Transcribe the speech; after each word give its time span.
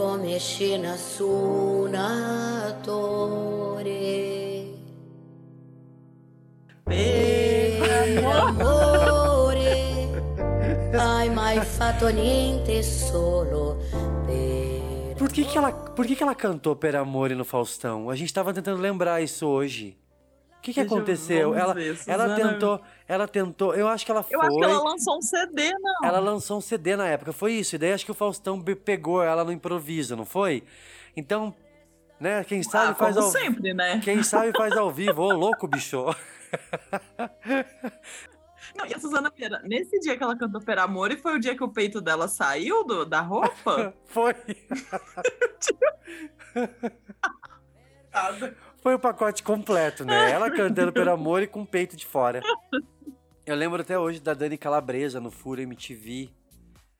come 0.00 0.38
scena 0.38 0.96
su 0.96 1.86
attore. 1.92 3.18
Per 6.82 8.24
amore 8.24 10.08
hai 10.96 11.28
mai 11.28 11.60
fatto 11.60 12.08
niente 12.08 12.82
solo 12.82 13.76
per 14.24 15.16
Por 15.18 15.30
que, 15.30 15.44
que, 15.44 15.58
ela, 15.58 15.70
por 15.70 16.06
que, 16.06 16.16
que 16.16 16.22
ela 16.22 16.34
cantou 16.34 16.74
Per 16.74 16.96
Amore 16.96 17.34
no 17.34 17.44
Faustão? 17.44 18.08
A 18.08 18.16
gente 18.16 18.32
tava 18.32 18.54
tentando 18.54 18.80
lembrar 18.80 19.20
isso 19.20 19.46
hoje. 19.46 19.98
O 20.60 20.62
que, 20.62 20.74
que 20.74 20.80
aconteceu? 20.80 21.54
Ela, 21.54 21.72
ver, 21.72 21.98
ela 22.06 22.34
tentou. 22.34 22.80
Ela 23.08 23.26
tentou. 23.26 23.74
Eu 23.74 23.88
acho 23.88 24.04
que 24.04 24.12
ela 24.12 24.22
foi. 24.22 24.36
Eu 24.36 24.42
acho 24.42 24.58
que 24.58 24.64
ela 24.64 24.82
lançou 24.82 25.16
um 25.16 25.22
CD, 25.22 25.70
não. 25.72 26.06
Ela 26.06 26.18
lançou 26.18 26.58
um 26.58 26.60
CD 26.60 26.96
na 26.96 27.08
época, 27.08 27.32
foi 27.32 27.54
isso. 27.54 27.76
E 27.76 27.78
daí 27.78 27.94
acho 27.94 28.04
que 28.04 28.10
o 28.10 28.14
Faustão 28.14 28.62
pegou 28.62 29.22
ela 29.22 29.42
no 29.42 29.52
improviso, 29.52 30.14
não 30.14 30.26
foi? 30.26 30.62
Então, 31.16 31.54
né, 32.20 32.44
quem 32.44 32.62
sabe 32.62 32.90
ah, 32.90 32.94
faz 32.94 33.14
como 33.14 33.26
ao 33.26 33.32
sempre, 33.32 33.72
né? 33.72 34.02
Quem 34.04 34.22
sabe 34.22 34.52
faz 34.54 34.76
ao 34.76 34.90
vivo. 34.90 35.22
Ô, 35.22 35.32
louco, 35.32 35.66
bicho. 35.66 36.04
Não, 38.76 38.86
e 38.86 38.94
a 38.94 39.00
Suzana 39.00 39.32
Vieira, 39.34 39.60
nesse 39.64 39.98
dia 39.98 40.16
que 40.16 40.22
ela 40.22 40.36
cantou 40.36 40.60
Per 40.60 40.78
Amor, 40.78 41.10
e 41.10 41.16
foi 41.16 41.34
o 41.36 41.40
dia 41.40 41.56
que 41.56 41.64
o 41.64 41.68
peito 41.68 42.00
dela 42.00 42.28
saiu 42.28 42.84
do, 42.84 43.04
da 43.04 43.20
roupa? 43.20 43.94
Foi. 44.06 44.34
Nada. 48.12 48.56
Foi 48.82 48.94
o 48.94 48.98
pacote 48.98 49.42
completo, 49.42 50.04
né? 50.04 50.30
Ela 50.30 50.50
cantando 50.50 50.92
pelo 50.92 51.10
amor 51.10 51.42
e 51.42 51.46
com 51.46 51.62
o 51.62 51.66
peito 51.66 51.96
de 51.96 52.06
fora. 52.06 52.40
Eu 53.44 53.54
lembro 53.56 53.80
até 53.82 53.98
hoje 53.98 54.20
da 54.20 54.32
Dani 54.32 54.56
Calabresa 54.56 55.20
no 55.20 55.30
Furo 55.30 55.60
MTV, 55.60 56.30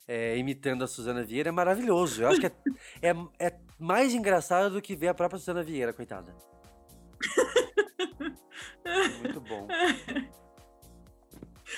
é, 0.07 0.37
imitando 0.37 0.85
a 0.85 0.87
Suzana 0.87 1.23
Vieira. 1.23 1.49
É 1.49 1.53
maravilhoso. 1.53 2.23
Eu 2.23 2.29
acho 2.29 2.41
que 2.41 2.47
é, 2.47 2.53
é, 3.03 3.15
é 3.39 3.59
mais 3.79 4.13
engraçado 4.13 4.71
do 4.71 4.83
que 4.83 4.95
ver 4.95 5.09
a 5.09 5.15
própria 5.15 5.39
Suzana 5.39 5.63
Vieira, 5.63 5.93
coitada. 5.93 6.35
Muito 9.21 9.41
bom. 9.41 9.69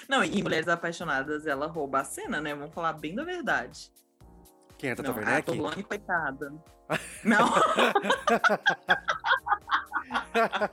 Não, 0.09 0.25
e 0.25 0.43
Mulheres 0.43 0.69
Apaixonadas, 0.69 1.47
ela 1.47 1.67
rouba 1.67 2.01
a 2.01 2.05
cena, 2.05 2.41
né? 2.41 2.55
Vamos 2.55 2.75
falar 2.75 2.95
bem 2.95 3.15
da 3.15 3.25
verdade. 3.25 3.93
Quem 4.79 4.91
é 4.91 4.95
Tata 4.95 5.11
Não, 5.11 5.17
a 5.17 5.21
Werneck? 5.21 5.47
Tolone, 5.47 5.83
coitada. 5.85 6.53
Não, 7.25 7.49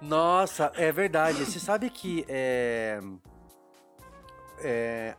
Nossa, 0.00 0.72
é 0.74 0.90
verdade. 0.92 1.44
Você 1.44 1.58
sabe 1.58 1.90
que 1.90 2.24
é, 2.28 3.00
é, 4.60 5.14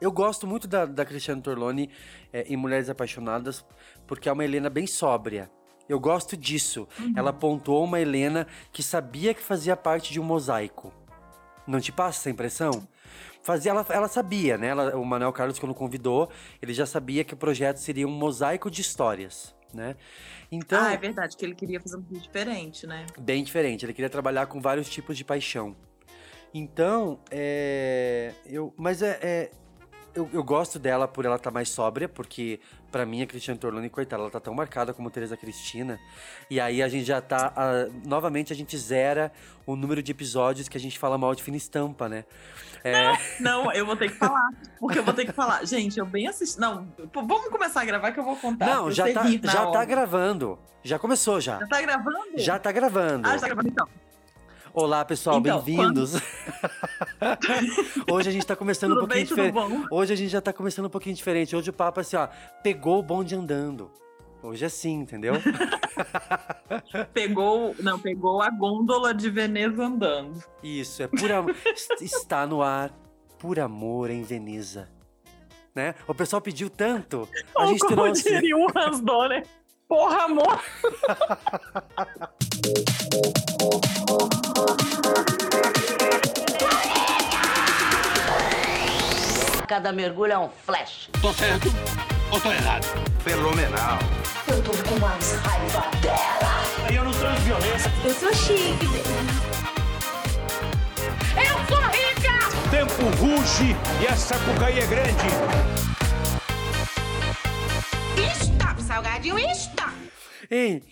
eu 0.00 0.10
gosto 0.10 0.46
muito 0.46 0.66
da, 0.66 0.84
da 0.84 1.04
Cristiane 1.04 1.40
Torlone 1.42 1.90
é, 2.32 2.42
em 2.42 2.56
Mulheres 2.56 2.88
Apaixonadas 2.90 3.64
porque 4.06 4.28
é 4.28 4.32
uma 4.32 4.44
Helena 4.44 4.68
bem 4.68 4.86
sóbria. 4.86 5.50
Eu 5.88 5.98
gosto 6.00 6.36
disso. 6.36 6.88
Ela 7.16 7.32
pontuou 7.32 7.84
uma 7.84 8.00
Helena 8.00 8.46
que 8.72 8.82
sabia 8.82 9.34
que 9.34 9.42
fazia 9.42 9.76
parte 9.76 10.12
de 10.12 10.20
um 10.20 10.24
mosaico. 10.24 10.92
Não 11.66 11.80
te 11.80 11.92
passa 11.92 12.20
essa 12.20 12.30
impressão? 12.30 12.86
Fazia, 13.42 13.72
ela, 13.72 13.84
ela 13.88 14.08
sabia, 14.08 14.56
né? 14.56 14.68
Ela- 14.68 14.96
o 14.96 15.04
Manuel 15.04 15.32
Carlos, 15.32 15.58
quando 15.58 15.74
convidou, 15.74 16.30
ele 16.60 16.72
já 16.72 16.86
sabia 16.86 17.24
que 17.24 17.34
o 17.34 17.36
projeto 17.36 17.78
seria 17.78 18.06
um 18.06 18.10
mosaico 18.10 18.70
de 18.70 18.80
histórias, 18.80 19.54
né? 19.74 19.96
Então, 20.50 20.82
ah, 20.82 20.92
é 20.92 20.96
verdade, 20.96 21.36
que 21.36 21.44
ele 21.44 21.54
queria 21.54 21.80
fazer 21.80 21.96
um 21.96 22.02
vídeo 22.02 22.22
diferente, 22.22 22.86
né? 22.86 23.06
bem 23.18 23.42
diferente. 23.42 23.84
Ele 23.84 23.92
queria 23.92 24.10
trabalhar 24.10 24.46
com 24.46 24.60
vários 24.60 24.88
tipos 24.88 25.16
de 25.16 25.24
paixão. 25.24 25.76
Então, 26.54 27.18
é. 27.30 28.34
Eu, 28.44 28.74
mas 28.76 29.02
é. 29.02 29.18
é- 29.22 29.50
eu, 30.14 30.28
eu 30.32 30.42
gosto 30.42 30.78
dela 30.78 31.08
por 31.08 31.24
ela 31.24 31.36
estar 31.36 31.50
mais 31.50 31.68
sóbria, 31.68 32.08
porque 32.08 32.60
pra 32.90 33.06
mim 33.06 33.22
a 33.22 33.26
Cristiane 33.26 33.58
Torlone, 33.58 33.88
coitada, 33.88 34.22
ela 34.22 34.30
tá 34.30 34.40
tão 34.40 34.54
marcada 34.54 34.92
como 34.92 35.10
Teresa 35.10 35.36
Cristina. 35.36 35.98
E 36.50 36.60
aí 36.60 36.82
a 36.82 36.88
gente 36.88 37.04
já 37.04 37.20
tá. 37.20 37.52
ah, 37.56 37.88
novamente 38.04 38.52
a 38.52 38.56
gente 38.56 38.76
zera 38.76 39.32
o 39.66 39.76
número 39.76 40.02
de 40.02 40.12
episódios 40.12 40.68
que 40.68 40.76
a 40.76 40.80
gente 40.80 40.98
fala 40.98 41.16
mal 41.16 41.34
de 41.34 41.42
fina 41.42 41.56
estampa, 41.56 42.08
né? 42.08 42.24
É, 42.84 43.12
Não, 43.40 43.72
eu 43.72 43.86
vou 43.86 43.96
ter 43.96 44.10
que 44.10 44.16
falar. 44.16 44.50
Porque 44.80 44.98
eu 44.98 45.04
vou 45.04 45.14
ter 45.14 45.24
que 45.24 45.32
falar. 45.32 45.64
Gente, 45.64 45.98
eu 45.98 46.06
bem 46.06 46.26
assisti. 46.26 46.58
Não, 46.58 46.88
vamos 47.14 47.48
começar 47.48 47.82
a 47.82 47.84
gravar 47.84 48.12
que 48.12 48.18
eu 48.18 48.24
vou 48.24 48.36
contar. 48.36 48.66
não, 48.66 48.84
pra 48.84 48.92
já 48.92 49.12
tá, 49.12 49.24
já 49.44 49.66
tá 49.66 49.84
gravando. 49.84 50.58
Já 50.82 50.98
começou 50.98 51.40
já. 51.40 51.60
Já 51.60 51.66
tá 51.68 51.80
gravando? 51.80 52.38
Já 52.38 52.58
tá 52.58 52.72
gravando. 52.72 53.28
Ah, 53.28 53.34
já 53.34 53.40
tá 53.40 53.46
gravando 53.46 53.68
então. 53.68 53.88
Olá, 54.74 55.04
pessoal, 55.04 55.38
Então, 55.38 55.60
bem-vindos. 55.60 56.14
Hoje 58.10 58.28
a 58.28 58.32
gente 58.32 58.46
tá 58.46 58.56
começando 58.56 58.92
um 58.92 59.00
pouquinho 59.00 59.26
diferente. 59.26 59.58
Hoje 59.90 60.12
a 60.12 60.16
gente 60.16 60.30
já 60.30 60.40
tá 60.40 60.52
começando 60.52 60.86
um 60.86 60.90
pouquinho 60.90 61.14
diferente. 61.14 61.54
Hoje 61.54 61.68
o 61.68 61.72
papo 61.72 62.00
é 62.00 62.02
assim, 62.02 62.16
ó, 62.16 62.26
pegou 62.62 62.98
o 62.98 63.02
bonde 63.02 63.34
andando. 63.34 63.90
Hoje 64.42 64.64
é 64.64 64.66
assim, 64.66 64.94
entendeu? 65.00 65.34
Pegou. 67.14 67.76
Não, 67.78 67.96
pegou 67.98 68.42
a 68.42 68.50
gôndola 68.50 69.14
de 69.14 69.30
Veneza 69.30 69.84
andando. 69.84 70.42
Isso, 70.62 71.02
é 71.02 71.06
por 71.06 71.30
amor. 71.30 71.54
Está 72.00 72.44
no 72.44 72.60
ar, 72.60 72.90
por 73.38 73.60
amor 73.60 74.10
em 74.10 74.22
Veneza. 74.24 74.88
Né? 75.74 75.94
O 76.08 76.14
pessoal 76.14 76.42
pediu 76.42 76.68
tanto. 76.68 77.28
A 77.54 77.62
Ou 77.62 77.68
gente 77.68 77.80
como 77.80 77.92
trouxe. 78.02 78.24
diria 78.24 78.56
o 78.56 78.66
Hans 78.76 79.00
Donner. 79.00 79.46
Porra, 79.86 80.22
amor! 80.24 80.60
Cada 89.92 90.02
mergulho 90.02 90.32
é 90.32 90.38
um 90.38 90.48
flash. 90.48 91.10
Tô 91.20 91.34
certo 91.34 91.68
ou 92.30 92.40
tô 92.40 92.50
errado? 92.50 92.84
Fenomenal. 93.22 93.98
Eu 94.48 94.62
tô 94.62 94.70
com 94.70 94.98
mais 94.98 95.32
raiva 95.34 95.90
dela. 96.00 96.90
Eu 96.90 97.04
não 97.04 97.12
transo 97.12 97.42
violência. 97.42 97.92
Eu 98.02 98.14
sou 98.14 98.34
chique. 98.34 98.86
O 102.56 102.70
tempo 102.70 103.02
ruge 103.20 103.76
e 104.00 104.06
a 104.06 104.16
sapucaí 104.16 104.78
é 104.78 104.86
grande. 104.86 105.26
Stop, 108.40 108.82
salgadinho, 108.82 109.38
stop! 109.50 109.92
Ei, 110.50 110.82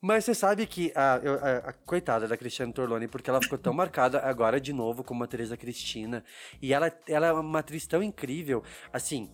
mas 0.00 0.24
você 0.24 0.34
sabe 0.34 0.66
que 0.66 0.92
a, 0.94 1.14
a- 1.14 1.56
a 1.70 1.72
coitada 1.72 2.26
da 2.26 2.36
Cristiane 2.36 2.72
Torlone, 2.72 3.06
porque 3.08 3.28
ela 3.28 3.40
ficou 3.40 3.58
tão 3.58 3.72
marcada 3.74 4.20
agora 4.20 4.60
de 4.60 4.72
novo 4.72 5.04
como 5.04 5.22
a 5.24 5.26
Teresa 5.26 5.56
Cristina. 5.56 6.24
E 6.62 6.72
ela, 6.72 6.90
ela 7.06 7.26
é 7.28 7.32
uma 7.32 7.58
atriz 7.58 7.86
tão 7.86 8.02
incrível. 8.02 8.62
Assim, 8.92 9.30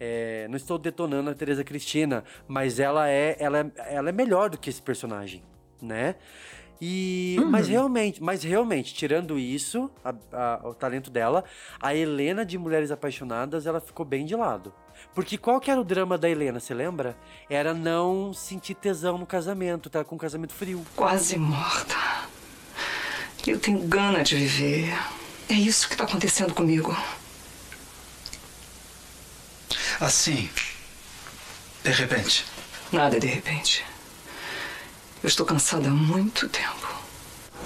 é, 0.00 0.46
não 0.48 0.56
estou 0.56 0.78
detonando 0.78 1.30
a 1.30 1.34
Teresa 1.34 1.62
Cristina, 1.64 2.24
mas 2.48 2.78
ela 2.80 3.08
é, 3.08 3.36
ela, 3.38 3.58
é- 3.60 3.94
ela 3.94 4.08
é 4.08 4.12
melhor 4.12 4.48
do 4.50 4.58
que 4.58 4.70
esse 4.70 4.80
personagem, 4.82 5.42
né? 5.82 6.14
E, 6.80 7.36
mas 7.48 7.68
realmente, 7.68 8.22
mas 8.22 8.42
realmente, 8.42 8.92
tirando 8.94 9.38
isso, 9.38 9.90
a- 10.04 10.14
a- 10.32 10.60
o 10.68 10.74
talento 10.74 11.10
dela, 11.10 11.42
a 11.80 11.94
Helena 11.94 12.44
de 12.44 12.58
Mulheres 12.58 12.90
Apaixonadas, 12.90 13.66
ela 13.66 13.80
ficou 13.80 14.04
bem 14.04 14.26
de 14.26 14.36
lado. 14.36 14.74
Porque 15.14 15.38
qual 15.38 15.60
que 15.60 15.70
era 15.70 15.80
o 15.80 15.84
drama 15.84 16.18
da 16.18 16.28
Helena, 16.28 16.60
você 16.60 16.74
lembra? 16.74 17.16
Era 17.48 17.72
não 17.72 18.32
sentir 18.32 18.74
tesão 18.74 19.16
no 19.18 19.26
casamento, 19.26 19.88
tá 19.88 20.04
com 20.04 20.14
um 20.14 20.18
casamento 20.18 20.52
frio. 20.52 20.84
quase 20.94 21.36
morta. 21.38 21.96
Eu 23.46 23.58
tenho 23.60 23.78
gana 23.86 24.22
de 24.22 24.34
viver. 24.36 24.92
É 25.48 25.54
isso 25.54 25.88
que 25.88 25.96
tá 25.96 26.04
acontecendo 26.04 26.52
comigo. 26.52 26.96
Assim, 30.00 30.50
de 31.82 31.90
repente. 31.90 32.44
Nada 32.92 33.18
de 33.18 33.26
repente. 33.26 33.84
Eu 35.22 35.28
estou 35.28 35.46
cansada 35.46 35.88
há 35.88 35.92
muito 35.92 36.48
tempo. 36.48 36.94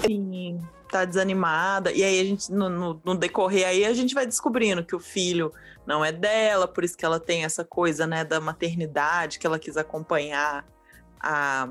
Sim, 0.05 0.61
tá 0.91 1.05
desanimada. 1.05 1.91
E 1.91 2.03
aí 2.03 2.19
a 2.19 2.23
gente, 2.23 2.51
no, 2.51 2.69
no- 2.69 3.01
no 3.03 3.15
decorrer 3.15 3.67
aí, 3.67 3.85
a 3.85 3.93
gente 3.93 4.13
vai 4.13 4.25
descobrindo 4.25 4.83
que 4.85 4.95
o 4.95 4.99
filho 4.99 5.51
não 5.85 6.03
é 6.05 6.11
dela, 6.11 6.67
por 6.67 6.83
isso 6.83 6.95
que 6.97 7.05
ela 7.05 7.19
tem 7.19 7.43
essa 7.43 7.63
coisa, 7.65 8.05
né, 8.05 8.23
da 8.23 8.39
maternidade, 8.39 9.39
que 9.39 9.47
ela 9.47 9.57
quis 9.57 9.77
acompanhar 9.77 10.65
a 11.19 11.67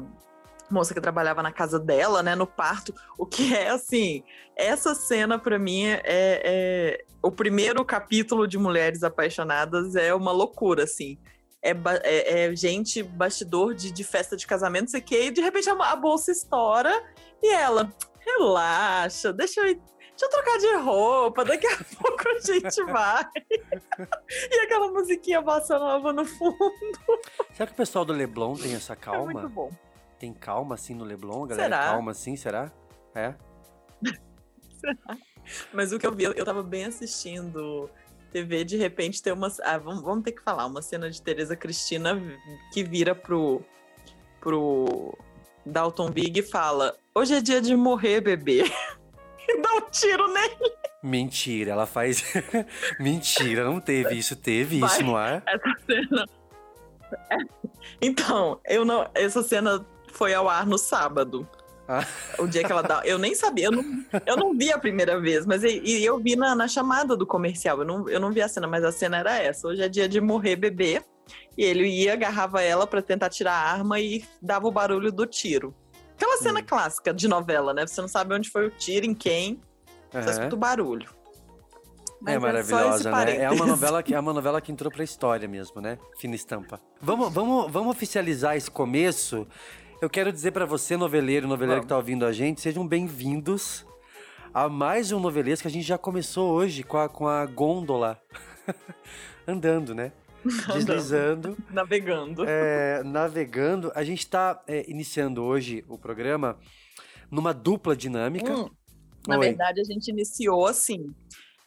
moça 0.70 0.94
que 0.94 1.00
trabalhava 1.00 1.42
na 1.42 1.52
casa 1.52 1.78
dela, 1.78 2.22
né, 2.22 2.34
no 2.34 2.46
parto. 2.46 2.94
O 3.18 3.26
que 3.26 3.54
é 3.54 3.70
assim, 3.70 4.22
essa 4.56 4.94
cena 4.94 5.38
pra 5.38 5.58
mim 5.58 5.84
é, 5.86 6.00
é- 6.04 7.04
o 7.22 7.30
primeiro 7.30 7.84
capítulo 7.84 8.46
de 8.48 8.56
Mulheres 8.58 9.02
Apaixonadas 9.02 9.94
é 9.96 10.14
uma 10.14 10.32
loucura, 10.32 10.84
assim. 10.84 11.18
É, 11.62 11.72
é- 12.02 12.44
é 12.46 12.56
gente 12.56 13.02
bastidor 13.02 13.74
de, 13.74 13.92
de 13.92 14.02
festa 14.04 14.36
de 14.36 14.46
casamento, 14.46 14.90
sei 14.90 15.00
o 15.00 15.04
quê, 15.04 15.24
e 15.26 15.30
de 15.30 15.40
repente 15.42 15.68
a, 15.68 15.74
a 15.74 15.96
bolsa 15.96 16.32
estoura 16.32 16.90
e 17.42 17.52
ela, 17.52 17.92
relaxa, 18.38 19.32
deixa 19.32 19.60
eu, 19.60 19.74
deixa 19.74 19.82
eu 20.22 20.28
trocar 20.30 20.58
de 20.58 20.74
roupa, 20.76 21.44
daqui 21.44 21.66
a 21.66 21.76
pouco 22.00 22.28
a 22.28 22.38
gente 22.40 22.82
vai. 22.84 23.24
e 24.50 24.60
aquela 24.60 24.90
musiquinha 24.90 25.40
bossa 25.40 25.78
nova 25.78 26.12
no 26.12 26.24
fundo. 26.24 26.60
Será 27.54 27.66
que 27.66 27.72
o 27.72 27.76
pessoal 27.76 28.04
do 28.04 28.12
Leblon 28.12 28.54
tem 28.54 28.74
essa 28.74 28.92
É 28.92 28.96
calma? 28.96 29.32
muito 29.32 29.48
bom. 29.48 29.70
tem 30.18 30.32
calma 30.32 30.74
assim 30.74 30.94
no 30.94 31.04
Leblon? 31.04 31.46
Galera 31.46 31.64
Será? 31.76 31.84
é 31.84 31.92
calma 31.92 32.10
assim, 32.12 32.36
será? 32.36 32.70
É? 33.14 33.34
Mas 35.72 35.92
o 35.92 35.98
que 35.98 36.06
eu 36.06 36.12
vi, 36.14 36.24
eu, 36.24 36.32
eu 36.32 36.44
tava 36.44 36.62
bem 36.62 36.84
assistindo 36.84 37.90
TV, 38.30 38.64
de 38.64 38.76
repente 38.76 39.20
tem 39.22 39.32
uma. 39.32 39.48
Ah, 39.62 39.78
vamos, 39.78 40.02
vamos 40.02 40.22
ter 40.22 40.32
que 40.32 40.42
falar, 40.42 40.66
uma 40.66 40.80
cena 40.82 41.10
de 41.10 41.20
Tereza 41.20 41.56
Cristina 41.56 42.14
que 42.72 42.84
vira 42.84 43.14
pro. 43.14 43.62
pro 44.40 45.18
Dalton 45.64 46.10
Big 46.10 46.42
fala: 46.42 46.96
Hoje 47.14 47.34
é 47.34 47.40
dia 47.40 47.60
de 47.60 47.74
morrer, 47.76 48.20
bebê. 48.20 48.64
e 49.48 49.60
dá 49.60 49.74
um 49.74 49.90
tiro 49.90 50.32
nele. 50.32 50.72
Mentira, 51.02 51.72
ela 51.72 51.86
faz. 51.86 52.22
Mentira, 53.00 53.64
não 53.64 53.80
teve 53.80 54.14
isso. 54.14 54.36
Teve 54.36 54.80
Vai. 54.80 54.90
isso 54.90 55.02
no 55.02 55.16
ar? 55.16 55.42
Essa 55.46 55.76
cena. 55.86 56.26
Então, 58.00 58.60
eu 58.66 58.84
não. 58.84 59.08
Essa 59.14 59.42
cena 59.42 59.84
foi 60.12 60.32
ao 60.32 60.48
ar 60.48 60.66
no 60.66 60.78
sábado. 60.78 61.48
Ah. 61.88 62.06
O 62.38 62.46
dia 62.46 62.62
que 62.62 62.70
ela 62.70 62.82
dá. 62.82 63.02
Eu 63.04 63.18
nem 63.18 63.34
sabia, 63.34 63.66
eu 63.66 63.72
não, 63.72 63.82
eu 64.24 64.36
não 64.36 64.56
vi 64.56 64.72
a 64.72 64.78
primeira 64.78 65.18
vez, 65.20 65.44
mas 65.44 65.64
e, 65.64 65.80
e 65.82 66.04
eu 66.04 66.18
vi 66.18 66.36
na, 66.36 66.54
na 66.54 66.68
chamada 66.68 67.16
do 67.16 67.26
comercial. 67.26 67.78
Eu 67.78 67.84
não, 67.84 68.08
eu 68.08 68.20
não 68.20 68.30
vi 68.30 68.40
a 68.40 68.48
cena, 68.48 68.68
mas 68.68 68.84
a 68.84 68.92
cena 68.92 69.18
era 69.18 69.36
essa. 69.38 69.66
Hoje 69.66 69.82
é 69.82 69.88
dia 69.88 70.08
de 70.08 70.20
morrer 70.20 70.56
bebê. 70.56 71.02
E 71.56 71.64
ele 71.64 71.86
ia, 71.88 72.14
agarrava 72.14 72.62
ela 72.62 72.86
pra 72.86 73.02
tentar 73.02 73.28
tirar 73.28 73.52
a 73.52 73.72
arma 73.72 74.00
e 74.00 74.24
dava 74.40 74.66
o 74.66 74.70
barulho 74.70 75.12
do 75.12 75.26
tiro. 75.26 75.74
Aquela 76.14 76.36
cena 76.38 76.62
clássica 76.62 77.14
de 77.14 77.26
novela, 77.26 77.72
né? 77.72 77.86
Você 77.86 78.00
não 78.00 78.08
sabe 78.08 78.34
onde 78.34 78.50
foi 78.50 78.66
o 78.66 78.70
tiro, 78.70 79.06
em 79.06 79.14
quem, 79.14 79.60
só 80.12 80.18
Aham. 80.18 80.30
escuta 80.30 80.54
o 80.54 80.58
barulho. 80.58 81.08
Mas 82.20 82.34
É 82.34 82.36
esse 82.36 82.46
maravilhosa, 82.46 83.10
né? 83.10 83.42
É 83.42 83.50
uma 83.50 83.66
novela 83.66 84.02
que 84.02 84.14
é 84.14 84.20
uma 84.20 84.32
novela 84.34 84.60
que 84.60 84.70
entrou 84.70 84.92
pra 84.92 85.02
história 85.02 85.48
mesmo, 85.48 85.80
né? 85.80 85.98
Fina 86.18 86.34
estampa. 86.34 86.78
Vamos, 87.00 87.32
vamos, 87.32 87.72
vamos 87.72 87.90
oficializar 87.96 88.56
esse 88.56 88.70
começo. 88.70 89.46
Eu 90.02 90.10
quero 90.10 90.30
dizer 90.30 90.50
pra 90.50 90.66
você, 90.66 90.96
noveleiro, 90.96 91.48
noveleiro 91.48 91.80
que 91.80 91.86
tá 91.86 91.96
ouvindo 91.96 92.26
a 92.26 92.32
gente, 92.32 92.60
sejam 92.60 92.86
bem-vindos 92.86 93.86
a 94.52 94.68
mais 94.68 95.12
um 95.12 95.20
novelês 95.20 95.62
que 95.62 95.68
a 95.68 95.70
gente 95.70 95.86
já 95.86 95.96
começou 95.96 96.52
hoje 96.52 96.82
com 96.82 96.98
a, 96.98 97.08
com 97.08 97.26
a 97.26 97.46
gôndola 97.46 98.20
andando, 99.46 99.94
né? 99.94 100.12
Deslizando. 100.72 101.56
Navegando. 101.70 102.44
é, 102.48 103.02
navegando. 103.04 103.92
A 103.94 104.02
gente 104.04 104.26
tá 104.26 104.62
é, 104.66 104.88
iniciando 104.90 105.42
hoje 105.42 105.84
o 105.88 105.98
programa 105.98 106.58
numa 107.30 107.52
dupla 107.52 107.96
dinâmica. 107.96 108.52
Hum, 108.52 108.70
Na 109.28 109.38
Oi. 109.38 109.48
verdade, 109.48 109.80
a 109.80 109.84
gente 109.84 110.08
iniciou 110.08 110.66
assim. 110.66 111.14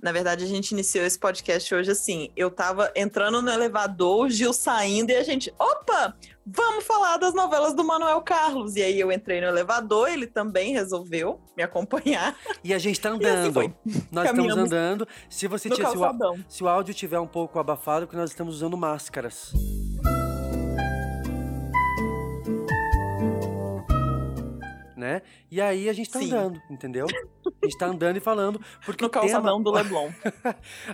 Na 0.04 0.12
verdade, 0.12 0.44
a 0.44 0.48
gente 0.48 0.72
iniciou 0.72 1.06
esse 1.06 1.18
podcast 1.18 1.74
hoje 1.74 1.90
assim. 1.90 2.30
Eu 2.36 2.52
tava 2.52 2.92
entrando 2.94 3.42
no 3.42 3.50
elevador, 3.50 4.26
o 4.26 4.30
Gil 4.30 4.52
saindo 4.52 5.12
e 5.12 5.16
a 5.16 5.24
gente, 5.24 5.54
opa, 5.58 6.14
vamos 6.46 6.84
falar 6.84 7.16
das 7.16 7.34
novelas 7.34 7.74
do 7.74 7.86
Manuel 7.86 8.22
Carlos. 8.22 8.76
E 8.76 8.84
aí 8.84 9.00
eu 9.00 9.14
entrei 9.14 9.40
no 9.40 9.48
elevador, 9.48 10.10
ele 10.10 10.28
também 10.28 10.74
resolveu 10.74 11.40
me 11.56 11.64
acompanhar 11.64 12.36
E 12.62 12.74
a 12.74 12.78
gente 12.78 13.00
tá 13.00 13.12
assim 13.16 13.26
andando. 13.26 13.54
foi. 13.54 13.74
nós 14.12 14.26
estamos 14.26 14.26
Caminhamos 14.26 14.66
andando. 14.66 15.08
Se 15.30 15.48
você 15.48 15.70
tinha, 15.70 15.90
se 15.90 15.98
o, 15.98 16.44
se 16.50 16.64
o 16.66 16.68
áudio 16.68 16.94
tiver 16.94 17.20
um 17.20 17.28
pouco 17.28 17.58
abafado, 17.58 18.06
porque 18.06 18.18
nós 18.18 18.30
estamos 18.30 18.56
usando 18.56 18.76
máscaras. 18.76 19.54
Né? 25.04 25.22
E 25.52 25.60
aí 25.60 25.90
a 25.90 25.94
gente 25.94 26.10
tá 26.10 26.20
Sim. 26.20 26.28
andando, 26.28 26.62
entendeu? 26.70 27.06
A 27.46 27.66
gente 27.66 27.78
tá 27.78 27.88
andando 27.88 28.16
e 28.16 28.22
falando, 28.22 28.58
porque 28.86 29.04
No 29.04 29.10
o 29.10 29.12
tema... 29.12 29.24
calçadão 29.24 29.62
do 29.62 29.70
Leblon. 29.76 30.10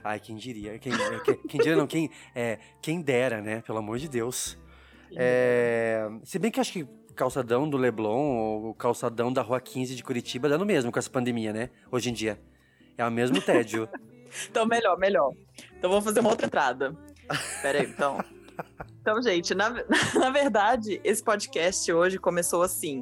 Ai, 0.04 0.20
quem 0.20 0.36
diria? 0.36 0.80
Quem, 0.80 0.92
é, 0.92 1.20
quem, 1.20 1.36
quem 1.36 1.60
diria 1.60 1.76
não, 1.76 1.86
quem, 1.86 2.10
é, 2.34 2.58
quem 2.82 3.02
dera, 3.02 3.40
né? 3.40 3.62
Pelo 3.62 3.78
amor 3.78 4.00
de 4.00 4.10
Deus. 4.10 4.58
É, 5.16 6.10
se 6.24 6.40
bem 6.40 6.50
que 6.50 6.58
eu 6.58 6.62
acho 6.62 6.74
que 6.74 6.88
calçadão 7.16 7.70
do 7.70 7.78
Leblon 7.78 8.38
ou 8.38 8.70
o 8.72 8.74
calçadão 8.74 9.32
da 9.32 9.44
Rua 9.44 9.62
15 9.62 9.96
de 9.96 10.04
Curitiba 10.04 10.50
dá 10.50 10.58
no 10.58 10.66
mesmo 10.66 10.92
com 10.92 10.98
essa 10.98 11.10
pandemia, 11.10 11.54
né? 11.54 11.70
Hoje 11.92 12.10
em 12.10 12.14
dia. 12.14 12.40
É 12.98 13.06
o 13.06 13.12
mesmo 13.12 13.40
tédio. 13.40 13.88
Então, 14.48 14.64
melhor, 14.64 14.96
melhor. 14.96 15.34
Então, 15.76 15.90
vou 15.90 16.04
fazer 16.04 16.20
uma 16.20 16.30
outra 16.30 16.46
entrada. 16.46 16.96
Pera 17.64 17.80
aí, 17.80 17.88
então. 17.88 18.24
Então, 19.02 19.22
gente, 19.24 19.56
na, 19.56 19.70
na 20.14 20.30
verdade, 20.30 21.00
esse 21.04 21.24
podcast 21.24 21.92
hoje 21.92 22.20
começou 22.20 22.62
assim. 22.62 23.02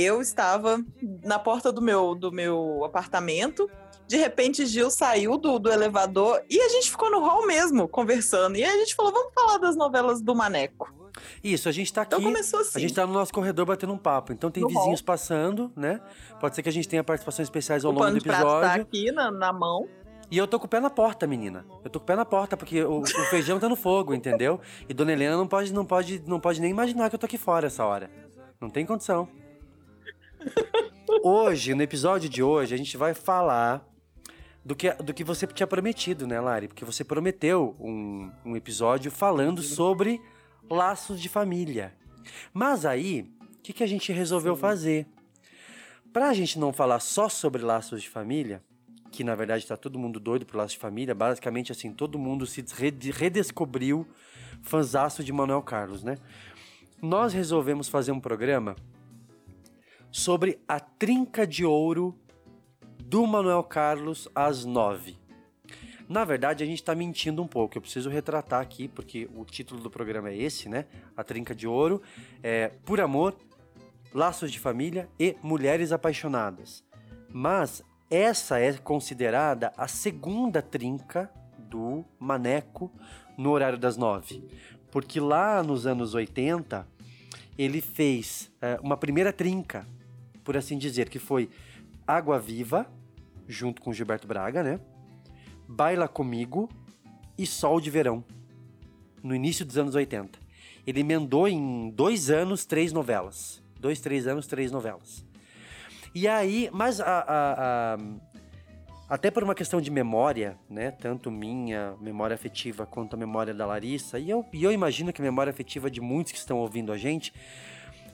Eu 0.00 0.20
estava 0.20 0.80
na 1.24 1.40
porta 1.40 1.72
do 1.72 1.82
meu, 1.82 2.14
do 2.14 2.30
meu 2.30 2.84
apartamento. 2.84 3.68
De 4.06 4.16
repente, 4.16 4.64
Gil 4.64 4.92
saiu 4.92 5.36
do, 5.36 5.58
do 5.58 5.68
elevador 5.72 6.40
e 6.48 6.60
a 6.60 6.68
gente 6.68 6.88
ficou 6.88 7.10
no 7.10 7.18
hall 7.18 7.44
mesmo, 7.44 7.88
conversando. 7.88 8.56
E 8.56 8.62
aí 8.62 8.70
a 8.70 8.78
gente 8.78 8.94
falou, 8.94 9.10
vamos 9.10 9.34
falar 9.34 9.58
das 9.58 9.74
novelas 9.74 10.22
do 10.22 10.36
Maneco. 10.36 10.88
Isso, 11.42 11.68
a 11.68 11.72
gente 11.72 11.92
tá 11.92 12.02
aqui. 12.02 12.14
Então 12.14 12.22
começou 12.22 12.60
assim. 12.60 12.78
A 12.78 12.80
gente 12.80 12.94
tá 12.94 13.04
no 13.04 13.12
nosso 13.12 13.32
corredor 13.32 13.66
batendo 13.66 13.92
um 13.92 13.98
papo. 13.98 14.32
Então 14.32 14.52
tem 14.52 14.62
No 14.62 14.68
vizinhos 14.68 15.02
passando, 15.02 15.72
né? 15.74 16.00
Pode 16.38 16.54
ser 16.54 16.62
que 16.62 16.68
a 16.68 16.72
gente 16.72 16.86
tenha 16.86 17.02
participações 17.02 17.46
especiais 17.46 17.84
ao 17.84 17.90
o 17.90 17.94
longo 17.96 18.08
do 18.12 18.24
tá 18.24 18.34
episódio. 18.34 18.82
aqui 18.82 19.10
na, 19.10 19.32
na 19.32 19.52
mão. 19.52 19.88
E 20.30 20.38
eu 20.38 20.46
tô 20.46 20.60
com 20.60 20.66
o 20.66 20.68
pé 20.68 20.78
na 20.78 20.90
porta, 20.90 21.26
menina. 21.26 21.66
Eu 21.82 21.90
tô 21.90 21.98
com 21.98 22.04
o 22.04 22.06
pé 22.06 22.14
na 22.14 22.24
porta, 22.24 22.56
porque 22.56 22.84
o, 22.84 23.00
o 23.00 23.24
feijão 23.30 23.58
tá 23.58 23.68
no 23.68 23.74
fogo, 23.74 24.14
entendeu? 24.14 24.60
E 24.88 24.94
Dona 24.94 25.10
Helena 25.10 25.36
não 25.36 25.48
pode, 25.48 25.72
não, 25.72 25.84
pode, 25.84 26.22
não 26.24 26.38
pode 26.38 26.60
nem 26.60 26.70
imaginar 26.70 27.08
que 27.08 27.16
eu 27.16 27.18
tô 27.18 27.26
aqui 27.26 27.36
fora 27.36 27.66
essa 27.66 27.84
hora. 27.84 28.08
Não 28.60 28.70
tem 28.70 28.86
condição. 28.86 29.28
Hoje, 31.22 31.74
no 31.74 31.82
episódio 31.82 32.28
de 32.28 32.42
hoje, 32.42 32.74
a 32.74 32.78
gente 32.78 32.96
vai 32.96 33.14
falar 33.14 33.86
do 34.64 34.76
que, 34.76 34.92
do 34.94 35.14
que 35.14 35.24
você 35.24 35.46
tinha 35.46 35.66
prometido, 35.66 36.26
né, 36.26 36.40
Lari? 36.40 36.68
Porque 36.68 36.84
você 36.84 37.02
prometeu 37.04 37.76
um, 37.80 38.30
um 38.44 38.56
episódio 38.56 39.10
falando 39.10 39.62
sobre 39.62 40.20
laços 40.70 41.20
de 41.20 41.28
família. 41.28 41.94
Mas 42.52 42.84
aí, 42.84 43.32
o 43.40 43.62
que, 43.62 43.72
que 43.72 43.82
a 43.82 43.86
gente 43.86 44.12
resolveu 44.12 44.54
fazer? 44.54 45.06
Pra 46.12 46.32
gente 46.34 46.58
não 46.58 46.72
falar 46.72 47.00
só 47.00 47.28
sobre 47.28 47.62
laços 47.62 48.02
de 48.02 48.08
família, 48.08 48.62
que 49.10 49.24
na 49.24 49.34
verdade 49.34 49.66
tá 49.66 49.76
todo 49.76 49.98
mundo 49.98 50.20
doido 50.20 50.44
por 50.44 50.56
laços 50.56 50.72
de 50.72 50.78
família, 50.78 51.14
basicamente 51.14 51.72
assim, 51.72 51.92
todo 51.92 52.18
mundo 52.18 52.46
se 52.46 52.64
rede- 52.76 53.10
redescobriu 53.10 54.06
fanzaço 54.62 55.24
de 55.24 55.32
Manuel 55.32 55.62
Carlos, 55.62 56.02
né? 56.02 56.16
Nós 57.00 57.32
resolvemos 57.32 57.88
fazer 57.88 58.12
um 58.12 58.20
programa 58.20 58.76
sobre 60.10 60.58
a 60.66 60.80
trinca 60.80 61.46
de 61.46 61.64
ouro 61.64 62.14
do 63.04 63.26
Manuel 63.26 63.62
Carlos 63.62 64.28
às 64.34 64.64
nove. 64.64 65.18
Na 66.08 66.24
verdade, 66.24 66.64
a 66.64 66.66
gente 66.66 66.82
tá 66.82 66.94
mentindo 66.94 67.42
um 67.42 67.46
pouco. 67.46 67.76
Eu 67.76 67.82
preciso 67.82 68.08
retratar 68.08 68.62
aqui, 68.62 68.88
porque 68.88 69.28
o 69.36 69.44
título 69.44 69.80
do 69.80 69.90
programa 69.90 70.30
é 70.30 70.36
esse, 70.36 70.68
né? 70.68 70.86
A 71.14 71.22
Trinca 71.22 71.54
de 71.54 71.66
Ouro. 71.66 72.00
É 72.42 72.68
Por 72.86 72.98
Amor, 72.98 73.36
Laços 74.14 74.50
de 74.50 74.58
Família 74.58 75.06
e 75.20 75.36
Mulheres 75.42 75.92
Apaixonadas. 75.92 76.82
Mas 77.28 77.84
essa 78.10 78.58
é 78.58 78.72
considerada 78.72 79.70
a 79.76 79.86
segunda 79.86 80.62
trinca 80.62 81.30
do 81.58 82.06
Maneco 82.18 82.90
no 83.36 83.50
horário 83.50 83.76
das 83.78 83.98
nove. 83.98 84.42
Porque 84.90 85.20
lá 85.20 85.62
nos 85.62 85.86
anos 85.86 86.14
80, 86.14 86.88
ele 87.58 87.82
fez 87.82 88.50
é, 88.62 88.78
uma 88.82 88.96
primeira 88.96 89.30
trinca, 89.30 89.86
por 90.48 90.56
assim 90.56 90.78
dizer, 90.78 91.10
que 91.10 91.18
foi 91.18 91.50
Água 92.06 92.38
Viva, 92.40 92.90
junto 93.46 93.82
com 93.82 93.92
Gilberto 93.92 94.26
Braga, 94.26 94.62
né? 94.62 94.80
Baila 95.68 96.08
Comigo 96.08 96.70
e 97.36 97.44
Sol 97.46 97.82
de 97.82 97.90
Verão, 97.90 98.24
no 99.22 99.34
início 99.34 99.62
dos 99.66 99.76
anos 99.76 99.94
80. 99.94 100.38
Ele 100.86 101.00
emendou 101.00 101.46
em 101.46 101.90
dois 101.90 102.30
anos 102.30 102.64
três 102.64 102.94
novelas. 102.94 103.62
Dois, 103.78 104.00
três 104.00 104.26
anos, 104.26 104.46
três 104.46 104.72
novelas. 104.72 105.22
E 106.14 106.26
aí, 106.26 106.70
mas 106.72 106.98
a, 106.98 107.04
a- 107.04 107.94
a- 107.94 107.98
até 109.06 109.30
por 109.30 109.44
uma 109.44 109.54
questão 109.54 109.82
de 109.82 109.90
memória, 109.90 110.58
né? 110.66 110.90
Tanto 110.92 111.30
minha 111.30 111.94
memória 112.00 112.32
afetiva 112.32 112.86
quanto 112.86 113.12
a 113.12 113.18
memória 113.18 113.52
da 113.52 113.66
Larissa, 113.66 114.18
e 114.18 114.30
eu, 114.30 114.46
e 114.50 114.64
eu 114.64 114.72
imagino 114.72 115.12
que 115.12 115.20
a 115.20 115.24
memória 115.24 115.50
afetiva 115.50 115.90
de 115.90 116.00
muitos 116.00 116.32
que 116.32 116.38
estão 116.38 116.56
ouvindo 116.56 116.90
a 116.90 116.96
gente, 116.96 117.34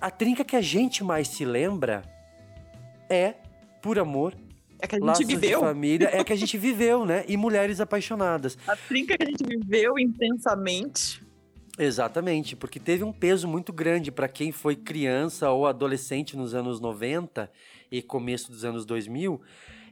a 0.00 0.10
trinca 0.10 0.44
que 0.44 0.56
a 0.56 0.60
gente 0.60 1.04
mais 1.04 1.28
se 1.28 1.44
lembra 1.44 2.02
é 3.08 3.34
Por 3.82 3.98
Amor, 3.98 4.34
É 4.80 4.86
que 4.86 4.96
a 4.96 4.98
gente 4.98 5.06
Laços 5.06 5.26
viveu. 5.26 5.60
de 5.60 5.66
Família, 5.66 6.10
é 6.12 6.22
que 6.24 6.32
a 6.32 6.36
gente 6.36 6.56
viveu, 6.58 7.04
né? 7.06 7.24
E 7.28 7.36
Mulheres 7.36 7.80
Apaixonadas. 7.80 8.56
A 8.66 8.76
trinca 8.76 9.16
que 9.16 9.22
a 9.22 9.26
gente 9.26 9.44
viveu 9.44 9.98
intensamente. 9.98 11.22
Exatamente, 11.78 12.54
porque 12.54 12.78
teve 12.78 13.02
um 13.02 13.12
peso 13.12 13.48
muito 13.48 13.72
grande 13.72 14.12
para 14.12 14.28
quem 14.28 14.52
foi 14.52 14.76
criança 14.76 15.50
ou 15.50 15.66
adolescente 15.66 16.36
nos 16.36 16.54
anos 16.54 16.80
90 16.80 17.50
e 17.90 18.00
começo 18.00 18.50
dos 18.52 18.64
anos 18.64 18.84
2000. 18.86 19.40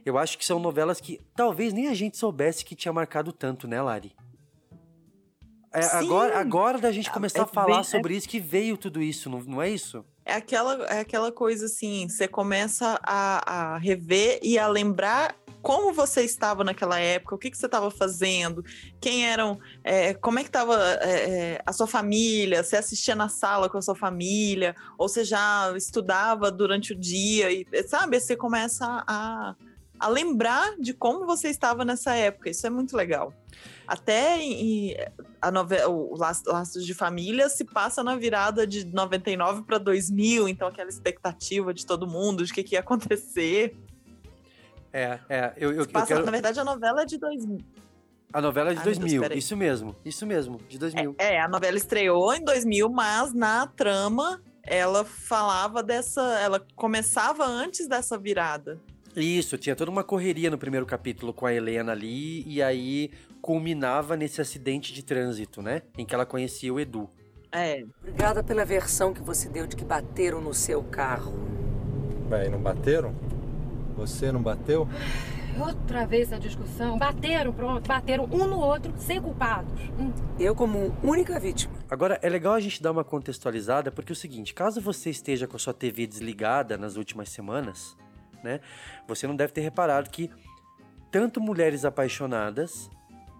Eu 0.05 0.17
acho 0.17 0.37
que 0.37 0.45
são 0.45 0.59
novelas 0.59 1.01
que 1.01 1.19
talvez 1.35 1.73
nem 1.73 1.87
a 1.89 1.93
gente 1.93 2.17
soubesse 2.17 2.63
que 2.63 2.75
tinha 2.75 2.93
marcado 2.93 3.31
tanto, 3.33 3.67
né, 3.67 3.81
Lari? 3.81 4.13
É, 5.73 5.81
Sim. 5.81 5.97
agora, 5.97 6.39
agora 6.39 6.77
da 6.77 6.91
gente 6.91 7.09
É- 7.09 7.11
começar 7.11 7.39
é 7.39 7.41
a 7.41 7.47
falar 7.47 7.75
bem- 7.75 7.83
sobre 7.83 8.15
isso 8.15 8.29
que 8.29 8.39
veio 8.39 8.77
tudo 8.77 9.01
isso, 9.01 9.29
não, 9.29 9.39
não 9.41 9.61
é 9.61 9.69
isso? 9.69 10.05
É 10.25 10.33
aquela, 10.35 10.85
é 10.85 10.99
aquela 10.99 11.31
coisa 11.31 11.65
assim, 11.65 12.07
você 12.07 12.27
começa 12.27 12.99
a, 13.03 13.73
a 13.73 13.77
rever 13.77 14.39
e 14.41 14.57
a 14.57 14.67
lembrar 14.67 15.35
como 15.63 15.93
você 15.93 16.23
estava 16.23 16.61
naquela 16.61 16.99
época, 16.99 17.35
o 17.35 17.37
que, 17.37 17.49
que 17.49 17.57
você 17.57 17.67
estava 17.67 17.89
fazendo, 17.89 18.63
quem 18.99 19.25
eram, 19.25 19.57
é, 19.81 20.13
como 20.13 20.37
é 20.37 20.43
que 20.43 20.49
estava 20.49 20.77
a 21.65 21.71
sua 21.71 21.87
família, 21.87 22.61
você 22.61 22.75
assistia 22.75 23.15
na 23.15 23.29
sala 23.29 23.69
com 23.69 23.77
a 23.77 23.81
sua 23.81 23.95
família, 23.95 24.75
ou 24.97 25.07
você 25.07 25.23
já 25.23 25.73
estudava 25.77 26.51
durante 26.51 26.91
o 26.91 26.99
dia, 26.99 27.49
e 27.49 27.65
sabe? 27.87 28.19
Você 28.19 28.35
começa 28.35 28.85
a, 29.07 29.55
a 29.97 30.07
lembrar 30.09 30.75
de 30.77 30.93
como 30.93 31.25
você 31.25 31.47
estava 31.47 31.85
nessa 31.85 32.13
época. 32.13 32.49
Isso 32.49 32.67
é 32.67 32.69
muito 32.69 32.97
legal. 32.97 33.33
Até 33.93 34.41
em, 34.41 34.95
a 35.39 35.51
novela, 35.51 35.87
o 35.87 36.17
Laços 36.17 36.83
de 36.83 36.95
Família 36.95 37.47
se 37.47 37.63
passa 37.63 38.03
na 38.03 38.15
virada 38.15 38.65
de 38.65 38.83
99 38.83 39.61
para 39.61 39.77
2000, 39.77 40.49
então 40.49 40.67
aquela 40.67 40.89
expectativa 40.89 41.71
de 41.71 41.85
todo 41.85 42.07
mundo, 42.07 42.43
de 42.43 42.51
o 42.51 42.55
que, 42.55 42.63
que 42.63 42.73
ia 42.73 42.79
acontecer. 42.79 43.77
É, 44.91 45.19
é. 45.29 45.53
Eu, 45.57 45.71
eu, 45.73 45.81
eu 45.81 45.87
Passa, 45.87 46.07
quero... 46.07 46.25
Na 46.25 46.31
verdade, 46.31 46.59
a 46.59 46.63
novela 46.63 47.03
é 47.03 47.05
de 47.05 47.19
2000. 47.19 47.59
A 48.33 48.41
novela 48.41 48.71
é 48.71 48.73
de 48.73 48.79
Ai, 48.79 48.85
meu 48.85 48.93
Deus, 48.93 48.99
2000, 48.99 49.21
peraí. 49.21 49.37
isso 49.37 49.55
mesmo, 49.55 49.95
isso 50.03 50.25
mesmo, 50.25 50.59
de 50.67 50.79
2000. 50.79 51.15
É, 51.19 51.39
a 51.39 51.47
novela 51.47 51.77
estreou 51.77 52.33
em 52.33 52.43
2000, 52.43 52.89
mas 52.89 53.31
na 53.31 53.67
trama 53.67 54.41
ela 54.63 55.05
falava 55.05 55.83
dessa. 55.83 56.39
Ela 56.39 56.65
começava 56.75 57.45
antes 57.45 57.87
dessa 57.87 58.17
virada. 58.17 58.81
Isso, 59.15 59.57
tinha 59.57 59.75
toda 59.75 59.91
uma 59.91 60.03
correria 60.03 60.49
no 60.49 60.57
primeiro 60.57 60.85
capítulo 60.85 61.33
com 61.33 61.45
a 61.45 61.53
Helena 61.53 61.91
ali, 61.91 62.43
e 62.47 62.61
aí 62.61 63.11
culminava 63.41 64.15
nesse 64.15 64.41
acidente 64.41 64.93
de 64.93 65.03
trânsito, 65.03 65.61
né? 65.61 65.81
Em 65.97 66.05
que 66.05 66.15
ela 66.15 66.25
conhecia 66.25 66.73
o 66.73 66.79
Edu. 66.79 67.09
É. 67.51 67.85
Obrigada 68.01 68.43
pela 68.43 68.65
versão 68.65 69.13
que 69.13 69.21
você 69.21 69.47
deu 69.47 69.67
de 69.67 69.75
que 69.75 69.85
bateram 69.85 70.41
no 70.41 70.53
seu 70.53 70.81
carro. 70.81 71.33
Bem, 72.27 72.49
não 72.49 72.59
bateram? 72.59 73.13
Você 73.95 74.31
não 74.31 74.41
bateu? 74.41 74.87
Outra 75.59 76.07
vez 76.07 76.31
essa 76.31 76.39
discussão. 76.39 76.97
Bateram, 76.97 77.53
pronto. 77.53 77.87
Bateram 77.87 78.27
um 78.31 78.47
no 78.47 78.57
outro, 78.57 78.91
sem 78.97 79.21
culpados. 79.21 79.79
Hum. 79.99 80.11
Eu, 80.39 80.55
como 80.55 80.95
única 81.03 81.39
vítima. 81.39 81.73
Agora, 81.89 82.17
é 82.23 82.29
legal 82.29 82.53
a 82.53 82.59
gente 82.59 82.81
dar 82.81 82.91
uma 82.91 83.03
contextualizada, 83.03 83.91
porque 83.91 84.11
é 84.11 84.15
o 84.15 84.15
seguinte, 84.15 84.51
caso 84.51 84.81
você 84.81 85.11
esteja 85.11 85.47
com 85.47 85.55
a 85.55 85.59
sua 85.59 85.73
TV 85.73 86.07
desligada 86.07 86.75
nas 86.75 86.95
últimas 86.95 87.29
semanas, 87.29 87.95
né? 88.43 88.59
Você 89.07 89.25
não 89.25 89.35
deve 89.35 89.53
ter 89.53 89.61
reparado 89.61 90.09
que 90.09 90.29
tanto 91.11 91.39
Mulheres 91.39 91.85
Apaixonadas 91.85 92.89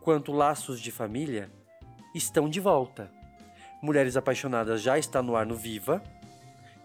quanto 0.01 0.31
Laços 0.31 0.79
de 0.79 0.91
Família 0.91 1.51
estão 2.13 2.49
de 2.49 2.59
volta. 2.59 3.11
Mulheres 3.81 4.15
Apaixonadas 4.15 4.81
já 4.81 4.97
está 4.97 5.21
no 5.21 5.35
ar 5.35 5.45
no 5.45 5.55
Viva, 5.55 6.01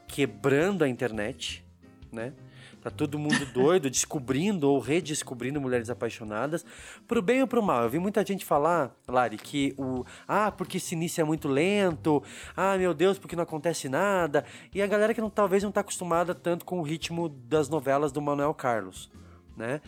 quebrando 0.07 0.83
a 0.83 0.89
internet, 0.89 1.65
né? 2.11 2.33
Tá 2.81 2.91
todo 2.91 3.19
mundo 3.19 3.45
doido, 3.53 3.91
descobrindo 3.91 4.71
ou 4.71 4.79
redescobrindo 4.79 5.61
mulheres 5.61 5.91
apaixonadas, 5.91 6.65
pro 7.09 7.21
bem 7.21 7.41
ou 7.41 7.47
pro 7.49 7.63
mal. 7.63 7.83
Eu 7.83 7.91
vi 7.91 7.99
muita 7.99 8.25
gente 8.25 8.45
falar, 8.45 8.95
Lari, 9.09 9.37
que 9.37 9.75
o. 9.77 10.05
Ah, 10.27 10.53
porque 10.53 10.77
esse 10.77 10.95
início 10.95 11.21
é 11.21 11.25
muito 11.25 11.49
lento. 11.49 12.23
Ah, 12.57 12.79
meu 12.79 12.95
Deus, 12.95 13.19
porque 13.19 13.35
não 13.35 13.43
acontece 13.43 13.89
nada. 13.89 14.45
E 14.73 14.81
a 14.81 14.87
galera 14.87 15.13
que 15.13 15.21
não, 15.21 15.29
talvez 15.29 15.63
não 15.63 15.73
tá 15.73 15.81
acostumada 15.81 16.35
tanto 16.35 16.65
com 16.65 16.79
o 16.79 16.83
ritmo 16.83 17.29
das 17.29 17.69
novelas 17.69 18.13
do 18.13 18.23
Manuel 18.23 18.55
Carlos, 18.55 19.11
né? 19.57 19.81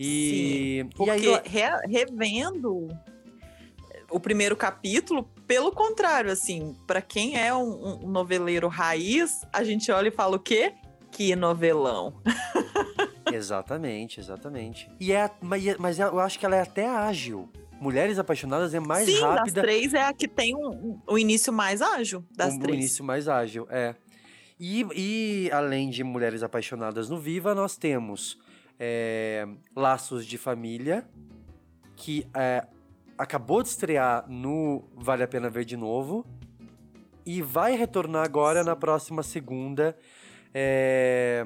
E. 0.00 0.80
Sim, 0.84 0.90
porque 0.96 1.10
e 1.10 1.10
aí, 1.10 1.42
re- 1.44 1.86
revendo 1.86 2.88
o 4.10 4.18
primeiro 4.18 4.56
capítulo, 4.56 5.28
pelo 5.46 5.70
contrário, 5.70 6.32
assim, 6.32 6.74
para 6.86 7.02
quem 7.02 7.38
é 7.38 7.54
um, 7.54 8.04
um 8.04 8.08
noveleiro 8.08 8.68
raiz, 8.68 9.42
a 9.52 9.62
gente 9.62 9.90
olha 9.92 10.08
e 10.08 10.10
fala 10.10 10.36
o 10.36 10.40
quê? 10.40 10.72
Que 11.18 11.34
novelão. 11.34 12.14
Exatamente, 13.32 14.20
exatamente. 14.20 14.88
E 15.00 15.12
é, 15.12 15.28
mas, 15.40 15.76
mas 15.76 15.98
eu 15.98 16.20
acho 16.20 16.38
que 16.38 16.46
ela 16.46 16.54
é 16.54 16.60
até 16.62 16.88
ágil. 16.88 17.48
Mulheres 17.80 18.20
Apaixonadas 18.20 18.72
é 18.72 18.78
mais 18.78 19.06
Sim, 19.06 19.20
rápida. 19.20 19.44
das 19.60 19.64
três 19.64 19.94
é 19.94 20.02
a 20.02 20.12
que 20.12 20.28
tem 20.28 20.54
um- 20.54 20.68
um- 20.70 21.00
o 21.08 21.18
início 21.18 21.52
mais 21.52 21.82
ágil 21.82 22.24
das 22.36 22.54
um, 22.54 22.60
três. 22.60 22.78
início 22.78 23.04
mais 23.04 23.28
ágil, 23.28 23.66
é. 23.68 23.96
E, 24.60 24.86
e 24.94 25.50
além 25.52 25.90
de 25.90 26.04
Mulheres 26.04 26.44
Apaixonadas 26.44 27.08
no 27.08 27.18
Viva, 27.18 27.52
nós 27.52 27.76
temos 27.76 28.38
é, 28.78 29.44
Laços 29.74 30.24
de 30.24 30.38
Família, 30.38 31.04
que 31.96 32.24
é, 32.32 32.64
acabou 33.18 33.60
de 33.60 33.70
estrear 33.70 34.24
no 34.30 34.84
Vale 34.94 35.24
a 35.24 35.28
Pena 35.28 35.50
Ver 35.50 35.64
de 35.64 35.76
Novo 35.76 36.24
e 37.26 37.42
vai 37.42 37.74
retornar 37.76 38.24
agora 38.24 38.62
na 38.62 38.76
próxima 38.76 39.24
segunda 39.24 39.96
é, 40.54 41.44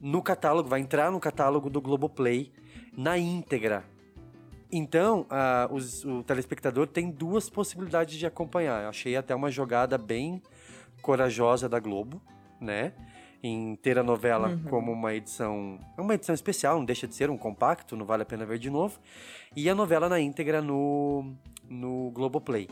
no 0.00 0.22
catálogo, 0.22 0.68
vai 0.68 0.80
entrar 0.80 1.10
no 1.10 1.20
catálogo 1.20 1.68
do 1.70 1.80
Globoplay 1.80 2.52
na 2.96 3.16
íntegra. 3.18 3.84
Então, 4.70 5.24
ah, 5.30 5.68
os- 5.70 6.04
o 6.04 6.22
telespectador 6.24 6.86
tem 6.88 7.10
duas 7.10 7.48
possibilidades 7.48 8.16
de 8.18 8.26
acompanhar. 8.26 8.82
Eu 8.82 8.88
achei 8.88 9.16
até 9.16 9.34
uma 9.34 9.50
jogada 9.50 9.96
bem 9.96 10.42
corajosa 11.00 11.68
da 11.68 11.78
Globo, 11.78 12.20
né? 12.60 12.92
Em 13.42 13.76
ter 13.76 13.98
a 13.98 14.02
novela 14.02 14.48
Uhum. 14.48 14.62
como 14.64 14.90
uma 14.92 15.14
edição. 15.14 15.78
Uma 15.98 16.14
edição 16.14 16.34
especial, 16.34 16.78
não 16.78 16.84
deixa 16.84 17.06
de 17.06 17.14
ser 17.14 17.30
um 17.30 17.36
compacto, 17.36 17.94
não 17.96 18.06
vale 18.06 18.22
a 18.22 18.26
pena 18.26 18.44
ver 18.46 18.58
de 18.58 18.70
novo. 18.70 18.98
E 19.54 19.68
a 19.68 19.74
novela 19.74 20.08
na 20.08 20.18
íntegra 20.18 20.60
no, 20.62 21.34
no 21.68 22.10
Globoplay. 22.12 22.68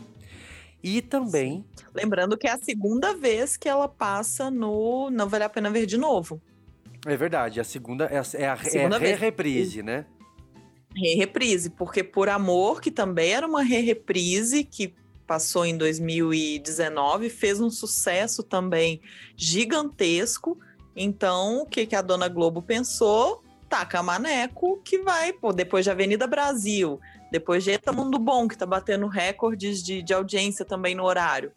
E 0.82 1.00
também. 1.00 1.64
Lembrando 1.94 2.36
que 2.36 2.46
é 2.46 2.52
a 2.52 2.58
segunda 2.58 3.14
vez 3.14 3.56
que 3.56 3.68
ela 3.68 3.88
passa 3.88 4.50
no 4.50 5.10
Não 5.10 5.28
Vale 5.28 5.44
a 5.44 5.48
Pena 5.48 5.70
Ver 5.70 5.86
de 5.86 5.96
Novo. 5.96 6.40
É 7.06 7.16
verdade, 7.16 7.60
a 7.60 7.64
segunda 7.64 8.04
é 8.06 8.18
a, 8.18 8.24
é 8.34 8.48
a, 8.48 8.52
é 8.52 8.70
Segunda 8.70 8.96
a 8.96 8.98
vez. 8.98 9.18
re-reprise, 9.18 9.82
né? 9.82 10.06
Re-reprise, 10.94 11.70
porque 11.70 12.04
Por 12.04 12.28
Amor, 12.28 12.80
que 12.80 12.90
também 12.90 13.32
era 13.32 13.46
uma 13.46 13.62
re-reprise, 13.62 14.62
que 14.62 14.94
passou 15.26 15.64
em 15.64 15.76
2019, 15.76 17.30
fez 17.30 17.60
um 17.60 17.70
sucesso 17.70 18.42
também 18.42 19.00
gigantesco. 19.36 20.58
Então, 20.94 21.62
o 21.62 21.66
que, 21.66 21.86
que 21.86 21.96
a 21.96 22.02
dona 22.02 22.28
Globo 22.28 22.62
pensou? 22.62 23.42
Taca 23.68 24.02
maneco 24.02 24.80
que 24.84 24.98
vai, 24.98 25.32
pô, 25.32 25.52
depois 25.52 25.84
de 25.84 25.90
Avenida 25.90 26.26
Brasil, 26.26 27.00
depois 27.32 27.64
de 27.64 27.70
Eta 27.72 27.90
Mundo 27.92 28.18
Bom, 28.18 28.46
que 28.46 28.56
tá 28.56 28.66
batendo 28.66 29.06
recordes 29.08 29.82
de, 29.82 30.02
de 30.02 30.12
audiência 30.12 30.64
também 30.66 30.94
no 30.94 31.02
horário. 31.04 31.50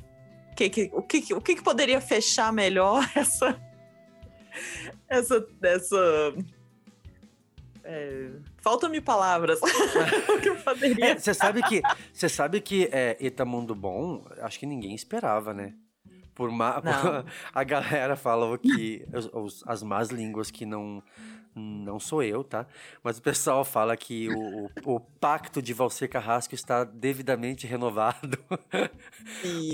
Que, 0.56 0.70
que, 0.70 0.90
o 0.94 1.02
que, 1.02 1.34
o 1.34 1.42
que, 1.42 1.62
poderia 1.62 2.00
fechar 2.00 2.52
melhor 2.54 3.04
essa. 3.14 3.60
Essa. 5.10 5.46
essa 5.62 6.34
é, 7.84 8.30
Faltam-me 8.62 9.02
palavras. 9.02 9.60
o 9.62 10.40
É, 11.04 11.16
Você 11.20 11.34
sabe 11.34 11.62
que, 11.64 11.82
você 12.14 12.30
sabe 12.30 12.62
que 12.62 12.90
é, 12.92 13.18
Eta 13.20 13.44
Mundo 13.44 13.76
Bom, 13.76 14.26
acho 14.42 14.58
que 14.58 14.66
ninguém 14.66 14.96
esperava, 14.96 15.54
né? 15.54 15.74
Por. 16.34 16.50
Não. 16.56 17.26
a 17.54 17.64
galera 17.64 18.16
falou 18.16 18.58
que 18.58 19.06
os- 19.14 19.30
os- 19.34 19.64
as 19.68 19.84
más 19.84 20.10
línguas 20.10 20.50
que 20.50 20.66
não 20.66 21.04
não 21.56 22.00
sou 22.00 22.22
eu, 22.22 22.44
tá? 22.44 22.66
Mas 23.02 23.18
o 23.18 23.22
pessoal 23.22 23.64
fala 23.64 23.96
que 23.96 24.28
o, 24.30 24.66
o, 24.84 24.96
o 24.96 25.00
pacto 25.00 25.62
de 25.62 25.74
Valcer 25.74 26.10
Carrasco 26.10 26.54
está 26.54 26.84
devidamente 26.84 27.66
renovado. 27.66 28.38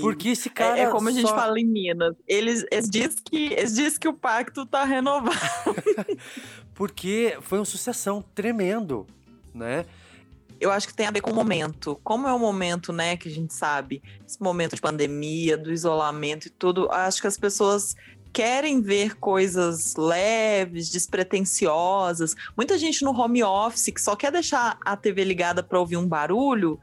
Porque 0.00 0.28
esse 0.28 0.48
É- 0.48 0.52
cara 0.52 0.78
é, 0.78 0.90
como 0.90 1.08
a 1.08 1.12
gente 1.12 1.28
só- 1.28 1.34
fala 1.34 1.58
em 1.58 1.64
Minas. 1.66 2.14
Eles, 2.28 2.64
eles 2.70 2.88
dizem 2.88 3.18
que, 3.24 3.52
eles 3.52 3.74
dizem 3.74 3.98
que 3.98 4.08
o 4.08 4.14
pacto 4.14 4.64
tá 4.64 4.84
renovado. 4.84 5.36
porque 6.74 7.36
foi 7.40 7.58
uma 7.58 7.64
sucessão 7.64 8.22
tremendo, 8.34 9.06
né? 9.54 9.84
Eu 10.60 10.70
acho 10.70 10.86
que 10.86 10.94
tem 10.94 11.06
a 11.06 11.10
ver 11.10 11.20
com 11.20 11.30
o 11.32 11.34
momento. 11.34 11.98
Como 12.04 12.28
é 12.28 12.32
o 12.32 12.38
momento, 12.38 12.92
né, 12.92 13.16
que 13.16 13.28
a 13.28 13.30
gente 13.32 13.52
sabe, 13.52 14.00
esse 14.24 14.40
momento 14.40 14.76
de 14.76 14.80
pandemia, 14.80 15.56
do 15.58 15.72
isolamento 15.72 16.46
e 16.46 16.50
tudo, 16.50 16.88
acho 16.92 17.20
que 17.20 17.26
as 17.26 17.36
pessoas 17.36 17.96
querem 18.32 18.80
ver 18.80 19.16
coisas 19.18 19.94
leves, 19.96 20.88
despretensiosas. 20.88 22.34
Muita 22.56 22.78
gente 22.78 23.04
no 23.04 23.10
home 23.10 23.42
office 23.42 23.90
que 23.92 24.00
só 24.00 24.16
quer 24.16 24.32
deixar 24.32 24.78
a 24.84 24.96
TV 24.96 25.24
ligada 25.24 25.62
para 25.62 25.78
ouvir 25.78 25.96
um 25.96 26.06
barulho. 26.06 26.78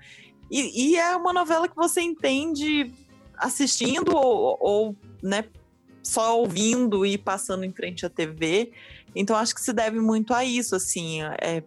E, 0.49 0.91
e 0.91 0.95
é 0.97 1.15
uma 1.15 1.33
novela 1.33 1.67
que 1.67 1.75
você 1.75 2.01
entende 2.01 2.91
assistindo 3.37 4.15
ou, 4.15 4.57
ou, 4.59 4.95
né, 5.23 5.45
só 6.03 6.39
ouvindo 6.39 7.05
e 7.05 7.17
passando 7.17 7.63
em 7.63 7.71
frente 7.71 8.05
à 8.05 8.09
TV. 8.09 8.71
Então 9.15 9.35
acho 9.35 9.55
que 9.55 9.61
se 9.61 9.73
deve 9.73 9.99
muito 9.99 10.33
a 10.33 10.43
isso, 10.43 10.75
assim, 10.75 11.21
é, 11.41 11.63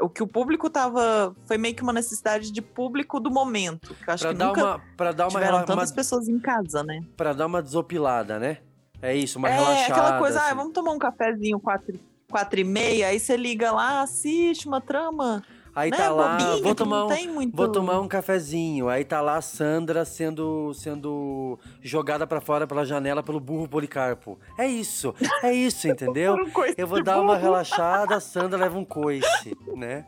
o 0.00 0.08
que 0.08 0.22
o 0.22 0.26
público 0.26 0.68
tava. 0.70 1.34
Foi 1.46 1.58
meio 1.58 1.74
que 1.74 1.82
uma 1.82 1.92
necessidade 1.92 2.50
de 2.52 2.62
público 2.62 3.18
do 3.20 3.30
momento. 3.30 3.94
Que 4.04 4.10
acho 4.10 4.22
Pra 4.24 4.32
que 4.32 4.38
dar 4.38 4.46
nunca 4.48 4.64
uma, 4.64 4.82
pra 4.96 5.12
dar 5.12 5.24
uma, 5.24 5.30
tiveram 5.30 5.52
rela- 5.54 5.64
tantas 5.66 5.90
uma, 5.90 5.96
pessoas 5.96 6.28
em 6.28 6.38
casa, 6.38 6.82
né? 6.82 7.00
pra 7.16 7.32
dar 7.32 7.46
uma 7.46 7.62
desopilada, 7.62 8.38
né? 8.38 8.58
É 9.02 9.14
isso, 9.14 9.38
uma 9.38 9.48
é, 9.48 9.54
relaxada. 9.54 9.92
aquela 9.92 10.18
coisa, 10.18 10.40
ah, 10.40 10.46
assim. 10.46 10.56
vamos 10.56 10.72
tomar 10.72 10.92
um 10.92 10.98
cafezinho 10.98 11.60
quatro, 11.60 11.98
quatro 12.28 12.60
e 12.60 12.64
meia, 12.64 13.08
aí 13.08 13.18
você 13.18 13.36
liga 13.36 13.70
lá, 13.72 14.02
assiste 14.02 14.66
uma 14.66 14.80
trama. 14.80 15.42
Aí 15.76 15.90
né, 15.90 15.96
tá 15.98 16.08
lá, 16.08 16.38
bobinha, 16.38 16.62
vou 16.62 16.74
tomar, 16.74 17.04
um, 17.04 17.32
muito... 17.34 17.54
vou 17.54 17.68
tomar 17.68 18.00
um 18.00 18.08
cafezinho. 18.08 18.88
Aí 18.88 19.04
tá 19.04 19.20
lá 19.20 19.36
a 19.36 19.42
Sandra 19.42 20.06
sendo, 20.06 20.72
sendo 20.72 21.58
jogada 21.82 22.26
pra 22.26 22.40
fora 22.40 22.66
pela 22.66 22.82
janela 22.82 23.22
pelo 23.22 23.38
burro 23.38 23.68
Policarpo. 23.68 24.38
É 24.58 24.66
isso, 24.66 25.14
é 25.42 25.52
isso, 25.52 25.86
entendeu? 25.86 26.34
Eu 26.78 26.86
vou 26.86 27.02
dar 27.02 27.20
uma 27.20 27.36
relaxada, 27.36 28.16
a 28.16 28.20
Sandra 28.20 28.58
leva 28.58 28.78
um 28.78 28.84
coice, 28.86 29.54
né? 29.76 30.06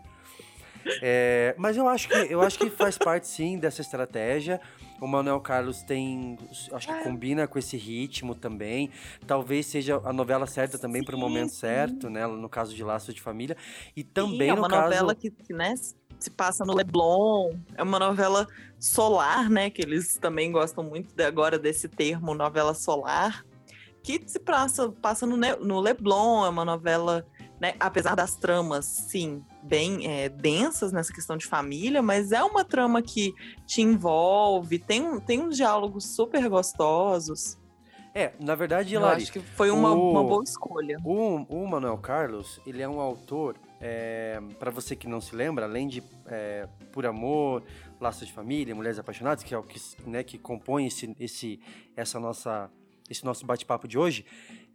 É, 1.03 1.55
mas 1.59 1.77
eu 1.77 1.87
acho 1.87 2.09
que 2.09 2.15
eu 2.33 2.41
acho 2.41 2.59
que 2.59 2.71
faz 2.71 2.97
parte 2.97 3.27
sim 3.27 3.59
dessa 3.59 3.83
estratégia. 3.83 4.59
O 5.01 5.07
Manuel 5.07 5.41
Carlos 5.41 5.83
tem, 5.83 6.37
acho 6.73 6.89
que 6.89 7.03
combina 7.05 7.47
com 7.47 7.59
esse 7.59 7.77
ritmo 7.77 8.35
também. 8.35 8.91
Talvez 9.27 9.67
seja 9.67 10.01
a 10.05 10.13
novela 10.13 10.47
certa 10.47 10.79
também 10.79 11.05
para 11.05 11.15
o 11.15 11.19
momento 11.19 11.53
certo, 11.53 12.11
né? 12.11 12.27
No 12.27 12.49
caso 12.49 12.75
de 12.75 12.83
Laço 12.83 13.13
de 13.15 13.21
Família 13.21 13.57
e 13.97 14.03
também 14.03 14.49
Sim, 14.49 14.51
é 14.51 14.55
no 14.55 14.59
uma 14.63 14.69
caso 14.69 14.85
novela 14.85 15.15
que, 15.15 15.31
que, 15.31 15.53
né, 15.53 15.75
se 16.19 16.31
passa 16.31 16.65
no 16.65 16.75
Leblon. 16.75 17.53
É 17.77 17.83
uma 17.83 17.99
novela 17.99 18.47
solar, 18.79 19.49
né? 19.49 19.71
Que 19.71 19.83
eles 19.83 20.17
também 20.17 20.51
gostam 20.51 20.83
muito 20.83 21.15
de- 21.15 21.25
agora 21.25 21.59
desse 21.59 21.89
termo, 21.89 22.35
novela 22.35 22.75
solar. 22.75 23.45
Que 24.03 24.21
se 24.27 24.41
passa, 24.41 24.89
passa 24.91 25.27
no, 25.27 25.37
no 25.37 25.81
Leblon, 25.81 26.45
é 26.45 26.49
uma 26.49 26.65
novela, 26.65 27.25
né? 27.61 27.75
Apesar 27.81 28.15
das 28.15 28.37
tramas, 28.37 28.85
sim, 28.85 29.43
bem 29.63 30.07
é, 30.07 30.29
densas 30.29 30.93
nessa 30.93 31.13
questão 31.13 31.37
de 31.37 31.47
família, 31.47 32.01
mas 32.01 32.33
é 32.33 32.43
uma 32.43 32.65
trama 32.65 33.03
que 33.03 33.33
te 33.67 33.83
envolve, 33.83 34.79
tem, 34.79 35.03
um- 35.03 35.21
tem 35.21 35.41
uns 35.41 35.57
diálogos 35.57 36.05
super 36.05 36.49
gostosos. 36.49 37.59
É, 38.15 38.33
na 38.41 38.55
verdade, 38.55 38.95
Eu 38.95 39.01
Lari, 39.03 39.23
acho 39.23 39.33
que 39.33 39.41
foi 39.41 39.71
uma, 39.71 39.93
o- 39.93 40.11
uma 40.13 40.25
boa 40.25 40.43
escolha. 40.43 40.97
O, 41.05 41.37
o 41.49 41.69
Manuel 41.69 41.99
Carlos, 41.99 42.61
ele 42.67 42.81
é 42.83 42.89
um 42.89 43.01
autor, 43.01 43.57
é, 43.81 44.41
para 44.59 44.71
você 44.71 44.97
que 44.97 45.07
não 45.07 45.21
se 45.21 45.37
lembra, 45.37 45.67
além 45.67 45.87
de 45.87 46.03
é, 46.27 46.67
Por 46.91 47.07
Amor, 47.07 47.63
Laços 48.01 48.27
de 48.27 48.33
Família, 48.33 48.75
Mulheres 48.75 48.99
Apaixonadas, 48.99 49.45
que 49.45 49.55
é 49.55 49.59
o 49.59 49.63
que, 49.63 49.81
né, 50.07 50.23
que 50.25 50.39
compõe 50.39 50.87
esse, 50.87 51.15
esse, 51.21 51.61
essa 51.97 52.19
nossa, 52.19 52.71
esse 53.11 53.25
nosso 53.25 53.45
bate-papo 53.47 53.87
de 53.87 53.99
hoje, 53.99 54.25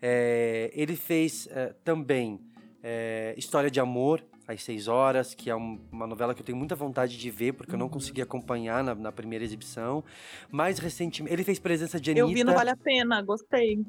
é, 0.01 0.69
ele 0.73 0.95
fez 0.95 1.47
é, 1.51 1.73
também 1.83 2.39
é, 2.83 3.33
História 3.37 3.71
de 3.71 3.79
Amor, 3.79 4.21
às 4.47 4.61
seis 4.61 4.87
horas, 4.89 5.33
que 5.33 5.49
é 5.49 5.55
um- 5.55 5.79
uma 5.91 6.05
novela 6.05 6.33
que 6.35 6.41
eu 6.41 6.45
tenho 6.45 6.57
muita 6.57 6.75
vontade 6.75 7.17
de 7.17 7.31
ver, 7.31 7.53
porque 7.53 7.73
eu 7.73 7.79
não 7.79 7.87
consegui 7.87 8.21
acompanhar 8.21 8.83
na, 8.83 8.93
na 8.93 9.11
primeira 9.11 9.43
exibição. 9.45 10.03
Mais 10.51 10.77
recentemente, 10.79 11.33
ele 11.33 11.43
fez 11.45 11.59
Presença 11.59 11.99
de 11.99 12.11
Anitta. 12.11 12.27
Eu 12.27 12.33
vi, 12.33 12.43
não 12.43 12.53
vale 12.53 12.69
a 12.71 12.75
pena, 12.75 13.21
gostei. 13.21 13.79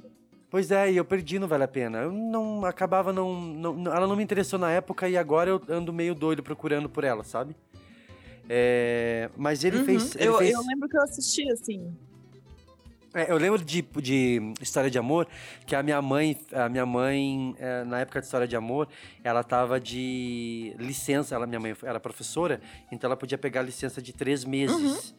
Pois 0.49 0.71
é, 0.71 0.93
e 0.93 0.97
eu 0.97 1.05
perdi 1.05 1.41
no 1.41 1.49
Vale 1.49 1.65
a 1.65 1.69
Pena. 1.69 1.99
Eu 1.99 2.13
não 2.13 2.65
acabava 2.65 3.13
não, 3.13 3.35
não- 3.41 3.75
não- 3.75 3.93
Ela 3.93 4.07
não 4.07 4.15
me 4.15 4.23
interessou 4.23 4.57
na 4.57 4.71
época 4.71 5.09
e 5.09 5.17
agora 5.17 5.51
eu 5.51 5.61
ando 5.69 5.93
meio 5.93 6.15
doido 6.15 6.45
procurando 6.45 6.89
por 6.89 7.03
ela, 7.03 7.25
sabe? 7.25 7.57
É, 8.49 9.31
mas 9.37 9.65
ele 9.65 9.79
Uhum. 9.79 9.85
fez. 9.85 10.15
Ele 10.15 10.29
eu, 10.29 10.39
fez 10.39 10.53
eu 10.53 10.61
lembro 10.65 10.89
que 10.89 10.97
eu 10.97 11.03
assisti, 11.03 11.51
assim. 11.51 11.93
É, 13.15 13.31
eu 13.31 13.39
lembro 13.39 13.65
de, 13.65 13.81
de 13.81 14.53
História 14.61 14.91
de 14.91 14.99
Amor, 14.99 15.29
que 15.65 15.75
a 15.75 15.83
minha 15.83 16.03
mãe, 16.03 16.37
a 16.53 16.69
minha 16.69 16.85
mãe, 16.85 17.55
é, 17.59 17.85
na 17.85 18.01
época 18.01 18.21
de 18.21 18.27
História 18.27 18.47
de 18.47 18.57
Amor, 18.57 18.89
ela 19.23 19.45
tava 19.45 19.81
de 19.81 20.75
licença, 20.79 21.35
ela, 21.35 21.47
minha 21.47 21.61
mãe 21.61 21.77
era 21.85 22.01
professora, 22.01 22.61
então 22.91 23.07
ela 23.09 23.17
podia 23.17 23.39
pegar 23.39 23.63
licença 23.63 24.03
de 24.03 24.13
três 24.13 24.45
meses. 24.45 25.15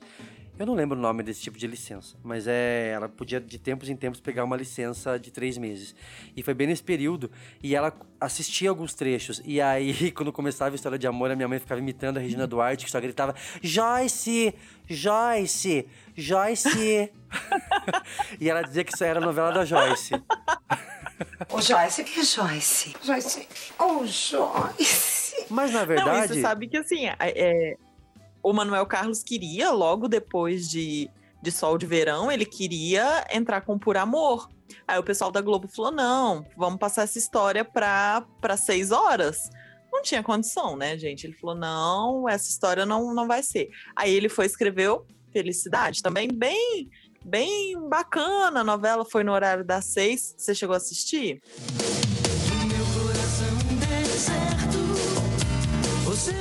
Eu 0.57 0.65
não 0.65 0.73
lembro 0.73 0.97
o 0.97 1.01
nome 1.01 1.21
desse 1.21 1.41
tipo 1.41 1.57
de 1.57 1.67
licença, 1.67 2.15
mas 2.23 2.47
é, 2.47 2.91
ela 2.91 3.09
podia 3.09 3.41
de 3.41 3.59
tempos 3.59 3.89
em 3.89 3.95
tempos 3.95 4.21
pegar 4.21 4.45
uma 4.45 4.55
licença 4.55 5.19
de 5.19 5.29
três 5.29 5.57
meses. 5.57 5.93
E 6.35 6.41
foi 6.41 6.53
bem 6.53 6.67
nesse 6.67 6.81
período, 6.81 7.29
e 7.61 7.75
ela 7.75 7.93
assistia 8.21 8.69
alguns 8.69 8.93
trechos, 8.93 9.41
e 9.43 9.59
aí 9.59 10.11
quando 10.15 10.31
começava 10.31 10.73
a 10.73 10.77
História 10.77 10.97
de 10.97 11.05
Amor, 11.07 11.29
a 11.29 11.35
minha 11.35 11.47
mãe 11.47 11.59
ficava 11.59 11.81
imitando 11.81 12.17
a 12.17 12.21
Regina 12.21 12.47
Duarte, 12.47 12.85
que 12.85 12.91
só 12.91 13.01
gritava, 13.01 13.35
Joyce, 13.61 14.55
Joyce, 14.87 15.87
Joyce. 16.15 17.11
e 18.39 18.49
ela 18.49 18.61
dizia 18.61 18.85
que 18.85 18.93
isso 18.93 19.03
era 19.03 19.19
a 19.19 19.21
novela 19.21 19.51
da 19.51 19.65
Joyce. 19.65 20.13
Ô, 21.49 21.61
Joyce, 21.61 22.01
que 22.05 22.21
é 22.21 22.23
Joyce? 22.23 22.95
Joyce. 23.03 23.47
Ô, 23.77 24.05
Joyce. 24.05 25.45
Mas 25.49 25.71
na 25.71 25.81
Não, 25.81 25.85
verdade. 25.87 26.27
você 26.29 26.41
sabe 26.41 26.67
que 26.67 26.77
assim, 26.77 27.07
é- 27.07 27.15
é, 27.19 27.77
o 28.45 28.53
Manuel 28.53 28.85
Carlos 28.85 29.23
queria, 29.23 29.71
logo 29.71 30.07
depois 30.07 30.69
de, 30.69 31.09
de 31.41 31.51
Sol 31.51 31.79
de 31.79 31.87
Verão, 31.87 32.31
ele 32.31 32.45
queria 32.45 33.25
entrar 33.31 33.61
com 33.61 33.79
Por 33.79 33.97
Amor. 33.97 34.47
Aí 34.87 34.99
o 34.99 35.03
pessoal 35.03 35.31
da 35.31 35.41
Globo 35.41 35.67
falou: 35.67 35.91
não, 35.91 36.45
vamos 36.55 36.77
passar 36.77 37.01
essa 37.01 37.17
história 37.17 37.65
pra 37.65 38.23
seis 38.55 38.91
horas. 38.91 39.49
Não 39.91 40.03
tinha 40.03 40.21
condição, 40.21 40.77
né, 40.77 40.95
gente? 40.95 41.25
Ele 41.25 41.33
falou: 41.33 41.55
não, 41.55 42.29
essa 42.29 42.47
história 42.47 42.85
não, 42.85 43.15
não 43.15 43.27
vai 43.27 43.41
ser. 43.41 43.71
Aí 43.95 44.13
ele 44.13 44.29
foi 44.29 44.45
escrever 44.45 44.95
Felicidade, 45.33 46.03
também 46.03 46.27
bem. 46.31 46.87
Bem 47.25 47.75
bacana 47.89 48.59
a 48.59 48.63
novela, 48.63 49.03
foi 49.03 49.23
no 49.23 49.31
horário 49.31 49.65
das 49.65 49.85
seis. 49.85 50.35
Você 50.37 50.53
chegou 50.53 50.75
a 50.75 50.77
assistir? 50.77 51.41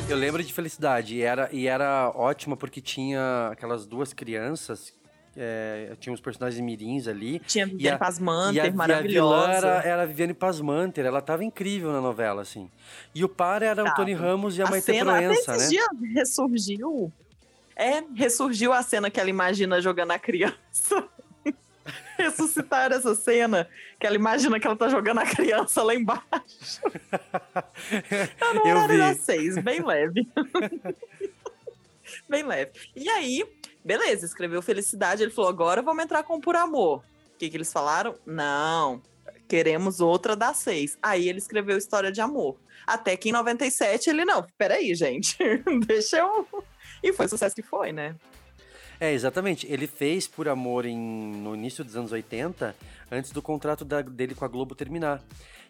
Eu 0.08 0.16
lembro 0.16 0.42
de 0.42 0.52
Felicidade, 0.52 1.16
e 1.16 1.22
era, 1.22 1.48
e 1.52 1.66
era 1.66 2.10
ótima 2.14 2.56
porque 2.56 2.80
tinha 2.80 3.48
aquelas 3.52 3.86
duas 3.86 4.12
crianças, 4.12 4.92
é, 5.36 5.94
tinha 5.98 6.12
os 6.12 6.20
personagens 6.20 6.60
mirins 6.62 7.08
ali. 7.08 7.38
Tinha 7.40 7.64
e 7.66 7.70
Viviane 7.70 7.88
a- 7.88 7.90
e 7.90 7.94
a- 7.94 7.98
Pasmanter, 7.98 8.54
E 8.54 8.60
a 8.60 8.64
vilã 8.64 8.76
maravilhosa. 8.76 9.50
era, 9.66 9.82
era 9.88 10.02
a 10.02 10.06
Viviane 10.06 10.34
Pasmanter, 10.34 11.04
ela 11.06 11.20
tava 11.20 11.44
incrível 11.44 11.90
na 11.92 12.00
novela, 12.00 12.42
assim. 12.42 12.70
E 13.14 13.24
o 13.24 13.28
par 13.28 13.62
era 13.62 13.82
o 13.82 13.84
Tava. 13.86 13.96
Tony 13.96 14.12
Ramos 14.14 14.56
e 14.58 14.62
a, 14.62 14.66
a 14.66 14.70
Maite 14.70 14.84
cena, 14.86 15.12
Proença, 15.12 15.40
até 15.42 15.50
né? 15.52 15.56
esses 15.56 15.70
dias 15.70 15.88
ressurgiu. 16.14 17.12
É, 17.76 18.02
ressurgiu 18.14 18.72
a 18.72 18.82
cena 18.82 19.10
que 19.10 19.18
ela 19.18 19.30
imagina 19.30 19.80
jogando 19.80 20.12
a 20.12 20.18
criança. 20.18 21.08
Ressuscitaram 22.16 22.96
essa 22.96 23.14
cena 23.14 23.68
que 23.98 24.06
ela 24.06 24.16
imagina 24.16 24.58
que 24.58 24.66
ela 24.66 24.76
tá 24.76 24.88
jogando 24.88 25.18
a 25.18 25.26
criança 25.26 25.82
lá 25.82 25.94
embaixo. 25.94 26.80
Tá 28.38 28.54
no 28.54 28.60
Eu 28.66 28.76
horário 28.76 28.94
vi. 28.94 28.98
das 28.98 29.18
seis, 29.18 29.58
bem 29.58 29.84
leve. 29.84 30.28
bem 32.28 32.42
leve. 32.42 32.72
E 32.94 33.08
aí, 33.08 33.44
beleza, 33.84 34.24
escreveu 34.24 34.62
Felicidade. 34.62 35.22
Ele 35.22 35.32
falou: 35.32 35.50
agora 35.50 35.82
vamos 35.82 36.04
entrar 36.04 36.22
com 36.22 36.40
Por 36.40 36.56
Amor. 36.56 36.98
O 37.34 37.38
que, 37.38 37.50
que 37.50 37.56
eles 37.56 37.72
falaram? 37.72 38.14
Não, 38.24 39.02
queremos 39.48 40.00
outra 40.00 40.36
das 40.36 40.58
seis. 40.58 40.96
Aí 41.02 41.28
ele 41.28 41.38
escreveu 41.38 41.76
História 41.76 42.12
de 42.12 42.20
Amor. 42.20 42.56
Até 42.86 43.16
que 43.16 43.30
em 43.30 43.32
97 43.32 44.10
ele, 44.10 44.24
não, 44.24 44.46
peraí, 44.58 44.94
gente, 44.94 45.36
deixa 45.86 46.18
eu. 46.18 46.46
E 47.02 47.12
foi 47.12 47.26
o 47.26 47.28
sucesso 47.28 47.54
que 47.54 47.62
foi, 47.62 47.92
né? 47.92 48.14
É, 49.00 49.12
exatamente. 49.12 49.66
Ele 49.70 49.86
fez 49.86 50.26
Por 50.26 50.48
Amor 50.48 50.84
em, 50.86 50.96
no 50.98 51.54
início 51.54 51.84
dos 51.84 51.96
anos 51.96 52.12
80, 52.12 52.74
antes 53.10 53.30
do 53.32 53.42
contrato 53.42 53.84
da- 53.84 54.02
dele 54.02 54.34
com 54.34 54.44
a 54.44 54.48
Globo 54.48 54.74
terminar. 54.74 55.22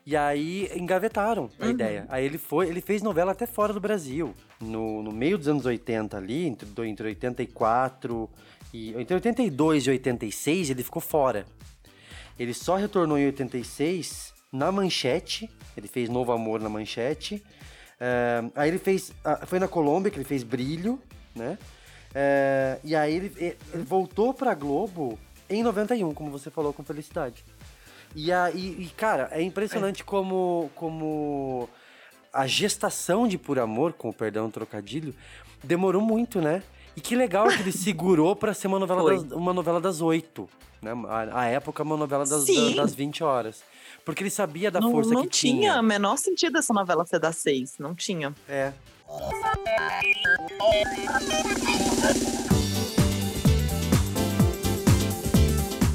E 0.06 0.14
aí 0.16 0.70
engavetaram 0.76 1.48
a 1.58 1.64
Uhum. 1.64 1.70
ideia. 1.70 2.04
Aí 2.10 2.24
ele 2.26 2.36
foi, 2.36 2.68
ele 2.68 2.82
fez 2.82 3.00
novela 3.02 3.32
até 3.32 3.46
fora 3.46 3.72
do 3.72 3.80
Brasil. 3.80 4.34
No, 4.60 5.02
no 5.02 5.10
meio 5.10 5.38
dos 5.38 5.48
anos 5.48 5.64
80 5.64 6.16
ali, 6.18 6.44
entre, 6.46 6.68
entre 6.86 7.08
84 7.08 8.28
e. 8.72 8.90
Entre 9.00 9.14
82 9.14 9.86
e 9.86 9.90
86, 9.90 10.68
ele 10.70 10.82
ficou 10.82 11.00
fora. 11.00 11.46
Ele 12.38 12.52
só 12.52 12.76
retornou 12.76 13.16
em 13.16 13.26
86 13.26 14.34
na 14.52 14.70
manchete. 14.70 15.48
Ele 15.76 15.88
fez 15.88 16.08
Novo 16.10 16.32
Amor 16.32 16.60
na 16.60 16.68
manchete. 16.68 17.42
É, 17.98 18.42
aí 18.54 18.68
ele 18.68 18.78
fez. 18.78 19.10
ah, 19.24 19.46
Foi 19.46 19.58
na 19.58 19.68
Colômbia 19.68 20.10
que 20.10 20.18
ele 20.18 20.24
fez 20.24 20.42
Brilho, 20.42 21.00
né? 21.34 21.56
É, 22.14 22.78
e 22.84 22.94
aí 22.94 23.14
ele, 23.14 23.32
ele 23.38 23.82
voltou 23.82 24.32
pra 24.32 24.54
Globo 24.54 25.18
em 25.48 25.62
91, 25.62 26.14
como 26.14 26.30
você 26.30 26.50
falou, 26.50 26.72
com 26.72 26.84
Felicidade. 26.84 27.44
E, 28.14 28.32
aí, 28.32 28.76
e, 28.78 28.86
cara, 28.96 29.28
é 29.32 29.42
impressionante 29.42 30.04
como, 30.04 30.70
como 30.74 31.68
a 32.32 32.46
gestação 32.46 33.26
de 33.26 33.36
Por 33.36 33.58
Amor, 33.58 33.92
com 33.92 34.08
o 34.08 34.12
perdão 34.12 34.50
trocadilho, 34.50 35.14
demorou 35.62 36.00
muito, 36.00 36.40
né? 36.40 36.62
E 36.96 37.00
que 37.00 37.16
legal 37.16 37.48
que 37.48 37.60
ele 37.60 37.72
segurou 37.72 38.36
pra 38.36 38.54
ser 38.54 38.68
uma 38.68 38.78
novela, 38.78 39.10
das, 39.10 39.22
uma 39.32 39.52
novela 39.52 39.80
das 39.80 40.00
oito. 40.00 40.48
Né? 40.80 40.92
A, 41.08 41.40
a 41.40 41.44
época, 41.46 41.82
uma 41.82 41.96
novela 41.96 42.24
das, 42.24 42.44
Sim. 42.44 42.76
das 42.76 42.94
20 42.94 43.24
horas. 43.24 43.64
Porque 44.04 44.22
ele 44.22 44.30
sabia 44.30 44.70
da 44.70 44.80
não 44.80 44.92
força 44.92 45.10
não 45.12 45.22
que 45.22 45.28
tinha 45.28 45.54
tinha. 45.54 45.80
o 45.80 45.82
menor 45.82 46.16
sentido 46.16 46.58
essa 46.58 46.72
novela 46.72 47.04
ser 47.06 47.18
das 47.18 47.36
seis. 47.36 47.78
Não 47.78 47.94
tinha. 47.94 48.34
É. 48.48 48.72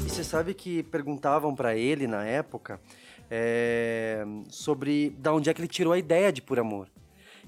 Você 0.06 0.24
sabe 0.24 0.54
que 0.54 0.82
perguntavam 0.84 1.54
pra 1.54 1.74
ele 1.76 2.06
na 2.06 2.24
época 2.24 2.80
é, 3.30 4.24
sobre 4.48 5.10
da 5.18 5.32
onde 5.32 5.48
é 5.48 5.54
que 5.54 5.60
ele 5.60 5.68
tirou 5.68 5.92
a 5.92 5.98
ideia 5.98 6.32
de 6.32 6.42
Por 6.42 6.58
Amor. 6.58 6.88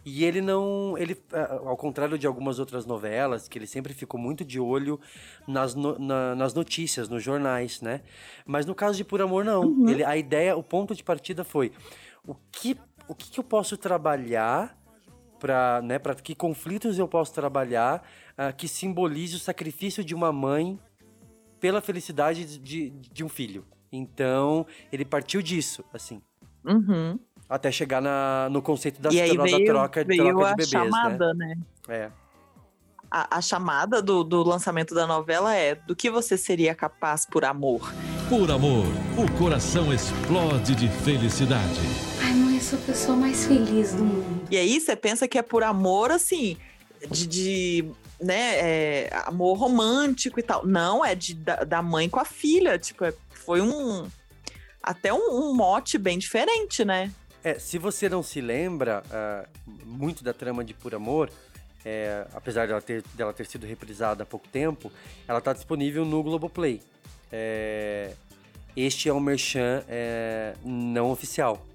E 0.04 0.24
ele 0.24 0.40
não. 0.40 0.96
Ele, 0.98 1.16
ah, 1.32 1.60
ao 1.64 1.76
contrário 1.76 2.18
de 2.18 2.26
algumas 2.26 2.58
outras 2.58 2.84
novelas, 2.84 3.46
que 3.46 3.56
ele 3.56 3.68
sempre 3.68 3.94
ficou 3.94 4.18
muito 4.18 4.44
de 4.44 4.58
olho 4.58 4.98
nas, 5.46 5.76
no- 5.76 5.96
na- 5.96 6.34
nas 6.34 6.54
notícias, 6.54 7.08
nos 7.08 7.22
jornais, 7.22 7.80
né? 7.80 8.00
Mas 8.44 8.66
no 8.66 8.74
caso 8.74 8.96
de 8.96 9.04
Por 9.04 9.22
Amor, 9.22 9.44
não. 9.44 9.88
Ele, 9.88 10.02
a 10.04 10.16
ideia, 10.16 10.56
o 10.56 10.62
ponto 10.62 10.92
de 10.92 11.04
partida 11.04 11.44
foi 11.44 11.70
o 12.26 12.34
que, 12.50 12.76
o 13.06 13.14
que, 13.14 13.30
que 13.30 13.38
eu 13.38 13.44
posso 13.44 13.76
trabalhar 13.76 14.76
para 15.42 15.82
né, 15.82 15.98
pra 15.98 16.14
que 16.14 16.36
conflitos 16.36 17.00
eu 17.00 17.08
posso 17.08 17.34
trabalhar 17.34 18.00
ah, 18.38 18.52
que 18.52 18.68
simbolize 18.68 19.34
o 19.34 19.40
sacrifício 19.40 20.04
de 20.04 20.14
uma 20.14 20.32
mãe 20.32 20.78
pela 21.58 21.80
felicidade 21.80 22.58
de, 22.60 22.90
de 22.90 23.24
um 23.24 23.28
filho. 23.28 23.64
Então, 23.90 24.64
ele 24.92 25.04
partiu 25.04 25.42
disso, 25.42 25.84
assim. 25.92 26.22
Uhum. 26.64 27.18
Até 27.48 27.72
chegar 27.72 28.00
na, 28.00 28.48
no 28.50 28.62
conceito 28.62 29.02
da, 29.02 29.12
e 29.12 29.20
aí 29.20 29.36
da 29.36 29.42
veio, 29.42 29.66
troca, 29.66 30.04
veio 30.04 30.22
troca 30.22 30.38
de 30.38 30.46
a 30.46 30.50
bebês, 30.50 30.68
chamada, 30.68 31.34
né? 31.34 31.54
né? 31.88 31.96
É. 31.96 32.10
A, 33.10 33.38
a 33.38 33.40
chamada 33.40 34.00
do, 34.00 34.22
do 34.22 34.44
lançamento 34.44 34.94
da 34.94 35.06
novela 35.08 35.54
é 35.54 35.74
do 35.74 35.94
que 35.94 36.08
você 36.08 36.38
seria 36.38 36.74
capaz 36.74 37.26
por 37.26 37.44
amor. 37.44 37.92
Por 38.28 38.50
amor, 38.50 38.86
o 39.18 39.38
coração 39.38 39.92
explode 39.92 40.74
de 40.74 40.88
felicidade. 40.88 42.11
Sou 42.72 42.80
a 42.80 42.86
pessoa 42.86 43.16
mais 43.18 43.44
feliz 43.44 43.92
do 43.92 44.02
mundo. 44.02 44.48
E 44.50 44.56
aí 44.56 44.80
você 44.80 44.96
pensa 44.96 45.28
que 45.28 45.36
é 45.36 45.42
por 45.42 45.62
amor, 45.62 46.10
assim, 46.10 46.56
de, 47.10 47.26
de 47.26 47.84
né, 48.18 48.54
é, 48.54 49.10
amor 49.26 49.58
romântico 49.58 50.40
e 50.40 50.42
tal. 50.42 50.66
Não, 50.66 51.04
é 51.04 51.14
de, 51.14 51.34
da, 51.34 51.64
da 51.64 51.82
mãe 51.82 52.08
com 52.08 52.18
a 52.18 52.24
filha. 52.24 52.78
Tipo, 52.78 53.04
é, 53.04 53.12
foi 53.28 53.60
um. 53.60 54.08
Até 54.82 55.12
um, 55.12 55.50
um, 55.50 55.54
mote 55.54 55.98
bem 55.98 56.18
diferente, 56.18 56.82
né? 56.82 57.12
É, 57.44 57.58
se 57.58 57.76
você 57.76 58.08
não 58.08 58.22
se 58.22 58.40
lembra 58.40 59.02
uh, 59.04 59.70
muito 59.84 60.24
da 60.24 60.32
trama 60.32 60.64
de 60.64 60.72
Por 60.72 60.94
Amor, 60.94 61.28
é, 61.84 62.26
apesar 62.32 62.66
dela 62.66 62.80
ter, 62.80 63.04
dela 63.12 63.34
ter 63.34 63.44
sido 63.44 63.66
reprisada 63.66 64.22
há 64.22 64.26
pouco 64.26 64.48
tempo, 64.48 64.90
ela 65.28 65.40
está 65.40 65.52
disponível 65.52 66.06
no 66.06 66.22
Globoplay. 66.22 66.80
É, 67.30 68.14
este 68.76 69.08
é 69.08 69.12
um 69.12 69.20
merchan 69.20 69.82
é, 69.88 70.54
não 70.64 71.10
oficial. 71.10 71.66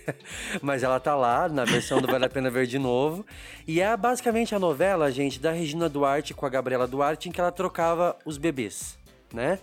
Mas 0.62 0.82
ela 0.82 0.98
tá 0.98 1.14
lá 1.14 1.48
na 1.48 1.64
versão 1.64 2.00
do 2.00 2.06
Vale 2.06 2.24
a 2.24 2.28
Pena 2.28 2.50
Ver 2.50 2.66
de 2.66 2.78
Novo. 2.78 3.24
E 3.66 3.80
é 3.80 3.96
basicamente 3.96 4.54
a 4.54 4.58
novela, 4.58 5.10
gente, 5.12 5.38
da 5.38 5.52
Regina 5.52 5.88
Duarte 5.88 6.32
com 6.32 6.46
a 6.46 6.48
Gabriela 6.48 6.86
Duarte, 6.86 7.28
em 7.28 7.32
que 7.32 7.40
ela 7.40 7.52
trocava 7.52 8.16
os 8.24 8.38
bebês, 8.38 8.98
né? 9.32 9.58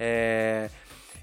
É, 0.00 0.70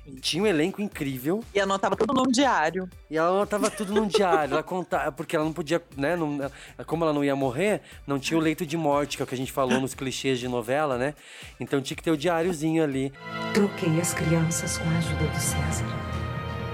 tinha 0.10 0.44
um 0.44 0.48
elenco 0.48 0.82
incrível. 0.82 1.44
E 1.54 1.60
anotava 1.60 1.96
tudo 1.96 2.14
num 2.14 2.32
diário. 2.32 2.90
E 3.10 3.18
ela 3.18 3.30
anotava 3.30 3.70
tudo 3.70 3.94
num 3.94 4.08
diário. 4.08 4.54
Ela 4.54 4.64
contava, 4.64 5.12
porque 5.12 5.36
ela 5.36 5.46
não 5.46 5.54
podia, 5.54 5.82
né? 5.96 6.16
Não, 6.16 6.40
como 6.86 7.04
ela 7.04 7.14
não 7.14 7.24
ia 7.24 7.36
morrer, 7.36 7.82
não 8.06 8.20
tinha 8.20 8.38
o 8.38 8.42
leito 8.42 8.66
de 8.66 8.78
morte, 8.78 9.18
que 9.18 9.24
é 9.24 9.26
o 9.26 9.28
que 9.28 9.36
a 9.36 9.38
gente 9.38 9.52
falou 9.52 9.80
nos 9.80 9.94
clichês 9.94 10.40
de 10.40 10.48
novela, 10.48 10.98
né? 10.98 11.14
Então 11.60 11.82
tinha 11.82 11.96
que 11.96 12.04
ter 12.04 12.12
o 12.12 12.18
diáriozinho 12.18 12.84
ali. 12.84 13.14
Troquei 13.54 14.00
as 14.00 14.14
crianças 14.14 14.78
com 14.78 14.90
a 14.90 14.98
ajuda 14.98 15.26
do 15.26 15.40
César. 15.40 15.86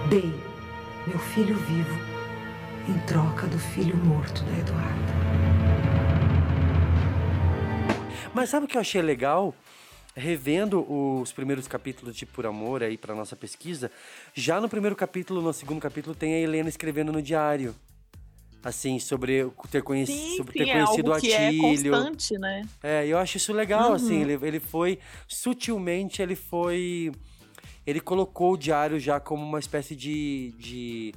Dei 0.10 0.34
meu 1.08 1.20
filho 1.20 1.56
vivo 1.56 2.00
em 2.88 2.98
troca 3.08 3.48
do 3.48 3.58
filho 3.58 3.96
morto 3.98 4.44
da 4.44 4.58
Eduarda. 4.58 5.16
Mas 8.34 8.50
sabe 8.50 8.66
o 8.66 8.68
que 8.68 8.76
eu 8.76 8.82
achei 8.82 9.02
legal? 9.02 9.56
Revendo 10.16 10.86
os 10.90 11.32
primeiros 11.34 11.68
capítulos 11.68 12.16
de 12.16 12.26
Por 12.26 12.46
Amor 12.46 12.82
aí 12.82 12.98
para 12.98 13.14
nossa 13.14 13.36
pesquisa, 13.36 13.92
já 14.34 14.62
no 14.62 14.70
primeiro 14.70 14.96
capítulo, 14.96 15.42
no 15.42 15.52
segundo 15.54 15.82
capítulo, 15.82 16.16
tem 16.16 16.34
a 16.36 16.40
Helena 16.40 16.70
escrevendo 16.70 17.12
no 17.12 17.22
diário. 17.22 17.76
Assim, 18.64 18.98
sobre 18.98 19.46
ter, 19.70 19.84
conheci 19.84 20.12
sim, 20.14 20.38
sobre 20.38 20.54
sim, 20.54 20.66
ter 20.66 20.72
conhecido 20.72 21.10
é 21.10 21.12
o 21.12 21.14
algo 21.14 21.22
que 21.28 21.32
é 21.34 21.48
Atílio. 21.48 21.92
constante, 21.92 22.38
né? 22.40 22.68
É, 22.82 23.06
eu 23.06 23.18
acho 23.20 23.38
isso 23.38 23.54
legal, 23.54 23.90
Uhum. 23.90 23.96
assim. 23.96 24.22
Ele, 24.22 24.40
ele 24.42 24.60
foi, 24.60 24.98
sutilmente, 25.28 26.22
ele 26.22 26.36
foi. 26.36 27.12
Ele 27.86 28.00
colocou 28.00 28.54
o 28.54 28.58
diário 28.58 29.00
já 29.00 29.20
como 29.20 29.44
uma 29.46 29.60
espécie 29.60 29.96
de. 29.96 30.52
de, 30.58 31.14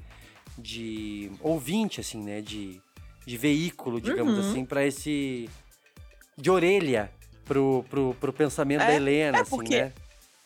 de 0.59 1.31
ouvinte, 1.41 2.01
assim, 2.03 2.23
né? 2.23 2.43
De, 2.43 2.83
de 3.25 3.37
veículo, 3.39 3.99
digamos 3.99 4.35
Uhum. 4.35 4.41
assim, 4.51 4.65
para 4.67 4.85
esse. 4.85 5.49
de 6.37 6.51
orelha 6.51 7.11
pro, 7.49 7.85
pro, 7.91 8.15
pro 8.21 8.33
pensamento 8.33 8.81
da 8.81 8.93
É, 8.93 8.97
Helena, 8.97 9.39
é 9.39 9.41
assim, 9.41 9.51
porque- 9.51 9.81
né? 9.83 9.93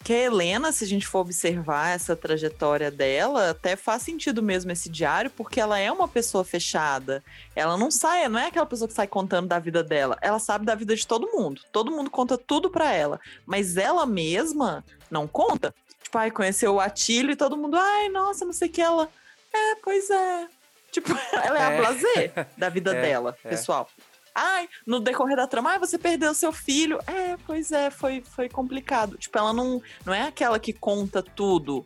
Que 0.05 0.13
a 0.13 0.19
Helena, 0.19 0.73
se 0.73 0.83
a 0.83 0.87
gente 0.89 1.07
for 1.07 1.21
observar 1.21 1.91
essa 1.95 2.17
trajetória 2.17 2.91
dela, 2.91 3.51
até 3.51 3.77
faz 3.77 4.03
sentido 4.03 4.43
mesmo 4.43 4.73
esse 4.73 4.89
diário, 4.89 5.31
porque 5.31 5.61
ela 5.61 5.79
é 5.79 5.93
uma 5.93 6.09
pessoa 6.09 6.43
fechada. 6.43 7.23
Ela 7.55 7.77
não 7.77 7.89
sai, 7.89 8.29
não 8.29 8.37
é 8.41 8.49
aquela 8.49 8.67
pessoa 8.67 8.89
que 8.89 8.95
sai 8.95 9.07
contando 9.07 9.47
da 9.47 9.61
vida 9.61 9.81
dela. 9.85 10.19
Ela 10.21 10.41
sabe 10.41 10.67
da 10.67 10.75
vida 10.75 10.97
de 10.97 11.07
todo 11.07 11.31
mundo. 11.31 11.61
Todo 11.71 11.93
mundo 11.93 12.11
conta 12.11 12.37
tudo 12.37 12.69
pra 12.69 12.93
ela. 12.93 13.21
Mas 13.47 13.77
ela 13.77 14.05
mesma 14.05 14.85
não 15.09 15.29
conta. 15.29 15.73
Tipo, 16.03 16.19
ai, 16.19 16.33
conheceu 16.33 16.75
o 16.75 16.81
Atílio 16.81 17.31
e 17.31 17.37
todo 17.37 17.57
mundo, 17.57 17.77
ai, 17.77 18.09
nossa, 18.09 18.45
não 18.45 18.53
sei 18.53 18.67
o 18.67 18.73
que. 18.73 18.81
Ela, 18.83 19.09
é, 19.55 19.77
pois 19.85 20.11
é. 20.11 20.49
Tipo, 20.91 21.11
ela 21.45 21.59
é, 21.61 21.63
a 21.63 21.71
É. 21.71 21.77
blazer 21.79 22.47
da 22.59 22.69
vida 22.69 22.91
É, 22.97 23.01
dela, 23.03 23.37
é. 23.45 23.51
pessoal. 23.51 23.89
Ai, 24.35 24.69
no 24.87 25.01
decorrer 25.01 25.37
da 25.37 25.47
trama, 25.47 25.71
ai, 25.71 25.79
você 25.79 25.99
perdeu 25.99 26.33
seu 26.35 26.53
filho. 26.53 26.99
É, 27.07 27.37
pois 27.47 27.71
é, 27.73 27.91
foi, 27.91 28.23
foi 28.23 28.49
complicado. 28.49 29.17
Tipo, 29.19 29.39
ela 29.39 29.53
não, 29.53 29.83
não 30.05 30.15
é 30.15 30.23
aquela 30.23 30.59
que 30.59 30.73
conta 30.73 31.23
tudo, 31.23 31.85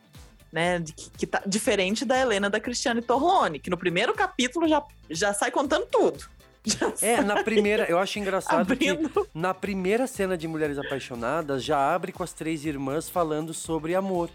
né? 0.53 0.81
Que, 0.81 1.11
que 1.11 1.27
tá 1.27 1.43
diferente 1.47 2.05
da 2.05 2.19
Helena 2.19 2.49
da 2.49 2.61
Cristiane 2.61 3.03
Torlone, 3.03 3.59
que 3.59 3.71
no 3.71 3.77
primeiro 3.77 4.15
capítulo 4.15 4.69
já, 4.69 4.83
já 5.11 5.33
sai 5.35 5.51
contando 5.51 5.87
tudo. 5.87 6.25
Já 6.67 6.93
É, 7.01 7.21
na 7.21 7.45
primeira, 7.45 7.85
eu 7.85 7.97
acho 7.97 8.19
engraçado 8.19 8.61
abrindo. 8.73 9.09
que 9.09 9.29
na 9.33 9.55
primeira 9.55 10.05
cena 10.09 10.37
de 10.37 10.49
Mulheres 10.49 10.77
Apaixonadas 10.79 11.63
já 11.63 11.79
abre 11.95 12.11
com 12.11 12.25
as 12.25 12.33
três 12.33 12.65
irmãs 12.65 13.09
falando 13.09 13.55
sobre 13.55 13.95
amor. 13.95 14.29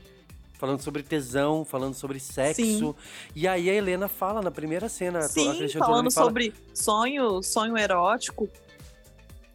Falando 0.62 0.80
sobre 0.80 1.02
tesão, 1.02 1.66
falando 1.66 1.96
sobre 1.96 2.20
sexo. 2.20 2.62
Sim. 2.62 2.96
E 3.36 3.48
aí 3.48 3.68
a 3.68 3.74
Helena 3.74 4.08
fala 4.08 4.44
na 4.44 4.52
primeira 4.52 4.88
cena. 4.88 5.18
a 5.18 5.22
Sim, 5.24 5.58
Cristiane 5.58 5.84
falando 5.84 6.12
fala- 6.12 6.28
sobre 6.28 6.54
sonho, 6.72 7.42
sonho 7.42 7.76
erótico. 7.76 8.48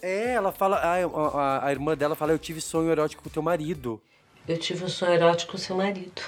É, 0.02 0.32
ela 0.32 0.50
fala. 0.50 0.78
A, 0.78 0.96
a, 0.96 1.66
a 1.66 1.70
irmã 1.70 1.96
dela 1.96 2.16
fala: 2.16 2.32
Eu 2.32 2.40
tive 2.40 2.60
sonho 2.60 2.90
erótico 2.90 3.22
com 3.22 3.30
teu 3.30 3.40
marido. 3.40 4.02
Eu 4.48 4.58
tive 4.58 4.84
um 4.84 4.88
sonho 4.88 5.12
erótico 5.12 5.52
com 5.52 5.58
seu 5.58 5.76
marido. 5.76 6.20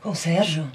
Com 0.00 0.12
o 0.12 0.14
Sérgio? 0.16 0.66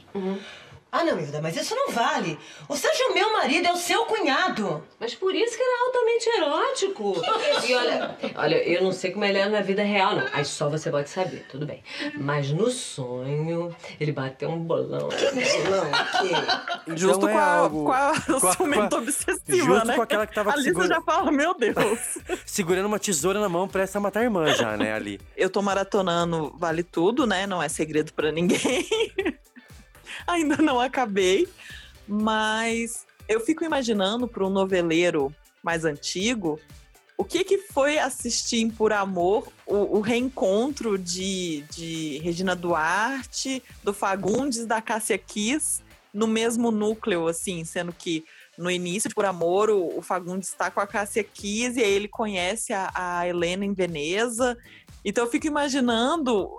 Ah, 0.92 1.04
não, 1.04 1.20
Hilda, 1.20 1.40
mas 1.42 1.56
isso 1.56 1.76
não 1.76 1.92
vale. 1.92 2.38
O 2.68 2.76
Sérgio 2.76 3.12
é 3.12 3.14
meu 3.14 3.32
marido, 3.34 3.68
é 3.68 3.72
o 3.72 3.78
seu 3.78 4.06
cunhado. 4.06 4.84
Mas 5.00 5.14
por 5.14 5.36
isso 5.36 5.56
que 5.56 5.62
era 5.62 5.86
altamente 5.86 6.30
erótico. 6.30 7.16
E 7.70 7.76
olha, 7.76 8.18
olha, 8.36 8.56
eu 8.68 8.82
não 8.84 8.92
sei 8.92 9.12
como 9.12 9.26
ele 9.26 9.38
é 9.38 9.48
na 9.48 9.62
vida 9.62 9.84
real, 9.84 10.16
não. 10.16 10.26
Aí 10.34 10.44
só 10.46 10.68
você 10.70 10.90
pode 10.90 11.10
saber, 11.10 11.46
tudo 11.50 11.66
bem. 11.66 11.84
Mas 12.16 12.50
no 12.52 12.72
sonho, 12.72 13.76
ele 14.00 14.12
bateu 14.12 14.50
um 14.50 14.58
bolão. 14.58 15.10
Bolão 15.10 15.92
aqui. 15.94 16.96
Justo 16.96 17.28
é 17.28 17.32
com, 17.34 17.38
a, 17.38 17.44
algo- 17.56 17.84
com 17.86 17.92
a 17.92 18.14
com 18.40 18.48
a- 18.48 18.54
ciumenta 18.54 18.90
com 18.90 18.96
a- 18.96 19.00
obsessiva, 19.00 19.66
justo 19.66 19.88
né? 19.88 19.96
com 19.96 20.02
aquela 20.02 20.26
que 20.26 20.34
tava 20.34 20.52
A 20.52 20.56
Lisa 20.56 20.70
segura- 20.70 20.88
já 20.88 21.02
fala, 21.02 21.32
meu 21.32 21.54
Deus. 21.54 22.18
Segurando 22.46 22.86
uma 22.88 22.98
tesoura 23.00 23.40
na 23.40 23.50
mão, 23.50 23.68
presta 23.68 23.98
a 24.00 24.02
matar 24.02 24.22
a 24.22 24.24
irmã 24.24 24.48
já, 24.56 24.76
né, 24.78 24.94
ali. 24.94 25.20
Eu 25.38 25.50
tô 25.50 25.62
maratonando 25.62 26.52
Vale 26.58 26.82
Tudo, 26.84 27.28
né? 27.28 27.46
Não 27.46 27.62
é 27.62 27.70
segredo 27.70 28.12
pra 28.14 28.32
ninguém. 28.32 28.88
Ainda 30.28 30.58
não 30.58 30.80
acabei, 30.80 31.48
mas 32.08 33.06
eu 33.28 33.40
fico 33.40 33.64
imaginando 33.64 34.28
para 34.28 34.46
um 34.46 34.50
noveleiro 34.50 35.34
mais 35.64 35.86
antigo 35.86 36.60
o 37.20 37.26
que, 37.26 37.44
que 37.44 37.58
foi 37.58 38.00
assistir 38.00 38.62
em 38.62 38.70
Por 38.70 38.94
Amor 38.94 39.52
o, 39.68 39.98
o 39.98 40.00
reencontro 40.00 40.98
de, 40.98 41.66
de 41.70 42.18
Regina 42.20 42.56
Duarte, 42.56 43.62
do 43.84 43.94
Fagundes, 43.94 44.66
da 44.66 44.82
Cássia 44.82 45.18
Kiss 45.18 45.82
no 46.14 46.26
mesmo 46.26 46.72
núcleo, 46.72 47.28
assim, 47.28 47.66
sendo 47.66 47.92
que 47.92 48.24
no 48.58 48.72
início 48.72 49.10
de 49.10 49.16
Por 49.16 49.26
Amor 49.26 49.70
o, 49.70 49.98
o 49.98 50.02
Fagundes 50.02 50.48
está 50.48 50.72
com 50.72 50.80
a 50.80 50.88
Cássia 50.88 51.22
Kiss 51.22 51.78
e 51.78 51.84
aí 51.84 51.92
ele 51.92 52.08
conhece 52.08 52.72
a, 52.72 52.90
a 52.96 53.28
Helena 53.28 53.66
em 53.66 53.74
Veneza. 53.74 54.58
Então 55.04 55.26
eu 55.26 55.32
fico 55.32 55.48
imaginando 55.48 56.50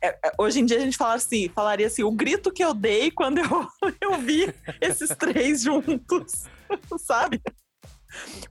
é, 0.00 0.08
é, 0.22 0.32
hoje 0.38 0.60
em 0.60 0.64
dia 0.66 0.76
a 0.76 0.80
gente 0.80 0.96
fala 0.96 1.14
assim, 1.14 1.48
falaria 1.48 1.86
assim, 1.86 2.02
o 2.02 2.10
grito 2.10 2.52
que 2.52 2.62
eu 2.62 2.74
dei 2.74 3.10
quando 3.10 3.38
eu, 3.38 3.68
eu 4.00 4.18
vi 4.18 4.54
esses 4.80 5.10
três 5.10 5.62
juntos, 5.62 6.44
sabe? 6.98 7.40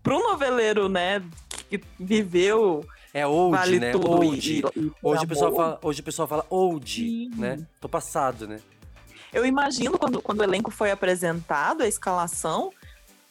Para 0.02 0.16
um 0.16 0.24
noveleiro, 0.24 0.90
né, 0.90 1.24
que 1.70 1.82
viveu 2.00 2.86
É 3.14 3.26
old, 3.26 3.56
Vale 3.58 3.80
né? 3.80 3.92
tudo 3.92 4.10
Old. 4.10 4.52
e 4.52 4.92
hoje, 5.02 5.24
o 5.24 5.28
pessoal 5.28 5.56
fala, 5.56 5.80
hoje 5.82 6.02
o 6.02 6.04
pessoal 6.04 6.28
fala 6.28 6.46
old, 6.50 7.02
Sim. 7.02 7.30
né? 7.36 7.66
Tô 7.80 7.88
passado, 7.88 8.48
né? 8.48 8.60
Eu 9.32 9.46
imagino 9.46 9.98
quando, 9.98 10.22
quando 10.22 10.42
o 10.42 10.44
elenco 10.44 10.70
foi 10.70 10.92
apresentado, 10.92 11.82
a 11.82 11.88
escalação, 11.88 12.72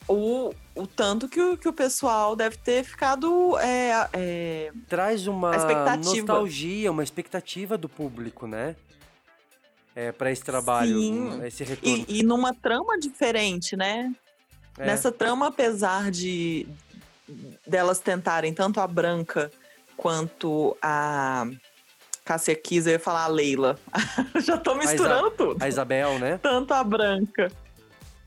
o, 0.08 0.52
o 0.74 0.86
tanto 0.86 1.28
que 1.28 1.40
o, 1.40 1.56
que 1.56 1.68
o 1.68 1.72
pessoal 1.72 2.34
deve 2.34 2.56
ter 2.56 2.84
ficado 2.84 3.58
é, 3.58 4.08
é, 4.12 4.72
Traz 4.88 5.26
uma 5.26 5.54
A 5.54 5.96
nostalgia, 5.96 6.90
uma 6.90 7.02
expectativa 7.02 7.78
do 7.78 7.88
público, 7.88 8.46
né? 8.46 8.76
É, 9.94 10.10
para 10.10 10.30
esse 10.30 10.42
trabalho, 10.42 10.98
Sim. 10.98 11.44
esse 11.44 11.64
retorno. 11.64 12.06
e, 12.08 12.20
e 12.20 12.22
numa 12.22 12.54
trama 12.54 12.98
diferente, 12.98 13.76
né? 13.76 14.12
É. 14.78 14.86
Nessa 14.86 15.12
trama, 15.12 15.48
apesar 15.48 16.10
de 16.10 16.66
delas 17.66 17.98
tentarem 17.98 18.54
tanto 18.54 18.80
a 18.80 18.86
Branca 18.86 19.50
quanto 19.94 20.74
a 20.80 21.46
Cássia 22.24 22.54
Kiss, 22.54 22.88
eu 22.88 22.94
ia 22.94 22.98
falar 22.98 23.24
a 23.24 23.28
Leila. 23.28 23.78
Já 24.42 24.56
tô 24.56 24.70
A 24.70 24.76
misturando 24.76 25.30
tudo. 25.32 25.62
A 25.62 25.68
Isabel, 25.68 26.18
né? 26.18 26.38
Tanto 26.42 26.72
a 26.72 26.82
Branca 26.82 27.52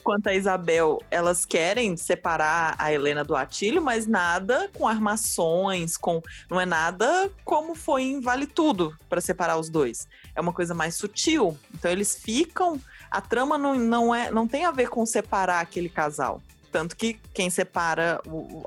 quanto 0.06 0.28
a 0.28 0.36
Isabel, 0.36 1.02
elas 1.10 1.46
querem 1.46 1.98
separar 1.98 2.76
a 2.78 2.94
Helena 2.94 3.24
do 3.24 3.36
Atílio, 3.36 3.82
mas 3.82 4.06
nada 4.06 4.70
com 4.78 4.88
armações, 4.88 5.98
com 5.98 6.22
não 6.48 6.62
é 6.62 6.66
nada 6.66 7.32
como 7.44 7.74
foi 7.74 8.04
em 8.04 8.22
Vale 8.22 8.46
Tudo 8.46 8.96
para 9.10 9.20
separar 9.20 9.58
os 9.58 9.68
dois. 9.68 10.08
É 10.36 10.40
uma 10.40 10.54
coisa 10.54 10.76
mais 10.76 10.94
sutil. 10.94 11.58
Então 11.74 11.90
eles 11.90 12.16
ficam 12.16 12.80
a 13.10 13.20
trama 13.20 13.58
não, 13.58 13.74
não, 13.74 14.14
é, 14.14 14.30
não 14.30 14.48
tem 14.48 14.64
a 14.66 14.72
ver 14.72 14.90
com 14.90 15.04
separar 15.08 15.60
aquele 15.60 15.90
casal. 15.90 16.40
Tanto 16.72 16.96
que 16.96 17.16
quem 17.34 17.50
separa 17.50 18.22
o- 18.28 18.64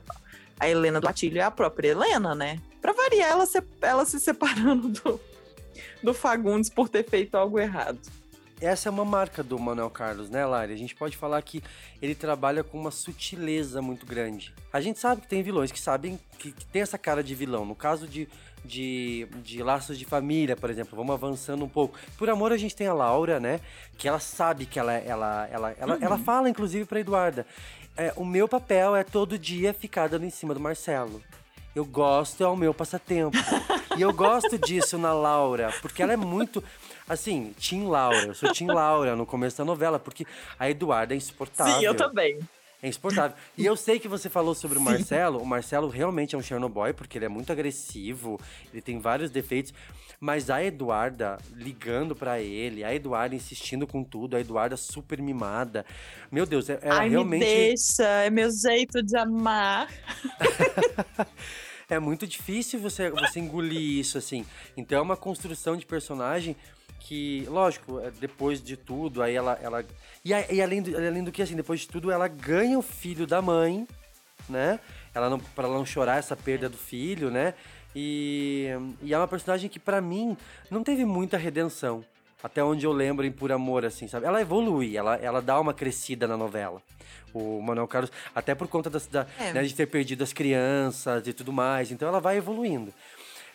a 0.59 0.69
Helena 0.69 1.01
do 1.01 1.07
Atílio 1.07 1.39
é 1.41 1.45
a 1.45 1.53
própria 1.53 1.91
Helena, 1.91 2.35
né? 2.35 2.61
Pra 2.83 2.93
variar, 2.93 3.31
ela 3.31 3.47
se, 3.47 3.63
ela 3.81 4.05
se 4.05 4.19
separando 4.19 4.89
do, 4.89 5.21
do 6.03 6.13
Fagundes 6.13 6.69
por 6.69 6.89
ter 6.89 7.09
feito 7.09 7.37
algo 7.37 7.61
errado. 7.61 8.01
Essa 8.61 8.89
é 8.89 8.91
uma 8.91 9.05
marca 9.05 9.41
do 9.43 9.57
Manuel 9.57 9.89
Carlos, 9.89 10.29
né, 10.29 10.45
Lari? 10.45 10.73
A 10.73 10.77
gente 10.77 10.95
pode 10.95 11.17
falar 11.17 11.41
que 11.43 11.63
ele 12.03 12.15
trabalha 12.15 12.65
com 12.65 12.79
uma 12.79 12.91
sutileza 12.91 13.81
muito 13.81 14.05
grande. 14.05 14.53
A 14.73 14.81
gente 14.81 14.99
sabe 14.99 15.21
que 15.21 15.29
tem 15.29 15.43
vilões 15.45 15.71
que 15.71 15.81
sabem 15.81 16.19
que, 16.39 16.51
que 16.51 16.67
tem 16.67 16.83
essa 16.83 16.99
cara 16.99 17.23
de 17.23 17.37
vilão. 17.37 17.65
No 17.65 17.77
caso 17.77 18.09
de, 18.09 18.29
de, 18.65 19.29
de 19.45 19.63
Laços 19.63 19.97
de 19.97 20.05
Família, 20.05 20.57
por 20.57 20.71
exemplo, 20.71 20.97
vamos 20.97 21.15
avançando 21.15 21.65
um 21.65 21.69
pouco. 21.69 21.97
Por 22.17 22.29
amor, 22.29 22.51
a 22.51 22.57
gente 22.57 22.75
tem 22.75 22.89
a 22.89 22.93
Laura, 22.95 23.39
né? 23.39 23.61
Que 23.97 24.09
ela 24.09 24.19
sabe 24.19 24.67
que 24.67 24.79
ela 24.79 24.93
ela 24.93 25.49
ela 25.53 25.77
ela, 25.79 25.95
Uhum. 25.95 26.03
ela 26.03 26.19
fala, 26.19 26.51
inclusive, 26.51 26.85
pra 26.85 26.99
Eduarda. 26.99 27.47
É, 27.97 28.13
o 28.17 28.25
meu 28.25 28.49
papel 28.49 28.97
é 28.97 29.05
todo 29.05 29.39
dia 29.39 29.73
ficar 29.73 30.09
dando 30.09 30.25
em 30.25 30.31
cima 30.31 30.53
do 30.53 30.59
Marcelo. 30.61 31.23
Eu 31.77 31.85
gosto, 31.85 32.43
é 32.43 32.49
o 32.49 32.57
meu 32.57 32.75
passatempo. 32.75 33.37
e 33.97 34.03
eu 34.03 34.13
gosto 34.13 34.59
disso 34.59 34.99
na 34.99 35.13
Laura, 35.13 35.73
porque 35.81 36.03
ela 36.03 36.13
é 36.13 36.17
muito. 36.17 36.63
Assim, 37.09 37.55
Tim 37.59 37.87
Laura. 37.87 38.27
Eu 38.27 38.35
sou 38.35 38.53
Tim 38.53 38.67
Laura 38.67 39.17
no 39.17 39.25
começo 39.25 39.59
da 39.59 39.65
novela, 39.65 39.99
porque 39.99 40.27
a 40.59 40.69
Eduarda 40.69 41.15
é 41.15 41.17
insuportável. 41.17 41.79
Sim, 41.79 41.85
eu 41.85 41.95
também. 41.95 42.39
É 42.81 42.89
insuportável. 42.89 43.37
E 43.57 43.67
eu 43.67 43.77
sei 43.77 43.99
que 43.99 44.07
você 44.07 44.29
falou 44.29 44.55
sobre 44.55 44.79
o 44.79 44.81
Marcelo. 44.81 45.41
O 45.41 45.47
Marcelo 45.47 45.89
realmente 45.89 46.37
é 46.37 46.39
um 46.39 46.43
Chernobyl, 46.43 46.95
porque 46.95 47.19
ele 47.19 47.25
é 47.25 47.29
muito 47.29 47.51
agressivo, 47.51 48.39
ele 48.73 48.81
tem 48.81 49.01
vários 49.01 49.31
defeitos. 49.31 49.75
Mas 50.21 50.49
a 50.51 50.63
Eduarda 50.63 51.39
ligando 51.55 52.15
pra 52.15 52.41
ele, 52.41 52.85
a 52.85 52.95
Eduarda 52.95 53.35
insistindo 53.35 53.87
com 53.87 54.05
tudo, 54.05 54.37
a 54.37 54.41
Eduarda 54.41 54.77
super 54.77 55.21
mimada. 55.21 55.85
Meu 56.31 56.47
Deus, 56.47 56.69
é, 56.69 56.79
é 56.83 56.91
Ai, 56.91 57.09
realmente. 57.09 57.41
me 57.41 57.47
deixa, 57.47 58.05
é 58.05 58.31
meu 58.31 58.51
jeito 58.51 59.03
de 59.03 59.17
amar. 59.17 59.89
É 61.91 61.99
muito 61.99 62.27
difícil 62.27 62.79
você, 62.79 63.09
você 63.09 63.41
engolir 63.41 63.81
isso, 63.81 64.19
assim. 64.19 64.45
Então 64.77 64.99
é 64.99 65.01
uma 65.01 65.17
construção 65.17 65.75
de 65.75 65.87
personagem 65.87 66.55
que, 67.01 67.45
lógico, 67.49 68.01
é, 68.01 68.11
depois 68.11 68.63
de 68.63 68.77
tudo, 68.77 69.23
aí 69.23 69.35
ela. 69.35 69.59
ela 69.63 69.85
e, 70.25 70.31
e 70.33 70.63
além, 70.63 70.83
do, 70.83 70.97
além 70.97 71.25
do 71.25 71.33
que, 71.33 71.43
assim, 71.43 71.57
depois 71.57 71.81
de 71.81 71.89
tudo, 71.89 72.11
ela 72.11 72.29
ganha 72.29 72.79
o 72.79 72.83
filho 72.83 73.27
da 73.27 73.41
mãe, 73.41 73.87
né? 74.49 74.79
Ela 75.15 75.31
não, 75.31 75.39
pra 75.39 75.65
ela 75.67 75.77
não 75.77 75.87
chorar 75.87 76.19
essa 76.19 76.37
perda 76.37 76.69
do 76.69 76.77
filho, 76.77 77.31
né? 77.31 77.55
E, 77.97 78.69
e 79.03 79.15
é 79.15 79.19
uma 79.19 79.27
personagem 79.29 79.69
que, 79.71 79.79
pra 79.79 80.01
mim, 80.01 80.37
não 80.71 80.83
teve 80.85 81.05
muita 81.05 81.37
redenção. 81.37 82.05
Até 82.43 82.63
onde 82.63 82.87
eu 82.87 82.93
lembro 82.93 83.27
em 83.27 83.33
Por 83.33 83.51
Amor, 83.51 83.85
assim, 83.85 84.07
sabe? 84.07 84.25
Ela 84.27 84.41
evolui, 84.41 84.97
ela, 84.97 85.17
ela 85.17 85.43
dá 85.43 85.59
uma 85.59 85.75
crescida 85.75 86.27
na 86.29 86.37
novela. 86.37 86.81
O 87.35 87.61
Manuel 87.61 87.89
Carlos, 87.89 88.13
até 88.35 88.55
por 88.55 88.69
conta 88.69 88.89
das- 88.89 89.07
da, 89.09 89.27
É. 89.41 89.53
né, 89.53 89.63
de 89.65 89.75
ter 89.75 89.87
perdido 89.87 90.23
as 90.23 90.33
crianças 90.33 91.27
e 91.27 91.33
tudo 91.33 91.53
mais. 91.53 91.91
Então 91.91 92.07
ela 92.07 92.21
vai 92.21 92.37
evoluindo. 92.37 92.93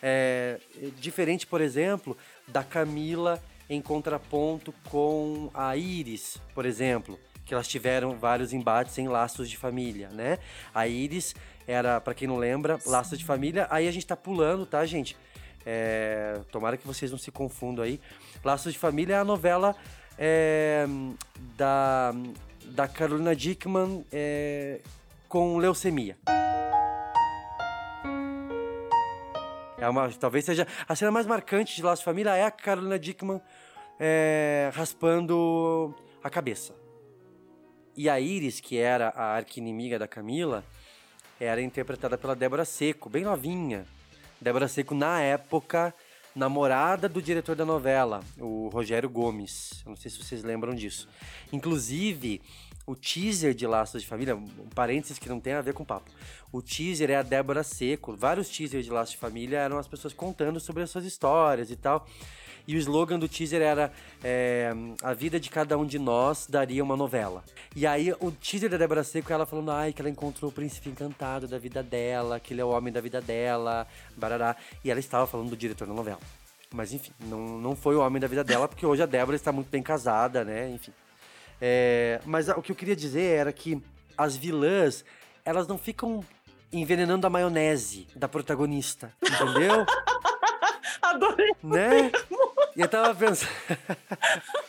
É, 0.02 0.58
é 0.82 0.88
diferente, 0.98 1.46
por 1.46 1.62
exemplo, 1.62 2.14
da 2.48 2.62
Camila 2.62 3.42
em 3.68 3.80
contraponto 3.80 4.74
com 4.90 5.50
a 5.54 5.76
Iris, 5.76 6.38
por 6.54 6.66
exemplo, 6.66 7.18
que 7.44 7.54
elas 7.54 7.68
tiveram 7.68 8.16
vários 8.16 8.52
embates 8.52 8.96
em 8.98 9.08
laços 9.08 9.48
de 9.48 9.56
família, 9.56 10.08
né? 10.10 10.38
A 10.74 10.86
Iris 10.86 11.34
era, 11.66 12.00
pra 12.00 12.14
quem 12.14 12.28
não 12.28 12.36
lembra, 12.36 12.78
laços 12.86 13.18
de 13.18 13.24
família. 13.24 13.66
Aí 13.70 13.88
a 13.88 13.92
gente 13.92 14.06
tá 14.06 14.16
pulando, 14.16 14.66
tá, 14.66 14.84
gente? 14.84 15.16
É, 15.66 16.40
tomara 16.52 16.76
que 16.76 16.86
vocês 16.86 17.10
não 17.10 17.18
se 17.18 17.30
confundam 17.30 17.84
aí. 17.84 18.00
Laços 18.44 18.72
de 18.72 18.78
Família 18.78 19.14
é 19.14 19.18
a 19.18 19.24
novela 19.24 19.74
é, 20.18 20.86
da, 21.56 22.12
da 22.66 22.86
Carolina 22.86 23.34
Dickman 23.34 24.04
é, 24.12 24.80
com 25.28 25.56
leucemia. 25.56 26.16
É 29.84 29.88
uma, 29.88 30.10
talvez 30.12 30.46
seja 30.46 30.66
a 30.88 30.96
cena 30.96 31.10
mais 31.10 31.26
marcante 31.26 31.76
de 31.76 31.82
Laços 31.82 31.98
de 31.98 32.06
Família 32.06 32.34
é 32.34 32.44
a 32.44 32.50
Carolina 32.50 32.98
Dickman 32.98 33.40
é, 34.00 34.70
raspando 34.72 35.94
a 36.22 36.30
cabeça. 36.30 36.74
E 37.94 38.08
a 38.08 38.18
Iris, 38.18 38.60
que 38.60 38.78
era 38.78 39.10
a 39.10 39.36
arqui-inimiga 39.36 39.98
da 39.98 40.08
Camila, 40.08 40.64
era 41.38 41.60
interpretada 41.60 42.16
pela 42.16 42.34
Débora 42.34 42.64
Seco, 42.64 43.10
bem 43.10 43.24
novinha. 43.24 43.86
Débora 44.40 44.68
Seco, 44.68 44.94
na 44.94 45.20
época, 45.20 45.94
namorada 46.34 47.08
do 47.08 47.20
diretor 47.20 47.54
da 47.54 47.66
novela, 47.66 48.20
o 48.38 48.68
Rogério 48.68 49.10
Gomes. 49.10 49.82
Eu 49.84 49.90
não 49.90 49.96
sei 49.96 50.10
se 50.10 50.16
vocês 50.16 50.42
lembram 50.42 50.74
disso. 50.74 51.08
Inclusive, 51.52 52.40
o 52.86 52.94
teaser 52.94 53.54
de 53.54 53.66
Laços 53.66 54.02
de 54.02 54.08
Família, 54.08 54.36
um 54.36 54.68
parênteses 54.74 55.18
que 55.18 55.28
não 55.28 55.40
tem 55.40 55.54
a 55.54 55.60
ver 55.62 55.72
com 55.72 55.82
o 55.82 55.86
papo. 55.86 56.10
O 56.52 56.60
teaser 56.60 57.10
é 57.10 57.16
a 57.16 57.22
Débora 57.22 57.62
Seco. 57.62 58.14
Vários 58.16 58.48
teasers 58.48 58.84
de 58.84 58.90
Laços 58.90 59.12
de 59.12 59.18
Família 59.18 59.58
eram 59.58 59.78
as 59.78 59.88
pessoas 59.88 60.12
contando 60.12 60.60
sobre 60.60 60.82
as 60.82 60.90
suas 60.90 61.04
histórias 61.04 61.70
e 61.70 61.76
tal. 61.76 62.06
E 62.66 62.76
o 62.76 62.78
slogan 62.78 63.18
do 63.18 63.28
teaser 63.28 63.60
era 63.60 63.92
é, 64.22 64.72
A 65.02 65.12
vida 65.12 65.38
de 65.38 65.50
cada 65.50 65.76
um 65.76 65.84
de 65.84 65.98
nós 65.98 66.46
daria 66.48 66.82
uma 66.82 66.96
novela. 66.96 67.44
E 67.76 67.86
aí 67.86 68.12
o 68.20 68.30
teaser 68.30 68.70
da 68.70 68.76
Débora 68.76 69.04
Seco 69.04 69.32
ela 69.32 69.44
falando 69.44 69.70
ai, 69.70 69.92
que 69.92 70.00
ela 70.00 70.10
encontrou 70.10 70.50
o 70.50 70.54
príncipe 70.54 70.88
encantado 70.88 71.46
da 71.46 71.58
vida 71.58 71.82
dela, 71.82 72.40
que 72.40 72.54
ele 72.54 72.60
é 72.60 72.64
o 72.64 72.70
homem 72.70 72.92
da 72.92 73.00
vida 73.00 73.20
dela, 73.20 73.86
barará. 74.16 74.56
E 74.82 74.90
ela 74.90 75.00
estava 75.00 75.26
falando 75.26 75.50
do 75.50 75.56
diretor 75.56 75.86
da 75.86 75.94
novela. 75.94 76.20
Mas 76.72 76.92
enfim, 76.92 77.12
não, 77.20 77.58
não 77.58 77.76
foi 77.76 77.94
o 77.94 78.00
homem 78.00 78.20
da 78.20 78.26
vida 78.26 78.42
dela, 78.42 78.66
porque 78.66 78.84
hoje 78.84 79.02
a 79.02 79.06
Débora 79.06 79.36
está 79.36 79.52
muito 79.52 79.68
bem 79.68 79.82
casada, 79.82 80.44
né? 80.44 80.70
Enfim. 80.70 80.92
É, 81.60 82.20
mas 82.24 82.48
o 82.48 82.60
que 82.62 82.72
eu 82.72 82.76
queria 82.76 82.96
dizer 82.96 83.22
era 83.36 83.52
que 83.52 83.82
as 84.16 84.36
vilãs, 84.36 85.04
elas 85.44 85.66
não 85.66 85.78
ficam 85.78 86.24
envenenando 86.72 87.26
a 87.26 87.30
maionese 87.30 88.06
da 88.16 88.28
protagonista, 88.28 89.12
entendeu? 89.22 89.86
Adorei. 91.02 91.52
né? 91.62 92.10
E 92.76 92.80
eu 92.80 92.88
tava 92.88 93.14
pensando. 93.14 93.50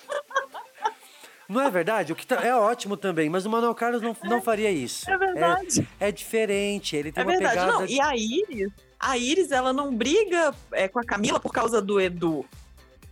Não 1.48 1.62
é 1.62 1.70
verdade? 1.70 2.12
O 2.12 2.16
que 2.16 2.26
tá- 2.26 2.44
é 2.44 2.56
ótimo 2.56 2.98
também, 2.98 3.30
mas 3.30 3.46
o 3.46 3.50
Manuel 3.52 3.76
Carlos 3.76 4.02
não, 4.02 4.18
não 4.24 4.42
faria 4.42 4.72
isso. 4.72 5.08
É 5.10 5.16
verdade. 5.16 5.88
É, 6.00 6.08
é 6.10 6.12
diferente, 6.12 6.96
ele 6.96 7.12
tem 7.12 7.22
É 7.22 7.26
uma 7.26 7.32
verdade, 7.34 7.56
pegada. 7.60 7.72
não. 7.74 7.86
E 7.86 8.02
a 8.02 8.16
Iris, 8.16 8.72
a 9.00 9.16
Iris, 9.18 9.52
ela 9.52 9.72
não 9.72 9.96
briga 9.96 10.56
é, 10.72 10.88
com 10.88 10.98
a 11.00 11.04
Camila 11.04 11.40
por 11.40 11.52
causa 11.54 11.80
do 11.80 12.02
Edu. 12.02 12.44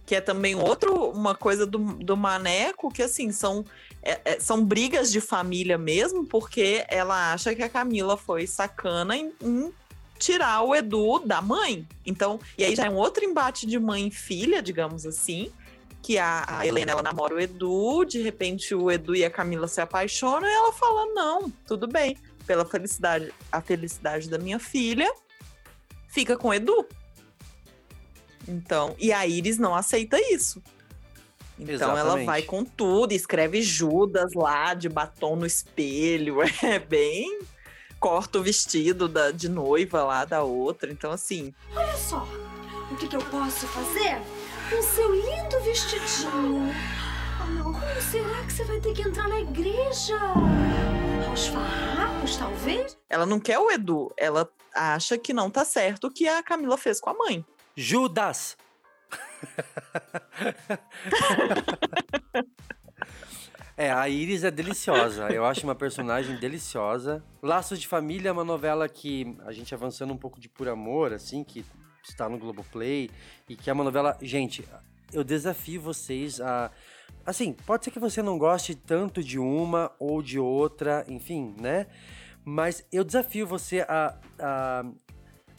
Que 0.06 0.16
é 0.16 0.22
também 0.22 0.56
outro, 0.56 1.10
uma 1.12 1.34
coisa 1.34 1.66
do, 1.66 1.78
do 1.80 2.18
Maneco, 2.18 2.92
que 2.92 3.02
assim, 3.02 3.32
são, 3.32 3.66
é- 4.02 4.20
é- 4.26 4.40
são 4.40 4.64
brigas 4.64 5.12
de 5.12 5.22
família 5.22 5.78
mesmo, 5.78 6.26
porque 6.26 6.84
ela 6.90 7.32
acha 7.34 7.56
que 7.56 7.64
a 7.64 7.70
Camila 7.70 8.18
foi 8.18 8.46
sacana 8.46 9.16
em, 9.16 9.32
em 9.42 9.74
tirar 10.20 10.62
o 10.62 10.76
Edu 10.76 11.20
da 11.20 11.42
mãe. 11.42 11.88
Então, 12.06 12.40
e 12.58 12.64
aí 12.64 12.76
já 12.76 12.86
é 12.86 12.90
um 12.90 12.96
outro 12.96 13.24
embate 13.24 13.66
de 13.66 13.80
mãe 13.80 14.08
e 14.08 14.12
filha, 14.12 14.62
digamos 14.62 15.06
assim. 15.06 15.52
Que 16.02 16.18
a, 16.18 16.44
a 16.46 16.68
Helena 16.68 16.92
ela 16.92 17.02
namora 17.02 17.36
o 17.36 17.40
Edu, 17.40 18.04
de 18.04 18.22
repente 18.22 18.76
o 18.76 18.92
Edu 18.92 19.16
e 19.16 19.24
a 19.24 19.30
Camila 19.30 19.70
se 19.70 19.80
apaixonam 19.80 20.50
e 20.50 20.54
ela 20.54 20.74
fala: 20.74 21.06
não, 21.14 21.50
tudo 21.66 21.88
bem, 21.88 22.18
pela 22.46 22.66
felicidade, 22.66 23.34
a 23.50 23.62
felicidade 23.62 24.30
da 24.30 24.38
minha 24.38 24.60
filha, 24.60 25.10
fica 26.10 26.36
com 26.36 26.50
o 26.50 26.54
Edu. 26.54 26.86
Então, 28.48 28.96
e 29.00 29.14
a 29.14 29.26
Iris 29.26 29.58
não 29.58 29.74
aceita 29.74 30.18
isso. 30.32 30.62
Então 31.58 31.92
ela 31.92 32.00
Exatamente. 32.00 32.26
vai 32.26 32.42
com 32.42 32.66
tudo, 32.66 33.14
escreve 33.14 33.62
Judas 33.62 34.34
lá 34.34 34.74
de 34.74 34.90
batom 34.90 35.36
no 35.36 35.46
espelho, 35.46 36.38
é 36.64 36.80
bem 36.80 37.40
corta 38.04 38.38
o 38.38 38.44
vestido 38.44 39.08
da, 39.08 39.32
de 39.32 39.48
noiva 39.48 40.04
lá 40.04 40.26
da 40.26 40.44
outra. 40.44 40.92
Então 40.92 41.10
assim, 41.10 41.54
Olha 41.74 41.96
só, 41.96 42.28
o 42.92 42.98
que, 42.98 43.08
que 43.08 43.16
eu 43.16 43.22
posso 43.22 43.66
fazer? 43.68 44.22
Com 44.70 44.82
seu 44.82 45.10
lindo 45.16 45.62
vestidinho. 45.62 46.70
Ah, 47.40 47.46
não, 47.46 47.72
como 47.72 48.02
será 48.02 48.44
que 48.44 48.52
você 48.52 48.66
vai 48.66 48.82
ter 48.82 48.94
que 48.94 49.04
entrar 49.04 49.30
na 49.30 49.40
igreja? 49.40 50.20
Aos 51.30 51.48
farrapos, 51.48 52.36
talvez? 52.36 52.98
ela 53.10 53.26
não 53.26 53.40
quer 53.40 53.58
o 53.58 53.72
Edu, 53.72 54.14
ela 54.18 54.50
acha 54.76 55.18
que 55.18 55.32
não 55.32 55.50
tá 55.50 55.64
certo 55.64 56.08
o 56.08 56.12
que 56.12 56.28
a 56.28 56.44
Camila 56.44 56.78
fez 56.78 57.00
com 57.00 57.10
a 57.10 57.14
mãe. 57.14 57.46
Judas! 57.76 58.58
É, 63.76 63.92
a 63.92 64.08
Iris 64.08 64.44
é 64.44 64.52
deliciosa. 64.52 65.30
Eu 65.32 65.44
acho 65.46 65.64
uma 65.66 65.74
personagem 65.74 66.38
deliciosa. 66.38 67.24
Laços 67.42 67.82
de 67.82 67.88
Família 67.88 68.30
é 68.30 68.32
uma 68.32 68.44
novela 68.44 68.88
que 68.88 69.36
a 69.46 69.52
gente 69.52 69.74
avançando 69.74 70.14
um 70.14 70.18
pouco 70.18 70.40
de 70.40 70.48
por 70.48 70.70
amor, 70.70 71.12
assim, 71.12 71.44
que 71.44 71.66
está 72.08 72.30
no 72.30 72.38
Globoplay 72.38 73.10
e 73.50 73.56
que 73.56 73.72
é 73.72 73.74
uma 73.74 73.84
novela. 73.84 74.16
Gente, 74.22 74.64
eu 75.12 75.24
desafio 75.24 75.82
vocês 75.82 76.40
a. 76.40 76.70
Assim, 77.26 77.54
pode 77.66 77.86
ser 77.86 77.92
que 77.92 78.00
você 78.00 78.22
não 78.22 78.38
goste 78.38 78.76
tanto 78.76 79.24
de 79.24 79.40
uma 79.40 79.92
ou 79.98 80.22
de 80.22 80.38
outra, 80.38 81.04
enfim, 81.08 81.56
né? 81.60 81.88
Mas 82.46 82.86
eu 82.92 83.04
desafio 83.04 83.48
você 83.48 83.82
a, 83.88 84.20
a, 84.38 84.86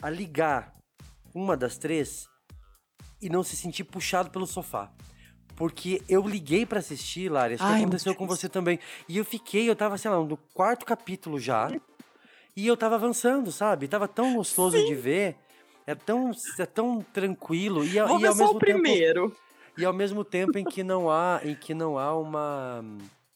a 0.03 0.11
ligar 0.11 0.74
uma 1.35 1.57
das 1.57 1.77
três 1.77 2.29
e 3.21 3.29
não 3.29 3.43
se 3.43 3.57
sentir 3.57 3.85
puxado 3.85 4.31
pelo 4.31 4.47
sofá. 4.47 4.91
Porque 5.57 6.03
eu 6.09 6.27
liguei 6.27 6.67
pra 6.67 6.81
assistir, 6.81 7.31
Lari, 7.31 7.55
acho 7.55 7.63
que 7.63 7.69
Ai, 7.69 7.81
aconteceu 7.83 8.15
com 8.15 8.27
você 8.27 8.49
também. 8.49 8.79
E 9.09 9.17
eu 9.17 9.25
fiquei, 9.25 9.69
eu 9.69 9.77
tava, 9.77 9.97
sei 9.97 10.11
lá, 10.11 10.19
no 10.19 10.37
quarto 10.53 10.85
capítulo 10.85 11.39
já. 11.39 11.71
E 12.57 12.67
eu 12.67 12.77
tava 12.77 12.97
avançando, 12.97 13.53
sabe? 13.53 13.89
Tava 13.89 14.09
tão 14.09 14.35
gostoso 14.35 14.77
de 14.85 14.95
ver. 14.95 15.37
É 15.87 15.95
tão, 15.95 16.33
é 16.59 16.67
tão 16.67 17.03
tranquilo. 17.13 17.85
E, 17.85 18.01
Vou 18.01 18.21
e 18.21 18.27
ao 18.27 18.35
mesmo 18.35 18.57
o 18.57 18.59
primeiro. 18.59 19.29
Tempo, 19.31 19.41
e 19.77 19.85
ao 19.85 19.93
mesmo 19.93 20.25
tempo 20.25 20.57
em 20.59 20.65
que 20.65 20.83
não 20.83 21.11
há, 21.11 21.41
em 21.45 21.55
que 21.55 21.75
não 21.75 21.99
há 21.99 22.17
uma, 22.17 22.85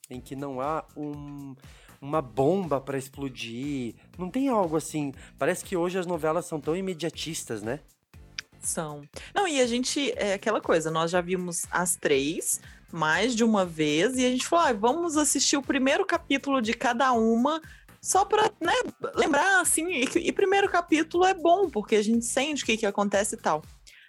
em 0.09 0.21
que 0.21 0.35
não 0.37 0.61
há 0.61 0.85
um, 0.97 1.55
uma 2.01 2.23
bomba 2.23 2.81
pra 2.81 2.99
explodir. 2.99 3.95
Não 4.17 4.31
tem 4.31 4.49
algo 4.49 4.77
assim. 4.77 5.13
Parece 5.39 5.65
que 5.65 5.77
hoje 5.77 5.99
as 5.99 6.07
novelas 6.07 6.47
são 6.47 6.61
tão 6.61 6.77
imediatistas, 6.77 7.63
né? 7.63 7.81
São. 8.61 9.03
Não, 9.35 9.47
e 9.47 9.61
a 9.61 9.67
gente, 9.67 10.13
é 10.17 10.35
aquela 10.35 10.61
coisa, 10.61 10.91
nós 10.91 11.11
já 11.11 11.21
vimos 11.21 11.63
as 11.71 11.97
três 11.97 12.61
mais 12.93 13.35
de 13.37 13.45
uma 13.45 13.65
vez 13.65 14.17
e 14.17 14.25
a 14.25 14.31
gente 14.31 14.47
falou, 14.47 14.67
ah, 14.67 14.73
vamos 14.73 15.17
assistir 15.17 15.57
o 15.57 15.63
primeiro 15.63 16.05
capítulo 16.05 16.61
de 16.61 16.73
cada 16.75 17.13
uma 17.13 17.61
só 18.01 18.25
pra, 18.25 18.51
né, 18.61 18.73
lembrar, 19.15 19.61
assim, 19.61 19.87
e, 19.89 20.05
e 20.05 20.33
primeiro 20.33 20.69
capítulo 20.69 21.25
é 21.25 21.35
bom, 21.35 21.69
porque 21.69 21.97
a 21.97 22.03
gente 22.03 22.25
sente 22.25 22.63
o 22.63 22.67
que, 22.67 22.77
que 22.77 22.87
acontece 22.87 23.35
e 23.35 23.39
tal. 23.39 23.63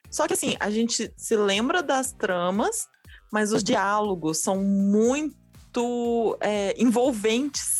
Só 0.09 0.27
que, 0.27 0.33
assim, 0.33 0.55
a 0.59 0.69
gente 0.69 1.11
se 1.15 1.35
lembra 1.35 1.83
das 1.83 2.11
tramas, 2.11 2.87
mas 3.31 3.51
os 3.51 3.63
diálogos 3.63 4.39
são 4.39 4.63
muito 4.63 6.37
é, 6.39 6.75
envolventes. 6.81 7.78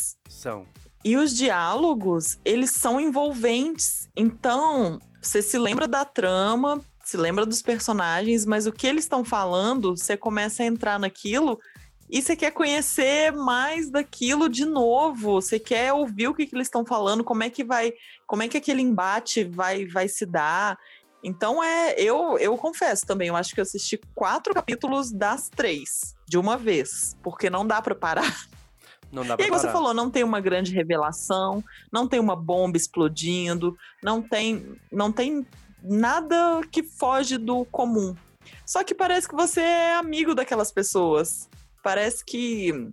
E 1.04 1.16
os 1.16 1.34
diálogos, 1.34 2.38
eles 2.44 2.70
são 2.70 3.00
envolventes. 3.00 4.08
Então, 4.14 5.00
você 5.20 5.40
se 5.40 5.58
lembra 5.58 5.88
da 5.88 6.04
trama, 6.04 6.80
se 7.04 7.16
lembra 7.16 7.46
dos 7.46 7.62
personagens, 7.62 8.44
mas 8.44 8.66
o 8.66 8.72
que 8.72 8.86
eles 8.86 9.04
estão 9.04 9.24
falando, 9.24 9.96
você 9.96 10.16
começa 10.16 10.62
a 10.62 10.66
entrar 10.66 10.98
naquilo 10.98 11.58
e 12.08 12.20
você 12.20 12.34
quer 12.34 12.50
conhecer 12.50 13.32
mais 13.32 13.90
daquilo 13.90 14.48
de 14.48 14.64
novo. 14.64 15.40
Você 15.40 15.58
quer 15.58 15.92
ouvir 15.92 16.28
o 16.28 16.34
que, 16.34 16.46
que 16.46 16.54
eles 16.54 16.66
estão 16.66 16.84
falando, 16.84 17.24
como 17.24 17.42
é 17.42 17.50
que 17.50 17.64
vai, 17.64 17.92
como 18.26 18.42
é 18.42 18.48
que 18.48 18.56
aquele 18.56 18.82
embate 18.82 19.44
vai, 19.44 19.86
vai 19.86 20.08
se 20.08 20.26
dar. 20.26 20.76
Então 21.22 21.62
é, 21.62 21.94
eu, 21.96 22.38
eu 22.38 22.56
confesso 22.56 23.06
também, 23.06 23.28
eu 23.28 23.36
acho 23.36 23.54
que 23.54 23.60
eu 23.60 23.62
assisti 23.62 24.00
quatro 24.14 24.54
capítulos 24.54 25.12
das 25.12 25.48
três 25.48 26.14
de 26.26 26.38
uma 26.38 26.56
vez, 26.56 27.16
porque 27.22 27.50
não 27.50 27.66
dá 27.66 27.80
para 27.80 27.94
parar. 27.94 28.48
Não 29.12 29.24
dá 29.24 29.34
E 29.34 29.36
pra 29.36 29.44
aí 29.46 29.50
você 29.50 29.68
falou, 29.70 29.92
não 29.92 30.10
tem 30.10 30.22
uma 30.22 30.40
grande 30.40 30.72
revelação, 30.72 31.62
não 31.92 32.06
tem 32.06 32.20
uma 32.20 32.36
bomba 32.36 32.76
explodindo, 32.76 33.76
não 34.02 34.22
tem, 34.22 34.76
não 34.90 35.10
tem 35.10 35.46
nada 35.82 36.60
que 36.70 36.82
foge 36.82 37.36
do 37.38 37.64
comum. 37.66 38.14
Só 38.64 38.84
que 38.84 38.94
parece 38.94 39.28
que 39.28 39.34
você 39.34 39.60
é 39.60 39.94
amigo 39.96 40.34
daquelas 40.34 40.70
pessoas. 40.70 41.48
Parece 41.82 42.24
que, 42.24 42.90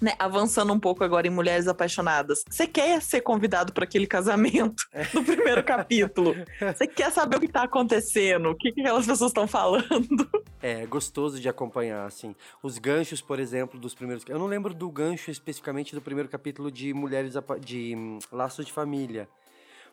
né, 0.00 0.14
avançando 0.18 0.72
um 0.72 0.78
pouco 0.80 1.02
agora 1.04 1.26
em 1.26 1.30
Mulheres 1.30 1.68
Apaixonadas, 1.68 2.44
você 2.48 2.66
quer 2.66 3.00
ser 3.00 3.20
convidado 3.20 3.72
para 3.72 3.84
aquele 3.84 4.06
casamento 4.06 4.84
no 5.12 5.24
primeiro 5.24 5.62
capítulo. 5.64 6.34
Você 6.60 6.86
quer 6.86 7.10
saber 7.10 7.36
o 7.36 7.40
que 7.40 7.48
tá 7.48 7.62
acontecendo, 7.62 8.50
o 8.50 8.54
que, 8.56 8.72
que 8.72 8.80
aquelas 8.80 9.06
pessoas 9.06 9.30
estão 9.30 9.46
falando. 9.46 10.28
É 10.62 10.86
gostoso 10.86 11.38
de 11.40 11.48
acompanhar, 11.48 12.06
assim. 12.06 12.34
Os 12.62 12.78
ganchos, 12.78 13.20
por 13.20 13.38
exemplo, 13.38 13.78
dos 13.78 13.94
primeiros. 13.94 14.24
Eu 14.28 14.38
não 14.38 14.46
lembro 14.46 14.72
do 14.74 14.90
gancho 14.90 15.30
especificamente 15.30 15.94
do 15.94 16.00
primeiro 16.00 16.28
capítulo 16.28 16.70
de 16.70 16.92
Mulheres 16.94 17.36
Apa- 17.36 17.58
de 17.60 17.94
hum, 17.96 18.18
Laços 18.32 18.64
de 18.64 18.72
Família. 18.72 19.28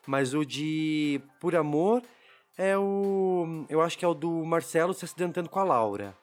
Mas 0.07 0.33
o 0.33 0.45
de 0.45 1.21
Por 1.39 1.55
Amor 1.55 2.01
é 2.57 2.77
o. 2.77 3.65
Eu 3.69 3.81
acho 3.81 3.97
que 3.97 4.05
é 4.05 4.07
o 4.07 4.13
do 4.13 4.43
Marcelo 4.45 4.93
se 4.93 5.05
acidentando 5.05 5.49
com 5.49 5.59
a 5.59 5.63
Laura. 5.63 6.15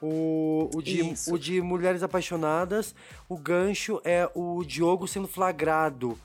O, 0.00 0.70
o, 0.74 0.82
de, 0.82 1.12
Isso. 1.12 1.34
o 1.34 1.38
de 1.38 1.60
Mulheres 1.60 2.02
Apaixonadas, 2.02 2.94
o 3.28 3.36
gancho 3.36 4.00
é 4.04 4.30
o 4.34 4.62
Diogo 4.64 5.08
sendo 5.08 5.26
flagrado 5.26 6.16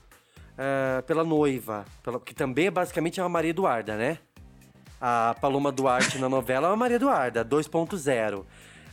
é, 0.56 1.02
pela 1.02 1.24
noiva. 1.24 1.84
Pela, 2.02 2.20
que 2.20 2.34
também 2.34 2.66
é 2.66 2.70
basicamente 2.70 3.20
uma 3.20 3.28
Maria 3.28 3.50
Eduarda, 3.50 3.96
né? 3.96 4.18
A 5.00 5.34
Paloma 5.40 5.72
Duarte 5.72 6.18
na 6.18 6.28
novela 6.28 6.68
é 6.68 6.70
uma 6.70 6.76
Maria 6.76 6.96
Eduarda, 6.96 7.44
2.0. 7.44 8.44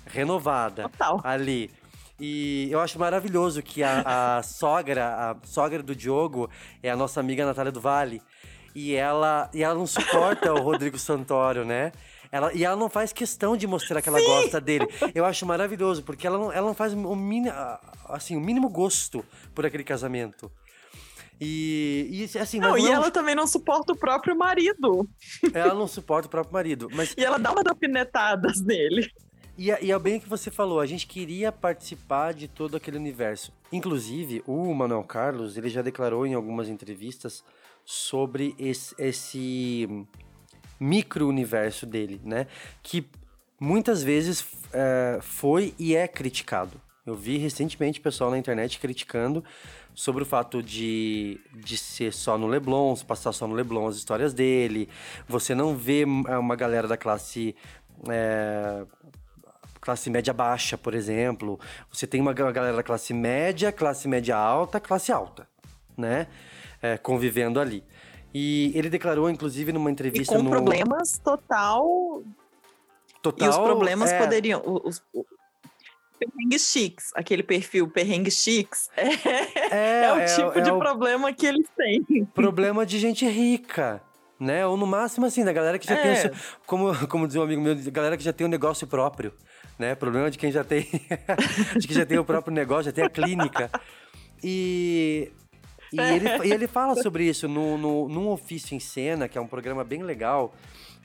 Renovada. 0.07 0.89
Ali. 1.23 1.71
E 2.19 2.67
eu 2.69 2.79
acho 2.79 2.99
maravilhoso 2.99 3.63
que 3.63 3.81
a, 3.83 4.37
a 4.37 4.43
sogra, 4.43 5.07
a 5.07 5.47
sogra 5.47 5.81
do 5.81 5.95
Diogo 5.95 6.49
é 6.81 6.89
a 6.89 6.95
nossa 6.95 7.19
amiga 7.19 7.45
Natália 7.45 7.71
do 7.71 7.79
Vale. 7.79 8.21
E 8.73 8.93
ela, 8.95 9.49
e 9.53 9.63
ela 9.63 9.75
não 9.75 9.85
suporta 9.85 10.53
o 10.53 10.61
Rodrigo 10.61 10.97
Santoro, 10.97 11.65
né? 11.65 11.91
Ela, 12.31 12.53
e 12.53 12.63
ela 12.63 12.75
não 12.77 12.89
faz 12.89 13.11
questão 13.11 13.57
de 13.57 13.67
mostrar 13.67 14.01
que 14.01 14.07
ela 14.07 14.21
gosta 14.21 14.61
dele. 14.61 14.87
Eu 15.13 15.25
acho 15.25 15.45
maravilhoso, 15.45 16.01
porque 16.03 16.25
ela 16.25 16.37
não, 16.37 16.51
ela 16.51 16.67
não 16.67 16.73
faz 16.73 16.93
o, 16.93 17.15
mini, 17.15 17.49
assim, 18.05 18.37
o 18.37 18.41
mínimo 18.41 18.69
gosto 18.69 19.25
por 19.53 19.65
aquele 19.65 19.83
casamento. 19.83 20.49
E, 21.43 22.27
e 22.33 22.37
assim, 22.37 22.59
Não, 22.59 22.77
e 22.77 22.83
não 22.83 22.93
ela 22.93 23.11
também 23.11 23.33
não 23.33 23.47
suporta 23.47 23.93
o 23.93 23.95
próprio 23.97 24.37
marido. 24.37 25.09
ela 25.53 25.73
não 25.73 25.87
suporta 25.87 26.27
o 26.27 26.31
próprio 26.31 26.53
marido. 26.53 26.87
Mas 26.93 27.13
E 27.17 27.23
ela 27.25 27.37
dá 27.39 27.51
umas 27.51 27.65
alfinetadas 27.65 28.61
nele. 28.61 29.09
E, 29.57 29.69
é- 29.71 29.83
e 29.83 29.91
é 29.91 29.99
bem 29.99 30.17
o 30.17 30.21
que 30.21 30.29
você 30.29 30.49
falou, 30.49 30.79
a 30.79 30.85
gente 30.85 31.05
queria 31.05 31.51
participar 31.51 32.33
de 32.33 32.47
todo 32.47 32.77
aquele 32.77 32.97
universo. 32.97 33.51
Inclusive, 33.71 34.41
o 34.47 34.73
Manuel 34.73 35.03
Carlos, 35.03 35.57
ele 35.57 35.67
já 35.67 35.81
declarou 35.81 36.25
em 36.25 36.33
algumas 36.33 36.69
entrevistas 36.69 37.43
sobre 37.83 38.55
esse, 38.57 38.95
esse 38.97 40.05
micro-universo 40.81 41.85
dele, 41.85 42.19
né? 42.25 42.47
Que 42.81 43.05
muitas 43.59 44.01
vezes 44.01 44.43
é, 44.73 45.19
foi 45.21 45.73
e 45.77 45.95
é 45.95 46.07
criticado. 46.07 46.81
Eu 47.05 47.15
vi 47.15 47.37
recentemente 47.37 48.01
pessoal 48.01 48.31
na 48.31 48.37
internet 48.37 48.79
criticando 48.79 49.43
sobre 49.93 50.23
o 50.23 50.25
fato 50.25 50.63
de, 50.63 51.39
de 51.53 51.77
ser 51.77 52.13
só 52.13 52.37
no 52.37 52.47
Leblon, 52.47 52.95
se 52.95 53.05
passar 53.05 53.31
só 53.31 53.47
no 53.47 53.53
Leblon 53.53 53.87
as 53.87 53.95
histórias 53.95 54.33
dele. 54.33 54.89
Você 55.27 55.53
não 55.53 55.75
vê 55.75 56.01
é, 56.01 56.37
uma 56.37 56.55
galera 56.55 56.87
da 56.87 56.97
classe 56.97 57.55
é, 58.09 58.83
classe 59.79 60.09
média 60.09 60.33
baixa, 60.33 60.77
por 60.77 60.93
exemplo. 60.93 61.59
Você 61.91 62.07
tem 62.07 62.21
uma 62.21 62.33
ga- 62.33 62.51
galera 62.51 62.77
da 62.77 62.83
classe 62.83 63.13
média, 63.13 63.71
classe 63.71 64.07
média 64.07 64.35
alta, 64.35 64.79
classe 64.79 65.11
alta, 65.11 65.47
né? 65.97 66.27
É, 66.81 66.97
convivendo 66.97 67.59
ali. 67.59 67.83
E 68.33 68.71
ele 68.75 68.89
declarou, 68.89 69.29
inclusive, 69.29 69.71
numa 69.73 69.89
E 69.89 69.93
entrevista 69.93 70.35
com 70.35 70.43
no 70.43 70.49
problemas 70.49 71.17
total. 71.23 72.23
Total. 73.21 73.47
e 73.47 73.49
os 73.49 73.57
problemas 73.57 74.11
é, 74.11 74.17
poderiam. 74.17 74.61
o- 74.65 74.87
Os, 74.87 75.03
o- 75.13 75.25
perrengues 76.17 76.71
chiques, 76.71 77.11
aquele 77.15 77.41
perfil 77.43 77.87
perrengues 77.89 78.35
chiques, 78.35 78.89
é, 78.95 80.05
é 80.05 80.13
o 80.13 80.17
é- 80.19 80.25
tipo 80.25 80.59
é 80.59 80.61
de 80.61 80.71
o- 80.71 80.77
problema 80.79 81.33
que 81.33 81.45
eles 81.45 81.67
têm. 81.75 82.25
problema 82.33 82.85
de 82.85 82.99
gente 82.99 83.27
rica. 83.27 84.01
Né? 84.39 84.65
Ou 84.65 84.75
no 84.75 84.87
máximo, 84.87 85.27
assim, 85.27 85.43
da 85.45 85.53
galera 85.53 85.77
que 85.77 85.85
já 85.87 85.95
tem. 85.95 86.11
o 86.11 86.13
É. 86.13 86.15
seu- 86.15 86.31
Como, 86.65 87.07
como 87.07 87.27
dizia 87.27 87.41
um 87.41 87.43
amigo 87.43 87.61
meu, 87.61 87.75
galera 87.91 88.17
que 88.17 88.23
já 88.23 88.33
tem 88.33 88.47
um 88.47 88.49
negócio 88.49 88.87
próprio. 88.87 89.31
Né? 89.77 89.93
Problema 89.93 90.31
de 90.31 90.37
quem 90.39 90.51
já 90.51 90.63
tem. 90.63 90.81
de 91.79 91.87
quem 91.87 91.95
já 91.95 92.05
tem 92.07 92.17
o 92.17 92.25
próprio 92.25 92.51
negócio, 92.51 92.85
já 92.85 92.91
tem 92.91 93.03
a 93.03 93.09
clínica. 93.09 93.69
E. 94.43 95.31
E 95.91 95.99
ele, 95.99 96.47
e 96.47 96.53
ele 96.53 96.67
fala 96.67 96.95
sobre 97.01 97.25
isso 97.27 97.47
no, 97.47 97.77
no, 97.77 98.07
num 98.09 98.29
Ofício 98.29 98.75
em 98.75 98.79
Cena, 98.79 99.27
que 99.27 99.37
é 99.37 99.41
um 99.41 99.47
programa 99.47 99.83
bem 99.83 100.03
legal. 100.03 100.53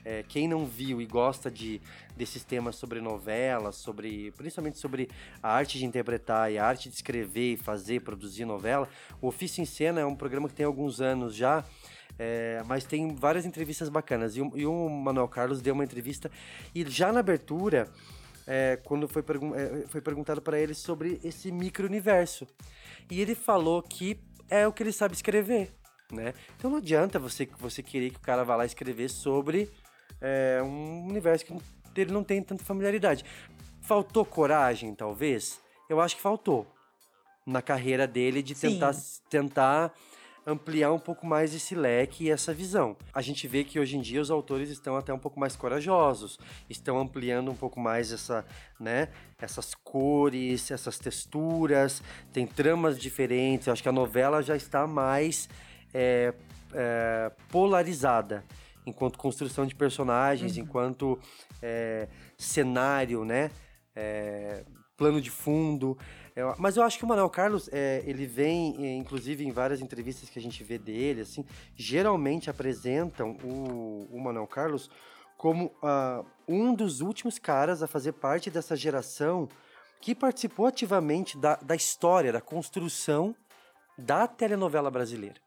É, 0.05 0.23
quem 0.23 0.47
não 0.47 0.65
viu 0.65 1.01
e 1.01 1.05
gosta 1.05 1.51
de, 1.51 1.81
desses 2.15 2.41
temas 2.41 2.77
sobre 2.77 3.01
novelas, 3.01 3.75
sobre 3.75 4.31
principalmente 4.37 4.77
sobre 4.77 5.09
a 5.43 5.51
arte 5.51 5.77
de 5.77 5.85
interpretar 5.85 6.49
e 6.49 6.57
a 6.57 6.65
arte 6.65 6.87
de 6.87 6.95
escrever 6.95 7.53
e 7.53 7.57
fazer, 7.57 7.99
produzir 8.01 8.45
novela, 8.45 8.87
o 9.21 9.27
Ofício 9.27 9.61
em 9.61 9.65
Cena 9.65 9.99
é 9.99 10.05
um 10.05 10.15
programa 10.15 10.47
que 10.47 10.55
tem 10.55 10.65
alguns 10.65 11.01
anos 11.01 11.35
já, 11.35 11.61
é, 12.17 12.63
mas 12.67 12.85
tem 12.85 13.13
várias 13.13 13.45
entrevistas 13.45 13.89
bacanas. 13.89 14.37
E, 14.37 14.41
o- 14.41 14.51
e 14.55 14.65
o 14.65 14.87
Manuel 14.89 15.27
Carlos 15.27 15.61
deu 15.61 15.73
uma 15.73 15.83
entrevista 15.83 16.31
e 16.73 16.85
já 16.89 17.11
na 17.11 17.19
abertura, 17.19 17.89
é, 18.47 18.79
quando 18.85 19.09
foi, 19.09 19.21
pergun 19.21 19.53
é, 19.55 19.83
foi 19.87 19.99
perguntado 19.99 20.41
para 20.41 20.57
ele 20.57 20.73
sobre 20.73 21.19
esse 21.21 21.51
micro-universo. 21.51 22.47
E 23.11 23.19
ele 23.19 23.35
falou 23.35 23.81
que 23.83 24.17
é 24.49 24.67
o 24.67 24.73
que 24.73 24.83
ele 24.83 24.91
sabe 24.91 25.13
escrever, 25.13 25.73
né? 26.11 26.33
Então 26.55 26.69
não 26.69 26.77
adianta 26.77 27.19
você, 27.19 27.47
você 27.59 27.83
querer 27.83 28.11
que 28.11 28.17
o 28.17 28.21
cara 28.21 28.43
vá 28.43 28.55
lá 28.55 28.65
escrever 28.65 29.09
sobre 29.09 29.69
é, 30.21 30.61
um 30.63 31.07
universo 31.07 31.45
que 31.45 31.53
ele 31.95 32.11
não 32.11 32.23
tem 32.23 32.41
tanta 32.41 32.63
familiaridade. 32.63 33.25
Faltou 33.81 34.25
coragem, 34.25 34.93
talvez? 34.93 35.59
Eu 35.89 36.01
acho 36.01 36.15
que 36.15 36.21
faltou 36.21 36.67
na 37.45 37.61
carreira 37.61 38.05
dele 38.05 38.43
de 38.43 38.53
Sim. 38.53 38.73
tentar, 38.73 38.95
tentar 39.29 39.93
ampliar 40.47 40.93
um 40.93 40.99
pouco 40.99 41.27
mais 41.27 41.53
esse 41.53 41.75
leque 41.75 42.23
e 42.23 42.31
essa 42.31 42.53
visão. 42.53 42.95
A 43.13 43.21
gente 43.21 43.45
vê 43.49 43.65
que 43.65 43.77
hoje 43.77 43.97
em 43.97 44.01
dia 44.01 44.21
os 44.21 44.31
autores 44.31 44.69
estão 44.69 44.95
até 44.95 45.13
um 45.13 45.19
pouco 45.19 45.37
mais 45.37 45.57
corajosos, 45.57 46.39
estão 46.69 46.97
ampliando 46.97 47.51
um 47.51 47.55
pouco 47.55 47.81
mais 47.81 48.13
essa, 48.13 48.45
né, 48.79 49.09
essas 49.37 49.75
cores, 49.75 50.71
essas 50.71 50.97
texturas, 50.97 52.01
tem 52.31 52.47
tramas 52.47 52.97
diferentes. 52.97 53.67
Eu 53.67 53.73
acho 53.73 53.83
que 53.83 53.89
a 53.89 53.91
novela 53.91 54.41
já 54.41 54.55
está 54.55 54.87
mais 54.87 55.49
é, 55.93 56.33
é, 56.73 57.31
polarizada. 57.49 58.45
enquanto 58.85 59.17
construção 59.17 59.65
de 59.65 59.75
personagens, 59.75 60.55
enquanto 60.55 61.19
é, 61.61 62.07
cenário, 62.37 63.25
né? 63.25 63.51
É, 63.93 64.63
plano 64.95 65.19
de 65.19 65.29
fundo. 65.29 65.97
É, 66.37 66.43
mas 66.59 66.77
eu 66.77 66.83
acho 66.83 66.99
que 66.99 67.03
o 67.03 67.07
Manuel 67.07 67.31
Carlos, 67.31 67.67
é, 67.73 68.03
ele 68.05 68.27
vem, 68.27 68.75
é, 68.85 68.95
inclusive 68.95 69.43
em 69.43 69.51
várias 69.51 69.81
entrevistas 69.81 70.29
que 70.29 70.37
a 70.37 70.41
gente 70.41 70.63
vê 70.63 70.77
dele, 70.77 71.21
assim, 71.21 71.43
geralmente 71.75 72.47
apresentam 72.47 73.31
o, 73.43 74.07
o 74.11 74.21
Manuel 74.21 74.45
Carlos 74.45 74.87
como 75.35 75.71
ah, 75.81 76.23
um 76.47 76.75
dos 76.75 77.01
últimos 77.01 77.39
caras 77.39 77.81
a 77.81 77.87
fazer 77.87 78.11
parte 78.11 78.51
dessa 78.51 78.75
geração 78.75 79.49
que 79.99 80.13
participou 80.13 80.67
ativamente 80.67 81.39
da, 81.39 81.55
da 81.55 81.75
história, 81.75 82.31
da 82.31 82.39
construção 82.41 83.35
da 83.97 84.27
telenovela 84.27 84.91
brasileira. 84.91 85.41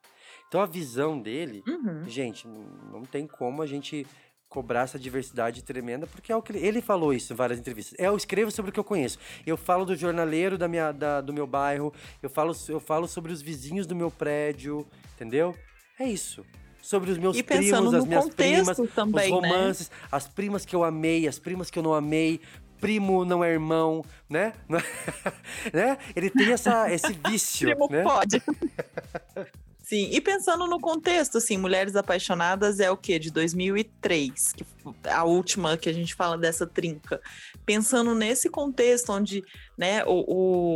Então 0.49 0.59
a 0.59 0.65
visão 0.65 1.21
dele, 1.21 1.63
Uhum. 1.65 2.03
gente, 2.05 2.45
não 2.45 3.03
tem 3.03 3.25
como 3.25 3.61
a 3.61 3.65
gente 3.65 4.05
cobrar 4.51 4.81
essa 4.81 4.99
diversidade 4.99 5.63
tremenda, 5.63 6.05
porque 6.05 6.29
é 6.29 6.35
o 6.35 6.41
que 6.41 6.51
ele, 6.51 6.59
ele 6.67 6.81
falou 6.81 7.13
isso 7.13 7.31
em 7.31 7.35
várias 7.37 7.57
entrevistas. 7.57 7.97
É, 7.97 8.07
Eu 8.09 8.17
escrevo 8.17 8.51
sobre 8.51 8.69
o 8.69 8.73
que 8.73 8.79
eu 8.79 8.83
conheço. 8.83 9.17
Eu 9.47 9.55
falo 9.55 9.85
do 9.85 9.95
jornaleiro 9.95 10.57
da 10.57 10.67
minha, 10.67 10.91
da- 10.91 11.21
do 11.21 11.31
meu 11.31 11.47
bairro, 11.47 11.93
eu 12.21 12.29
falo, 12.29 12.53
eu 12.67 12.79
falo 12.81 13.07
sobre 13.07 13.31
os 13.31 13.41
vizinhos 13.41 13.87
do 13.87 13.95
meu 13.95 14.11
prédio, 14.11 14.85
entendeu? 15.15 15.55
É 15.97 16.03
isso. 16.05 16.45
Sobre 16.81 17.11
os 17.11 17.17
meus 17.17 17.37
E 17.37 17.43
primos, 17.43 17.93
as 17.93 18.05
minhas 18.05 18.27
primas, 18.29 18.77
também, 18.93 19.33
os 19.33 19.41
né? 19.41 19.47
romances, 19.47 19.89
as 20.11 20.27
primas 20.27 20.65
que 20.65 20.75
eu 20.75 20.83
amei, 20.83 21.29
as 21.29 21.39
primas 21.39 21.69
que 21.71 21.79
eu 21.79 21.83
não 21.83 21.93
amei, 21.93 22.41
primo 22.77 23.23
não 23.23 23.41
é 23.41 23.51
irmão, 23.53 24.03
né? 24.29 24.51
né? 25.71 25.97
Ele 26.13 26.29
tem 26.29 26.51
essa, 26.51 26.91
esse 26.91 27.13
vício, 27.25 27.69
Primo 27.69 27.87
né? 27.89 28.03
pode. 28.03 28.41
Sim, 29.91 30.07
e 30.09 30.21
pensando 30.21 30.67
no 30.67 30.79
contexto, 30.79 31.37
assim, 31.37 31.57
Mulheres 31.57 31.97
Apaixonadas 31.97 32.79
é 32.79 32.89
o 32.89 32.95
quê? 32.95 33.19
De 33.19 33.29
2003, 33.29 34.53
que 34.53 34.65
a 35.03 35.25
última 35.25 35.75
que 35.75 35.89
a 35.89 35.93
gente 35.93 36.15
fala 36.15 36.37
dessa 36.37 36.65
trinca. 36.65 37.19
Pensando 37.65 38.15
nesse 38.15 38.49
contexto 38.49 39.11
onde, 39.11 39.43
né, 39.77 40.01
o, 40.05 40.23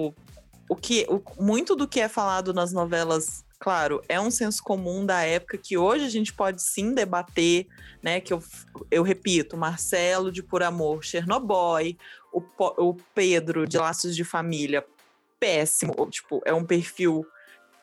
o, 0.09 0.13
o 0.67 0.75
que, 0.75 1.07
o, 1.07 1.23
muito 1.41 1.77
do 1.77 1.87
que 1.87 2.01
é 2.01 2.09
falado 2.09 2.53
nas 2.53 2.73
novelas, 2.73 3.45
claro, 3.57 4.01
é 4.09 4.19
um 4.19 4.29
senso 4.29 4.61
comum 4.61 5.05
da 5.05 5.21
época 5.21 5.57
que 5.57 5.77
hoje 5.77 6.03
a 6.03 6.09
gente 6.09 6.33
pode 6.33 6.61
sim 6.61 6.93
debater, 6.93 7.67
né, 8.03 8.19
que 8.19 8.33
eu, 8.33 8.43
eu 8.91 9.01
repito, 9.01 9.55
Marcelo 9.55 10.29
de 10.29 10.43
Por 10.43 10.61
Amor, 10.61 11.05
Chernobyl, 11.05 11.95
o, 12.33 12.43
o 12.59 12.97
Pedro 13.13 13.65
de 13.65 13.77
Laços 13.77 14.13
de 14.13 14.25
Família, 14.25 14.85
péssimo, 15.39 15.93
tipo, 16.11 16.41
é 16.43 16.53
um 16.53 16.65
perfil 16.65 17.25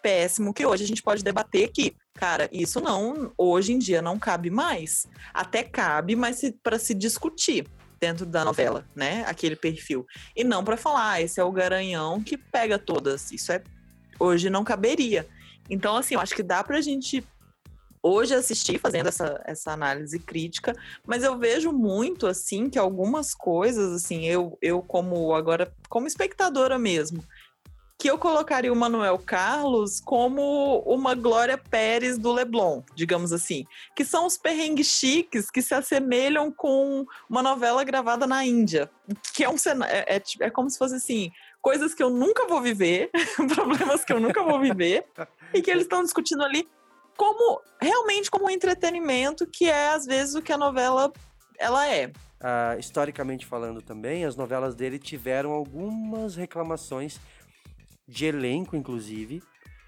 péssimo 0.03 0.53
que 0.53 0.67
hoje 0.67 0.85
a 0.85 0.87
gente 0.87 1.03
pode 1.03 1.23
debater 1.23 1.71
que, 1.71 1.97
cara, 2.15 2.49
isso 2.53 2.81
não, 2.81 3.33
hoje 3.39 3.73
em 3.73 3.79
dia 3.79 4.03
não 4.03 4.19
cabe 4.19 4.51
mais. 4.51 5.07
Até 5.33 5.63
cabe, 5.63 6.17
mas 6.17 6.43
para 6.63 6.79
se 6.79 6.93
discutir 6.93 7.67
dentro 8.01 8.27
da 8.27 8.45
novela, 8.45 8.85
né? 8.97 9.25
Aquele 9.29 9.55
perfil. 9.55 10.05
E 10.35 10.43
não 10.43 10.65
para 10.65 10.77
falar, 10.77 11.13
ah, 11.13 11.23
esse 11.23 11.41
é 11.41 11.45
o 11.45 11.53
garanhão 11.53 12.21
que 12.21 12.37
pega 12.37 12.77
todas. 12.77 13.31
Isso 13.31 13.53
é 13.53 13.63
hoje 14.19 14.51
não 14.51 14.65
caberia. 14.65 15.27
Então, 15.71 15.97
assim, 15.97 16.15
eu 16.15 16.21
acho 16.21 16.35
que 16.35 16.43
dá 16.43 16.65
pra 16.65 16.81
gente 16.81 17.25
hoje 18.03 18.35
assistir 18.35 18.79
fazendo 18.79 19.09
essa, 19.09 19.41
essa 19.45 19.71
análise 19.71 20.19
crítica, 20.19 20.75
mas 21.07 21.23
eu 21.23 21.39
vejo 21.39 21.71
muito 21.73 22.27
assim 22.27 22.69
que 22.69 22.79
algumas 22.79 23.33
coisas 23.33 23.93
assim, 23.93 24.27
eu 24.27 24.59
eu 24.61 24.83
como 24.83 25.33
agora 25.33 25.73
como 25.89 26.09
espectadora 26.09 26.79
mesmo, 26.79 27.23
que 28.03 28.11
eu 28.11 28.19
colocaria 28.19 28.73
o 28.73 28.75
Manuel 28.75 29.17
Carlos 29.17 30.01
como 30.01 30.81
uma 30.81 31.15
Glória 31.15 31.57
Pérez 31.57 32.19
do 32.19 32.33
Leblon, 32.33 32.83
digamos 32.97 33.33
assim, 33.33 33.65
que 33.95 34.05
são 34.05 34.27
os 34.27 34.37
perrengues 34.37 34.89
chiques 34.89 35.49
que 35.49 35.63
se 35.63 35.73
assemelham 35.73 36.51
com 36.51 37.07
uma 37.31 37.45
novela 37.45 37.85
gravada 37.85 38.27
na 38.27 38.45
Índia, 38.45 38.91
que 39.33 39.45
é 39.45 39.49
um 39.49 39.55
é, 39.87 40.17
é, 40.17 40.23
é 40.41 40.51
como 40.51 40.69
se 40.69 40.79
fosse 40.79 40.97
assim, 40.97 41.31
coisas 41.61 41.95
que 41.95 42.03
eu 42.03 42.11
nunca 42.11 42.45
vou 42.49 42.61
viver, 42.61 43.09
problemas 43.55 44.05
que 44.05 44.13
eu 44.13 44.19
nunca 44.19 44.43
vou 44.43 44.59
viver, 44.59 45.07
e 45.55 45.63
que 45.63 45.71
eles 45.71 45.85
estão 45.85 46.03
discutindo 46.03 46.43
ali 46.43 46.69
como 47.17 47.63
realmente 47.81 48.29
como 48.29 48.47
um 48.47 48.51
entretenimento, 48.51 49.47
que 49.47 49.67
é 49.67 49.91
às 49.91 50.07
vezes 50.07 50.35
o 50.35 50.43
que 50.43 50.53
a 50.53 50.59
novela 50.59 51.13
ela 51.57 51.89
é. 51.89 52.11
Ah, 52.41 52.75
historicamente 52.77 53.47
falando 53.47 53.81
também, 53.81 54.25
as 54.25 54.35
novelas 54.35 54.75
dele 54.75 54.99
tiveram 54.99 55.53
algumas 55.53 56.35
reclamações 56.35 57.21
de 58.07 58.27
elenco, 58.27 58.77
inclusive. 58.77 59.43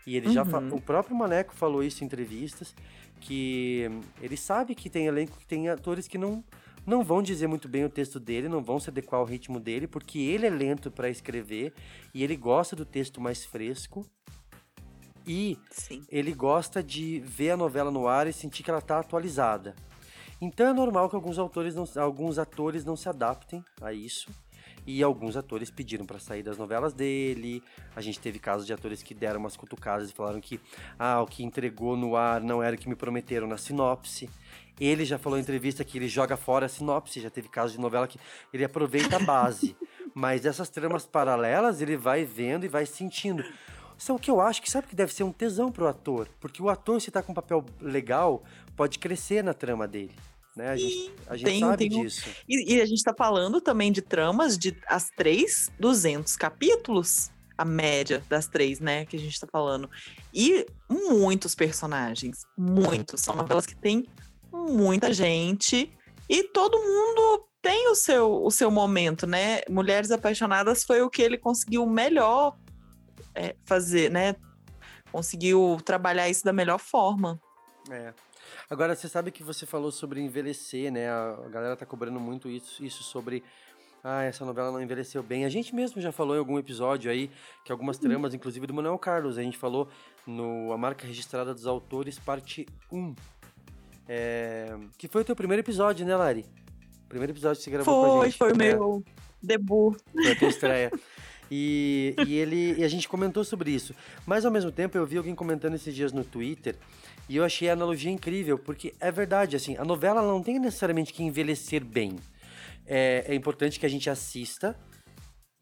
E 0.07 0.17
ele 0.17 0.31
já 0.31 0.43
Uhum. 0.43 0.75
o 0.77 0.81
próprio 0.81 1.17
Maneco 1.17 1.55
falou 1.55 1.83
isso 1.83 2.03
em 2.03 2.07
entrevistas 2.07 2.75
que 3.21 3.89
ele 4.21 4.37
sabe 4.37 4.75
que 4.75 4.91
tem 4.91 5.07
elenco 5.07 5.39
que 5.39 5.47
tem 5.47 5.69
atores 5.69 6.07
que 6.07 6.19
não 6.19 6.45
não 6.87 7.03
vão 7.03 7.23
dizer 7.23 7.47
muito 7.47 7.67
bem 7.67 7.83
o 7.85 7.89
texto 7.89 8.21
dele, 8.21 8.47
não 8.47 8.63
vão 8.63 8.79
se 8.79 8.91
adequar 8.91 9.19
ao 9.19 9.27
ritmo 9.27 9.59
dele, 9.59 9.87
porque 9.87 10.19
ele 10.19 10.47
é 10.47 10.51
lento 10.51 10.91
para 10.91 11.09
escrever 11.09 11.73
e 12.13 12.23
ele 12.23 12.37
gosta 12.37 12.77
do 12.77 12.85
texto 12.85 13.23
mais 13.23 13.43
fresco. 13.43 14.07
E 15.27 15.57
ele 16.11 16.35
gosta 16.35 16.83
de 16.83 17.21
ver 17.21 17.53
a 17.53 17.57
novela 17.57 17.91
no 17.91 18.07
ar 18.07 18.27
e 18.27 18.33
sentir 18.35 18.63
que 18.63 18.71
ela 18.71 18.83
tá 18.83 18.99
atualizada. 18.99 19.75
Então 20.39 20.67
é 20.67 20.73
normal 20.75 21.09
que 21.09 21.17
alguns 21.17 21.39
autores 21.39 21.75
não, 21.75 21.87
alguns 21.97 22.39
atores 22.39 22.85
não 22.85 22.97
se 22.97 23.09
adaptem 23.09 23.65
a 23.81 23.91
isso. 23.91 24.31
E 24.87 25.03
alguns 25.03 25.37
atores 25.37 25.71
pediram 25.71 26.05
para 26.05 26.19
sair 26.19 26.43
das 26.43 26.59
novelas 26.59 26.93
dele. 26.93 27.63
A 27.97 28.01
gente 28.01 28.21
teve 28.21 28.39
casos 28.39 28.67
de 28.67 28.73
atores 28.73 29.03
que 29.03 29.15
deram 29.15 29.41
umas 29.41 29.57
cutucadas 29.57 30.11
e 30.11 30.13
falaram 30.13 30.41
que 30.41 30.61
ah, 30.99 31.23
o 31.23 31.27
que 31.27 31.43
entregou 31.43 31.97
no 31.97 32.17
ar 32.17 32.41
não 32.41 32.63
era 32.63 32.77
o 32.77 32.79
que 32.79 32.89
me 32.89 32.95
prometeram 32.95 33.47
na 33.47 33.57
sinopse. 33.57 34.29
Ele 34.79 35.05
já 35.05 35.19
falou 35.19 35.39
em 35.39 35.43
entrevista 35.43 35.85
que 35.85 35.97
ele 35.99 36.09
joga 36.09 36.37
fora 36.37 36.67
a 36.67 36.69
sinopse. 36.69 37.21
Já 37.21 37.31
teve 37.31 37.49
casos 37.49 37.73
de 37.73 37.81
novela 37.81 38.07
que 38.07 38.19
ele 38.53 38.65
aproveita 38.65 39.17
a 39.17 39.21
base. 39.21 39.77
Mas 40.15 40.45
essas 40.45 40.69
tramas 40.69 41.07
paralelas 41.07 41.81
ele 41.81 41.97
vai 41.97 42.25
vendo 42.25 42.65
e 42.65 42.69
vai 42.69 42.85
sentindo. 42.85 43.43
É 44.07 44.13
o 44.13 44.19
que 44.19 44.31
eu 44.31 44.41
acho 44.41 44.61
que 44.61 44.71
sabe 44.71 44.87
que 44.87 44.95
deve 44.95 45.15
ser 45.15 45.23
um 45.23 45.33
tesão 45.33 45.73
pro 45.73 45.89
ator. 45.89 46.29
Porque 46.41 46.63
o 46.63 46.69
ator, 46.69 47.01
se 47.01 47.11
tá 47.11 47.23
com 47.23 47.33
um 47.33 47.35
papel 47.35 47.65
legal, 47.81 48.43
pode 48.77 48.99
crescer 48.99 49.43
na 49.43 49.55
trama 49.55 49.89
dele. 49.89 50.15
Né? 50.57 50.71
A 50.71 50.77
gente, 50.77 51.13
a 51.27 51.37
gente 51.37 51.47
Tem- 51.47 51.61
sabe 51.61 51.89
tem 51.89 51.99
um- 51.99 52.03
disso. 52.03 52.29
E, 52.49 52.75
e 52.75 52.81
a 52.81 52.87
gente 52.87 53.03
tá 53.03 53.13
falando 53.17 53.61
também 53.61 53.91
de 53.91 54.01
tramas 54.01 54.57
de 54.57 54.77
as 54.87 55.11
três, 55.11 55.71
200 55.81 56.37
capítulos, 56.37 57.31
a 57.57 57.65
média 57.65 58.23
das 58.29 58.47
três, 58.47 58.81
né, 58.81 59.05
que 59.05 59.17
a 59.17 59.19
gente 59.19 59.39
tá 59.39 59.47
falando. 59.51 59.89
E 60.33 60.67
muitos 60.89 61.55
personagens, 61.55 62.45
muitos. 62.57 63.21
São 63.21 63.35
novelas 63.37 63.67
que 63.67 63.77
tem 63.77 64.07
muita 64.53 65.13
gente 65.13 65.93
e 66.29 66.45
todo 66.45 66.79
mundo 66.79 67.49
tem 67.63 67.89
o 67.89 67.95
seu, 67.95 68.45
o 68.45 68.51
seu 68.51 68.71
momento, 68.71 69.27
né? 69.27 69.61
Mulheres 69.71 70.11
Apaixonadas 70.11 70.85
foi 70.85 71.01
o 71.01 71.09
que 71.09 71.23
ele 71.23 71.39
conseguiu 71.39 71.87
melhor 71.87 72.57
é, 73.35 73.57
fazer, 73.65 74.11
né? 74.11 74.35
Conseguiu 75.11 75.79
trabalhar 75.85 76.29
isso 76.29 76.45
da 76.45 76.53
melhor 76.53 76.79
forma. 76.79 77.41
É. 77.91 78.13
Agora, 78.69 78.95
você 78.97 79.09
sabe 79.09 79.31
que 79.31 79.43
você 79.43 79.67
falou 79.67 79.93
sobre 79.93 80.21
envelhecer, 80.21 80.91
né? 80.91 81.09
A 81.11 81.49
galera 81.51 81.77
tá 81.77 81.85
cobrando 81.87 82.19
muito 82.19 82.49
isso, 82.49 82.85
isso 82.85 83.03
sobre. 83.03 83.43
Ah, 84.03 84.23
essa 84.23 84.45
novela 84.45 84.71
não 84.71 84.83
envelheceu 84.83 85.23
bem. 85.23 85.45
A 85.47 85.49
gente 85.49 85.75
mesmo 85.75 86.01
já 86.01 86.13
falou 86.13 86.37
em 86.37 86.39
algum 86.39 86.59
episódio 86.59 87.11
aí 87.11 87.31
que 87.65 87.73
algumas 87.73 87.97
tramas, 87.97 88.35
inclusive 88.35 88.67
do 88.67 88.75
Manuel 88.75 88.99
Carlos, 88.99 89.39
a 89.39 89.43
gente 89.43 89.57
falou 89.57 89.89
no 90.27 90.73
A 90.73 90.79
Marca 90.79 91.07
Registrada 91.07 91.55
dos 91.55 91.67
Autores, 91.67 92.19
parte 92.19 92.67
1. 92.93 93.15
É, 94.07 94.77
que 94.99 95.09
foi 95.09 95.23
o 95.23 95.25
teu 95.25 95.35
primeiro 95.35 95.63
episódio, 95.63 96.05
né, 96.05 96.15
Lari? 96.15 96.45
Primeiro 97.09 97.33
episódio 97.33 97.57
que 97.59 97.65
você 97.65 97.71
gravou 97.71 97.95
com 97.95 98.11
a 98.13 98.17
Foi, 98.19 98.27
gente. 98.27 98.39
foi 98.39 98.49
o 98.51 98.55
É. 98.55 98.57
meu 98.57 99.05
debut. 99.43 99.97
Foi 100.13 100.33
a 100.33 100.37
tua 100.39 100.49
estreia. 100.49 100.93
E, 101.51 102.15
e 102.27 102.35
ele 102.37 102.75
e 102.79 102.85
a 102.85 102.89
gente 102.89 103.09
comentou 103.09 103.45
sobre 103.45 103.71
isso. 103.71 103.95
Mas 104.27 104.45
ao 104.45 104.51
mesmo 104.51 104.71
tempo 104.73 104.99
eu 104.99 105.07
vi 105.07 105.17
alguém 105.17 105.35
comentando 105.35 105.75
esses 105.75 105.95
dias 105.95 106.13
no 106.13 106.25
Twitter 106.25 106.77
e 107.29 107.37
eu 107.37 107.45
achei 107.45 107.69
a 107.69 107.73
analogia 107.73 108.11
incrível, 108.11 108.59
porque 108.59 108.95
é 109.01 109.11
verdade, 109.11 109.57
assim, 109.57 109.77
a 109.77 109.85
novela 109.85 110.21
ela 110.21 110.31
não 110.31 110.43
tem 110.43 110.59
necessariamente 110.59 111.13
que 111.13 111.23
envelhecer 111.23 111.85
bem. 111.85 112.17
É, 112.87 113.25
é 113.29 113.35
importante 113.35 113.81
que 113.81 113.87
a 113.87 113.89
gente 113.89 114.11
assista 114.11 114.77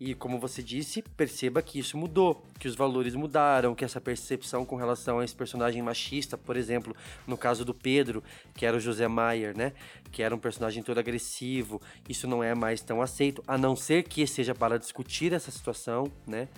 e, 0.05 0.17
como 0.17 0.37
você 0.37 0.61
disse, 0.61 1.01
perceba 1.01 1.63
que 1.63 1.79
isso 1.79 1.97
mudou, 1.97 2.45
que 2.59 2.67
os 2.67 2.75
valores 2.75 3.15
mudaram, 3.15 3.73
que 3.73 3.85
essa 3.85 4.01
percepção 4.01 4.65
com 4.65 4.75
relação 4.75 5.21
a 5.21 5.25
esse 5.25 5.33
personagem 5.33 5.81
machista, 5.81 6.37
por 6.37 6.57
exemplo, 6.57 6.97
no 7.25 7.37
caso 7.37 7.65
do 7.65 7.73
Pedro, 7.73 8.21
que 8.53 8.67
era 8.67 8.77
o 8.77 8.81
José 8.81 9.07
Maier, 9.07 9.57
né? 9.57 9.73
Que 10.11 10.25
era 10.25 10.35
um 10.35 10.41
personagem 10.41 10.83
todo 10.83 10.99
agressivo, 10.99 11.81
isso 12.09 12.27
não 12.27 12.43
é 12.43 12.53
mais 12.53 12.81
tão 12.83 13.01
aceito, 13.01 13.45
a 13.47 13.57
não 13.57 13.77
ser 13.77 14.03
que 14.03 14.27
seja 14.27 14.57
para 14.57 14.77
discutir 14.77 15.33
essa 15.33 15.53
situação, 15.53 16.11
né? 16.27 16.49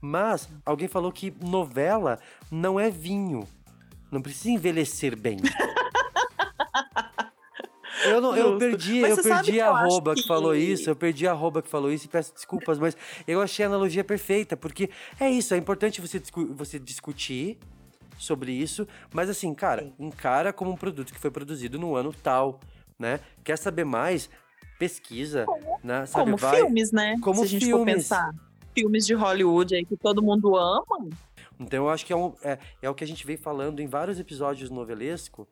Mas 0.00 0.48
alguém 0.64 0.88
falou 0.88 1.12
que 1.12 1.34
novela 1.42 2.18
não 2.50 2.80
é 2.80 2.88
vinho, 2.88 3.46
não 4.10 4.20
precisa 4.22 4.50
envelhecer 4.50 5.18
bem. 5.18 5.38
Eu, 8.04 8.20
não, 8.20 8.36
eu 8.36 8.56
perdi, 8.58 9.00
Mas 9.00 9.18
eu 9.18 9.24
perdi 9.24 9.60
a 9.60 9.70
arroba 9.70 10.14
que... 10.14 10.22
que- 10.22 10.28
falou 10.28 10.54
isso, 10.54 10.88
eu 10.88 10.94
perdi 10.94 11.26
a 11.26 11.32
arroba 11.32 11.60
que 11.60 11.68
falou 11.68 11.90
isso 11.92 12.04
e 12.06 12.08
peço 12.08 12.32
desculpas, 12.32 12.78
mas 12.78 12.96
eu 13.26 13.42
achei 13.42 13.64
a 13.64 13.68
analogia 13.68 14.04
perfeita, 14.04 14.56
porque 14.56 14.88
é 15.18 15.28
isso, 15.28 15.52
é 15.52 15.56
importante 15.56 16.00
você, 16.00 16.20
discu- 16.20 16.54
você 16.54 16.78
discutir, 16.78 17.58
sobre 18.16 18.52
isso, 18.52 18.86
mas 19.12 19.28
assim, 19.28 19.52
cara, 19.52 19.92
encara 19.98 20.52
como 20.52 20.70
um 20.70 20.76
produto 20.76 21.12
que 21.12 21.18
foi 21.20 21.30
produzido 21.30 21.76
no 21.78 21.96
ano 21.96 22.12
tal, 22.12 22.60
né? 22.98 23.18
Quer 23.44 23.58
saber 23.58 23.84
mais? 23.84 24.30
Pesquisa, 24.78 25.44
né? 25.82 26.06
Sabe, 26.06 26.24
Como 26.24 26.36
vai- 26.36 26.56
filmes, 26.56 26.92
né? 26.92 27.16
Como 27.20 27.38
Se 27.40 27.44
a 27.44 27.46
gente 27.48 27.66
for 27.70 27.76
filmes. 27.78 27.94
pensar. 27.94 28.30
Filmes 28.74 29.06
de 29.06 29.14
Hollywood 29.14 29.74
aí 29.74 29.84
que 29.84 29.96
todo 29.96 30.22
mundo 30.22 30.56
ama. 30.56 31.08
Então 31.58 31.84
eu 31.84 31.90
acho 31.90 32.04
que 32.06 32.12
é, 32.12 32.16
um- 32.16 32.34
é, 32.42 32.58
é 32.82 32.90
o 32.90 32.94
que 32.94 33.02
a 33.04 33.06
gente 33.06 33.26
vem 33.26 33.36
falando 33.36 33.80
em 33.80 33.86
vários 33.86 34.18
episódios 34.20 34.68
do 34.68 34.74
novelesco. 34.74 35.46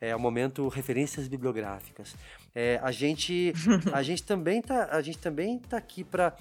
É 0.00 0.16
o 0.16 0.20
momento 0.20 0.66
referências 0.68 1.28
bibliográficas. 1.28 2.16
É, 2.54 2.80
a 2.82 2.90
gente 2.90 3.52
a 3.92 4.02
gente 4.02 4.22
também 4.22 4.62
tá 4.62 4.88
a 4.90 5.02
gente 5.02 5.18
também 5.18 5.58
tá 5.58 5.76
aqui 5.76 6.02
para 6.02 6.34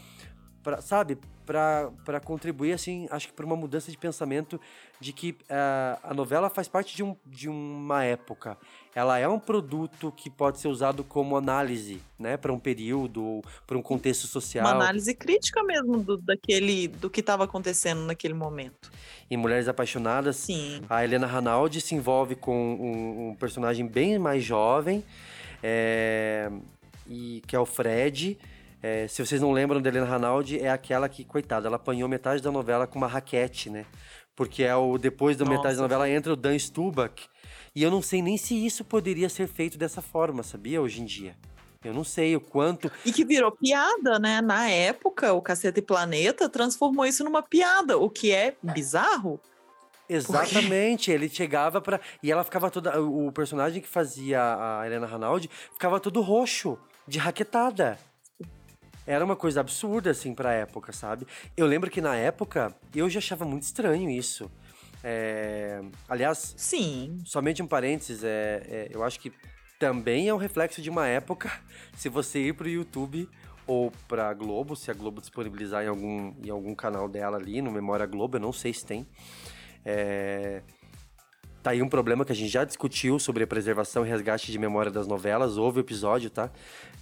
sabe 0.81 1.17
para 1.49 2.19
contribuir 2.23 2.73
assim 2.73 3.07
acho 3.09 3.27
que 3.27 3.33
para 3.33 3.45
uma 3.45 3.55
mudança 3.55 3.89
de 3.89 3.97
pensamento 3.97 4.61
de 4.99 5.11
que 5.11 5.35
ah, 5.49 5.97
a 6.03 6.13
novela 6.13 6.49
faz 6.49 6.67
parte 6.67 6.95
de, 6.95 7.03
um, 7.03 7.15
de 7.25 7.49
uma 7.49 8.03
época 8.03 8.55
ela 8.93 9.17
é 9.17 9.27
um 9.27 9.39
produto 9.39 10.11
que 10.15 10.29
pode 10.29 10.59
ser 10.59 10.67
usado 10.67 11.03
como 11.03 11.35
análise 11.35 11.99
né 12.19 12.37
para 12.37 12.53
um 12.53 12.59
período 12.59 13.41
para 13.65 13.77
um 13.77 13.81
contexto 13.81 14.27
social 14.27 14.63
Uma 14.65 14.75
análise 14.75 15.15
crítica 15.15 15.63
mesmo 15.63 15.97
do, 16.03 16.17
daquele, 16.17 16.87
do 16.87 17.09
que 17.09 17.21
estava 17.21 17.45
acontecendo 17.45 18.01
naquele 18.01 18.35
momento. 18.35 18.91
em 19.29 19.37
Mulheres 19.37 19.67
Apaixonadas, 19.67 20.35
Sim. 20.35 20.81
a 20.89 21.03
Helena 21.03 21.25
Ranaldi 21.25 21.81
se 21.81 21.95
envolve 21.95 22.35
com 22.35 22.75
um, 22.75 23.29
um 23.29 23.35
personagem 23.35 23.87
bem 23.87 24.19
mais 24.19 24.43
jovem, 24.43 25.03
é, 25.63 26.51
e 27.07 27.41
que 27.47 27.55
é 27.55 27.59
o 27.59 27.65
Fred. 27.65 28.37
É, 28.81 29.07
se 29.07 29.25
vocês 29.25 29.41
não 29.41 29.51
lembram 29.51 29.81
da 29.81 29.89
Helena 29.89 30.05
Ranaldi, 30.05 30.59
é 30.59 30.69
aquela 30.69 31.09
que, 31.09 31.25
coitada, 31.25 31.67
ela 31.67 31.75
apanhou 31.75 32.07
metade 32.07 32.41
da 32.41 32.51
novela 32.51 32.87
com 32.87 32.97
uma 32.97 33.07
raquete, 33.07 33.69
né? 33.69 33.85
Porque 34.35 34.63
é 34.63 34.73
o, 34.75 34.97
depois 34.97 35.35
da 35.35 35.43
metade 35.43 35.75
da 35.75 35.81
Nossa. 35.81 35.81
novela 35.81 36.09
entra 36.09 36.31
o 36.31 36.35
Dan 36.35 36.57
Stubach. 36.57 37.27
E 37.75 37.83
eu 37.83 37.91
não 37.91 38.01
sei 38.01 38.21
nem 38.21 38.37
se 38.37 38.65
isso 38.65 38.85
poderia 38.85 39.27
ser 39.27 39.47
feito 39.47 39.77
dessa 39.77 40.01
forma, 40.01 40.43
sabia? 40.43 40.81
Hoje 40.81 41.01
em 41.01 41.05
dia. 41.05 41.35
Eu 41.83 41.93
não 41.93 42.03
sei 42.03 42.35
o 42.35 42.41
quanto. 42.41 42.91
E 43.05 43.11
que 43.11 43.23
virou 43.23 43.51
piada, 43.51 44.19
né? 44.19 44.41
Na 44.41 44.69
época, 44.69 45.33
o 45.33 45.41
Caceta 45.41 45.79
e 45.79 45.81
Planeta 45.81 46.49
transformou 46.49 47.05
isso 47.05 47.23
numa 47.23 47.41
piada, 47.41 47.97
o 47.97 48.09
que 48.09 48.31
é 48.31 48.55
bizarro. 48.61 49.39
Exatamente, 50.09 51.11
ele 51.11 51.29
chegava 51.29 51.79
pra. 51.79 51.99
E 52.23 52.31
ela 52.31 52.43
ficava 52.43 52.71
toda. 52.71 52.99
O 52.99 53.31
personagem 53.31 53.81
que 53.81 53.87
fazia 53.87 54.41
a 54.41 54.85
Helena 54.85 55.05
Ranaldi 55.05 55.49
ficava 55.71 55.99
todo 55.99 56.21
roxo, 56.21 56.77
de 57.07 57.19
raquetada. 57.19 57.97
Era 59.09 59.25
uma 59.25 59.35
coisa 59.35 59.59
absurda, 59.59 60.11
assim, 60.11 60.35
pra 60.35 60.53
época, 60.53 60.93
sabe? 60.93 61.25
Eu 61.57 61.65
lembro 61.65 61.89
que 61.89 61.99
na 61.99 62.15
época 62.15 62.71
eu 62.93 63.09
já 63.09 63.17
achava 63.17 63.43
muito 63.43 63.63
estranho 63.63 64.07
isso. 64.07 64.51
É, 65.03 65.81
Aliás, 66.07 66.53
sim. 66.55 67.17
Somente 67.25 67.63
um 67.63 67.65
parênteses, 67.65 68.23
é, 68.23 68.61
é, 68.67 68.87
eu 68.91 69.03
acho 69.03 69.19
que 69.19 69.33
também 69.79 70.27
é 70.27 70.33
um 70.33 70.37
reflexo 70.37 70.79
de 70.79 70.91
uma 70.91 71.07
época. 71.07 71.51
Se 71.97 72.07
você 72.07 72.49
ir 72.49 72.53
pro 72.53 72.69
YouTube 72.69 73.27
ou 73.65 73.91
pra 74.07 74.31
Globo, 74.31 74.75
se 74.75 74.91
a 74.91 74.93
Globo 74.93 75.21
disponibilizar 75.21 75.83
em 75.83 75.87
algum, 75.87 76.31
em 76.45 76.49
algum 76.51 76.75
canal 76.75 77.09
dela 77.09 77.37
ali, 77.37 77.63
no 77.63 77.71
Memória 77.71 78.05
Globo, 78.05 78.37
eu 78.37 78.41
não 78.41 78.53
sei 78.53 78.71
se 78.73 78.85
tem. 78.85 79.07
É, 79.83 80.61
Tá 81.61 81.71
aí 81.71 81.81
um 81.81 81.89
problema 81.89 82.23
que 82.23 82.31
a 82.31 82.35
gente 82.35 82.49
já 82.49 82.63
discutiu 82.63 83.19
sobre 83.19 83.43
a 83.43 83.47
preservação 83.47 84.05
e 84.05 84.09
resgate 84.09 84.49
de 84.49 84.57
memória 84.57 84.89
das 84.89 85.07
novelas. 85.07 85.57
Houve 85.57 85.79
o 85.79 85.81
episódio, 85.81 86.29
tá? 86.29 86.49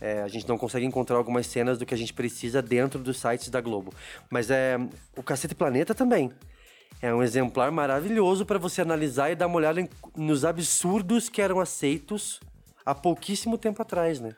É, 0.02 0.22
a 0.24 0.28
gente 0.28 0.48
não 0.48 0.58
consegue 0.58 0.86
encontrar 0.86 1.18
algumas 1.18 1.46
cenas 1.46 1.78
do 1.78 1.86
que 1.86 1.94
a 1.94 1.98
gente 1.98 2.12
precisa 2.12 2.60
dentro 2.62 3.00
dos 3.00 3.18
sites 3.20 3.50
da 3.50 3.62
Globo. 3.62 3.94
Mas 4.32 4.50
é 4.50 4.80
o 5.16 5.22
Cacete 5.22 5.54
Planeta 5.54 5.94
também. 5.94 6.32
É 7.00 7.14
um 7.14 7.22
exemplar 7.22 7.72
maravilhoso 7.72 8.46
para 8.48 8.58
você 8.58 8.82
analisar 8.82 9.30
e 9.30 9.36
dar 9.36 9.46
uma 9.46 9.58
olhada 9.58 9.80
em- 9.80 9.90
nos 10.16 10.44
absurdos 10.44 11.30
que 11.30 11.40
eram 11.40 11.60
aceitos 11.60 12.40
há 12.84 12.96
pouquíssimo 12.96 13.60
tempo 13.60 13.80
atrás, 13.84 14.20
né? 14.20 14.32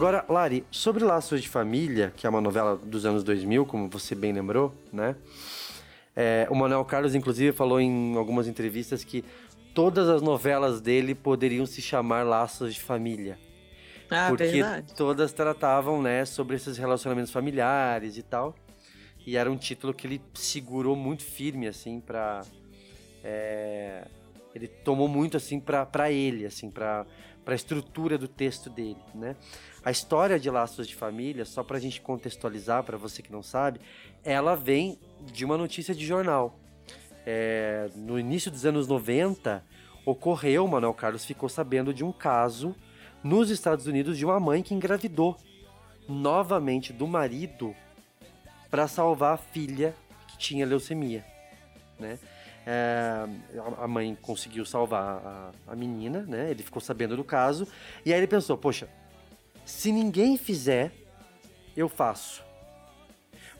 Agora, 0.00 0.24
Lari, 0.30 0.64
sobre 0.70 1.04
Laços 1.04 1.42
de 1.42 1.48
Família, 1.50 2.10
que 2.16 2.26
é 2.26 2.30
uma 2.30 2.40
novela 2.40 2.74
dos 2.74 3.04
anos 3.04 3.22
2000, 3.22 3.66
como 3.66 3.86
você 3.86 4.14
bem 4.14 4.32
lembrou, 4.32 4.74
né? 4.90 5.14
É, 6.16 6.46
o 6.48 6.54
Manuel 6.54 6.82
Carlos, 6.86 7.14
inclusive, 7.14 7.52
falou 7.52 7.78
em 7.78 8.16
algumas 8.16 8.48
entrevistas 8.48 9.04
que 9.04 9.22
todas 9.74 10.08
as 10.08 10.22
novelas 10.22 10.80
dele 10.80 11.14
poderiam 11.14 11.66
se 11.66 11.82
chamar 11.82 12.24
Laços 12.24 12.72
de 12.72 12.80
Família. 12.80 13.38
Ah, 14.10 14.28
porque 14.30 14.44
verdade. 14.44 14.94
todas 14.94 15.34
tratavam, 15.34 16.00
né, 16.00 16.24
sobre 16.24 16.56
esses 16.56 16.78
relacionamentos 16.78 17.30
familiares 17.30 18.16
e 18.16 18.22
tal. 18.22 18.56
E 19.26 19.36
era 19.36 19.50
um 19.50 19.56
título 19.58 19.92
que 19.92 20.06
ele 20.06 20.22
segurou 20.32 20.96
muito 20.96 21.24
firme, 21.24 21.68
assim, 21.68 22.00
pra... 22.00 22.40
é, 23.22 24.06
ele 24.54 24.66
tomou 24.66 25.08
muito, 25.08 25.36
assim, 25.36 25.60
pra, 25.60 25.84
pra 25.84 26.10
ele, 26.10 26.46
assim, 26.46 26.70
pra, 26.70 27.04
pra 27.44 27.54
estrutura 27.54 28.16
do 28.16 28.26
texto 28.26 28.70
dele, 28.70 28.96
né? 29.14 29.36
A 29.84 29.90
história 29.90 30.38
de 30.38 30.50
Laços 30.50 30.86
de 30.86 30.94
Família, 30.94 31.44
só 31.44 31.62
pra 31.64 31.78
gente 31.78 32.00
contextualizar, 32.00 32.82
pra 32.84 32.98
você 32.98 33.22
que 33.22 33.32
não 33.32 33.42
sabe, 33.42 33.80
ela 34.22 34.54
vem 34.54 34.98
de 35.32 35.44
uma 35.44 35.56
notícia 35.56 35.94
de 35.94 36.04
jornal. 36.06 36.58
É, 37.26 37.88
no 37.94 38.18
início 38.18 38.50
dos 38.50 38.66
anos 38.66 38.86
90, 38.86 39.64
ocorreu, 40.04 40.66
Manuel 40.66 40.92
Carlos 40.94 41.24
ficou 41.24 41.48
sabendo 41.48 41.94
de 41.94 42.04
um 42.04 42.12
caso 42.12 42.74
nos 43.22 43.50
Estados 43.50 43.86
Unidos 43.86 44.18
de 44.18 44.24
uma 44.24 44.38
mãe 44.40 44.62
que 44.62 44.74
engravidou 44.74 45.36
novamente 46.08 46.92
do 46.92 47.06
marido 47.06 47.74
para 48.70 48.86
salvar 48.88 49.34
a 49.34 49.36
filha 49.36 49.94
que 50.28 50.36
tinha 50.38 50.66
leucemia, 50.66 51.24
né? 51.98 52.18
É, 52.66 53.26
a- 53.58 53.84
a 53.84 53.88
mãe 53.88 54.16
conseguiu 54.20 54.64
salvar 54.66 55.02
a, 55.24 55.50
a 55.68 55.74
menina, 55.76 56.20
né? 56.22 56.50
Ele 56.50 56.62
ficou 56.62 56.80
sabendo 56.80 57.16
do 57.16 57.24
caso 57.24 57.66
e 58.04 58.12
aí 58.12 58.18
ele 58.20 58.26
pensou, 58.26 58.56
poxa, 58.58 58.88
se 59.64 59.92
ninguém 59.92 60.36
fizer, 60.36 60.92
eu 61.76 61.88
faço. 61.88 62.42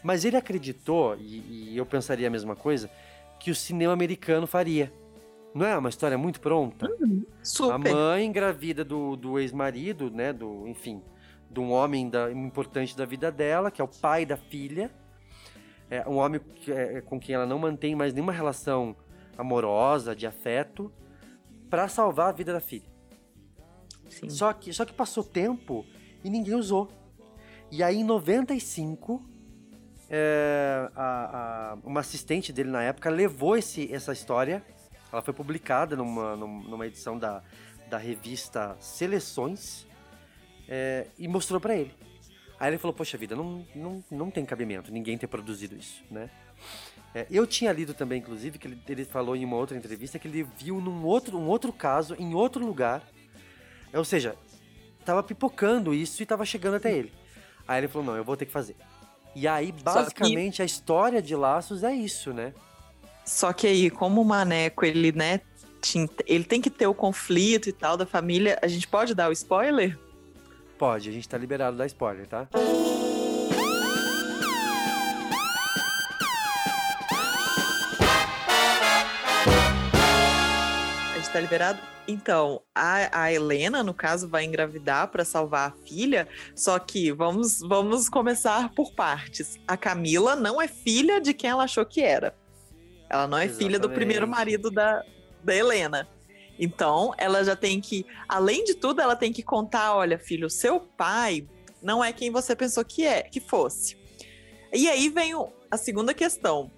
Mas 0.02 0.24
ele 0.24 0.36
acreditou, 0.36 1.16
e, 1.16 1.72
e 1.72 1.76
eu 1.76 1.84
pensaria 1.84 2.26
a 2.26 2.30
mesma 2.30 2.56
coisa, 2.56 2.90
que 3.38 3.50
o 3.50 3.54
cinema 3.54 3.92
americano 3.92 4.46
faria. 4.46 4.92
Não 5.54 5.66
é 5.66 5.76
uma 5.76 5.88
história 5.88 6.16
muito 6.16 6.40
pronta? 6.40 6.88
super. 7.42 7.74
A 7.74 7.78
mãe 7.78 8.24
engravida 8.26 8.84
do, 8.84 9.16
do 9.16 9.38
ex-marido, 9.38 10.10
né? 10.10 10.32
Do, 10.32 10.66
enfim, 10.68 11.02
de 11.50 11.58
um 11.60 11.70
homem 11.72 12.08
da- 12.08 12.30
importante 12.30 12.96
da 12.96 13.04
vida 13.04 13.30
dela, 13.32 13.70
que 13.70 13.80
é 13.80 13.84
o 13.84 13.88
pai 13.88 14.24
da 14.24 14.36
filha. 14.36 14.90
É 15.90 16.08
um 16.08 16.16
homem 16.18 16.40
que- 16.40 16.70
é, 16.72 17.00
com 17.00 17.18
quem 17.18 17.34
ela 17.34 17.46
não 17.46 17.58
mantém 17.58 17.94
mais 17.96 18.12
nenhuma 18.14 18.32
relação 18.32 18.94
amorosa, 19.36 20.14
de 20.14 20.26
afeto, 20.26 20.92
para 21.68 21.88
salvar 21.88 22.28
a 22.28 22.32
vida 22.32 22.52
da 22.52 22.60
filha. 22.60 22.88
Só 24.30 24.52
que, 24.52 24.72
só 24.72 24.84
que 24.84 24.92
passou 24.92 25.22
tempo 25.24 25.84
e 26.24 26.30
ninguém 26.30 26.54
usou. 26.54 26.90
E 27.70 27.82
aí, 27.82 27.96
em 27.98 28.04
95, 28.04 29.24
é, 30.08 30.90
a- 30.96 31.72
a- 31.74 31.78
uma 31.84 32.00
assistente 32.00 32.52
dele 32.52 32.70
na 32.70 32.82
época 32.82 33.08
levou 33.10 33.56
esse, 33.56 33.92
essa 33.92 34.12
história. 34.12 34.62
Ela 35.12 35.22
foi 35.22 35.34
publicada 35.34 35.96
numa, 35.96 36.36
num- 36.36 36.62
numa 36.62 36.86
edição 36.86 37.18
da, 37.18 37.42
da 37.88 37.98
revista 37.98 38.76
Seleções 38.80 39.86
é, 40.68 41.06
e 41.18 41.26
mostrou 41.28 41.60
pra 41.60 41.76
ele. 41.76 41.92
Aí 42.58 42.70
ele 42.70 42.78
falou: 42.78 42.94
Poxa 42.94 43.16
vida, 43.16 43.34
não, 43.34 43.64
não, 43.74 44.04
não 44.10 44.30
tem 44.30 44.44
cabimento 44.44 44.92
ninguém 44.92 45.16
ter 45.16 45.26
produzido 45.26 45.74
isso, 45.76 46.02
né? 46.10 46.28
É, 47.14 47.26
eu 47.30 47.44
tinha 47.46 47.72
lido 47.72 47.92
também, 47.94 48.20
inclusive, 48.20 48.58
que 48.58 48.68
ele, 48.68 48.78
ele 48.88 49.04
falou 49.04 49.34
em 49.34 49.44
uma 49.44 49.56
outra 49.56 49.76
entrevista 49.76 50.18
que 50.18 50.28
ele 50.28 50.44
viu 50.56 50.80
num 50.80 51.04
outro, 51.04 51.36
um 51.38 51.46
outro 51.48 51.72
caso, 51.72 52.14
em 52.18 52.34
outro 52.34 52.64
lugar. 52.64 53.02
Ou 53.94 54.04
seja, 54.04 54.36
tava 55.04 55.22
pipocando 55.22 55.92
isso 55.94 56.22
e 56.22 56.26
tava 56.26 56.44
chegando 56.44 56.76
até 56.76 56.92
ele. 56.92 57.12
Aí 57.66 57.80
ele 57.80 57.88
falou: 57.88 58.06
Não, 58.06 58.16
eu 58.16 58.24
vou 58.24 58.36
ter 58.36 58.46
que 58.46 58.52
fazer. 58.52 58.76
E 59.34 59.46
aí, 59.46 59.72
que- 59.72 59.82
basicamente, 59.82 60.60
a 60.62 60.64
história 60.64 61.22
de 61.22 61.34
Laços 61.36 61.82
é 61.84 61.92
isso, 61.94 62.32
né? 62.32 62.52
Só 63.24 63.52
que 63.52 63.66
aí, 63.66 63.90
como 63.90 64.20
o 64.20 64.24
Maneco, 64.24 64.84
ele, 64.84 65.12
né, 65.12 65.40
ele 66.26 66.42
tem 66.44 66.60
que 66.60 66.68
ter 66.70 66.86
o 66.88 66.94
conflito 66.94 67.68
e 67.68 67.72
tal 67.72 67.96
da 67.96 68.04
família, 68.04 68.58
a 68.60 68.66
gente 68.66 68.88
pode 68.88 69.14
dar 69.14 69.28
o 69.28 69.32
spoiler? 69.32 69.96
Pode, 70.76 71.08
a 71.08 71.12
gente 71.12 71.28
tá 71.28 71.38
liberado 71.38 71.76
da 71.76 71.86
spoiler, 71.86 72.26
tá? 72.26 72.48
Tá 81.32 81.40
liberado? 81.40 81.80
Então, 82.08 82.62
a, 82.74 83.22
a 83.24 83.32
Helena, 83.32 83.82
no 83.82 83.94
caso, 83.94 84.28
vai 84.28 84.44
engravidar 84.44 85.08
para 85.08 85.24
salvar 85.24 85.70
a 85.70 85.86
filha, 85.86 86.26
só 86.56 86.78
que 86.78 87.12
vamos, 87.12 87.60
vamos 87.60 88.08
começar 88.08 88.72
por 88.74 88.92
partes. 88.92 89.58
A 89.66 89.76
Camila 89.76 90.34
não 90.34 90.60
é 90.60 90.66
filha 90.66 91.20
de 91.20 91.32
quem 91.32 91.50
ela 91.50 91.64
achou 91.64 91.86
que 91.86 92.00
era. 92.00 92.34
Ela 93.08 93.26
não 93.26 93.38
é 93.38 93.48
filha 93.48 93.78
do 93.78 93.88
primeiro 93.88 94.24
Exatamente. 94.26 94.38
marido 94.38 94.70
da, 94.70 95.04
da 95.42 95.54
Helena. 95.54 96.08
Então, 96.58 97.14
ela 97.16 97.44
já 97.44 97.56
tem 97.56 97.80
que, 97.80 98.04
além 98.28 98.64
de 98.64 98.74
tudo, 98.74 99.00
ela 99.00 99.16
tem 99.16 99.32
que 99.32 99.42
contar, 99.42 99.94
olha, 99.94 100.18
filho, 100.18 100.50
seu 100.50 100.80
pai 100.80 101.48
não 101.82 102.04
é 102.04 102.12
quem 102.12 102.30
você 102.30 102.54
pensou 102.54 102.84
que 102.84 103.06
é, 103.06 103.22
que 103.22 103.40
fosse. 103.40 103.96
E 104.72 104.88
aí 104.88 105.08
vem 105.08 105.32
a 105.70 105.76
segunda 105.76 106.12
questão. 106.12 106.70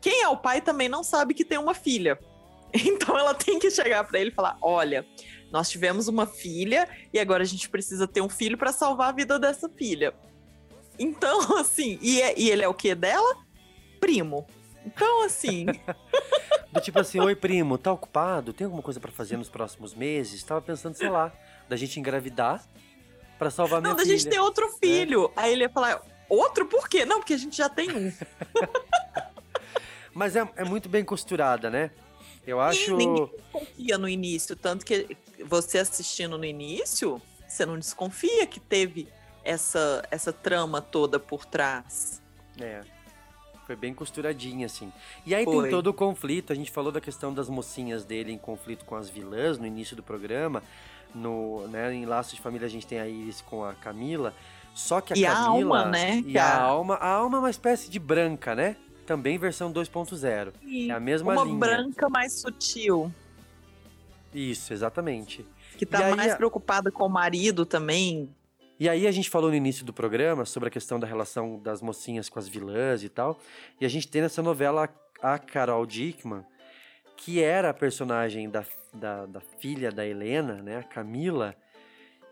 Quem 0.00 0.22
é 0.22 0.28
o 0.28 0.36
pai 0.36 0.60
também 0.60 0.88
não 0.88 1.02
sabe 1.02 1.34
que 1.34 1.44
tem 1.44 1.58
uma 1.58 1.74
filha. 1.74 2.18
Então 2.86 3.18
ela 3.18 3.34
tem 3.34 3.58
que 3.58 3.70
chegar 3.70 4.04
pra 4.04 4.18
ele 4.18 4.30
e 4.30 4.34
falar: 4.34 4.56
"Olha, 4.62 5.06
nós 5.50 5.68
tivemos 5.70 6.08
uma 6.08 6.26
filha 6.26 6.88
e 7.12 7.18
agora 7.18 7.42
a 7.42 7.46
gente 7.46 7.68
precisa 7.68 8.06
ter 8.08 8.20
um 8.20 8.28
filho 8.28 8.56
pra 8.56 8.72
salvar 8.72 9.10
a 9.10 9.12
vida 9.12 9.38
dessa 9.38 9.68
filha". 9.68 10.14
Então, 10.98 11.38
assim, 11.58 11.98
e, 12.00 12.20
é- 12.20 12.38
e 12.38 12.50
ele 12.50 12.62
é 12.62 12.68
o 12.68 12.74
que 12.74 12.94
dela? 12.94 13.36
Primo. 14.00 14.46
Então, 14.84 15.24
assim, 15.24 15.66
Do 16.72 16.80
tipo 16.80 16.98
assim, 16.98 17.20
oi 17.20 17.36
primo, 17.36 17.76
tá 17.76 17.92
ocupado? 17.92 18.52
Tem 18.52 18.64
alguma 18.64 18.82
coisa 18.82 18.98
pra 18.98 19.12
fazer 19.12 19.36
nos 19.36 19.48
próximos 19.50 19.94
meses? 19.94 20.42
Tava 20.42 20.62
pensando, 20.62 20.96
sei 20.96 21.10
lá, 21.10 21.30
da 21.68 21.76
gente 21.76 22.00
engravidar 22.00 22.64
pra 23.38 23.50
salvar 23.50 23.80
minha 23.82 23.90
não, 23.90 23.96
da 23.96 24.02
filha. 24.04 24.16
gente 24.18 24.30
ter 24.30 24.40
outro 24.40 24.68
filho. 24.82 25.30
Aí 25.36 25.52
ele 25.52 25.64
ia 25.64 25.68
falar: 25.68 26.00
"Outro 26.30 26.64
por 26.66 26.88
quê?" 26.88 27.04
Não, 27.04 27.18
porque 27.18 27.34
a 27.34 27.36
gente 27.36 27.54
já 27.56 27.68
tem 27.68 27.90
um. 27.90 28.10
Mas 30.14 30.34
é, 30.36 30.48
é 30.56 30.64
muito 30.64 30.88
bem 30.88 31.04
costurada, 31.04 31.70
né? 31.70 31.90
Eu 32.46 32.60
acho. 32.60 32.90
E 32.92 32.96
ninguém 32.96 33.30
confia 33.52 33.98
no 33.98 34.08
início, 34.08 34.56
tanto 34.56 34.84
que 34.84 35.16
você 35.46 35.78
assistindo 35.78 36.36
no 36.36 36.44
início, 36.44 37.20
você 37.46 37.64
não 37.64 37.78
desconfia 37.78 38.46
que 38.46 38.58
teve 38.58 39.08
essa, 39.44 40.06
essa 40.10 40.32
trama 40.32 40.80
toda 40.80 41.18
por 41.18 41.44
trás. 41.44 42.20
É. 42.60 42.82
Foi 43.66 43.76
bem 43.76 43.94
costuradinha, 43.94 44.66
assim. 44.66 44.92
E 45.24 45.34
aí 45.34 45.44
Foi. 45.44 45.62
tem 45.62 45.70
todo 45.70 45.86
o 45.86 45.94
conflito. 45.94 46.52
A 46.52 46.56
gente 46.56 46.70
falou 46.70 46.90
da 46.90 47.00
questão 47.00 47.32
das 47.32 47.48
mocinhas 47.48 48.04
dele 48.04 48.32
em 48.32 48.38
conflito 48.38 48.84
com 48.84 48.96
as 48.96 49.08
vilãs 49.08 49.56
no 49.56 49.66
início 49.66 49.94
do 49.96 50.02
programa. 50.02 50.62
No, 51.14 51.66
né, 51.68 51.92
em 51.94 52.04
Laços 52.06 52.34
de 52.34 52.40
Família 52.40 52.66
a 52.66 52.70
gente 52.70 52.86
tem 52.86 52.98
a 52.98 53.06
Iris 53.06 53.40
com 53.40 53.64
a 53.64 53.72
Camila. 53.74 54.34
Só 54.74 55.00
que 55.00 55.12
a 55.12 55.16
E 55.16 55.24
a 55.24 55.32
Camila. 55.34 55.78
Alma, 55.80 55.90
né, 55.90 56.22
E 56.26 56.36
a 56.38 56.44
a- 56.44 56.60
alma. 56.62 56.94
A 56.94 57.08
alma 57.08 57.36
é 57.36 57.40
uma 57.40 57.50
espécie 57.50 57.88
de 57.88 57.98
branca, 57.98 58.54
né? 58.54 58.76
Também 59.06 59.36
versão 59.38 59.72
2.0. 59.72 60.52
É 60.88 60.92
a 60.92 61.00
mesma 61.00 61.32
Uma 61.32 61.44
linha. 61.44 61.58
branca 61.58 62.08
mais 62.08 62.32
sutil, 62.34 63.12
Isso, 64.32 64.72
exatamente. 64.72 65.44
que 65.76 65.84
tá 65.84 66.14
mais 66.14 66.34
preocupada 66.34 66.90
com 66.90 67.04
o 67.04 67.08
marido 67.08 67.66
também. 67.66 68.28
E 68.78 68.88
aí 68.88 69.06
a 69.06 69.12
gente 69.12 69.28
falou 69.30 69.50
no 69.50 69.56
início 69.56 69.84
do 69.84 69.92
programa 69.92 70.44
sobre 70.44 70.68
a 70.68 70.70
questão 70.70 70.98
da 70.98 71.06
relação 71.06 71.58
das 71.58 71.80
mocinhas 71.82 72.28
com 72.28 72.38
as 72.38 72.48
vilãs 72.48 73.02
e 73.04 73.08
tal. 73.08 73.38
E 73.80 73.84
a 73.84 73.88
gente 73.88 74.08
tem 74.08 74.22
nessa 74.22 74.42
novela 74.42 74.88
a 75.20 75.38
Carol 75.38 75.86
Dickman, 75.86 76.44
que 77.16 77.40
era 77.40 77.70
a 77.70 77.74
personagem 77.74 78.48
da, 78.50 78.64
da, 78.92 79.26
da 79.26 79.40
filha 79.40 79.92
da 79.92 80.04
Helena, 80.06 80.54
né, 80.54 80.78
a 80.78 80.82
Camila, 80.82 81.54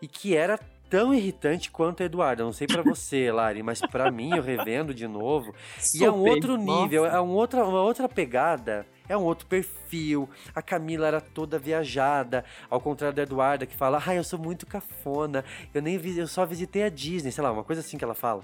e 0.01 0.07
que 0.07 0.35
era 0.35 0.59
tão 0.91 1.13
irritante 1.13 1.71
quanto 1.71 2.03
a 2.03 2.05
Eduarda. 2.05 2.43
Não 2.43 2.51
sei 2.51 2.67
pra 2.67 2.83
você, 2.83 3.31
Lari, 3.31 3.63
mas 3.63 3.79
pra 3.79 4.11
mim, 4.11 4.35
eu 4.35 4.43
revendo 4.43 4.93
de 4.93 5.07
novo. 5.07 5.55
E 5.95 6.03
é 6.03 6.11
um 6.11 6.19
outro 6.19 6.57
nível, 6.57 7.03
nossa. 7.03 7.15
é 7.15 7.21
um 7.21 7.29
outra, 7.29 7.65
uma 7.65 7.81
outra 7.81 8.09
pegada, 8.09 8.85
é 9.07 9.15
um 9.15 9.23
outro 9.23 9.47
perfil. 9.47 10.29
A 10.53 10.61
Camila 10.61 11.07
era 11.07 11.21
toda 11.21 11.57
viajada, 11.57 12.43
ao 12.69 12.81
contrário 12.81 13.15
da 13.15 13.23
Eduarda, 13.23 13.65
que 13.65 13.73
fala, 13.73 14.03
ai, 14.05 14.17
eu 14.17 14.23
sou 14.23 14.37
muito 14.37 14.67
cafona, 14.67 15.45
eu 15.73 15.81
nem 15.81 15.95
eu 16.17 16.27
só 16.27 16.45
visitei 16.45 16.83
a 16.83 16.89
Disney, 16.89 17.31
sei 17.31 17.41
lá, 17.41 17.53
uma 17.53 17.63
coisa 17.63 17.79
assim 17.79 17.97
que 17.97 18.03
ela 18.03 18.13
fala. 18.13 18.43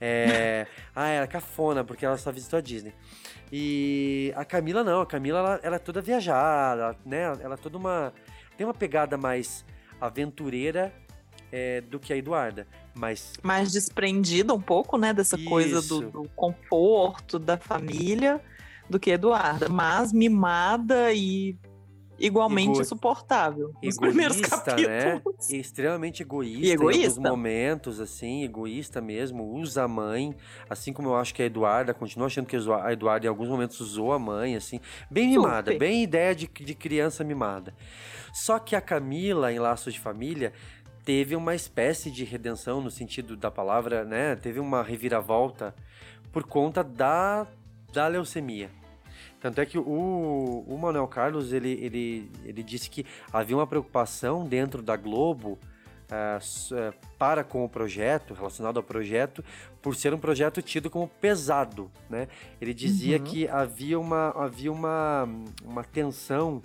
É, 0.00 0.66
ah, 0.92 1.08
era 1.08 1.26
cafona, 1.28 1.84
porque 1.84 2.04
ela 2.04 2.18
só 2.18 2.32
visitou 2.32 2.58
a 2.58 2.62
Disney. 2.62 2.92
E 3.52 4.32
a 4.34 4.44
Camila 4.44 4.82
não, 4.82 5.02
a 5.02 5.06
Camila 5.06 5.38
ela, 5.38 5.60
ela 5.62 5.76
é 5.76 5.78
toda 5.78 6.02
viajada, 6.02 6.98
né? 7.06 7.32
Ela 7.40 7.54
é 7.54 7.56
toda 7.56 7.78
uma. 7.78 8.12
Tem 8.56 8.66
uma 8.66 8.74
pegada 8.74 9.16
mais 9.16 9.64
aventureira 10.00 10.92
é, 11.52 11.80
do 11.80 11.98
que 11.98 12.12
a 12.12 12.16
Eduarda. 12.16 12.66
Mas 12.94 13.34
Mais 13.42 13.72
desprendida 13.72 14.52
um 14.54 14.60
pouco, 14.60 14.96
né, 14.96 15.12
dessa 15.12 15.36
coisa 15.38 15.80
do, 15.82 16.02
Isso. 16.02 16.10
do 16.10 16.28
conforto 16.34 17.38
da 17.38 17.56
família 17.58 18.40
do 18.88 18.98
que 18.98 19.10
Eduarda, 19.10 19.68
mas 19.68 20.12
mimada 20.12 21.12
e 21.12 21.56
igualmente 22.18 22.70
Ego- 22.72 22.80
insuportável. 22.80 23.74
Nos 23.82 23.98
primeiros 23.98 24.38
egoísta, 24.38 24.76
né? 24.76 25.04
capítulos. 25.10 25.50
Extremamente 25.50 26.22
egoísta, 26.22 26.64
E 26.64 26.70
em 26.70 26.72
alguns 26.74 26.94
egoísta. 26.96 27.20
momentos, 27.20 28.00
assim, 28.00 28.42
egoísta 28.44 29.00
mesmo, 29.02 29.44
usa 29.44 29.82
a 29.82 29.88
mãe, 29.88 30.34
assim 30.70 30.92
como 30.94 31.08
eu 31.10 31.16
acho 31.16 31.34
que 31.34 31.42
a 31.42 31.46
Eduarda, 31.46 31.92
continuo 31.92 32.26
achando 32.26 32.46
que 32.46 32.56
a 32.56 32.92
Eduarda 32.92 33.26
em 33.26 33.28
alguns 33.28 33.48
momentos 33.50 33.78
usou 33.80 34.12
a 34.14 34.18
mãe, 34.18 34.56
assim, 34.56 34.80
bem 35.10 35.28
mimada, 35.28 35.72
Super. 35.72 35.78
bem 35.78 36.02
ideia 36.02 36.34
de, 36.34 36.46
de 36.46 36.74
criança 36.74 37.22
mimada. 37.22 37.74
Só 38.32 38.58
que 38.58 38.74
a 38.76 38.80
Camila, 38.80 39.52
em 39.52 39.58
Laços 39.58 39.92
de 39.94 40.00
Família, 40.00 40.52
teve 41.06 41.36
uma 41.36 41.54
espécie 41.54 42.10
de 42.10 42.24
redenção 42.24 42.80
no 42.80 42.90
sentido 42.90 43.36
da 43.36 43.48
palavra, 43.50 44.04
né? 44.04 44.34
Teve 44.34 44.58
uma 44.58 44.82
reviravolta 44.82 45.72
por 46.32 46.42
conta 46.44 46.82
da, 46.82 47.46
da 47.92 48.08
leucemia. 48.08 48.68
Tanto 49.40 49.60
é 49.60 49.64
que 49.66 49.78
o, 49.78 50.64
o 50.66 50.76
Manuel 50.78 51.06
Carlos, 51.06 51.52
ele, 51.52 51.70
ele, 51.80 52.30
ele 52.44 52.60
disse 52.62 52.90
que 52.90 53.06
havia 53.32 53.56
uma 53.56 53.66
preocupação 53.68 54.44
dentro 54.44 54.82
da 54.82 54.96
Globo 54.96 55.56
s- 56.38 56.74
eh, 56.74 56.92
para 57.16 57.44
com 57.44 57.64
o 57.64 57.68
projeto, 57.68 58.34
relacionado 58.34 58.78
ao 58.78 58.82
projeto, 58.82 59.44
por 59.80 59.94
ser 59.94 60.12
um 60.12 60.18
projeto 60.18 60.60
tido 60.60 60.90
como 60.90 61.06
pesado, 61.06 61.88
né? 62.10 62.26
Ele 62.60 62.74
dizia 62.74 63.18
Uhum. 63.18 63.24
que 63.24 63.46
havia 63.48 63.98
uma, 64.00 64.30
havia 64.30 64.72
uma, 64.72 65.28
uma 65.64 65.84
tensão 65.84 66.60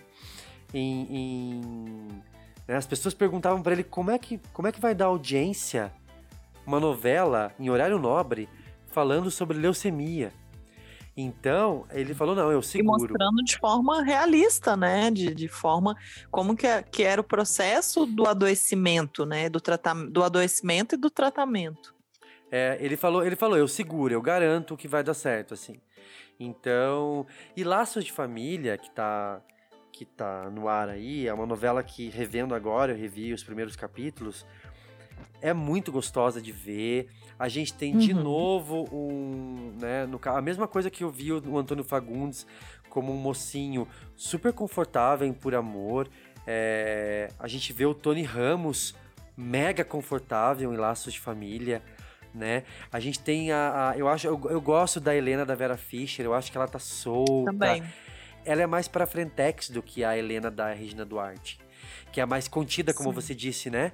em... 0.74 1.06
em-? 1.16 2.31
As 2.76 2.88
pessoas 2.88 3.14
perguntavam 3.14 3.62
para 3.62 3.74
ele 3.74 3.84
como 3.84 4.12
é, 4.12 4.18
que, 4.18 4.40
como 4.54 4.68
é 4.68 4.72
que 4.72 4.80
vai 4.80 4.94
dar 4.96 5.06
audiência 5.06 5.92
uma 6.66 6.80
novela 6.80 7.54
em 7.60 7.70
horário 7.70 8.00
nobre 8.00 8.48
falando 8.88 9.32
sobre 9.32 9.58
leucemia. 9.58 10.32
Então, 11.16 11.86
ele 11.92 12.14
falou, 12.14 12.34
não, 12.36 12.52
eu 12.52 12.60
E 12.60 12.64
seguro. 12.64 13.00
mostrando 13.00 13.44
de 13.44 13.58
forma 13.58 14.02
realista, 14.02 14.78
né? 14.78 15.12
De, 15.12 15.34
de 15.36 15.48
forma 15.48 15.96
como 16.30 16.56
que, 16.56 16.66
é- 16.66 16.82
que 16.82 17.04
era 17.04 17.20
o 17.20 17.24
processo 17.24 18.06
do 18.06 18.26
adoecimento, 18.26 19.26
né? 19.26 19.50
Do, 19.50 19.62
do 20.10 20.24
adoecimento 20.24 20.96
e 20.96 20.98
do 20.98 21.10
tratamento. 21.10 21.94
É, 22.50 22.78
ele 22.80 22.96
falou, 22.96 23.26
ele 23.26 23.36
falou, 23.36 23.58
eu 23.58 23.68
seguro, 23.68 24.14
eu 24.14 24.22
garanto 24.22 24.78
que 24.78 24.88
vai 24.88 25.04
dar 25.04 25.14
certo, 25.14 25.54
assim. 25.54 25.80
Então, 26.40 27.26
e 27.56 27.64
Laços 27.64 28.04
de 28.04 28.12
Família, 28.12 28.78
que 28.78 28.90
tá, 28.92 29.42
que 30.02 30.06
tá 30.06 30.50
no 30.50 30.68
ar 30.68 30.90
aí, 30.90 31.28
é 31.28 31.34
uma 31.34 31.46
novela 31.46 31.84
que, 31.84 32.10
revendo 32.10 32.56
agora, 32.56 32.92
eu 32.92 32.98
revi 32.98 33.32
os 33.34 33.44
primeiros 33.44 33.76
capítulos, 33.76 34.48
é 35.40 35.54
muito 35.54 35.92
gostosa 35.92 36.42
de 36.42 36.52
ver. 36.52 37.08
A 37.38 37.48
gente 37.48 37.72
tem 37.76 37.96
de 37.96 38.12
Uhum. 38.12 38.24
novo 38.24 38.90
um, 38.92 39.76
né, 39.80 40.08
no, 40.08 40.20
a 40.26 40.42
mesma 40.42 40.68
coisa 40.68 40.90
que 40.90 41.04
eu 41.04 41.12
vi 41.12 41.32
o, 41.32 41.40
o 41.52 41.56
Antônio 41.56 41.84
Fagundes 41.84 42.48
como 42.90 43.14
um 43.14 43.16
mocinho 43.16 43.88
super 44.16 44.52
confortável 44.52 45.28
em 45.28 45.34
Por 45.34 45.54
Amor. 45.54 46.10
É, 46.48 47.28
a 47.38 47.48
gente 47.48 47.72
vê 47.72 47.86
o 47.86 47.94
Tony 47.94 48.24
Ramos 48.24 48.96
mega 49.38 49.84
confortável 49.86 50.74
em 50.74 50.78
Laços 50.78 51.14
de 51.14 51.20
Família, 51.20 51.84
né? 52.34 52.64
A 52.92 53.00
gente 53.00 53.20
tem 53.20 53.52
a, 53.52 53.92
a- 53.92 53.98
eu 54.00 54.08
acho, 54.08 54.26
eu, 54.26 54.42
eu 54.50 54.60
gosto 54.60 55.00
da 55.00 55.16
Helena 55.16 55.46
da 55.46 55.54
Vera 55.54 55.78
Fischer, 55.78 56.26
eu 56.26 56.34
acho 56.34 56.52
que 56.52 56.58
ela 56.58 56.68
tá 56.68 56.80
solta. 56.80 57.52
Também. 57.52 57.84
Ela 58.46 58.64
é 58.64 58.68
mais 58.68 58.88
pra 58.88 59.06
frentex 59.06 59.70
do 59.70 59.82
que 59.84 60.04
a 60.04 60.18
Helena 60.18 60.50
da 60.50 60.74
Regina 60.74 61.06
Duarte, 61.06 61.60
que 62.12 62.20
é 62.20 62.26
mais 62.26 62.48
contida, 62.48 62.94
como 62.94 63.10
Sim. 63.10 63.16
você 63.16 63.36
disse, 63.36 63.70
né? 63.70 63.92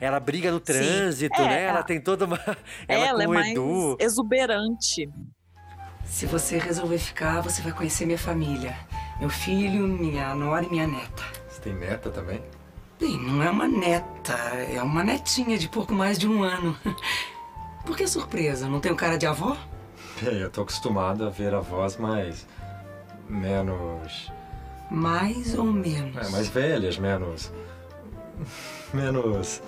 Ela 0.00 0.18
briga 0.20 0.50
no 0.50 0.60
trânsito, 0.60 1.40
É, 1.40 1.48
né? 1.48 1.62
Ela 1.64 1.80
a- 1.80 1.84
tem 1.84 2.00
toda 2.00 2.24
uma. 2.24 2.38
Ela, 2.88 3.06
Ela, 3.08 3.22
é 3.24 3.26
mais 3.26 3.48
Edu. 3.52 3.96
exuberante. 4.00 5.08
Se 6.04 6.24
você 6.26 6.58
resolver 6.58 6.98
ficar, 6.98 7.40
você 7.40 7.60
vai 7.62 7.72
conhecer 7.72 8.06
minha 8.06 8.18
família. 8.18 8.76
Meu 9.20 9.28
filho, 9.30 9.86
minha 9.88 10.34
nora 10.34 10.64
e 10.64 10.68
minha 10.70 10.86
neta. 10.86 11.22
Você 11.48 11.60
tem 11.60 11.74
neta 11.74 12.10
também? 12.10 12.40
Bem, 12.98 13.18
não 13.18 13.42
é 13.42 13.50
uma 13.50 13.66
neta, 13.68 14.32
é 14.72 14.82
uma 14.82 15.02
netinha 15.04 15.58
de 15.58 15.68
pouco 15.68 15.92
mais 15.92 16.18
de 16.18 16.26
um 16.28 16.42
ano. 16.42 16.76
Por 17.84 17.96
que 17.96 18.06
surpresa? 18.06 18.68
Não 18.68 18.80
tenho 18.80 18.96
cara 18.96 19.16
de 19.18 19.26
avó? 19.26 19.56
Bem, 20.22 20.36
eu 20.38 20.50
tô 20.50 20.62
acostumado 20.62 21.26
a 21.26 21.30
ver 21.30 21.54
avós 21.54 21.96
mais. 21.96 22.46
Menos. 23.28 24.32
Mais 24.90 25.58
ou 25.58 25.64
menos. 25.64 26.16
É, 26.16 26.30
mais 26.30 26.48
velhas, 26.48 26.98
menos. 26.98 27.52
menos. 28.92 29.62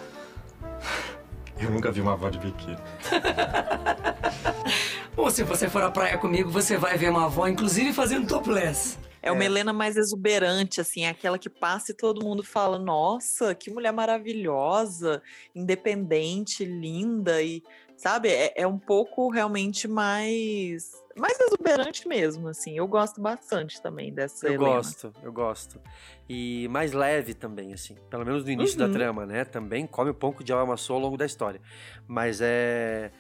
Eu 1.59 1.71
nunca 1.71 1.91
vi 1.91 2.01
uma 2.01 2.13
avó 2.13 2.31
de 2.31 2.39
biquíni. 2.39 2.79
Ou 5.17 5.31
se 5.31 5.43
você 5.43 5.69
for 5.69 5.83
à 5.83 5.91
praia 5.91 6.17
comigo, 6.17 6.49
você 6.49 6.77
vai 6.77 6.97
ver 6.97 7.11
uma 7.11 7.25
avó, 7.25 7.49
inclusive 7.49 7.93
fazendo 7.93 8.29
topless. 8.29 8.97
É 9.21 9.33
uma 9.33 9.45
Helena 9.45 9.73
mais 9.73 9.97
exuberante, 9.97 10.81
assim, 10.81 11.05
é 11.05 11.09
aquela 11.09 11.39
que 11.39 11.51
passa 11.51 11.91
e 11.91 11.95
todo 11.95 12.25
mundo 12.25 12.45
fala: 12.45 12.79
nossa, 12.79 13.55
que 13.55 13.71
mulher 13.71 13.93
maravilhosa, 13.93 15.21
independente, 15.55 16.65
linda, 16.65 17.43
e 17.43 17.63
sabe? 17.99 18.29
É, 18.31 18.53
é 18.63 18.67
um 18.67 18.79
pouco 18.79 19.29
realmente 19.29 19.87
mais. 19.87 20.97
Mais 21.17 21.39
exuberante 21.41 22.07
mesmo, 22.07 22.47
assim. 22.49 22.79
Eu 22.79 22.87
gosto 22.87 23.21
bastante 23.21 23.83
também 23.83 24.15
dessa 24.15 24.47
Eu 24.47 24.55
Helena. 24.55 24.71
gosto, 24.77 25.13
eu 25.23 25.33
gosto. 25.33 25.81
E 26.29 26.69
mais 26.71 26.93
leve 26.93 27.35
também, 27.35 27.75
assim. 27.75 27.97
Pelo 28.09 28.25
menos 28.25 28.45
no 28.45 28.51
início 28.51 28.79
da 28.79 28.87
Uhum. 28.87 28.93
trama, 28.93 29.27
né? 29.27 29.45
Também 29.45 29.85
come 29.87 30.11
o 30.11 30.15
pão 30.15 30.33
que 30.33 30.43
o 30.43 30.45
diabo 30.45 30.63
amassou 30.63 30.95
ao 30.95 31.03
longo 31.03 31.17
da 31.17 31.27
história. 31.27 31.61
Mas 32.07 32.41
é. 32.41 33.11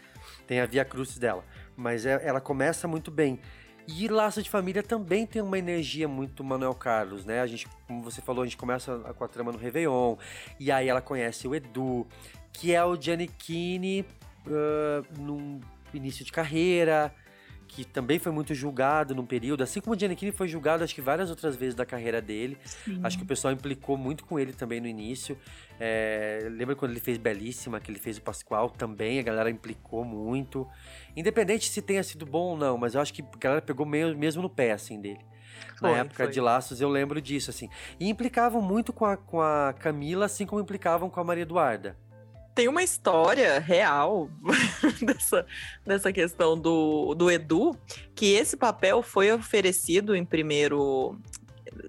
Tem 0.46 0.60
a 0.60 0.66
Via 0.66 0.84
Crucis 0.84 1.18
dela. 1.18 1.44
Mas 1.76 2.06
é- 2.06 2.20
ela 2.24 2.40
começa 2.40 2.86
muito 2.88 3.10
bem. 3.10 3.38
E 3.86 4.06
Laço 4.06 4.42
de 4.42 4.48
Família 4.50 4.82
também 4.82 5.26
tem 5.26 5.40
uma 5.42 5.58
energia 5.58 6.06
muito 6.06 6.44
Manuel 6.44 6.74
Carlos, 6.74 7.24
né? 7.24 7.40
A 7.40 7.46
gente, 7.46 7.66
como 7.86 8.02
você 8.02 8.20
falou, 8.20 8.42
a 8.42 8.46
gente 8.46 8.56
começa 8.56 8.96
com 9.16 9.24
a 9.24 9.28
trama 9.28 9.50
no 9.50 9.58
Réveillon. 9.58 10.16
E 10.60 10.70
aí 10.70 10.88
ela 10.88 11.00
conhece 11.00 11.48
o 11.48 11.54
Edu, 11.54 12.06
que 12.52 12.74
é 12.74 12.84
o 12.84 12.94
Giannichini 13.00 14.04
ah, 14.51 15.03
num 15.18 15.61
início 15.92 16.24
de 16.24 16.32
carreira, 16.32 17.14
que 17.68 17.84
também 17.84 18.18
foi 18.18 18.32
muito 18.32 18.55
julgado 18.55 19.14
num 19.14 19.26
período, 19.26 19.62
assim 19.62 19.80
como 19.80 19.94
o 19.94 19.99
Giannichini 19.99 20.32
foi 20.32 20.49
julgado 20.49 20.82
acho 20.82 20.94
que 20.94 21.03
várias 21.03 21.28
outras 21.28 21.55
vezes 21.55 21.74
da 21.74 21.84
carreira 21.84 22.20
dele. 22.20 22.57
Sim. 22.64 23.01
Acho 23.05 23.18
que 23.18 23.24
o 23.24 23.26
pessoal 23.26 23.53
implicou 23.53 23.96
muito 23.96 24.24
com 24.24 24.38
ele 24.38 24.53
também 24.53 24.80
no 24.80 24.86
início. 24.86 25.38
É, 25.78 26.49
lembra 26.51 26.74
quando 26.74 26.92
ele 26.92 27.01
fez 27.01 27.18
Belíssima, 27.18 27.78
que 27.78 27.90
ele 27.90 27.99
fez 27.99 28.16
o 28.16 28.22
Pascoal 28.22 28.70
também, 28.70 29.18
a 29.20 29.22
galera 29.22 29.51
implicou 29.51 30.05
muito. 30.05 30.66
Independente 31.14 31.70
se 31.70 31.82
tenha 31.82 32.03
sido 32.03 32.24
bom 32.24 32.53
ou 32.53 32.57
não, 32.57 32.78
mas 32.78 32.94
eu 32.94 33.01
acho 33.01 33.12
que 33.12 33.22
a 33.22 33.38
galera 33.38 33.62
pegou 33.62 33.84
meio, 33.84 34.16
mesmo 34.16 34.42
no 34.42 34.51
pé, 34.51 34.72
assim, 34.72 35.01
dele. 35.01 35.20
Na 35.80 35.90
Foi, 35.90 35.99
época 35.99 36.24
foi. 36.24 36.32
de 36.32 36.40
Laços, 36.40 36.80
eu 36.80 36.88
lembro 36.88 37.20
disso, 37.20 37.51
assim. 37.51 37.68
E 38.01 38.09
implicavam 38.09 38.62
muito 38.62 38.92
com 38.92 39.05
a, 39.05 39.16
com 39.16 39.40
a 39.40 39.74
Camila, 39.78 40.26
assim 40.26 40.46
como 40.46 40.61
implicavam 40.61 41.11
com 41.11 41.20
a 41.20 41.24
Maria 41.24 41.42
Eduarda. 41.42 41.96
Tem 42.59 42.66
uma 42.66 42.82
história 42.82 43.61
real 43.61 44.28
dessa, 45.00 45.46
dessa 45.86 46.12
questão 46.12 46.59
do, 46.59 47.14
do 47.14 47.30
Edu, 47.30 47.78
que 48.16 48.32
esse 48.32 48.56
papel 48.56 49.00
foi 49.00 49.30
oferecido 49.30 50.12
em 50.16 50.24
primeiro 50.24 51.16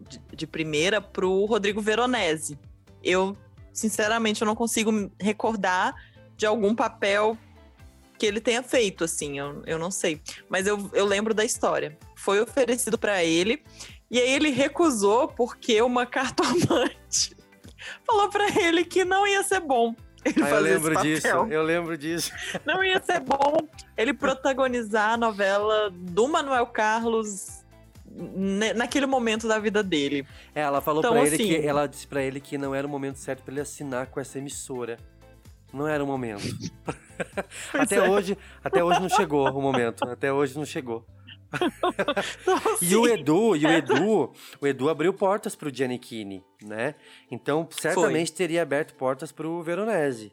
de, 0.08 0.22
de 0.32 0.46
primeira 0.46 1.02
pro 1.02 1.46
Rodrigo 1.46 1.82
Veronese. 1.82 2.56
Eu, 3.04 3.36
sinceramente, 3.74 4.44
eu 4.44 4.46
não 4.46 4.56
consigo 4.56 5.12
recordar 5.20 5.96
de 6.38 6.46
algum 6.46 6.76
papel 6.76 7.36
que 8.16 8.28
ele 8.28 8.40
tenha 8.40 8.62
feito, 8.62 9.04
assim, 9.06 9.40
eu, 9.40 9.64
eu 9.66 9.80
não 9.80 9.90
sei. 9.90 10.22
Mas 10.48 10.68
eu, 10.68 10.88
eu 10.94 11.08
lembro 11.08 11.34
da 11.34 11.44
história. 11.44 11.98
Foi 12.16 12.40
oferecido 12.40 12.96
para 12.96 13.24
ele, 13.24 13.64
e 14.12 14.20
aí 14.20 14.34
ele 14.34 14.52
recusou 14.52 15.30
porque 15.30 15.82
uma 15.82 16.06
cartomante 16.06 17.36
falou 18.06 18.30
para 18.30 18.50
ele 18.62 18.86
que 18.86 19.04
não 19.04 19.26
ia 19.26 19.42
ser 19.42 19.62
bom. 19.62 19.96
Ele 20.36 20.44
Ah, 20.44 20.50
eu 20.50 20.60
lembro 20.60 21.02
disso, 21.02 21.28
eu 21.28 21.64
lembro 21.64 21.98
disso. 21.98 22.32
Não 22.66 22.84
ia 22.84 23.02
ser 23.02 23.20
bom 23.20 23.58
ele 23.98 24.14
protagonizar 24.14 25.12
a 25.14 25.18
novela 25.18 25.90
do 25.92 26.28
Manuel 26.28 26.66
Carlos 26.68 27.64
naquele 28.76 29.06
momento 29.06 29.48
da 29.48 29.60
vida 29.60 29.84
dele. 29.84 30.26
É, 30.56 30.62
ela 30.62 30.82
falou 30.82 31.02
Então, 31.02 31.12
pra 31.14 31.22
ele 31.26 31.36
assim- 31.36 31.48
que 31.48 31.68
ela 31.68 31.88
disse 31.88 32.08
pra 32.08 32.22
ele 32.24 32.40
que 32.40 32.58
não 32.58 32.74
era 32.74 32.86
o 32.86 32.90
momento 32.90 33.18
certo 33.18 33.44
pra 33.44 33.52
ele 33.54 33.62
assinar 33.62 34.08
com 34.08 34.20
essa 34.20 34.38
emissora. 34.40 34.98
Não 35.72 35.88
era 35.88 36.04
o 36.04 36.08
momento. 36.08 36.42
até 37.74 37.98
é. 37.98 38.10
hoje, 38.10 38.38
até 38.64 38.84
hoje 38.84 39.00
não 39.02 39.10
chegou 39.10 39.48
o 39.50 39.62
momento. 39.62 40.08
Até 40.10 40.32
hoje 40.34 40.58
não 40.58 40.66
chegou. 40.66 41.06
e 42.82 42.96
o 42.96 43.08
Edu, 43.08 43.56
e 43.56 43.66
o 43.66 43.70
Edu, 43.70 44.32
o 44.62 44.68
Edu 44.68 44.90
abriu 44.90 45.14
portas 45.14 45.56
pro 45.56 45.74
Giannichini, 45.74 46.44
né? 46.64 46.96
Então, 47.32 47.68
certamente 47.72 48.32
teria 48.34 48.62
aberto 48.62 48.94
portas 48.96 49.32
pro 49.32 49.62
Veronese. 49.62 50.32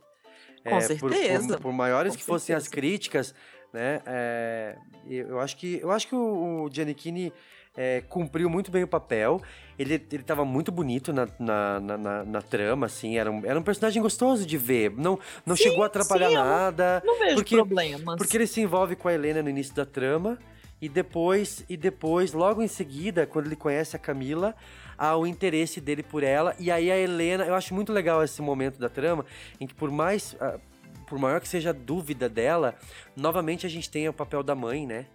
Com 0.65 0.71
por- 0.71 0.83
certeza. 0.83 1.55
Por, 1.55 1.63
por 1.63 1.73
maiores 1.73 2.13
Com 2.15 2.19
que 2.19 2.25
fossem 2.25 2.55
as 2.55 2.67
críticas, 2.69 3.35
né? 3.73 4.01
é, 4.07 4.77
eu 5.09 5.39
acho 5.41 5.57
que 5.57 5.79
eu 5.83 5.91
acho 5.91 6.09
que 6.09 6.15
o, 6.15 6.65
o 6.65 6.71
Giannichini 6.73 7.33
é, 7.77 8.01
cumpriu 8.09 8.49
muito 8.51 8.71
bem 8.71 8.83
o 8.83 8.89
papel. 8.89 9.41
Ele, 9.79 9.95
ele 10.11 10.23
tava 10.23 10.45
muito 10.45 10.73
bonito 10.73 11.13
na, 11.13 11.29
na, 11.39 11.79
na, 11.81 11.99
na- 11.99 12.25
na 12.25 12.43
trama, 12.43 12.87
assim. 12.87 13.19
Era 13.19 13.31
um, 13.31 13.45
era 13.45 13.59
um 13.59 13.63
personagem 13.63 14.01
gostoso 14.03 14.47
de 14.47 14.57
ver. 14.57 14.91
Não, 14.97 15.19
não 15.45 15.55
Sim, 15.55 15.65
chegou 15.65 15.83
a 15.83 15.87
atrapalhar 15.87 16.31
sim, 16.31 16.35
nada. 16.35 17.03
não 17.05 17.19
vejo 17.19 17.35
porque, 17.37 17.55
problemas. 17.57 18.17
Porque 18.17 18.37
ele 18.37 18.47
se 18.47 18.61
envolve 18.63 18.97
com 18.97 19.07
a 19.09 19.13
Helena 19.13 19.43
no 19.43 19.51
início 19.51 19.75
da 19.75 19.85
trama. 19.85 20.39
E 20.81 20.89
depois, 20.89 21.65
e 21.69 21.77
depois, 21.77 22.33
logo 22.33 22.63
em 22.63 22.69
seguida, 22.69 23.27
quando 23.27 23.47
ele 23.47 23.57
conhece 23.57 23.97
a 23.97 23.99
Camila, 23.99 24.55
há 24.99 25.17
o 25.17 25.27
interesse 25.27 25.81
dele 25.81 26.03
por 26.03 26.23
ela. 26.23 26.55
E 26.59 26.71
aí 26.71 26.91
a 26.91 26.99
Helena, 26.99 27.45
eu 27.45 27.55
acho 27.55 27.75
muito 27.75 27.93
legal 27.93 28.23
esse 28.23 28.43
momento 28.43 28.79
da 28.79 28.89
trama, 28.89 29.25
em 29.61 29.67
que 29.67 29.75
por 29.75 29.91
mais. 29.91 30.37
ah, 30.41 30.59
por 31.07 31.21
maior 31.21 31.41
que 31.41 31.49
seja 31.49 31.71
a 31.71 31.73
dúvida 31.73 32.29
dela, 32.29 32.75
novamente 33.15 33.65
a 33.65 33.69
gente 33.69 33.89
tem 33.89 34.09
o 34.09 34.13
papel 34.13 34.43
da 34.43 34.57
mãe, 34.57 34.85
né? 34.85 35.07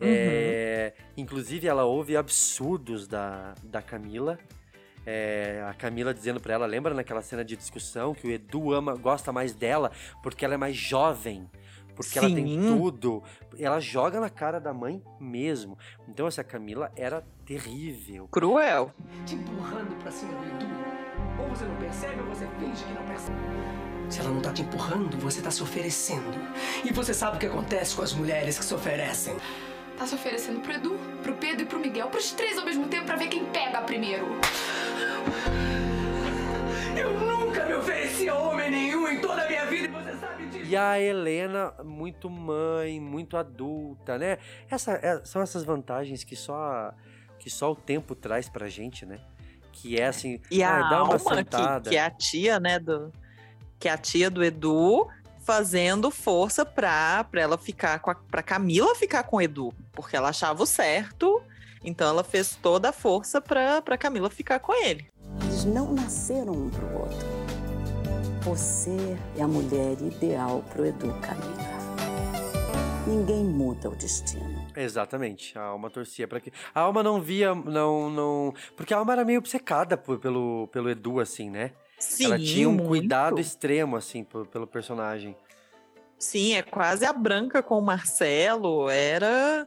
É, 0.00 0.92
inclusive, 1.16 1.66
ela 1.66 1.84
ouve 1.84 2.16
absurdos 2.16 3.06
da, 3.06 3.54
da 3.62 3.80
Camila. 3.80 4.38
É, 5.06 5.64
a 5.68 5.74
Camila 5.74 6.14
dizendo 6.14 6.40
pra 6.40 6.54
ela, 6.54 6.66
lembra 6.66 6.94
naquela 6.94 7.22
cena 7.22 7.44
de 7.44 7.56
discussão 7.56 8.14
que 8.14 8.26
o 8.26 8.30
Edu 8.30 8.72
ama, 8.72 8.94
gosta 8.94 9.32
mais 9.32 9.52
dela 9.52 9.92
porque 10.22 10.44
ela 10.44 10.54
é 10.54 10.56
mais 10.56 10.76
jovem, 10.76 11.48
porque 11.94 12.18
ela 12.18 12.28
tem 12.28 12.46
Sim. 12.46 12.76
tudo. 12.76 13.22
Ela 13.58 13.80
joga 13.80 14.20
na 14.20 14.30
cara 14.30 14.58
da 14.58 14.72
mãe 14.72 15.02
mesmo. 15.20 15.78
Então 16.08 16.26
essa 16.26 16.42
Camila 16.42 16.90
era 16.96 17.24
terrível. 17.44 18.28
Cruel. 18.28 18.92
te 19.24 19.34
empurrando 19.34 19.94
pra 20.02 20.10
cima 20.10 20.32
do 20.32 20.44
Edu. 20.44 20.74
Ou 21.40 21.48
você 21.48 21.64
não 21.64 21.76
percebe 21.76 22.20
ou 22.20 22.26
você 22.26 22.46
finge 22.58 22.84
que 22.84 22.92
não 22.92 23.04
percebe. 23.04 23.38
Se 24.08 24.20
ela 24.20 24.30
não 24.30 24.40
tá 24.40 24.52
te 24.52 24.62
empurrando, 24.62 25.16
você 25.18 25.40
tá 25.40 25.50
se 25.50 25.62
oferecendo. 25.62 26.38
E 26.84 26.92
você 26.92 27.14
sabe 27.14 27.36
o 27.36 27.40
que 27.40 27.46
acontece 27.46 27.96
com 27.96 28.02
as 28.02 28.12
mulheres 28.12 28.58
que 28.58 28.64
se 28.64 28.74
oferecem. 28.74 29.34
Tá 29.96 30.06
se 30.06 30.14
oferecendo 30.14 30.60
pro 30.60 30.72
Edu, 30.72 30.98
pro 31.22 31.34
Pedro 31.34 31.62
e 31.62 31.66
pro 31.66 31.78
Miguel, 31.78 32.08
pros 32.08 32.32
três 32.32 32.58
ao 32.58 32.64
mesmo 32.64 32.86
tempo 32.88 33.06
pra 33.06 33.16
ver 33.16 33.28
quem 33.28 33.44
pega 33.46 33.80
primeiro. 33.80 34.26
E 40.66 40.76
a 40.76 40.98
Helena, 41.00 41.72
muito 41.84 42.30
mãe, 42.30 42.98
muito 43.00 43.36
adulta, 43.36 44.18
né? 44.18 44.38
Essa, 44.70 44.92
é- 44.92 45.24
são 45.24 45.42
essas 45.42 45.64
vantagens 45.64 46.24
que 46.24 46.34
só, 46.34 46.92
que 47.38 47.50
só 47.50 47.72
o 47.72 47.76
tempo 47.76 48.14
traz 48.14 48.48
pra 48.48 48.68
gente, 48.68 49.04
né? 49.04 49.20
Que 49.72 50.00
é 50.00 50.06
assim, 50.06 50.40
E 50.50 50.62
a 50.62 50.76
ah, 50.86 50.88
dá 50.90 51.02
uma 51.04 51.14
Alma, 51.14 51.18
sentada. 51.18 51.82
que, 51.84 51.90
que 51.90 51.96
é 51.96 52.04
a 52.04 52.10
tia, 52.10 52.58
né, 52.60 52.78
do... 52.78 53.12
Que 53.78 53.88
é 53.88 53.92
a 53.92 53.98
tia 53.98 54.30
do 54.30 54.42
Edu, 54.42 55.06
fazendo 55.40 56.10
força 56.10 56.64
pra, 56.64 57.24
pra 57.24 57.42
ela 57.42 57.58
ficar 57.58 57.98
com 57.98 58.10
a... 58.10 58.14
Pra 58.14 58.42
Camila 58.42 58.94
ficar 58.94 59.24
com 59.24 59.36
o 59.36 59.42
Edu. 59.42 59.74
Porque 59.92 60.16
ela 60.16 60.28
achava 60.30 60.62
o 60.62 60.66
certo, 60.66 61.42
então 61.82 62.08
ela 62.08 62.24
fez 62.24 62.56
toda 62.56 62.88
a 62.88 62.92
força 62.92 63.40
pra, 63.40 63.82
pra 63.82 63.98
Camila 63.98 64.30
ficar 64.30 64.60
com 64.60 64.72
ele. 64.72 65.06
Eles 65.42 65.64
não 65.64 65.92
nasceram 65.92 66.52
um 66.52 66.70
pro 66.70 66.98
outro. 67.00 67.43
Você 68.44 69.16
é 69.38 69.42
a 69.42 69.48
mulher 69.48 69.92
ideal 70.00 70.62
pro 70.72 70.84
Edu, 70.86 71.08
Camila. 71.20 71.74
Ninguém 73.06 73.44
muda 73.44 73.88
o 73.90 73.96
destino. 73.96 74.64
Exatamente, 74.76 75.56
a 75.58 75.62
alma 75.62 75.88
torcia 75.88 76.26
para 76.26 76.40
que. 76.40 76.52
A 76.74 76.80
alma 76.80 77.02
não 77.02 77.20
via, 77.20 77.54
não, 77.54 78.10
não. 78.10 78.54
Porque 78.76 78.92
a 78.92 78.98
alma 78.98 79.12
era 79.12 79.24
meio 79.24 79.38
obcecada 79.38 79.96
por- 79.96 80.18
pelo, 80.18 80.68
pelo 80.72 80.90
Edu, 80.90 81.20
assim, 81.20 81.48
né? 81.48 81.70
Ela 82.20 82.36
Sim, 82.38 82.44
tinha 82.44 82.68
um 82.68 82.72
muito. 82.72 82.88
cuidado 82.88 83.40
extremo, 83.40 83.96
assim, 83.96 84.24
por- 84.24 84.46
pelo 84.46 84.66
personagem. 84.66 85.36
Sim, 86.18 86.54
é 86.54 86.62
quase 86.62 87.04
a 87.04 87.12
Branca 87.12 87.62
com 87.62 87.78
o 87.78 87.82
Marcelo. 87.82 88.88
Era 88.90 89.66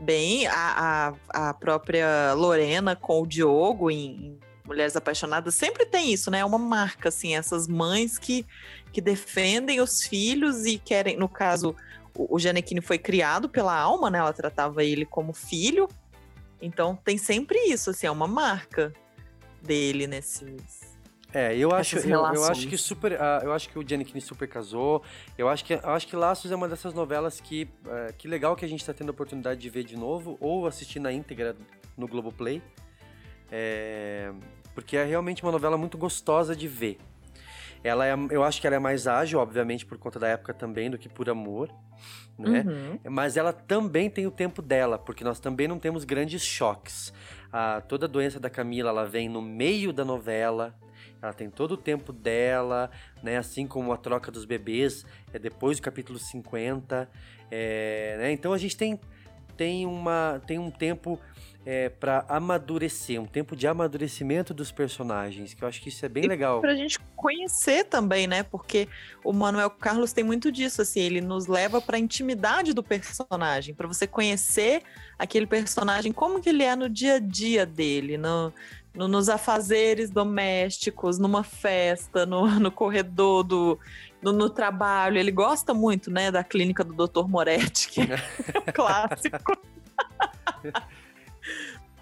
bem 0.00 0.46
a, 0.48 1.14
a, 1.32 1.48
a 1.50 1.54
própria 1.54 2.34
Lorena 2.34 2.94
com 2.94 3.22
o 3.22 3.26
Diogo 3.26 3.90
em, 3.90 4.38
em 4.38 4.38
Mulheres 4.72 4.96
Apaixonadas. 4.96 5.54
Sempre 5.54 5.84
tem 5.84 6.12
isso, 6.12 6.30
né? 6.30 6.38
É 6.38 6.44
uma 6.44 6.58
marca, 6.58 7.10
assim, 7.10 7.36
essas 7.36 7.68
mães 7.68 8.18
que, 8.18 8.46
que 8.92 9.00
defendem 9.00 9.80
os 9.80 10.02
filhos 10.02 10.64
e 10.64 10.78
querem, 10.78 11.16
no 11.16 11.28
caso, 11.28 11.76
o, 12.16 12.36
o 12.36 12.38
Giannichini 12.38 12.80
foi 12.80 12.98
criado 12.98 13.48
pela 13.48 13.78
alma, 13.78 14.10
né? 14.10 14.18
Ela 14.18 14.32
tratava 14.32 14.82
ele 14.82 15.04
como 15.04 15.32
filho. 15.32 15.88
Então 16.60 16.96
tem 16.96 17.18
sempre 17.18 17.58
isso, 17.66 17.90
assim, 17.90 18.06
é 18.06 18.10
uma 18.10 18.26
marca 18.26 18.92
dele 19.60 20.06
nesses. 20.06 20.92
É, 21.34 21.56
eu 21.56 21.72
acho, 21.72 21.98
eu, 21.98 22.10
eu 22.10 22.44
acho 22.44 22.68
que 22.68 22.76
super, 22.76 23.20
ah, 23.20 23.40
eu 23.42 23.54
acho 23.54 23.68
que 23.70 23.78
o 23.78 23.86
Giannichini 23.86 24.20
super 24.20 24.46
casou. 24.46 25.02
Eu 25.36 25.48
acho 25.48 25.64
que, 25.64 25.72
eu 25.72 25.90
acho 25.90 26.06
que 26.06 26.14
Laços 26.14 26.50
é 26.50 26.54
uma 26.54 26.68
dessas 26.68 26.92
novelas 26.92 27.40
que, 27.40 27.68
eh, 27.86 28.14
que 28.18 28.28
legal 28.28 28.54
que 28.54 28.66
a 28.66 28.68
gente 28.68 28.84
tá 28.84 28.92
tendo 28.92 29.08
a 29.08 29.12
oportunidade 29.12 29.58
de 29.58 29.70
ver 29.70 29.82
de 29.82 29.96
novo 29.96 30.36
ou 30.40 30.66
assistir 30.66 31.00
na 31.00 31.10
íntegra 31.10 31.56
no 31.96 32.06
Globoplay. 32.06 32.62
É, 33.50 34.30
porque 34.74 34.96
é 34.96 35.04
realmente 35.04 35.42
uma 35.42 35.52
novela 35.52 35.76
muito 35.76 35.98
gostosa 35.98 36.54
de 36.54 36.68
ver. 36.68 36.98
Ela 37.84 38.06
é, 38.06 38.14
eu 38.30 38.44
acho 38.44 38.60
que 38.60 38.66
ela 38.66 38.76
é 38.76 38.78
mais 38.78 39.06
ágil, 39.06 39.40
obviamente, 39.40 39.84
por 39.84 39.98
conta 39.98 40.18
da 40.18 40.28
época 40.28 40.54
também, 40.54 40.88
do 40.88 40.96
que 40.96 41.08
por 41.08 41.28
amor, 41.28 41.68
né? 42.38 42.64
Uhum. 42.66 43.10
Mas 43.10 43.36
ela 43.36 43.52
também 43.52 44.08
tem 44.08 44.26
o 44.26 44.30
tempo 44.30 44.62
dela, 44.62 44.98
porque 44.98 45.24
nós 45.24 45.40
também 45.40 45.66
não 45.66 45.78
temos 45.78 46.04
grandes 46.04 46.42
choques. 46.42 47.12
Ah, 47.52 47.82
toda 47.86 48.06
a 48.06 48.08
doença 48.08 48.38
da 48.38 48.48
Camila, 48.48 48.90
ela 48.90 49.04
vem 49.04 49.28
no 49.28 49.42
meio 49.42 49.92
da 49.92 50.04
novela, 50.04 50.74
ela 51.20 51.32
tem 51.32 51.50
todo 51.50 51.72
o 51.72 51.76
tempo 51.76 52.12
dela, 52.12 52.90
né? 53.22 53.36
Assim 53.36 53.66
como 53.66 53.92
a 53.92 53.96
troca 53.96 54.30
dos 54.30 54.44
bebês 54.44 55.04
é 55.32 55.38
depois 55.38 55.78
do 55.78 55.82
capítulo 55.82 56.18
50. 56.18 57.08
É, 57.50 58.16
né? 58.18 58.32
Então 58.32 58.52
a 58.52 58.58
gente 58.58 58.76
tem, 58.76 58.98
tem, 59.56 59.86
uma, 59.86 60.40
tem 60.46 60.58
um 60.58 60.70
tempo 60.70 61.20
é, 61.64 61.88
para 61.88 62.24
amadurecer, 62.28 63.20
um 63.20 63.26
tempo 63.26 63.54
de 63.54 63.66
amadurecimento 63.68 64.52
dos 64.52 64.72
personagens, 64.72 65.54
que 65.54 65.62
eu 65.62 65.68
acho 65.68 65.80
que 65.80 65.88
isso 65.90 66.04
é 66.04 66.08
bem 66.08 66.24
E 66.24 66.28
legal. 66.28 66.60
Pra 66.60 66.74
gente 66.74 66.98
conhecer 67.14 67.84
também, 67.84 68.26
né? 68.26 68.42
Porque 68.42 68.88
o 69.22 69.32
Manuel 69.32 69.70
Carlos 69.70 70.12
tem 70.12 70.24
muito 70.24 70.50
disso, 70.50 70.82
assim, 70.82 71.00
ele 71.00 71.20
nos 71.20 71.46
leva 71.46 71.80
pra 71.80 71.98
intimidade 71.98 72.72
do 72.72 72.82
personagem, 72.82 73.74
pra 73.74 73.86
você 73.86 74.06
conhecer 74.08 74.82
aquele 75.18 75.46
personagem, 75.46 76.10
como 76.12 76.40
que 76.40 76.48
ele 76.48 76.64
é 76.64 76.74
no 76.74 76.88
dia 76.88 77.14
a 77.14 77.18
dia 77.20 77.64
dele, 77.64 78.18
no, 78.18 78.52
no- 78.92 79.06
nos 79.06 79.28
afazeres 79.28 80.10
domésticos, 80.10 81.16
numa 81.18 81.44
festa, 81.44 82.26
no, 82.26 82.46
no 82.58 82.72
corredor 82.72 83.44
do. 83.44 83.78
No, 84.20 84.32
no 84.32 84.48
trabalho, 84.50 85.18
ele 85.18 85.30
gosta 85.32 85.72
muito, 85.74 86.08
né, 86.10 86.30
da 86.30 86.44
clínica 86.44 86.84
do 86.84 86.94
Dr. 87.06 87.26
Moretti, 87.28 87.88
que 87.88 88.00
é 88.02 88.14
um 88.58 88.62
clássico. 88.72 89.56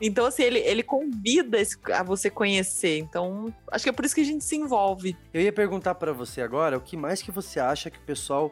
Então, 0.00 0.24
assim, 0.26 0.42
ele, 0.42 0.58
ele 0.60 0.82
convida 0.82 1.60
esse- 1.60 1.76
a 1.92 2.02
você 2.02 2.30
conhecer. 2.30 2.98
Então, 2.98 3.54
acho 3.70 3.84
que 3.84 3.90
é 3.90 3.92
por 3.92 4.04
isso 4.04 4.14
que 4.14 4.20
a 4.22 4.24
gente 4.24 4.42
se 4.44 4.56
envolve. 4.56 5.16
Eu 5.34 5.42
ia 5.42 5.52
perguntar 5.52 5.94
pra 5.96 6.12
você 6.12 6.40
agora 6.40 6.76
o 6.76 6.80
que 6.80 6.96
mais 6.96 7.20
que 7.22 7.30
você 7.30 7.60
acha 7.60 7.90
que 7.90 7.98
o 7.98 8.02
pessoal 8.02 8.50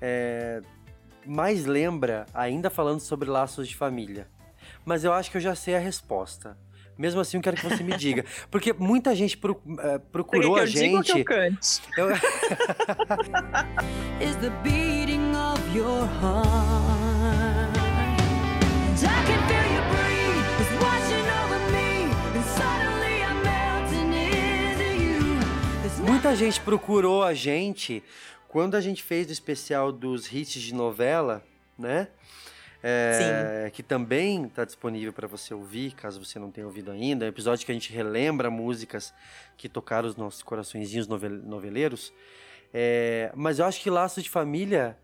é, 0.00 0.60
mais 1.24 1.64
lembra, 1.64 2.26
ainda 2.34 2.68
falando 2.68 3.00
sobre 3.00 3.30
laços 3.30 3.66
de 3.68 3.74
família. 3.76 4.28
Mas 4.84 5.04
eu 5.04 5.12
acho 5.12 5.30
que 5.30 5.36
eu 5.38 5.40
já 5.40 5.54
sei 5.54 5.74
a 5.74 5.78
resposta. 5.78 6.56
Mesmo 6.96 7.20
assim, 7.20 7.38
eu 7.38 7.42
quero 7.42 7.56
que 7.56 7.64
você 7.68 7.82
me 7.82 7.96
diga. 7.96 8.24
Porque 8.50 8.72
muita 8.72 9.14
gente 9.16 9.36
pro- 9.36 9.60
é, 9.80 9.98
procurou 9.98 10.56
a 10.56 10.60
Quer 10.60 10.70
que 10.70 10.78
eu 10.78 10.82
diga 10.82 10.96
ou 10.98 11.02
que 11.02 11.12
gente. 11.12 11.18
eu 11.18 11.24
cante? 11.26 11.82
Eu- 11.96 12.08
Muita 26.04 26.34
gente 26.36 26.60
procurou 26.60 27.22
a 27.22 27.34
gente 27.34 28.02
quando 28.48 28.74
a 28.76 28.80
gente 28.80 29.02
fez 29.02 29.28
o 29.28 29.32
especial 29.32 29.90
dos 29.90 30.30
hits 30.32 30.60
de 30.60 30.74
novela, 30.74 31.42
né? 31.78 32.08
É, 32.86 33.70
que 33.72 33.82
também 33.82 34.44
está 34.44 34.64
disponível 34.64 35.12
para 35.12 35.26
você 35.26 35.54
ouvir, 35.54 35.92
caso 35.94 36.22
você 36.22 36.38
não 36.38 36.50
tenha 36.50 36.66
ouvido 36.66 36.90
ainda. 36.90 37.24
É 37.24 37.26
um 37.26 37.30
episódio 37.30 37.64
que 37.64 37.72
a 37.72 37.74
gente 37.74 37.90
relembra 37.92 38.50
músicas 38.50 39.12
que 39.56 39.68
tocaram 39.70 40.06
os 40.06 40.16
nossos 40.16 40.42
coraçõezinhos 40.42 41.08
novel- 41.08 41.30
noveleiros. 41.42 42.12
É, 42.72 43.32
mas 43.34 43.58
eu 43.58 43.64
acho 43.64 43.80
que 43.80 43.88
Laços 43.88 44.22
de 44.22 44.28
Família, 44.28 44.98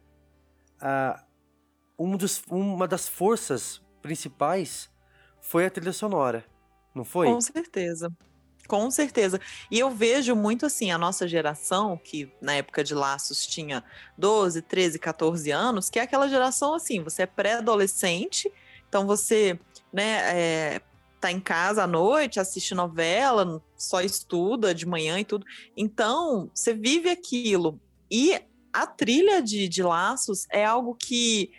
ah, 0.81 1.25
um 1.99 2.17
dos- 2.17 2.43
uma 2.51 2.87
das 2.87 3.09
forças 3.09 3.81
principais 4.03 4.91
foi 5.41 5.65
a 5.65 5.71
trilha 5.71 5.93
sonora, 5.93 6.45
não 6.95 7.05
foi? 7.05 7.29
Com 7.29 7.41
certeza. 7.41 8.13
Com 8.71 8.89
certeza. 8.89 9.41
E 9.69 9.81
eu 9.81 9.91
vejo 9.91 10.37
muito 10.37 10.65
assim, 10.65 10.93
a 10.93 10.97
nossa 10.97 11.27
geração, 11.27 11.97
que 11.97 12.33
na 12.41 12.55
época 12.55 12.85
de 12.85 12.95
laços 12.95 13.45
tinha 13.45 13.83
12, 14.17 14.63
13, 14.63 14.97
14 14.97 15.51
anos, 15.51 15.91
que 15.91 15.99
é 15.99 16.03
aquela 16.03 16.29
geração 16.29 16.73
assim, 16.73 17.03
você 17.03 17.23
é 17.23 17.27
pré-adolescente, 17.27 18.49
então 18.89 19.09
você, 19.09 19.59
né, 19.93 20.21
é, 20.33 20.81
tá 21.21 21.33
em 21.33 21.41
casa 21.41 21.83
à 21.83 21.87
noite, 21.89 22.39
assiste 22.39 22.73
novela, 22.73 23.61
só 23.77 24.03
estuda 24.03 24.73
de 24.73 24.87
manhã 24.87 25.19
e 25.19 25.25
tudo. 25.25 25.45
Então, 25.77 26.49
você 26.55 26.73
vive 26.73 27.11
aquilo. 27.11 27.77
E 28.09 28.41
a 28.73 28.87
trilha 28.87 29.43
de, 29.43 29.69
de 29.69 29.83
laços 29.83 30.47
é 30.49 30.65
algo 30.65 30.95
que, 30.95 31.51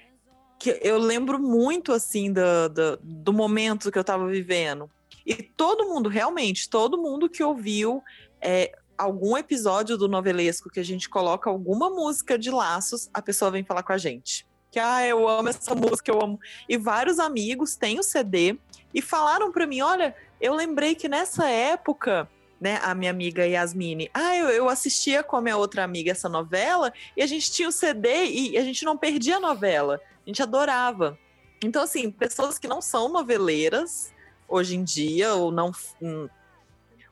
que 0.58 0.80
eu 0.82 0.98
lembro 0.98 1.38
muito 1.38 1.92
assim 1.92 2.32
do, 2.32 2.70
do, 2.70 3.00
do 3.04 3.34
momento 3.34 3.92
que 3.92 4.00
eu 4.00 4.04
tava 4.06 4.30
vivendo. 4.30 4.90
E 5.26 5.36
todo 5.36 5.88
mundo, 5.88 6.10
realmente, 6.10 6.70
todo 6.70 6.98
mundo 6.98 7.30
que 7.30 7.44
ouviu 7.44 8.04
é, 8.42 8.72
algum 8.98 9.38
episódio 9.38 9.98
do 9.98 10.08
novelesco 10.08 10.70
que 10.70 10.80
a 10.80 10.84
gente 10.86 11.10
coloca 11.10 11.50
alguma 11.50 11.90
música 11.90 12.38
de 12.38 12.52
laços, 12.52 13.10
a 13.14 13.22
pessoa 13.22 13.52
vem 13.52 13.64
falar 13.64 13.84
com 13.84 13.94
a 13.94 13.98
gente. 13.98 14.48
Que, 14.72 14.80
ah, 14.80 15.06
eu 15.06 15.28
amo 15.28 15.50
essa 15.50 15.76
música, 15.76 16.12
eu 16.12 16.22
amo. 16.22 16.40
E 16.70 16.78
vários 16.78 17.20
amigos 17.20 17.76
têm 17.76 18.00
o 18.00 18.04
CD 18.04 18.58
e 18.94 19.02
falaram 19.02 19.52
pra 19.52 19.68
mim: 19.68 19.82
olha, 19.82 20.16
eu 20.40 20.54
lembrei 20.54 20.96
que 20.96 21.10
nessa 21.10 21.50
época, 21.50 22.30
né, 22.60 22.80
a 22.84 22.96
minha 22.96 23.12
amiga 23.12 23.46
Yasmine, 23.46 24.10
ah, 24.14 24.36
eu, 24.36 24.50
eu 24.50 24.70
assistia 24.70 25.24
com 25.24 25.36
a 25.36 25.42
minha 25.42 25.58
outra 25.58 25.84
amiga 25.84 26.12
essa 26.12 26.30
novela 26.30 26.94
e 27.18 27.22
a 27.22 27.28
gente 27.28 27.52
tinha 27.52 27.68
o 27.68 27.72
CD 27.72 28.26
e 28.28 28.58
a 28.58 28.64
gente 28.64 28.86
não 28.86 28.98
perdia 28.98 29.38
a 29.38 29.42
novela. 29.42 30.00
A 30.26 30.30
gente 30.30 30.42
adorava. 30.42 31.18
Então, 31.64 31.84
assim, 31.84 32.10
pessoas 32.10 32.58
que 32.58 32.68
não 32.68 32.82
são 32.82 33.10
noveleiras 33.10 34.14
hoje 34.52 34.76
em 34.76 34.84
dia, 34.84 35.34
ou 35.34 35.52
não 35.52 35.72
hum, 36.02 36.28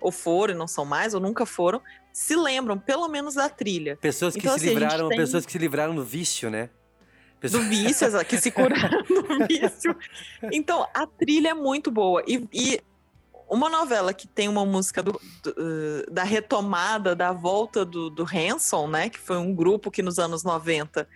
ou 0.01 0.11
foram, 0.11 0.53
e 0.53 0.57
não 0.57 0.67
são 0.67 0.85
mais, 0.85 1.13
ou 1.13 1.19
nunca 1.19 1.45
foram, 1.45 1.81
se 2.13 2.35
lembram, 2.35 2.77
pelo 2.77 3.07
menos, 3.07 3.35
da 3.35 3.49
trilha. 3.49 3.97
Pessoas 3.97 4.33
que 4.33 4.39
Então, 4.39 4.57
se 4.57 4.65
assim, 4.65 4.75
livraram, 4.77 5.09
tem- 5.09 5.17
pessoas 5.17 5.45
que 5.45 5.51
se 5.51 5.57
livraram 5.57 5.95
do 5.95 6.03
vício, 6.03 6.49
né? 6.49 6.69
Do 7.41 7.61
vício, 7.61 8.07
que 8.25 8.37
se 8.37 8.51
curaram 8.51 9.01
do 9.03 9.47
vício. 9.47 9.95
Então, 10.51 10.85
a 10.93 11.07
trilha 11.07 11.49
é 11.49 11.53
muito 11.53 11.89
boa. 11.89 12.21
E, 12.27 12.45
e 12.53 12.81
uma 13.49 13.69
novela 13.69 14.13
que 14.13 14.27
tem 14.27 14.47
uma 14.49 14.65
música 14.65 15.01
do- 15.01 15.19
do, 15.43 16.11
da 16.11 16.23
retomada, 16.23 17.15
da 17.15 17.31
volta 17.31 17.85
do, 17.85 18.09
do 18.09 18.23
Hanson, 18.25 18.87
né? 18.87 19.09
Que 19.09 19.17
foi 19.19 19.37
um 19.37 19.53
grupo 19.55 19.89
que 19.89 20.01
nos 20.01 20.19
anos 20.19 20.43
90 20.43 21.07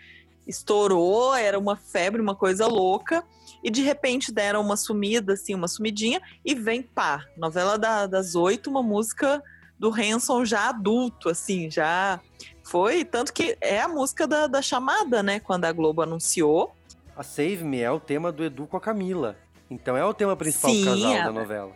estourou, 0.47 1.33
era 1.35 1.57
uma 1.59 1.75
febre, 1.75 2.21
uma 2.21 2.35
coisa 2.35 2.67
louca. 2.67 3.23
E 3.63 3.69
de 3.71 3.81
repente 3.81 4.31
deram 4.31 4.61
uma 4.61 4.75
sumida, 4.75 5.33
assim, 5.33 5.55
uma 5.55 5.67
sumidinha, 5.67 6.21
e 6.43 6.53
vem 6.53 6.81
pá, 6.81 7.23
novela 7.37 7.77
da- 7.77 8.05
das 8.07 8.35
oito, 8.35 8.69
uma 8.69 8.83
música 8.83 9.41
do 9.79 9.89
Hanson 9.93 10.45
já 10.45 10.69
adulto, 10.69 11.29
assim, 11.29 11.69
já 11.69 12.19
foi. 12.63 13.03
Tanto 13.05 13.33
que 13.33 13.57
é 13.61 13.81
a 13.81 13.87
música 13.87 14.27
da, 14.27 14.47
da 14.47 14.61
chamada, 14.61 15.21
né? 15.23 15.39
Quando 15.39 15.65
a 15.65 15.71
Globo 15.71 16.01
anunciou. 16.01 16.75
A 17.15 17.23
Save 17.23 17.63
Me 17.63 17.79
é 17.79 17.91
o 17.91 17.99
tema 17.99 18.31
do 18.31 18.43
Edu 18.43 18.65
com 18.67 18.77
a 18.77 18.81
Camila. 18.81 19.37
Então 19.69 19.95
é 19.97 20.05
o 20.05 20.13
tema 20.13 20.35
principal 20.35 20.71
Sim, 20.71 20.83
do 20.83 20.91
casal 20.91 21.11
é. 21.13 21.23
da 21.23 21.31
novela. 21.31 21.71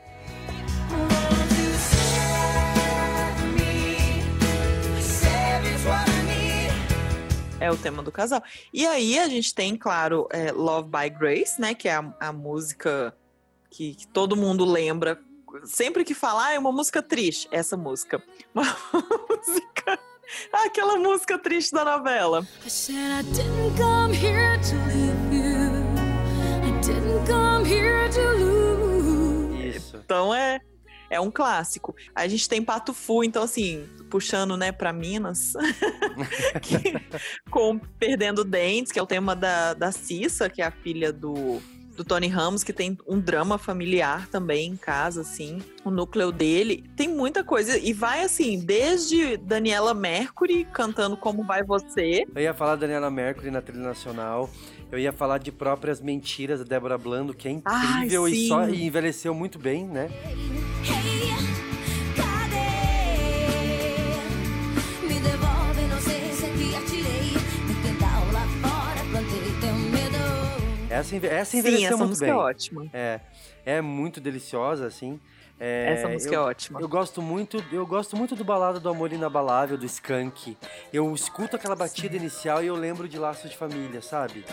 É 7.59 7.71
o 7.71 7.77
tema 7.77 8.03
do 8.03 8.11
casal. 8.11 8.43
E 8.71 8.85
aí 8.85 9.17
a 9.17 9.27
gente 9.27 9.53
tem, 9.53 9.75
claro, 9.75 10.27
é, 10.31 10.51
Love 10.51 10.89
by 10.89 11.09
Grace, 11.09 11.59
né? 11.59 11.73
Que 11.73 11.89
é 11.89 11.95
a, 11.95 12.13
a 12.19 12.31
música 12.31 13.15
que, 13.71 13.95
que 13.95 14.07
todo 14.07 14.35
mundo 14.35 14.63
lembra. 14.63 15.19
Sempre 15.63 16.03
que 16.03 16.13
falar, 16.13 16.53
é 16.53 16.59
uma 16.59 16.71
música 16.71 17.01
triste. 17.01 17.47
Essa 17.51 17.75
música. 17.75 18.21
Uma 18.53 18.77
música. 19.29 19.99
Aquela 20.53 20.97
música 20.97 21.39
triste 21.39 21.71
da 21.73 21.83
novela. 21.83 22.45
I 22.65 22.69
said 22.69 22.95
I 22.95 23.23
didn't 23.23 23.77
come 23.77 24.13
here 24.13 24.59
to 24.59 24.75
leave 24.87 25.33
you. 25.33 25.87
I 26.63 26.71
didn't 26.81 27.25
come 27.25 27.65
here 27.65 28.09
to 28.09 28.21
lose. 28.37 29.77
Isso. 29.77 29.97
Então 29.97 30.33
é, 30.33 30.59
é 31.09 31.19
um 31.19 31.31
clássico. 31.31 31.95
A 32.15 32.27
gente 32.27 32.47
tem 32.47 32.61
Pato 32.63 32.93
Fu, 32.93 33.23
então 33.23 33.43
assim, 33.43 33.87
puxando, 34.09 34.55
né, 34.57 34.71
pra 34.71 34.91
Minas, 34.93 35.53
que- 36.61 36.93
com 37.49 37.77
Perdendo 37.99 38.43
Dentes, 38.43 38.91
que 38.91 38.99
é 38.99 39.01
o 39.03 39.07
tema 39.07 39.35
da, 39.35 39.73
da 39.73 39.91
Cissa, 39.91 40.49
que 40.49 40.61
é 40.61 40.65
a 40.65 40.71
filha 40.71 41.11
do, 41.13 41.59
do 41.95 42.03
Tony 42.03 42.27
Ramos, 42.27 42.63
que 42.63 42.73
tem 42.73 42.97
um 43.07 43.19
drama 43.19 43.57
familiar 43.57 44.27
também 44.29 44.69
em 44.71 44.77
casa, 44.77 45.21
assim, 45.21 45.61
o 45.83 45.89
núcleo 45.89 46.31
dele. 46.31 46.83
Tem 46.95 47.07
muita 47.07 47.43
coisa, 47.43 47.77
e 47.77 47.93
vai 47.93 48.21
assim, 48.23 48.59
desde 48.59 49.37
Daniela 49.37 49.93
Mercury 49.93 50.65
cantando 50.65 51.17
Como 51.17 51.43
Vai 51.43 51.63
Você, 51.63 52.25
Eu 52.35 52.41
ia 52.41 52.53
falar 52.53 52.75
da 52.75 52.81
Daniela 52.81 53.09
Mercury 53.09 53.51
na 53.51 53.61
trilha 53.61 53.83
nacional. 53.83 54.49
Eu 54.91 54.97
ia 54.97 55.11
falar 55.11 55.37
de 55.39 55.51
próprias 55.51 55.99
mentiras 55.99 56.59
da 56.59 56.65
Débora 56.65 56.97
Blando, 56.97 57.33
que 57.33 57.47
é 57.47 57.59
Ai, 57.65 57.97
incrível 57.97 58.27
e, 58.27 58.35
sim. 58.35 58.47
só, 58.47 58.67
e 58.69 58.85
envelheceu 58.85 59.33
muito 59.33 59.59
bem, 59.59 59.85
né? 59.85 60.09
Medo. 69.91 70.17
Essa, 70.89 71.15
essa 71.17 71.51
Sim, 71.51 71.59
envelheceu 71.59 71.87
essa 71.87 71.97
muito 71.97 72.09
música 72.09 72.25
bem. 72.25 72.33
é 72.33 72.37
ótima. 72.37 72.85
É, 72.93 73.19
é 73.65 73.81
muito 73.81 74.21
deliciosa, 74.21 74.87
assim. 74.87 75.19
É, 75.59 75.93
Essa 75.93 76.07
música 76.07 76.35
eu, 76.35 76.41
é 76.41 76.43
ótima. 76.43 76.79
Eu 76.79 76.87
gosto 76.87 77.21
muito, 77.21 77.63
eu 77.71 77.85
gosto 77.85 78.15
muito 78.15 78.35
do 78.35 78.43
balada 78.43 78.79
do 78.79 78.89
Amor 78.89 79.11
Inabalável, 79.11 79.77
do 79.77 79.85
Skank. 79.85 80.55
Eu 80.93 81.13
escuto 81.15 81.55
aquela 81.55 81.75
batida 81.75 82.15
inicial 82.15 82.63
e 82.63 82.67
eu 82.67 82.75
lembro 82.75 83.07
de 83.07 83.17
Laços 83.17 83.49
de 83.49 83.57
Família, 83.57 84.01
sabe? 84.01 84.45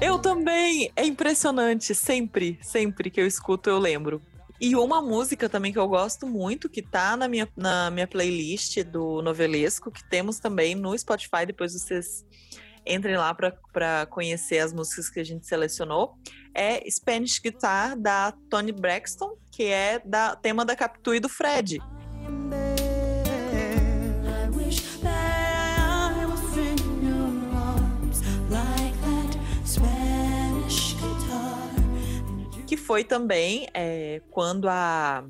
Eu 0.00 0.18
também. 0.18 0.90
É 0.96 1.04
impressionante. 1.04 1.94
Sempre, 1.94 2.58
sempre 2.60 3.08
que 3.08 3.20
eu 3.20 3.26
escuto, 3.26 3.70
eu 3.70 3.78
lembro. 3.78 4.20
E 4.60 4.74
uma 4.74 5.00
música 5.02 5.48
também 5.48 5.70
que 5.70 5.78
eu 5.78 5.86
gosto 5.86 6.26
muito, 6.26 6.68
que 6.68 6.82
tá 6.82 7.16
na 7.16 7.28
minha, 7.28 7.46
na 7.54 7.90
minha 7.90 8.06
playlist 8.06 8.82
do 8.84 9.20
Novelesco, 9.20 9.90
que 9.90 10.02
temos 10.08 10.40
também 10.40 10.74
no 10.74 10.96
Spotify, 10.98 11.44
depois 11.46 11.74
vocês 11.74 12.24
entrem 12.86 13.16
lá 13.16 13.34
para 13.34 14.06
conhecer 14.06 14.58
as 14.58 14.72
músicas 14.72 15.10
que 15.10 15.20
a 15.20 15.24
gente 15.24 15.46
selecionou, 15.46 16.14
é 16.54 16.88
Spanish 16.88 17.38
Guitar, 17.38 17.96
da 17.96 18.32
Tony 18.48 18.72
Braxton, 18.72 19.36
que 19.50 19.64
é 19.64 20.00
da 20.04 20.36
tema 20.36 20.64
da 20.64 20.76
Capitu 20.76 21.14
e 21.14 21.20
do 21.20 21.28
Fred. 21.28 21.80
Que 32.66 32.76
foi 32.76 33.04
também 33.04 33.68
é, 33.74 34.22
quando 34.30 34.68
a 34.68 35.24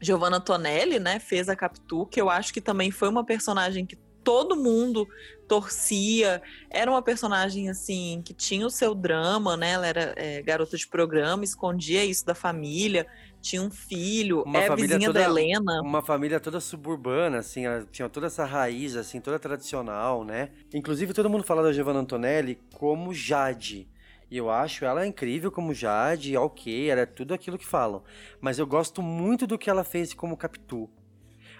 Giovanna 0.00 0.40
Tonelli, 0.40 0.98
né, 0.98 1.18
fez 1.18 1.48
a 1.48 1.54
Capitu, 1.54 2.06
que 2.06 2.20
eu 2.20 2.30
acho 2.30 2.52
que 2.52 2.60
também 2.60 2.90
foi 2.90 3.08
uma 3.08 3.24
personagem 3.24 3.84
que 3.84 3.96
todo 4.24 4.56
mundo 4.56 5.06
torcia. 5.50 6.40
Era 6.70 6.88
uma 6.88 7.02
personagem 7.02 7.68
assim 7.68 8.22
que 8.24 8.32
tinha 8.32 8.64
o 8.64 8.70
seu 8.70 8.94
drama, 8.94 9.56
né? 9.56 9.72
Ela 9.72 9.86
era 9.88 10.14
é, 10.16 10.40
garota 10.42 10.76
de 10.76 10.86
programa, 10.86 11.42
escondia 11.42 12.04
isso 12.04 12.24
da 12.24 12.36
família, 12.36 13.04
tinha 13.40 13.60
um 13.60 13.70
filho, 13.70 14.44
Uma 14.46 14.60
é 14.60 14.76
vizinha 14.76 15.08
toda, 15.08 15.18
da 15.18 15.24
Helena. 15.24 15.80
Uma 15.82 16.02
família 16.02 16.38
toda 16.38 16.60
suburbana, 16.60 17.38
assim, 17.38 17.66
ela 17.66 17.84
tinha 17.90 18.08
toda 18.08 18.28
essa 18.28 18.44
raiz, 18.44 18.94
assim, 18.94 19.20
toda 19.20 19.40
tradicional, 19.40 20.22
né? 20.24 20.50
Inclusive, 20.72 21.12
todo 21.12 21.28
mundo 21.28 21.42
fala 21.42 21.64
da 21.64 21.72
Giovanna 21.72 21.98
Antonelli 21.98 22.60
como 22.74 23.12
Jade. 23.12 23.88
E 24.30 24.36
eu 24.36 24.48
acho 24.48 24.84
ela 24.84 25.04
incrível 25.04 25.50
como 25.50 25.74
Jade, 25.74 26.36
ok, 26.36 26.88
ela 26.88 27.00
é 27.00 27.06
tudo 27.06 27.34
aquilo 27.34 27.58
que 27.58 27.66
falam. 27.66 28.04
Mas 28.40 28.60
eu 28.60 28.66
gosto 28.68 29.02
muito 29.02 29.48
do 29.48 29.58
que 29.58 29.68
ela 29.68 29.82
fez 29.82 30.14
como 30.14 30.36
Capitu. 30.36 30.88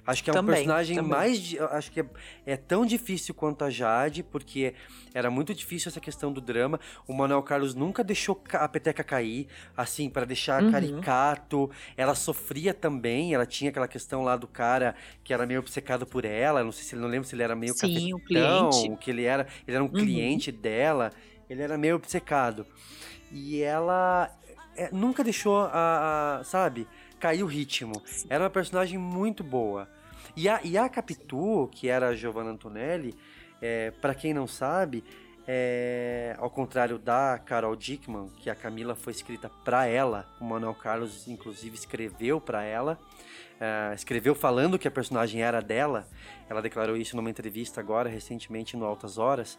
Acho 0.07 0.25
que 0.25 0.31
é 0.31 0.33
um 0.33 0.37
Também, 0.37 0.55
personagem 0.57 0.97
também. 0.97 1.11
mais. 1.11 1.57
Acho 1.73 1.91
que 1.93 2.01
é, 2.01 2.07
é 2.47 2.57
tão 2.57 2.85
difícil 2.87 3.35
quanto 3.35 3.65
a 3.65 3.71
Jade, 3.71 4.23
porque 4.23 4.75
era 5.15 5.31
muito 5.31 5.55
difícil 5.55 5.89
essa 5.89 6.01
questão 6.01 6.33
do 6.33 6.41
drama. 6.41 6.81
O 7.07 7.13
Manuel 7.13 7.43
Carlos 7.43 7.75
nunca 7.75 8.03
deixou 8.03 8.43
a 8.55 8.69
peteca 8.69 9.05
cair, 9.05 9.47
assim, 9.77 10.09
para 10.09 10.25
deixar 10.25 10.63
Uhum. 10.63 10.71
caricato. 10.73 11.71
Ela 11.97 12.15
sofria 12.15 12.73
também, 12.75 13.35
ela 13.35 13.47
tinha 13.47 13.71
aquela 13.71 13.87
questão 13.89 14.23
lá 14.23 14.37
do 14.37 14.47
cara 14.49 14.95
que 15.23 15.33
era 15.35 15.47
meio 15.47 15.61
obcecado 15.61 16.07
por 16.07 16.25
ela. 16.25 16.65
Não 16.65 16.73
sei 16.73 16.85
se 16.85 16.95
ele 16.95 17.03
não 17.03 17.09
lembro 17.09 17.29
se 17.29 17.35
ele 17.35 17.43
era 17.43 17.55
meio 17.55 17.75
Sim, 17.75 18.15
o 18.15 18.19
cafetão, 18.19 18.71
cliente. 18.71 18.97
que 19.05 19.11
ele 19.11 19.25
era. 19.25 19.47
Ele 19.67 19.75
era 19.77 19.85
um 19.85 19.87
Uhum. 19.89 19.93
cliente 19.93 20.51
dela. 20.51 21.11
Ele 21.49 21.63
era 21.63 21.77
meio 21.77 21.97
obcecado. 21.97 22.67
E 23.31 23.61
ela 23.63 24.31
é, 24.77 24.89
nunca 24.93 25.23
deixou 25.23 25.59
a, 25.73 26.39
a- 26.41 26.45
sabe, 26.45 26.87
cair 27.21 27.43
o 27.43 27.47
ritmo. 27.47 28.03
Era 28.29 28.45
uma 28.45 28.51
personagem 28.51 28.99
muito 28.99 29.45
boa. 29.45 29.89
E 30.37 30.49
a, 30.49 30.61
e 30.65 30.77
a 30.79 30.89
Capitu, 30.89 31.69
que 31.73 31.89
era 31.89 32.09
a 32.09 32.17
Giovanna 32.17 32.51
Antonelli, 32.51 33.15
é, 33.61 33.91
para 33.91 34.15
quem 34.15 34.33
não 34.33 34.47
sabe, 34.47 35.05
é, 35.47 36.35
ao 36.39 36.49
contrário 36.49 36.99
da 36.99 37.39
Carol 37.39 37.77
Dickman, 37.77 38.29
que 38.39 38.49
a 38.49 38.55
Camila 38.55 38.95
foi 38.95 39.13
escrita 39.13 39.51
para 39.65 39.87
ela, 39.87 40.27
o 40.41 40.45
Manuel 40.45 40.75
Carlos 40.75 41.27
inclusive 41.29 41.77
escreveu 41.77 42.41
para 42.41 42.63
ela, 42.63 42.99
é, 43.61 43.93
escreveu 43.95 44.35
falando 44.35 44.79
que 44.79 44.89
a 44.89 44.91
personagem 44.91 45.43
era 45.43 45.61
dela. 45.61 46.09
Ela 46.49 46.63
declarou 46.63 46.97
isso 46.97 47.17
numa 47.17 47.29
entrevista 47.29 47.81
agora 47.81 48.09
recentemente 48.09 48.77
no 48.77 48.85
Altas 48.85 49.19
Horas. 49.19 49.59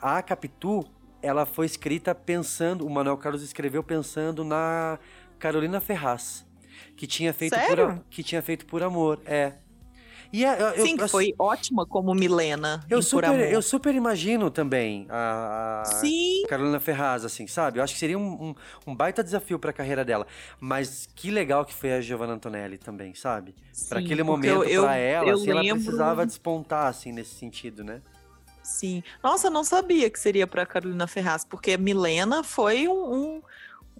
A 0.00 0.20
Capitu, 0.22 0.84
ela 1.22 1.46
foi 1.46 1.66
escrita 1.66 2.14
pensando, 2.14 2.86
o 2.86 2.90
Manuel 2.90 3.16
Carlos 3.16 3.42
escreveu 3.42 3.82
pensando 3.82 4.42
na 4.42 4.98
Carolina 5.38 5.80
Ferraz, 5.80 6.46
que 6.96 7.06
tinha 7.06 7.32
feito 7.32 7.54
por, 7.58 7.66
Sério? 7.66 7.88
a- 7.90 7.98
que 8.10 8.22
tinha 8.22 8.42
feito 8.42 8.66
por 8.66 8.82
amor, 8.82 9.20
é. 9.26 9.54
E 10.32 10.44
a- 10.44 10.56
eu- 10.76 10.86
Sim, 10.86 10.96
que 10.96 11.02
eu- 11.02 11.08
foi 11.08 11.34
ótima 11.36 11.84
como 11.84 12.14
Milena. 12.14 12.84
eu 12.88 12.98
em 12.98 13.02
Por 13.02 13.08
super, 13.08 13.24
Amor. 13.24 13.40
eu 13.40 13.60
super 13.60 13.92
imagino 13.96 14.48
também 14.48 15.04
a, 15.10 15.80
a 15.82 15.84
Sim. 15.86 16.44
Carolina 16.48 16.78
Ferraz, 16.78 17.24
assim, 17.24 17.48
sabe? 17.48 17.80
Eu 17.80 17.82
acho 17.82 17.94
que 17.94 17.98
seria 17.98 18.16
um, 18.16 18.50
um, 18.50 18.54
um 18.86 18.94
baita 18.94 19.24
desafio 19.24 19.58
pra 19.58 19.72
carreira 19.72 20.04
dela. 20.04 20.24
Mas 20.60 21.08
que 21.16 21.32
legal 21.32 21.64
que 21.64 21.74
foi 21.74 21.94
a 21.94 22.00
Giovanna 22.00 22.34
Antonelli 22.34 22.78
também, 22.78 23.12
sabe? 23.12 23.56
Pra 23.88 23.98
Sim, 23.98 24.04
aquele 24.04 24.22
momento, 24.22 24.62
eu- 24.62 24.84
ela, 24.86 24.96
eu 25.26 25.34
assim, 25.34 25.50
ela 25.50 25.62
lembro- 25.62 25.82
precisava 25.82 26.24
despontar, 26.24 26.86
assim, 26.86 27.10
nesse 27.10 27.34
sentido, 27.34 27.82
né? 27.82 28.00
Sim. 28.62 29.02
Nossa, 29.24 29.48
eu 29.48 29.50
não 29.50 29.64
sabia 29.64 30.08
que 30.08 30.20
seria 30.20 30.46
para 30.46 30.64
Carolina 30.64 31.08
Ferraz, 31.08 31.44
porque 31.44 31.76
Milena 31.76 32.44
foi 32.44 32.86
um, 32.86 33.12
um, 33.14 33.42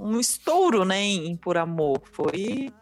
um 0.01 0.19
estouro, 0.19 0.85
né, 0.85 1.01
em 1.01 1.37
Por 1.37 1.57
Amor. 1.57 2.01
Foi. 2.13 2.73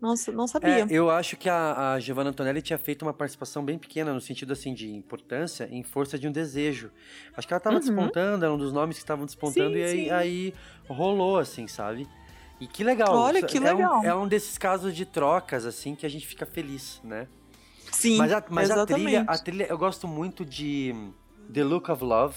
Nossa, 0.00 0.32
não 0.32 0.48
sabia. 0.48 0.84
É, 0.84 0.86
eu 0.90 1.10
acho 1.10 1.36
que 1.36 1.48
a, 1.48 1.92
a 1.92 2.00
Giovanna 2.00 2.30
Antonelli 2.30 2.60
tinha 2.60 2.78
feito 2.78 3.02
uma 3.02 3.12
participação 3.12 3.64
bem 3.64 3.78
pequena, 3.78 4.12
no 4.12 4.20
sentido, 4.20 4.52
assim, 4.52 4.74
de 4.74 4.90
importância, 4.92 5.68
em 5.70 5.82
Força 5.84 6.18
de 6.18 6.26
um 6.26 6.32
Desejo. 6.32 6.90
Acho 7.36 7.46
que 7.46 7.54
ela 7.54 7.60
tava 7.60 7.76
Uhum. 7.76 7.82
despontando, 7.82 8.44
era 8.44 8.52
um 8.52 8.58
dos 8.58 8.72
nomes 8.72 8.96
que 8.96 9.02
estavam 9.02 9.24
despontando, 9.24 9.74
Sim, 9.74 9.78
e 9.78 9.84
aí, 9.84 10.10
aí 10.10 10.54
rolou, 10.88 11.38
assim, 11.38 11.68
sabe? 11.68 12.08
E 12.60 12.66
que 12.66 12.82
legal. 12.82 13.12
Olha, 13.14 13.42
que 13.42 13.58
é 13.58 13.60
legal. 13.60 14.00
Um, 14.00 14.04
é 14.04 14.14
um 14.14 14.26
desses 14.26 14.58
casos 14.58 14.94
de 14.94 15.04
trocas, 15.06 15.64
assim, 15.66 15.94
que 15.94 16.06
a 16.06 16.08
gente 16.08 16.26
fica 16.26 16.46
feliz, 16.46 17.00
né? 17.04 17.28
Sim, 17.92 18.18
Mas 18.18 18.32
a, 18.32 18.44
mas 18.48 18.70
a 18.70 18.86
trilha, 18.86 19.24
a 19.26 19.38
trilha, 19.38 19.66
eu 19.68 19.78
gosto 19.78 20.08
muito 20.08 20.44
de 20.44 20.94
The 21.52 21.62
Look 21.62 21.90
of 21.90 22.02
Love, 22.02 22.36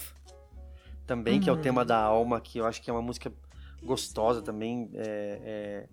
também, 1.08 1.40
que 1.40 1.50
é 1.50 1.54
o 1.54 1.56
Uhum. 1.56 1.62
tema 1.62 1.86
da 1.86 1.98
alma, 2.00 2.42
que 2.42 2.58
eu 2.60 2.66
acho 2.66 2.82
que 2.82 2.90
é 2.90 2.94
uma 2.94 3.02
música 3.02 3.32
gostosa 3.86 4.42
também. 4.42 4.90
é- 4.96 5.40
é- 5.46 5.84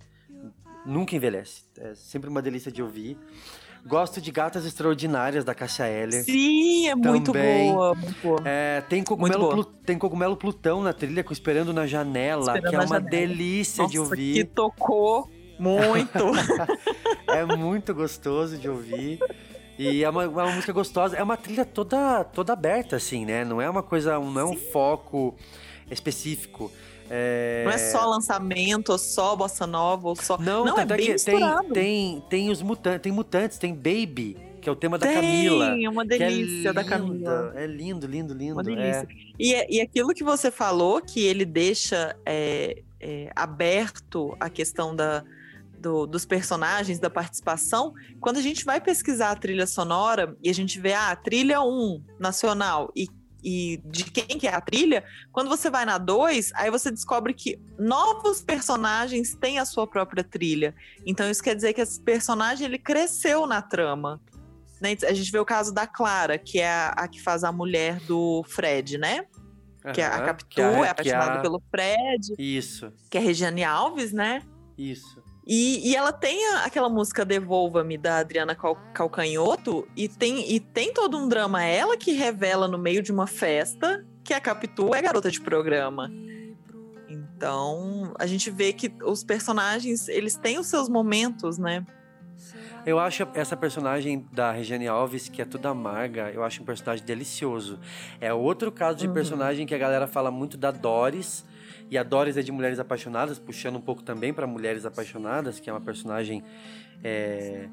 nunca 0.87 1.15
envelhece. 1.15 1.65
É 1.79 1.95
sempre 1.95 2.29
uma 2.29 2.43
delícia 2.43 2.73
de 2.73 2.83
ouvir. 2.83 3.17
Gosto 3.85 4.21
de 4.21 4.31
Gatas 4.31 4.65
Extraordinárias, 4.65 5.45
da 5.45 5.55
Cássia 5.55 5.89
Eller. 5.89 6.23
Sim, 6.25 6.89
é 6.89 6.95
muito 6.95 7.33
boa, 7.33 7.95
muito 7.97 8.23
boa. 8.23 8.41
É, 8.45 8.81
tem, 8.83 9.03
cogumelo 9.03 9.41
boa. 9.41 9.53
Plu- 9.55 9.65
tem 9.65 9.99
Cogumelo 9.99 10.37
Plutão 10.37 10.83
na 10.83 10.93
trilha, 10.93 11.25
com 11.25 11.33
Esperando 11.33 11.73
na 11.73 11.85
Janela, 11.87 12.43
Esperando 12.55 12.71
que 12.71 12.77
é 12.77 12.79
uma 12.79 12.87
Janela. 12.87 13.11
delícia 13.11 13.87
de 13.89 13.99
Nossa, 13.99 14.11
ouvir. 14.11 14.35
que 14.35 14.45
tocou 14.45 15.29
muito. 15.59 16.25
É 17.29 17.45
muito 17.57 17.95
gostoso 17.95 18.59
de 18.59 18.69
ouvir. 18.69 19.19
E 19.79 20.05
é 20.05 20.11
uma, 20.11 20.25
é 20.25 20.29
uma 20.29 20.53
música 20.53 20.73
gostosa. 20.73 21.17
É 21.17 21.23
uma 21.23 21.37
trilha 21.37 21.65
toda, 21.65 22.23
toda 22.25 22.53
aberta, 22.53 22.97
assim, 22.97 23.25
né? 23.25 23.43
Não 23.45 23.61
é 23.61 23.69
uma 23.71 23.83
coisa, 23.83 24.19
não 24.19 24.39
é 24.41 24.45
um 24.45 24.57
foco 24.57 25.35
específico. 25.91 26.71
É... 27.15 27.63
Não 27.65 27.71
é 27.71 27.77
só 27.77 28.07
lançamento, 28.07 28.91
ou 28.91 28.97
só 28.99 29.37
bossa 29.37 29.67
nova, 29.67 30.09
ou 30.09 30.17
só. 30.17 30.39
Não, 30.39 30.65
Não, 30.65 30.73
é 30.73 30.87
tanto 30.87 30.97
bem 30.97 31.15
que 31.15 31.23
tem, 31.23 31.41
tem, 31.75 32.21
tem 32.31 32.51
os 32.51 32.63
mutantes, 32.63 33.03
tem 33.03 33.13
mutantes, 33.13 33.59
tem 33.59 33.75
Baby, 33.75 34.39
que 34.63 34.69
é 34.69 34.73
o 34.73 34.77
tema 34.77 34.97
da 34.97 35.07
Tem, 35.07 35.17
Camila. 35.17 35.77
é 35.79 35.89
uma 35.91 36.03
que 36.07 36.17
delícia 36.17 36.73
da 36.73 36.81
lindo, 36.81 36.91
Camila. 36.91 37.53
É 37.55 37.67
lindo, 37.67 38.07
lindo, 38.07 38.33
lindo. 38.33 38.55
Uma 38.55 38.63
é. 38.63 38.65
delícia. 38.65 39.09
E, 39.39 39.55
é- 39.55 39.67
e 39.71 39.81
aquilo 39.83 40.15
que 40.15 40.25
você 40.25 40.51
falou, 40.51 41.03
que 41.03 41.21
ele 41.21 41.45
deixa 41.45 42.17
é, 42.25 42.83
é, 42.99 43.31
aberto 43.37 44.35
a 44.41 44.49
questão 44.49 44.97
da, 44.97 45.23
do- 45.79 46.07
dos 46.07 46.25
personagens, 46.25 46.99
da 46.99 47.11
participação, 47.11 47.93
quando 48.21 48.39
a 48.39 48.41
gente 48.43 48.65
vai 48.65 48.81
pesquisar 48.81 49.33
a 49.33 49.37
trilha 49.37 49.67
sonora 49.67 50.35
e 50.43 50.49
a 50.49 50.55
gente 50.55 50.81
vê 50.81 50.95
ah, 50.95 51.11
a 51.11 51.17
trilha 51.17 51.61
1 51.61 52.01
nacional 52.19 52.91
e, 52.97 53.07
e 53.43 53.81
de 53.85 54.05
quem 54.05 54.39
que 54.39 54.47
é 54.47 54.55
a 54.55 54.61
trilha, 54.61 55.05
quando 55.33 55.49
você 55.49 55.69
vai 55.71 55.85
na 55.85 55.99
2, 55.99 56.53
aí 56.55 56.71
você 56.71 56.91
descobre 56.91 57.35
que 57.35 57.61
novos 57.79 58.41
personagens 58.41 59.35
têm 59.35 59.59
a 59.59 59.65
sua 59.65 59.87
própria 59.87 60.23
trilha. 60.25 60.75
Então 61.05 61.29
isso 61.31 61.43
quer 61.43 61.55
dizer 61.57 61.73
que 61.73 61.81
esse 61.81 62.01
personagem 62.01 62.65
ele 62.67 62.79
cresceu 62.79 63.47
na 63.47 63.61
trama. 63.61 64.21
né? 64.81 64.97
A 65.09 65.13
gente 65.13 65.31
vê 65.31 65.39
o 65.39 65.45
caso 65.45 65.73
da 65.73 65.87
Clara, 65.87 66.37
que 66.39 66.59
é 66.61 66.69
a, 66.71 66.89
a 66.91 67.09
que 67.09 67.21
faz 67.23 67.45
a 67.45 67.53
mulher 67.53 67.99
do 68.01 68.45
Fred, 68.49 68.99
né? 68.99 69.27
Que 69.93 70.01
é 70.01 70.07
a 70.07 70.23
Capitu, 70.23 70.49
que 70.51 70.61
a- 70.63 70.87
é 70.87 70.89
apaixonada 70.91 71.39
a- 71.39 71.43
pelo 71.43 71.61
Fred, 71.71 72.35
Isso, 72.39 72.93
que 73.11 73.19
é 73.19 73.21
Regiane 73.21 73.65
Alves, 73.65 74.13
né? 74.13 74.43
isso. 74.79 75.21
E, 75.47 75.91
e 75.91 75.97
ela 75.97 76.13
tem 76.13 76.55
a- 76.55 76.65
aquela 76.65 76.89
música 76.89 77.25
Devolva-me, 77.25 77.99
da 77.99 78.19
Adriana 78.19 78.55
Cal- 78.55 78.79
Calcanhoto, 78.95 79.87
e 79.97 80.09
tem, 80.09 80.53
e 80.53 80.61
tem 80.61 80.93
todo 80.93 81.17
um 81.19 81.29
drama. 81.29 81.65
Ela 81.65 81.97
que 81.97 82.13
revela 82.13 82.69
no 82.69 82.79
meio 82.79 83.03
de 83.03 83.11
uma 83.11 83.27
festa 83.27 84.05
que 84.25 84.33
a 84.33 84.41
Capitu 84.41 84.95
é 84.95 85.03
garota 85.03 85.31
de 85.31 85.41
programa. 85.41 86.09
Então, 87.09 88.15
a 88.19 88.27
gente 88.27 88.51
vê 88.51 88.73
que 88.73 88.93
os 89.05 89.23
personagens, 89.25 90.09
eles 90.09 90.37
têm 90.37 90.59
os 90.59 90.67
seus 90.69 90.89
momentos, 90.89 91.59
né? 91.59 91.85
Eu 92.87 92.99
acho 92.99 93.27
essa 93.35 93.57
personagem 93.57 94.27
da 94.33 94.51
Regiane 94.51 94.89
Alves, 94.89 95.29
que 95.29 95.41
é 95.41 95.45
toda 95.45 95.69
amarga, 95.69 96.31
eu 96.33 96.43
acho 96.43 96.63
um 96.63 96.65
personagem 96.65 97.05
delicioso. 97.05 97.79
É 98.21 98.33
outro 98.35 98.73
caso 98.73 98.99
de 98.99 99.07
Uhum. 99.07 99.13
personagem 99.13 99.67
que 99.67 99.75
a 99.75 99.79
galera 99.79 100.07
fala 100.07 100.31
muito 100.31 100.57
da 100.57 100.71
Doris. 100.71 101.45
E 101.93 101.99
a 101.99 102.03
Doris 102.03 102.39
é 102.39 102.43
de 102.43 102.51
Mulheres 102.51 102.79
Apaixonadas, 102.79 103.39
puxando 103.39 103.77
um 103.77 103.81
pouco 103.83 104.03
também 104.03 104.33
pra 104.33 104.47
Mulheres 104.47 104.87
Apaixonadas, 104.87 105.61
que 105.61 105.69
é 105.69 105.73
uma 105.75 105.81
personagem 105.81 106.43
é, 107.05 107.69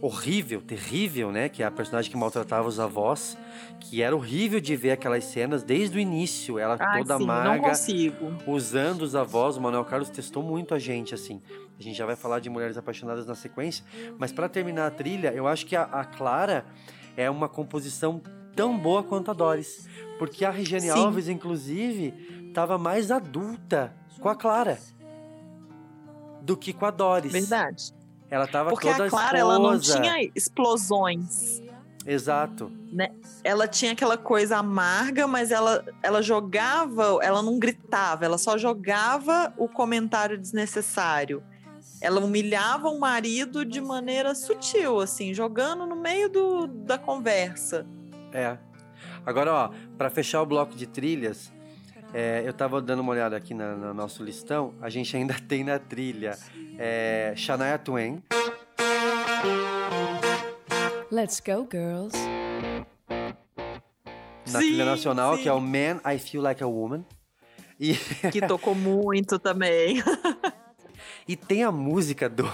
horrível, 0.00 0.62
terrível, 0.62 1.30
né? 1.30 1.46
Que 1.50 1.62
é 1.62 1.66
a 1.66 1.70
personagem 1.70 2.10
que 2.10 2.16
maltratava 2.16 2.66
os 2.66 2.80
avós. 2.80 3.36
Que 3.78 4.00
era 4.00 4.16
horrível 4.16 4.62
de 4.62 4.74
ver 4.74 4.92
aquelas 4.92 5.24
cenas 5.24 5.62
desde 5.62 5.98
o 5.98 6.00
início. 6.00 6.58
Ela 6.58 6.78
Ai, 6.80 7.02
toda 7.02 7.18
sim, 7.18 7.24
amarga 7.24 7.72
usando 8.46 9.02
os 9.02 9.14
avós. 9.14 9.58
O 9.58 9.60
Manuel 9.60 9.84
Carlos 9.84 10.08
testou 10.08 10.42
muito 10.42 10.74
a 10.74 10.78
gente, 10.78 11.14
assim. 11.14 11.42
A 11.78 11.82
gente 11.82 11.98
já 11.98 12.06
vai 12.06 12.16
falar 12.16 12.40
de 12.40 12.48
Mulheres 12.48 12.78
Apaixonadas 12.78 13.26
na 13.26 13.34
sequência. 13.34 13.84
Mas 14.16 14.32
pra 14.32 14.48
terminar 14.48 14.86
a 14.86 14.90
trilha, 14.90 15.34
eu 15.34 15.46
acho 15.46 15.66
que 15.66 15.76
a, 15.76 15.82
a 15.82 16.02
Clara 16.06 16.64
é 17.14 17.28
uma 17.28 17.46
composição 17.46 18.22
tão 18.56 18.78
boa 18.78 19.02
quanto 19.02 19.30
a 19.30 19.34
Doris. 19.34 19.86
Porque 20.18 20.44
a 20.44 20.50
Regiane 20.50 20.86
Sim. 20.86 20.90
Alves, 20.90 21.28
inclusive, 21.28 22.12
tava 22.52 22.78
mais 22.78 23.10
adulta 23.10 23.94
com 24.20 24.28
a 24.28 24.34
Clara 24.34 24.78
do 26.42 26.56
que 26.56 26.72
com 26.72 26.86
a 26.86 26.90
Doris. 26.90 27.32
Verdade. 27.32 27.94
Ela 28.30 28.46
tava 28.46 28.70
Porque 28.70 28.90
toda 28.90 29.06
a 29.06 29.10
Clara, 29.10 29.38
ela 29.38 29.58
não 29.58 29.78
tinha 29.78 30.30
explosões. 30.34 31.60
Exato. 32.06 32.72
né? 32.92 33.10
Ela 33.44 33.68
tinha 33.68 33.92
aquela 33.92 34.16
coisa 34.16 34.56
amarga, 34.56 35.26
mas 35.26 35.50
ela, 35.50 35.84
ela 36.02 36.22
jogava, 36.22 37.18
ela 37.22 37.42
não 37.42 37.58
gritava, 37.58 38.24
ela 38.24 38.38
só 38.38 38.56
jogava 38.56 39.52
o 39.56 39.68
comentário 39.68 40.38
desnecessário. 40.38 41.42
Ela 42.00 42.20
humilhava 42.20 42.88
o 42.88 42.98
marido 42.98 43.64
de 43.64 43.80
maneira 43.80 44.34
sutil, 44.34 45.00
assim, 45.00 45.34
jogando 45.34 45.84
no 45.84 45.96
meio 45.96 46.30
do, 46.30 46.66
da 46.66 46.96
conversa. 46.96 47.86
É. 48.32 48.56
Agora, 49.26 49.52
ó, 49.52 49.70
pra 49.98 50.08
fechar 50.08 50.40
o 50.40 50.46
bloco 50.46 50.74
de 50.74 50.86
trilhas, 50.86 51.52
é, 52.12 52.42
eu 52.44 52.52
tava 52.52 52.80
dando 52.80 53.00
uma 53.00 53.12
olhada 53.12 53.36
aqui 53.36 53.54
na- 53.54 53.74
no 53.74 53.94
nosso 53.94 54.22
listão. 54.22 54.74
A 54.80 54.88
gente 54.88 55.16
ainda 55.16 55.34
tem 55.48 55.62
na 55.64 55.78
trilha 55.78 56.36
é, 56.78 57.32
Shania 57.36 57.78
Twain. 57.78 58.22
Let's 61.10 61.40
go, 61.40 61.66
girls. 61.70 62.16
Na 64.52 64.58
trilha 64.58 64.84
nacional, 64.84 65.36
que 65.38 65.48
é 65.48 65.52
o 65.52 65.60
Man, 65.60 66.00
I 66.04 66.18
Feel 66.18 66.42
Like 66.42 66.62
a 66.62 66.66
Woman. 66.66 67.04
E, 67.78 67.94
Que 68.30 68.40
tocou 68.46 68.74
muito 68.74 69.38
também. 69.38 70.02
e 71.26 71.36
tem 71.36 71.62
a 71.64 71.72
música 71.72 72.28
do, 72.28 72.44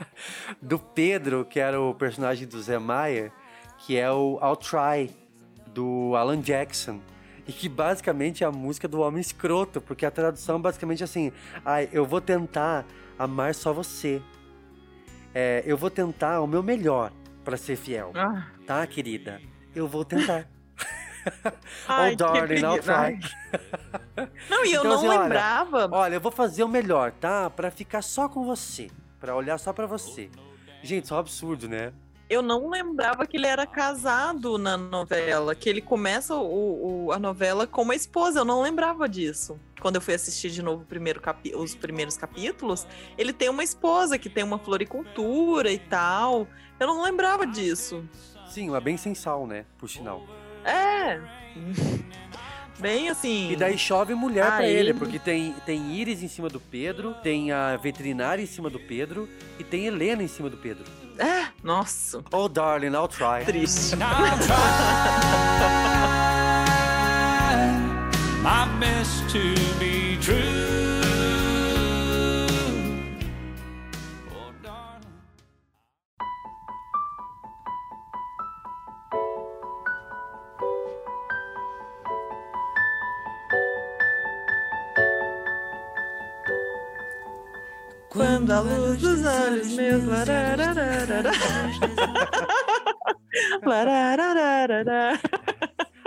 do 0.60 0.78
Pedro, 0.78 1.44
que 1.44 1.60
era 1.60 1.80
o 1.80 1.94
personagem 1.94 2.46
do 2.48 2.60
Zé 2.60 2.78
Maier, 2.78 3.30
que 3.78 3.96
é 3.96 4.10
o 4.10 4.38
I'll 4.42 4.56
Try, 4.56 5.14
do 5.68 6.14
Alan 6.16 6.40
Jackson. 6.40 7.00
E 7.46 7.52
que 7.52 7.68
basicamente 7.68 8.42
é 8.42 8.46
a 8.46 8.52
música 8.52 8.88
do 8.88 9.00
homem 9.00 9.20
escroto, 9.20 9.80
porque 9.80 10.06
a 10.06 10.10
tradução 10.10 10.56
é 10.56 10.58
basicamente 10.58 11.04
assim: 11.04 11.32
Ai, 11.64 11.88
eu 11.92 12.06
vou 12.06 12.20
tentar 12.20 12.86
amar 13.18 13.54
só 13.54 13.72
você. 13.72 14.22
É, 15.34 15.62
eu 15.66 15.76
vou 15.76 15.90
tentar 15.90 16.40
o 16.40 16.46
meu 16.46 16.62
melhor 16.62 17.12
pra 17.44 17.56
ser 17.56 17.76
fiel. 17.76 18.12
Ah. 18.14 18.46
Tá, 18.66 18.86
querida? 18.86 19.40
Eu 19.74 19.86
vou 19.86 20.04
tentar. 20.04 20.48
Ai, 21.88 22.12
oh, 22.12 22.16
darling, 22.16 22.60
I'll 22.60 22.80
try. 22.80 23.18
Não, 24.48 24.64
e 24.64 24.72
eu 24.72 24.80
Então, 24.80 24.84
não 24.84 24.94
assim, 24.94 25.08
olha, 25.08 25.20
lembrava. 25.20 25.88
Olha, 25.90 26.14
eu 26.14 26.20
vou 26.20 26.30
fazer 26.32 26.62
o 26.62 26.68
melhor, 26.68 27.12
tá? 27.12 27.50
Pra 27.50 27.70
ficar 27.70 28.02
só 28.02 28.28
com 28.28 28.44
você. 28.44 28.90
Pra 29.18 29.34
olhar 29.34 29.58
só 29.58 29.72
pra 29.72 29.86
você. 29.86 30.30
Gente, 30.82 31.04
isso 31.04 31.14
é 31.14 31.16
um 31.16 31.20
absurdo, 31.20 31.68
né? 31.68 31.92
Eu 32.28 32.40
não 32.40 32.70
lembrava 32.70 33.26
que 33.26 33.36
ele 33.36 33.46
era 33.46 33.66
casado 33.66 34.56
na 34.56 34.76
novela, 34.78 35.54
que 35.54 35.68
ele 35.68 35.80
começa 35.82 36.34
o, 36.34 37.06
o- 37.06 37.12
a 37.12 37.18
novela 37.18 37.66
com 37.66 37.82
uma 37.82 37.94
esposa. 37.94 38.40
Eu 38.40 38.44
não 38.44 38.62
lembrava 38.62 39.06
disso. 39.08 39.58
Quando 39.80 39.96
eu 39.96 40.00
fui 40.00 40.14
assistir 40.14 40.50
de 40.50 40.62
novo 40.62 40.82
o 40.82 40.86
primeiro 40.86 41.20
os 41.56 41.74
primeiros 41.74 42.16
capítulos, 42.16 42.86
ele 43.18 43.32
tem 43.32 43.50
uma 43.50 43.62
esposa 43.62 44.18
que 44.18 44.30
tem 44.30 44.42
uma 44.42 44.58
floricultura 44.58 45.70
e 45.70 45.78
tal. 45.78 46.48
Eu 46.80 46.86
não 46.86 47.02
lembrava 47.02 47.46
disso. 47.46 48.02
Sim, 48.48 48.70
mas 48.70 48.82
bem 48.82 48.96
sem 48.96 49.14
sal, 49.14 49.46
né? 49.46 49.66
Por 49.78 49.88
sinal. 49.90 50.22
É. 50.64 51.20
Bem 52.78 53.08
assim. 53.10 53.52
E 53.52 53.56
daí 53.56 53.76
chove 53.78 54.14
mulher 54.14 54.46
pra 54.46 54.56
Aí- 54.56 54.72
ele, 54.72 54.94
porque 54.94 55.18
tem, 55.18 55.52
tem 55.66 55.92
Iris 55.94 56.22
em 56.22 56.28
cima 56.28 56.48
do 56.48 56.58
Pedro, 56.58 57.14
tem 57.22 57.52
a 57.52 57.76
veterinária 57.76 58.42
em 58.42 58.46
cima 58.46 58.68
do 58.70 58.80
Pedro 58.80 59.28
e 59.58 59.64
tem 59.64 59.86
Helena 59.86 60.22
em 60.22 60.28
cima 60.28 60.48
do 60.50 60.56
Pedro. 60.56 60.84
É, 61.18 61.46
nossa. 61.62 62.22
Oh, 62.32 62.48
darling, 62.48 62.94
I'll 62.94 63.08
try. 63.08 63.44
Triste. 63.44 63.96
my 68.42 68.66
best 68.78 69.30
to 69.30 69.63
Quando 88.44 88.52
a 88.52 88.60
luz 88.60 88.98
dos 89.00 89.24
olhos 89.24 89.72
meus. 89.72 90.02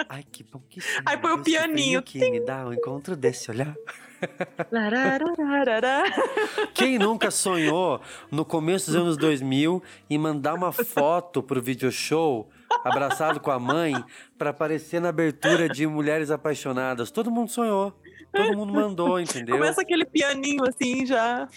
Ai, 0.08 0.24
que 0.32 0.44
bom 0.44 0.62
que 0.70 0.80
Aí 1.04 1.18
põe 1.18 1.32
o 1.32 1.42
pianinho. 1.42 2.04
que 2.04 2.20
me 2.30 2.40
dá 2.40 2.68
o 2.68 2.74
encontro 2.74 3.16
desse 3.16 3.50
olhar. 3.50 3.74
Quem 6.76 7.00
nunca 7.00 7.32
sonhou 7.32 8.00
no 8.32 8.46
começo 8.46 8.92
dos 8.92 8.96
anos 8.96 9.18
2000 9.18 9.82
em 10.08 10.20
mandar 10.20 10.54
uma 10.54 10.72
foto 10.72 11.42
pro 11.42 11.60
video 11.60 11.92
show 11.92 12.48
abraçado 12.84 13.40
com 13.40 13.50
a 13.50 13.58
mãe 13.58 13.96
pra 14.38 14.52
aparecer 14.52 15.02
na 15.02 15.10
abertura 15.10 15.68
de 15.68 15.88
Mulheres 15.88 16.30
Apaixonadas? 16.30 17.10
Todo 17.10 17.32
mundo 17.32 17.50
sonhou. 17.50 18.00
Todo 18.34 18.57
mundo 18.57 18.73
mandou, 18.73 19.19
entendeu? 19.19 19.55
Começa 19.55 19.82
aquele 19.82 20.05
pianinho 20.05 20.63
assim 20.67 21.05
já. 21.05 21.47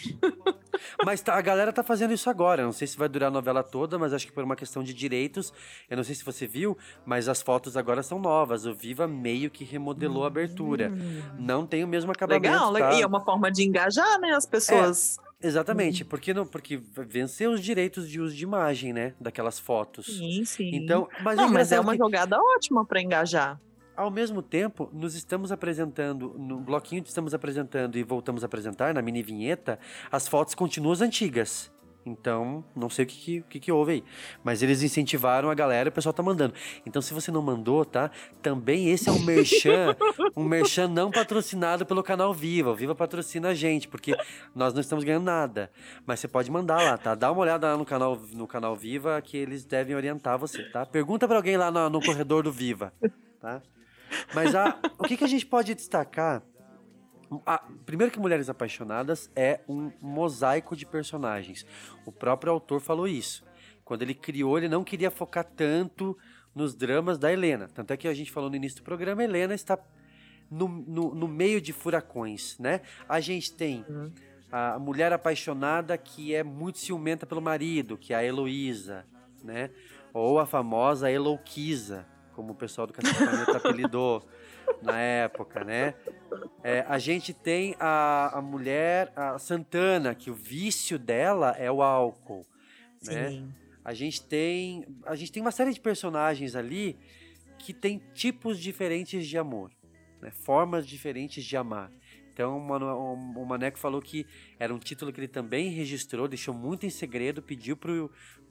Mas 1.04 1.20
tá- 1.20 1.34
a 1.36 1.40
galera 1.40 1.72
tá 1.72 1.82
fazendo 1.82 2.12
isso 2.14 2.30
agora. 2.30 2.62
Eu 2.62 2.66
Não 2.66 2.72
sei 2.72 2.86
se 2.86 2.96
vai 2.96 3.08
durar 3.08 3.28
a 3.28 3.30
novela 3.30 3.62
toda, 3.62 3.98
mas 3.98 4.12
acho 4.14 4.26
que 4.26 4.32
por 4.32 4.44
uma 4.44 4.56
questão 4.56 4.82
de 4.82 4.94
direitos. 4.94 5.52
Eu 5.88 5.96
não 5.96 6.04
sei 6.04 6.14
se 6.14 6.24
você 6.24 6.46
viu, 6.46 6.76
mas 7.04 7.28
as 7.28 7.42
fotos 7.42 7.76
agora 7.76 8.02
são 8.02 8.18
novas. 8.18 8.64
O 8.66 8.74
Viva 8.74 9.06
meio 9.06 9.50
que 9.50 9.64
remodelou 9.64 10.24
a 10.24 10.28
abertura. 10.28 10.90
Não 11.38 11.66
tem 11.66 11.84
o 11.84 11.88
mesmo 11.88 12.10
acabamento. 12.12 12.44
Legal, 12.46 12.72
tá? 12.72 12.94
e 12.94 13.02
é 13.02 13.06
uma 13.06 13.22
forma 13.24 13.50
de 13.50 13.62
engajar, 13.64 14.18
né, 14.20 14.30
as 14.32 14.46
pessoas. 14.46 15.18
É, 15.42 15.46
exatamente, 15.46 16.04
porque 16.04 16.32
não, 16.32 16.46
porque 16.46 16.80
venceu 17.08 17.50
os 17.52 17.60
direitos 17.60 18.08
de 18.08 18.20
uso 18.20 18.34
de 18.34 18.44
imagem, 18.44 18.92
né, 18.92 19.14
daquelas 19.20 19.58
fotos. 19.58 20.06
Sim, 20.06 20.44
sim. 20.44 20.70
Então, 20.74 21.08
mas, 21.22 21.36
Não, 21.36 21.46
é, 21.46 21.48
mas 21.50 21.72
é 21.72 21.80
uma 21.80 21.92
que, 21.92 21.98
jogada 21.98 22.38
ótima 22.40 22.84
pra 22.84 23.00
engajar. 23.02 23.60
Ao 23.97 24.11
mesmo 24.11 24.41
tempo, 24.41 24.88
nos 24.93 25.14
estamos 25.14 25.53
apresentando, 25.53 26.34
no 26.38 26.59
bloquinho 26.61 27.03
estamos 27.05 27.34
apresentando 27.34 27.99
e 27.99 28.03
voltamos 28.03 28.43
a 28.43 28.47
apresentar, 28.47 28.95
na 28.95 29.03
mini 29.03 29.22
vinheta, 29.22 29.78
as 30.11 30.26
fotos 30.26 30.55
continuam 30.55 30.93
as 30.93 31.01
antigas. 31.01 31.70
Então, 32.05 32.64
não 32.74 32.88
sei 32.88 33.05
o 33.05 33.09
que, 33.09 33.16
que, 33.16 33.43
que, 33.43 33.61
que 33.61 33.72
houve 33.72 33.93
aí. 33.93 34.05
Mas 34.43 34.62
eles 34.62 34.82
incentivaram 34.82 35.51
a 35.51 35.55
galera 35.55 35.88
e 35.88 35.91
o 35.91 35.93
pessoal 35.93 36.12
tá 36.12 36.22
mandando. 36.22 36.55
Então, 36.86 37.03
se 37.03 37.12
você 37.12 37.30
não 37.30 37.43
mandou, 37.43 37.84
tá? 37.84 38.11
Também 38.41 38.91
esse 38.91 39.09
é 39.09 39.12
um 39.12 39.20
merchan, 39.20 39.95
um 40.36 40.45
merchan 40.45 40.88
não 40.88 41.11
patrocinado 41.11 41.84
pelo 41.84 42.03
canal 42.03 42.32
Viva. 42.32 42.70
O 42.70 42.74
Viva 42.74 42.95
patrocina 42.95 43.49
a 43.49 43.55
gente, 43.55 43.86
porque 43.86 44.16
nós 44.55 44.72
não 44.72 44.80
estamos 44.80 45.05
ganhando 45.05 45.24
nada. 45.24 45.70
Mas 46.07 46.20
você 46.20 46.28
pode 46.28 46.51
mandar 46.51 46.82
lá, 46.82 46.97
tá? 46.97 47.14
Dá 47.14 47.30
uma 47.30 47.43
olhada 47.43 47.68
lá 47.68 47.76
no 47.76 47.84
canal, 47.84 48.18
no 48.32 48.47
canal 48.47 48.74
Viva 48.74 49.20
que 49.20 49.36
eles 49.36 49.64
devem 49.64 49.95
orientar 49.95 50.38
você, 50.38 50.64
tá? 50.70 50.86
Pergunta 50.86 51.28
pra 51.28 51.36
alguém 51.36 51.57
lá 51.57 51.70
no, 51.70 51.91
no 51.91 52.01
corredor 52.01 52.43
do 52.43 52.53
Viva, 52.53 52.93
tá? 53.41 53.61
Mas 54.34 54.54
a, 54.54 54.78
o 54.98 55.04
que, 55.04 55.16
que 55.16 55.24
a 55.24 55.28
gente 55.28 55.46
pode 55.46 55.74
destacar? 55.74 56.42
A- 57.46 57.62
primeiro 57.86 58.12
que 58.12 58.18
Mulheres 58.18 58.48
Apaixonadas 58.48 59.30
é 59.36 59.61
um 59.68 59.92
mosaico 60.00 60.74
de 60.76 60.84
personagens. 60.86 61.64
O 62.04 62.11
próprio 62.12 62.52
autor 62.52 62.80
falou 62.80 63.06
isso. 63.06 63.44
Quando 63.84 64.02
ele 64.02 64.14
criou, 64.14 64.56
ele 64.58 64.68
não 64.68 64.84
queria 64.84 65.10
focar 65.10 65.44
tanto 65.44 66.16
nos 66.55 66.74
dramas 66.74 67.18
da 67.18 67.32
Helena. 67.32 67.68
Tanto 67.72 67.93
é 67.93 67.97
que 67.97 68.09
a 68.09 68.14
gente 68.14 68.30
falou 68.30 68.51
no 68.51 68.56
início 68.56 68.78
do 68.78 68.85
programa, 68.85 69.20
a 69.22 69.24
Helena 69.24 69.55
está 69.55 69.78
no, 70.51 70.66
no, 70.66 71.14
no 71.14 71.28
meio 71.28 71.60
de 71.60 71.72
furacões, 71.72 72.59
né? 72.59 72.80
A 73.09 73.20
gente 73.20 73.52
tem 73.52 73.85
a 74.51 74.78
mulher 74.80 75.12
apaixonada 75.12 75.97
que 75.97 76.35
é 76.35 76.43
muito 76.43 76.78
ciumenta 76.78 77.24
pelo 77.24 77.40
marido, 77.40 77.97
que 77.97 78.12
é 78.12 78.16
a 78.16 78.24
Heloísa, 78.24 79.05
né? 79.44 79.70
Ou 80.12 80.40
a 80.40 80.47
famosa 80.47 81.09
Elouquisa, 81.10 82.05
como 82.35 82.52
o 82.52 82.55
pessoal 82.55 82.86
do 82.86 82.93
Cacete 82.93 83.19
Planeta 83.19 83.57
apelidou 83.57 84.27
na 84.82 84.98
época, 84.98 85.65
né? 85.65 85.94
É, 86.62 86.85
a 86.89 86.98
gente 86.98 87.32
tem 87.32 87.74
a, 87.78 88.39
a 88.39 88.43
mulher, 88.43 89.12
a 89.16 89.39
Santana, 89.39 90.15
que 90.15 90.31
o 90.31 90.35
vício 90.35 90.98
dela 90.98 91.51
é 91.59 91.70
o 91.70 91.82
álcool, 91.82 92.47
né? 93.05 93.31
Sim. 93.31 93.55
a 93.85 93.94
gente 93.94 94.23
tem 94.23 94.86
a 95.05 95.15
gente 95.15 95.32
tem 95.32 95.43
uma 95.43 95.51
série 95.51 95.73
de 95.73 95.81
personagens 95.81 96.55
ali 96.55 96.98
que 97.59 97.73
tem 97.73 98.01
tipos 98.15 98.59
diferentes 98.59 99.27
de 99.27 99.36
amor, 99.36 99.70
né? 100.20 100.31
formas 100.31 100.86
diferentes 100.86 101.44
de 101.44 101.57
amar. 101.57 101.90
Então 102.32 102.59
o 102.59 103.44
Maneco 103.44 103.78
falou 103.78 104.01
que 104.01 104.27
era 104.59 104.73
um 104.74 104.78
título 104.78 105.12
que 105.12 105.20
ele 105.20 105.28
também 105.28 105.70
registrou, 105.70 106.28
deixou 106.28 106.55
muito 106.55 106.86
em 106.86 106.90
segredo, 106.90 107.43
pediu 107.43 107.77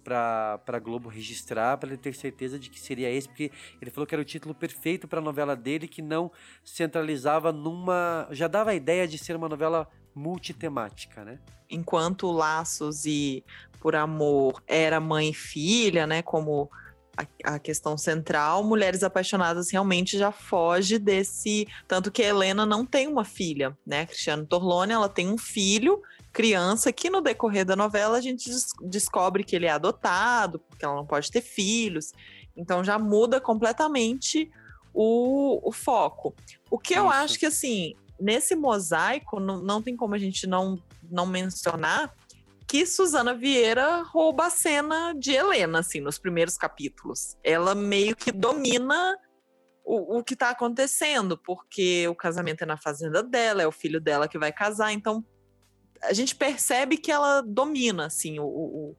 pra, 0.04 0.58
pra 0.60 0.80
Globo 0.80 1.10
registrar, 1.10 1.78
para 1.78 1.90
ele 1.90 1.98
ter 1.98 2.14
certeza 2.14 2.60
de 2.60 2.70
que 2.70 2.80
seria 2.80 3.10
esse, 3.10 3.28
porque 3.28 3.52
ele 3.82 3.92
falou 3.92 4.06
que 4.06 4.14
era 4.14 4.22
o 4.22 4.26
título 4.26 4.54
perfeito 4.54 5.08
para 5.08 5.20
a 5.20 5.24
novela 5.24 5.56
dele, 5.56 5.88
que 5.88 6.02
não 6.02 6.32
centralizava 6.64 7.52
numa. 7.52 8.28
Já 8.32 8.48
dava 8.48 8.72
a 8.72 8.76
ideia 8.76 9.08
de 9.08 9.18
ser 9.18 9.36
uma 9.36 9.50
novela 9.50 9.88
multitemática, 10.14 11.24
né? 11.24 11.40
enquanto 11.70 12.32
Laços 12.32 13.06
e 13.06 13.44
Por 13.80 13.96
Amor 13.96 14.62
era 14.68 15.00
mãe 15.00 15.30
e 15.30 15.34
filha, 15.34 16.08
né, 16.08 16.22
como 16.22 16.70
a, 17.44 17.56
a 17.56 17.60
questão 17.60 17.98
central, 17.98 18.64
Mulheres 18.64 19.04
Apaixonadas 19.04 19.70
realmente 19.70 20.18
já 20.18 20.32
foge 20.32 20.98
desse, 20.98 21.68
tanto 21.88 22.12
que 22.12 22.24
a 22.24 22.28
Helena 22.28 22.66
não 22.66 22.86
tem 22.86 23.08
uma 23.08 23.26
filha, 23.26 23.78
né, 23.86 24.06
Cristiano 24.06 24.46
Torlone, 24.46 24.94
ela 24.94 25.10
tem 25.10 25.30
um 25.30 25.38
filho, 25.38 26.02
criança, 26.32 26.94
que 26.94 27.10
no 27.10 27.22
decorrer 27.22 27.66
da 27.66 27.76
novela 27.76 28.18
a 28.18 28.22
gente 28.22 28.50
des- 28.50 28.72
descobre 28.82 29.44
que 29.44 29.56
ele 29.56 29.66
é 29.66 29.72
adotado, 29.72 30.60
porque 30.60 30.86
ela 30.86 30.96
não 30.96 31.06
pode 31.06 31.30
ter 31.32 31.42
filhos, 31.42 32.14
então 32.56 32.84
já 32.84 32.98
muda 32.98 33.42
completamente 33.42 34.50
o, 34.94 35.60
o 35.68 35.72
foco. 35.72 36.34
O 36.70 36.78
que 36.78 36.94
eu 36.94 37.06
Isso. 37.06 37.14
acho 37.14 37.40
que, 37.40 37.46
assim, 37.46 37.96
nesse 38.20 38.56
mosaico, 38.56 39.40
não, 39.40 39.62
não 39.62 39.82
tem 39.82 39.96
como 39.96 40.16
a 40.16 40.18
gente 40.18 40.46
não, 40.46 40.82
não 41.10 41.26
mencionar 41.26 42.14
que 42.70 42.86
Suzana 42.86 43.34
Vieira 43.34 44.04
rouba 44.04 44.46
a 44.46 44.50
cena 44.52 45.14
de 45.18 45.32
Helena, 45.32 45.80
assim, 45.80 46.00
nos 46.00 46.20
primeiros 46.20 46.56
capítulos. 46.56 47.36
Ela 47.44 47.74
meio 47.74 48.16
que 48.16 48.32
domina 48.32 49.18
o, 49.84 50.20
o 50.20 50.24
que 50.24 50.36
tá 50.36 50.52
acontecendo, 50.52 51.36
porque 51.36 52.08
o 52.08 52.14
casamento 52.16 52.62
é 52.62 52.66
na 52.68 52.78
fazenda 52.78 53.24
dela, 53.24 53.64
é 53.64 53.68
o 53.68 53.72
filho 53.72 54.00
dela 54.00 54.28
que 54.28 54.38
vai 54.38 54.54
casar, 54.54 54.94
então 54.94 55.26
a 56.04 56.14
gente 56.14 56.36
percebe 56.36 56.96
que 56.96 57.12
ela 57.12 57.42
domina, 57.42 58.06
assim, 58.06 58.40
o, 58.40 58.46
o- 58.46 58.96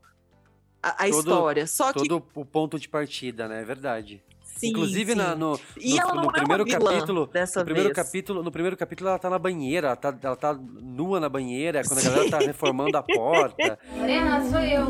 a, 0.83 0.89
a 1.05 1.09
Todo- 1.09 1.19
história. 1.21 1.67
Só 1.69 1.93
que 1.93 2.09
todo 2.09 2.17
o 2.35 2.45
ponto 2.45 2.77
de 2.79 2.89
partida, 2.89 3.47
né? 3.47 3.61
É 3.61 3.65
verdade. 3.65 4.23
Sim, 4.57 4.69
Inclusive 4.71 5.15
na- 5.15 5.33
sim. 5.33 5.39
no, 5.39 5.61
E 5.79 6.01
no, 6.01 6.09
no 6.09 6.15
não 6.17 6.31
é 6.31 6.33
primeiro 6.33 6.65
vilã 6.65 6.93
capítulo, 6.93 7.27
dessa 7.27 7.61
no 7.61 7.65
primeiro 7.65 7.89
vez. 7.95 7.97
capítulo, 8.07 8.43
no 8.43 8.51
primeiro 8.53 8.77
capítulo 8.77 9.09
ela 9.09 9.19
tá 9.19 9.31
na 9.31 9.39
banheira, 9.39 9.87
ela 9.89 9.97
tá, 9.97 10.15
ela 10.23 10.37
tá 10.37 10.55
nua 10.83 11.19
na 11.19 11.29
banheira, 11.29 11.83
quando 11.87 11.99
a 11.99 12.03
galera 12.03 12.31
tá 12.31 12.39
reformando 12.39 12.97
a 12.97 13.03
porta. 13.03 13.79
Morena, 13.97 14.41
sou 14.51 14.61
eu. 14.61 14.87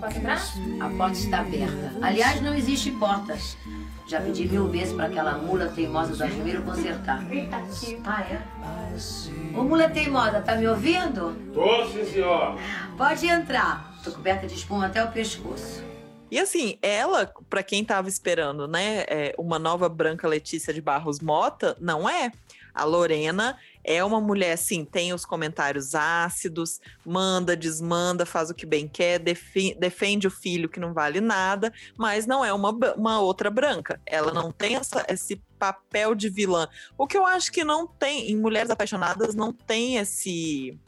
Posso 0.00 0.16
entrar? 0.18 0.40
A 0.80 0.88
porta 0.96 1.18
está 1.18 1.40
aberta. 1.40 1.92
Aliás, 2.00 2.40
não 2.40 2.54
existe 2.54 2.90
porta. 2.92 3.36
Já 4.06 4.20
pedi 4.20 4.48
mil 4.48 4.66
vezes 4.68 4.92
para 4.92 5.06
aquela 5.06 5.38
mula 5.38 5.66
teimosa 5.68 6.16
do 6.16 6.22
Argemiro 6.22 6.62
consertar. 6.62 7.22
Ah, 8.04 8.22
é? 8.22 8.40
Ô, 9.56 9.62
mula 9.62 9.88
teimosa, 9.88 10.40
tá 10.40 10.56
me 10.56 10.66
ouvindo? 10.66 11.34
Tô, 11.52 11.86
sim, 11.86 12.04
senhor. 12.04 12.56
Pode 12.96 13.26
entrar. 13.26 13.92
Tô 14.02 14.10
coberta 14.12 14.46
de 14.46 14.54
espuma 14.54 14.86
até 14.86 15.04
o 15.04 15.12
pescoço. 15.12 15.82
E 16.30 16.38
assim, 16.38 16.78
ela, 16.80 17.32
pra 17.48 17.62
quem 17.62 17.84
tava 17.84 18.08
esperando, 18.08 18.68
né, 18.68 19.04
é, 19.08 19.34
uma 19.36 19.58
nova 19.58 19.88
Branca 19.88 20.28
Letícia 20.28 20.72
de 20.72 20.80
Barros 20.80 21.20
Mota, 21.20 21.76
não 21.80 22.08
é. 22.08 22.30
A 22.72 22.84
Lorena 22.84 23.58
é 23.82 24.02
uma 24.04 24.20
mulher, 24.20 24.52
assim, 24.52 24.84
tem 24.84 25.12
os 25.12 25.24
comentários 25.24 25.92
ácidos, 25.94 26.80
manda, 27.04 27.56
desmanda, 27.56 28.24
faz 28.24 28.48
o 28.48 28.54
que 28.54 28.64
bem 28.64 28.86
quer, 28.86 29.18
defende 29.18 30.28
o 30.28 30.30
filho 30.30 30.68
que 30.68 30.78
não 30.78 30.92
vale 30.92 31.20
nada, 31.20 31.72
mas 31.98 32.26
não 32.26 32.44
é 32.44 32.52
uma, 32.52 32.70
uma 32.96 33.20
outra 33.20 33.50
branca. 33.50 34.00
Ela 34.06 34.32
não 34.32 34.52
tem 34.52 34.76
essa- 34.76 35.04
esse 35.08 35.42
papel 35.58 36.14
de 36.14 36.28
vilã. 36.28 36.68
O 36.96 37.08
que 37.08 37.16
eu 37.18 37.26
acho 37.26 37.50
que 37.50 37.64
não 37.64 37.88
tem, 37.88 38.30
em 38.30 38.36
Mulheres 38.36 38.70
Apaixonadas, 38.70 39.34
não 39.34 39.52
tem 39.52 39.96
esse. 39.96 40.78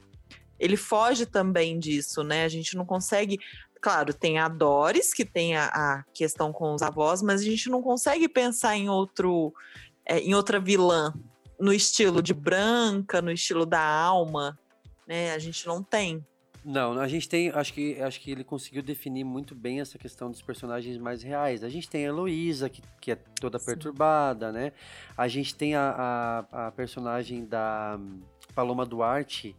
Ele 0.61 0.77
foge 0.77 1.27
também 1.27 1.81
disso, 1.81 2.23
né? 2.23 2.45
A 2.45 2.49
gente 2.49 2.77
não 2.77 2.87
consegue 2.87 3.41
Claro, 3.83 4.15
tem 4.15 4.39
a 4.39 4.47
Doris, 4.47 5.13
que 5.13 5.25
tem 5.25 5.57
a, 5.57 5.67
a 5.67 6.05
questão 6.15 6.53
com 6.53 6.73
os 6.73 6.83
avós, 6.83 7.21
mas 7.21 7.41
a 7.41 7.45
gente 7.45 7.69
não 7.69 7.83
consegue 7.83 8.29
pensar 8.29 8.77
em 8.77 8.89
outro, 8.89 9.53
é, 10.07 10.21
em 10.21 10.35
outra 10.35 10.61
vilã 10.61 11.13
no 11.59 11.73
estilo 11.73 12.23
de 12.23 12.33
branca, 12.33 13.21
no 13.21 13.33
estilo 13.33 13.67
da 13.67 13.83
alma, 13.83 14.57
né? 15.05 15.33
A 15.33 15.39
gente 15.41 15.67
não 15.67 15.83
tem. 15.83 16.25
Não, 16.65 16.93
a 16.93 17.09
gente 17.09 17.29
tem, 17.29 17.51
acho 17.51 17.73
que, 17.75 18.01
acho 18.01 18.21
que 18.21 18.31
ele 18.31 18.45
conseguiu 18.45 18.85
definir 18.85 19.25
muito 19.25 19.53
bem 19.53 19.81
essa 19.81 19.99
questão 19.99 20.31
dos 20.31 20.41
personagens 20.41 20.97
mais 20.97 21.21
reais. 21.21 21.65
A 21.65 21.69
gente 21.69 21.89
tem 21.89 22.05
a 22.05 22.09
Heloísa, 22.09 22.69
que, 22.69 22.81
que 23.01 23.11
é 23.11 23.17
toda 23.17 23.59
perturbada, 23.59 24.53
né? 24.53 24.71
A 25.17 25.27
gente 25.27 25.57
tem 25.57 25.75
a, 25.75 26.47
a, 26.53 26.69
a 26.69 26.71
personagem 26.71 27.45
da 27.45 27.99
Paloma 28.55 28.87
Duarte, 28.87 29.57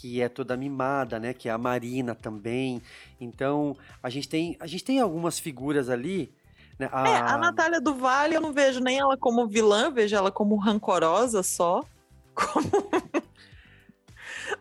que 0.00 0.20
é 0.20 0.28
toda 0.28 0.56
mimada, 0.56 1.18
né? 1.18 1.32
Que 1.32 1.48
é 1.48 1.52
a 1.52 1.58
Marina 1.58 2.14
também. 2.14 2.82
Então, 3.20 3.76
a 4.02 4.10
gente 4.10 4.28
tem, 4.28 4.56
a 4.60 4.66
gente 4.66 4.84
tem 4.84 5.00
algumas 5.00 5.38
figuras 5.38 5.88
ali, 5.88 6.32
né? 6.78 6.88
A, 6.92 7.08
É, 7.08 7.16
a 7.32 7.38
Natália 7.38 7.80
do 7.80 7.94
Vale, 7.94 8.34
eu 8.36 8.40
não 8.40 8.52
vejo 8.52 8.80
nem 8.80 8.98
ela 8.98 9.16
como 9.16 9.46
vilã, 9.46 9.90
vejo 9.90 10.14
ela 10.14 10.30
como 10.30 10.56
rancorosa 10.56 11.42
só. 11.42 11.82
Como... 12.34 12.68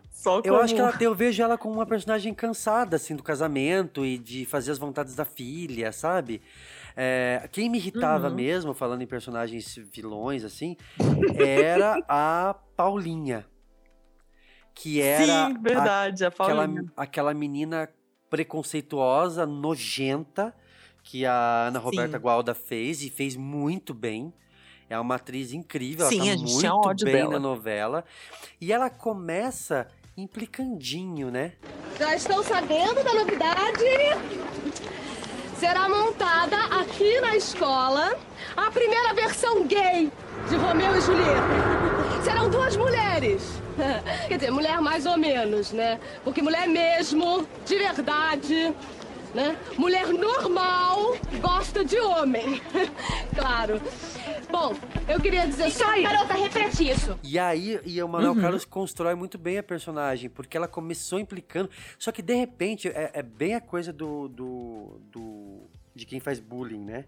só 0.09 0.41
Eu 0.45 0.55
acho 0.57 0.73
que 0.73 0.79
como- 0.81 0.93
ela, 0.93 1.03
eu 1.03 1.13
vejo 1.13 1.43
ela 1.43 1.57
como 1.57 1.73
uma 1.75 1.85
personagem 1.85 2.33
cansada, 2.33 2.95
assim, 2.95 3.15
do 3.17 3.21
casamento 3.21 4.05
e 4.05 4.17
de 4.17 4.45
fazer 4.45 4.71
as 4.71 4.77
vontades 4.77 5.13
da 5.15 5.25
filha, 5.25 5.91
sabe? 5.91 6.41
É, 6.95 7.49
quem 7.51 7.69
me 7.69 7.77
irritava 7.77 8.29
Uhum. 8.29 8.35
mesmo, 8.35 8.73
falando 8.73 9.01
em 9.01 9.05
personagens 9.07 9.77
vilões, 9.91 10.45
assim, 10.45 10.77
era 11.37 11.97
a 12.07 12.55
Paulinha. 12.77 13.45
Que 14.75 15.01
era 15.01 15.47
Sim, 15.47 15.57
verdade, 15.61 16.25
a 16.25 16.27
aquela, 16.27 16.55
Paulinha. 16.67 16.85
aquela 16.95 17.33
menina 17.33 17.89
preconceituosa, 18.29 19.45
nojenta, 19.45 20.53
que 21.01 21.25
a 21.25 21.67
Ana 21.67 21.79
Roberta 21.79 22.17
Sim. 22.17 22.21
Gualda 22.21 22.53
fez 22.53 23.01
e 23.01 23.09
fez 23.09 23.35
muito 23.35 23.93
bem. 23.93 24.33
É 24.89 24.99
uma 24.99 25.15
atriz 25.15 25.53
incrível, 25.53 26.05
Sim, 26.07 26.29
ela 26.29 26.33
a 26.33 26.81
tá 26.81 26.87
muito 26.89 27.05
bem 27.05 27.13
dela. 27.15 27.31
na 27.31 27.39
novela. 27.39 28.03
E 28.61 28.71
ela 28.71 28.89
começa 28.89 29.87
implicandinho, 30.17 31.31
né? 31.31 31.53
Já 31.97 32.13
estão 32.15 32.43
sabendo 32.43 33.03
da 33.03 33.13
novidade? 33.13 33.83
Será 35.57 35.87
montada 35.89 36.57
aqui 36.81 37.19
na 37.21 37.35
escola 37.35 38.15
a 38.55 38.69
primeira 38.69 39.13
versão 39.13 39.65
gay 39.65 40.11
de 40.49 40.55
Romeu 40.57 40.95
e 40.97 41.01
Julieta. 41.01 42.21
Serão 42.23 42.49
duas 42.49 42.75
mulheres. 42.75 43.61
Quer 44.27 44.37
dizer, 44.37 44.51
mulher 44.51 44.79
mais 44.81 45.05
ou 45.05 45.17
menos, 45.17 45.71
né? 45.71 45.99
Porque 46.23 46.41
mulher 46.41 46.67
mesmo, 46.67 47.47
de 47.65 47.77
verdade, 47.77 48.73
né? 49.33 49.55
Mulher 49.77 50.07
normal 50.07 51.15
gosta 51.41 51.83
de 51.83 51.99
homem. 51.99 52.61
Claro. 53.35 53.81
Bom, 54.49 54.73
eu 55.09 55.19
queria 55.19 55.45
dizer 55.45 55.69
só 55.69 55.93
isso. 55.95 56.03
Garota, 56.03 56.33
repete 56.35 56.89
isso. 56.89 57.19
E 57.21 57.37
aí, 57.37 57.79
e 57.85 58.01
o 58.01 58.07
Manuel 58.07 58.31
Uhum. 58.33 58.41
Carlos 58.41 58.63
constrói 58.63 59.13
muito 59.13 59.37
bem 59.37 59.57
a 59.57 59.63
personagem, 59.63 60.29
porque 60.29 60.55
ela 60.55 60.69
começou 60.69 61.19
implicando. 61.19 61.69
Só 61.99 62.13
que 62.13 62.21
de 62.21 62.33
repente 62.33 62.87
é, 62.87 63.11
é 63.13 63.21
bem 63.21 63.53
a 63.53 63.59
coisa 63.59 63.91
do, 63.91 64.29
do, 64.29 65.01
do- 65.11 65.61
de 65.93 66.05
quem 66.05 66.21
faz 66.21 66.39
bullying, 66.39 66.79
né? 66.85 67.03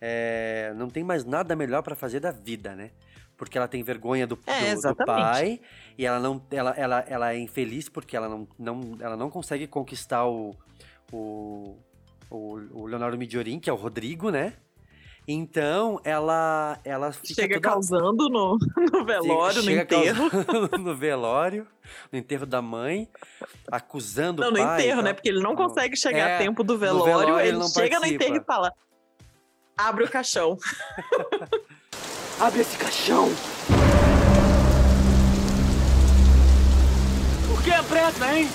É, 0.00 0.72
não 0.74 0.88
tem 0.88 1.04
mais 1.04 1.22
nada 1.24 1.54
melhor 1.54 1.82
pra 1.82 1.94
fazer 1.94 2.18
da 2.20 2.30
vida, 2.30 2.74
né? 2.74 2.90
Porque 3.36 3.58
ela 3.58 3.68
tem 3.68 3.82
vergonha 3.82 4.26
do, 4.26 4.38
É, 4.46 4.74
do- 4.74 4.80
do, 4.80 5.04
pai 5.04 5.60
e 5.98 6.06
ela 6.06 6.20
não, 6.20 6.40
ela, 6.50 6.70
ela, 6.76 7.04
ela 7.08 7.32
é 7.34 7.38
infeliz 7.38 7.88
porque 7.88 8.16
ela 8.16 8.28
não, 8.28 8.46
não, 8.58 8.96
ela 9.00 9.16
não 9.16 9.28
consegue 9.28 9.66
conquistar 9.66 10.24
o, 10.26 10.54
o, 11.12 11.76
o, 12.30 12.60
o 12.72 12.86
Leonardo 12.86 13.18
Midiorin, 13.18 13.58
que 13.58 13.68
é 13.68 13.72
o 13.72 13.76
Rodrigo, 13.76 14.30
né? 14.30 14.54
Então 15.30 16.00
ela, 16.04 16.78
ela 16.84 17.12
fica 17.12 17.34
Chega 17.42 17.56
toda- 17.56 17.68
causando 17.68 18.30
no, 18.30 18.56
no 18.90 19.04
velório, 19.04 19.58
no 19.58 19.62
Chega 19.64 19.82
enterro. 19.82 20.30
causando 20.30 20.78
no 20.78 20.94
velório, 20.96 21.66
no 22.10 22.18
enterro 22.18 22.46
da 22.46 22.62
mãe, 22.62 23.06
acusando 23.70 24.40
Não, 24.40 24.48
o 24.48 24.52
no 24.52 24.56
pai. 24.56 24.66
e 24.80 24.82
enterro, 24.84 24.96
tal. 24.96 25.04
né? 25.04 25.12
Porque 25.12 25.28
ele 25.28 25.42
não 25.42 25.54
consegue 25.54 25.96
chegar 25.96 26.30
É, 26.30 26.34
a 26.36 26.38
tempo 26.38 26.64
do 26.64 26.74
no 26.74 26.78
velório, 26.78 27.04
velório 27.26 27.40
ele 27.40 27.48
ele 27.48 27.58
não 27.58 27.68
chega 27.68 27.96
no 27.96 28.00
participa. 28.02 28.24
enterro 28.24 28.36
e 28.40 28.44
fala: 28.46 28.72
abre 29.76 30.04
o 30.04 30.08
caixão. 30.10 30.56
Abre 32.40 32.60
esse 32.60 32.78
caixão! 32.78 33.28
Que 37.68 37.74
a 37.74 37.82
pressa, 37.82 38.34
hein? 38.34 38.48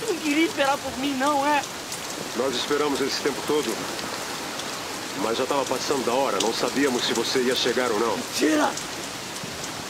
Tu 0.00 0.12
não 0.12 0.20
queria 0.20 0.46
esperar 0.46 0.76
por 0.78 0.98
mim, 0.98 1.14
não, 1.14 1.46
é? 1.46 1.62
Nós 2.36 2.56
esperamos 2.56 3.00
esse 3.00 3.22
tempo 3.22 3.40
todo. 3.46 3.72
Mas 5.22 5.38
já 5.38 5.44
estava 5.44 5.64
passando 5.64 6.04
da 6.04 6.12
hora, 6.12 6.38
não 6.42 6.52
sabíamos 6.52 7.04
se 7.04 7.14
você 7.14 7.40
ia 7.42 7.54
chegar 7.54 7.90
ou 7.92 8.00
não. 8.00 8.16
Mentira! 8.16 8.70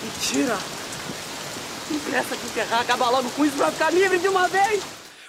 Mentira! 0.02 0.58
Não 1.90 1.98
pressa 2.00 2.36
de 2.36 2.46
enterrar, 2.46 2.80
acaba 2.82 3.08
logo 3.08 3.30
com 3.30 3.44
isso 3.44 3.56
pra 3.56 3.72
ficar 3.72 3.90
livre 3.90 4.18
de 4.18 4.28
uma 4.28 4.46
vez! 4.48 4.82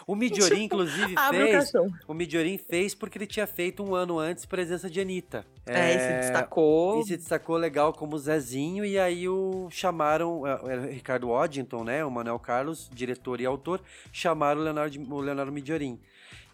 O 0.06 0.16
Midiorin, 0.16 0.64
inclusive, 0.64 1.16
o 1.16 1.30
fez. 1.30 1.52
caixão. 1.52 1.94
O 2.08 2.14
Midiorin 2.14 2.58
fez 2.58 2.94
porque 2.94 3.18
ele 3.18 3.28
tinha 3.28 3.48
feito 3.48 3.84
um 3.84 3.96
ano 3.96 4.20
antes 4.20 4.46
presença 4.46 4.90
de 4.90 5.00
Anitta. 5.00 5.46
É, 5.68 5.96
e 5.96 6.00
se 6.00 6.28
destacou. 6.28 7.02
E 7.02 7.04
se 7.06 7.18
destacou 7.18 7.58
legal 7.58 7.94
como 7.94 8.18
Zezinho, 8.18 8.86
e 8.86 8.98
aí 8.98 9.28
o 9.28 9.68
chamaram, 9.70 10.46
é, 10.48 10.52
era 10.72 10.82
o 10.82 10.88
Ricardo 10.88 11.30
Waddington, 11.30 11.84
né? 11.84 12.06
O 12.06 12.12
Manuel 12.12 12.40
Carlos, 12.40 12.90
diretor 12.94 13.42
e 13.42 13.46
autor, 13.46 13.82
chamaram 14.12 14.62
o 14.62 14.64
Leonardo, 14.64 15.14
o 15.14 15.20
Leonardo 15.20 15.52
Midiorin. 15.52 16.00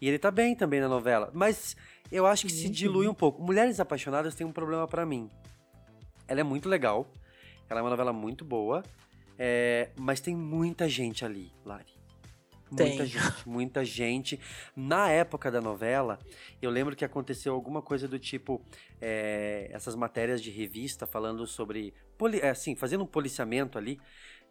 E 0.00 0.08
ele 0.08 0.18
tá 0.18 0.30
bem 0.30 0.54
também 0.54 0.80
na 0.80 0.88
novela. 0.88 1.30
Mas 1.32 1.76
eu 2.10 2.26
acho 2.26 2.46
que 2.46 2.52
se 2.52 2.68
dilui 2.68 3.08
um 3.08 3.14
pouco. 3.14 3.42
Mulheres 3.42 3.80
Apaixonadas 3.80 4.34
tem 4.34 4.46
um 4.46 4.52
problema 4.52 4.86
pra 4.86 5.06
mim. 5.06 5.30
Ela 6.28 6.40
é 6.40 6.44
muito 6.44 6.68
legal. 6.68 7.06
Ela 7.68 7.80
é 7.80 7.82
uma 7.82 7.90
novela 7.90 8.12
muito 8.12 8.44
boa. 8.44 8.82
é, 9.38 9.90
mas 9.96 10.20
tem 10.20 10.36
muita 10.36 10.88
gente 10.88 11.24
ali, 11.24 11.50
Lari. 11.64 11.93
Muita 12.82 13.06
gente, 13.06 13.48
muita 13.48 13.84
gente. 13.84 14.40
Na 14.74 15.08
época 15.10 15.50
da 15.50 15.60
novela, 15.60 16.18
eu 16.60 16.70
lembro 16.70 16.96
que 16.96 17.04
aconteceu 17.04 17.54
alguma 17.54 17.80
coisa 17.80 18.08
do 18.08 18.18
tipo 18.18 18.64
é, 19.00 19.68
essas 19.72 19.94
matérias 19.94 20.42
de 20.42 20.50
revista 20.50 21.06
falando 21.06 21.46
sobre, 21.46 21.94
é, 22.42 22.50
assim, 22.50 22.74
fazendo 22.74 23.04
um 23.04 23.06
policiamento 23.06 23.78
ali 23.78 24.00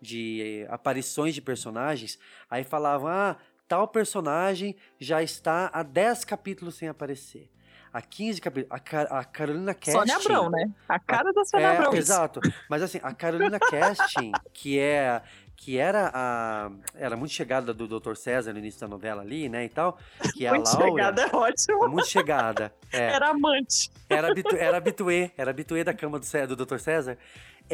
de 0.01 0.65
aparições 0.69 1.33
de 1.33 1.41
personagens. 1.41 2.19
Aí 2.49 2.63
falavam, 2.63 3.07
ah, 3.07 3.37
tal 3.73 3.87
personagem 3.87 4.75
já 4.99 5.23
está 5.23 5.67
há 5.73 5.81
10 5.81 6.25
capítulos 6.25 6.75
sem 6.75 6.87
aparecer. 6.87 7.49
Há 7.91 8.03
15 8.03 8.39
capítulos. 8.39 8.79
A, 8.91 9.19
a 9.19 9.23
Carolina 9.23 9.73
Casting. 9.73 9.91
Sônia 9.93 10.15
Abrão, 10.15 10.49
né? 10.51 10.71
A 10.87 10.99
cara 10.99 11.33
da 11.33 11.43
Sônia 11.43 11.65
É, 11.65 11.77
Abrão. 11.77 11.93
Exato. 11.95 12.39
Mas 12.69 12.83
assim, 12.83 12.99
a 13.01 13.11
Carolina 13.15 13.59
Casting, 13.59 14.31
que 14.53 14.77
é 14.77 15.23
que 15.55 15.77
era 15.77 16.11
a 16.13 16.71
era 16.93 17.15
muito 17.15 17.31
chegada 17.33 17.73
do 17.73 17.87
Dr. 17.87 18.15
César 18.15 18.53
no 18.53 18.59
início 18.59 18.81
da 18.81 18.87
novela 18.87 19.21
ali, 19.21 19.47
né, 19.47 19.63
e 19.65 19.69
tal, 19.69 19.97
que 20.33 20.45
é 20.45 20.51
Muito 20.51 20.67
a 20.67 20.73
Laura. 20.73 20.89
chegada 20.89 21.21
é 21.23 21.35
ótimo. 21.35 21.87
Muito 21.87 22.07
chegada. 22.07 22.73
é. 22.91 22.97
Era 23.11 23.29
amante. 23.29 23.89
Era, 24.09 24.27
era 24.57 24.77
habituê, 24.77 25.31
era 25.37 25.49
habituê 25.51 25.83
da 25.83 25.93
cama 25.93 26.19
do, 26.19 26.55
do 26.55 26.65
Dr. 26.65 26.77
César. 26.77 27.17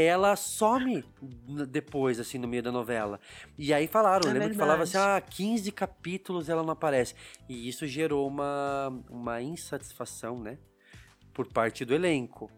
Ela 0.02 0.36
some 0.36 1.04
depois, 1.68 2.20
assim, 2.20 2.38
no 2.38 2.48
meio 2.48 2.64
da 2.64 2.72
novela. 2.72 3.20
E 3.58 3.74
aí 3.74 3.86
falaram, 3.86 4.30
É 4.30 4.34
lembro 4.34 4.52
que 4.52 4.56
falava 4.56 4.84
assim, 4.84 4.98
ah, 4.98 5.22
15 5.22 5.72
capítulos 5.74 6.48
ela 6.48 6.64
não 6.64 6.72
aparece. 6.72 7.14
E 7.50 7.68
isso 7.68 7.86
gerou 7.86 8.26
uma, 8.28 8.94
uma 9.10 9.42
insatisfação, 9.42 10.40
né? 10.40 10.58
Por 11.34 11.48
parte 11.48 11.84
do 11.84 11.94
elenco. 11.94 12.50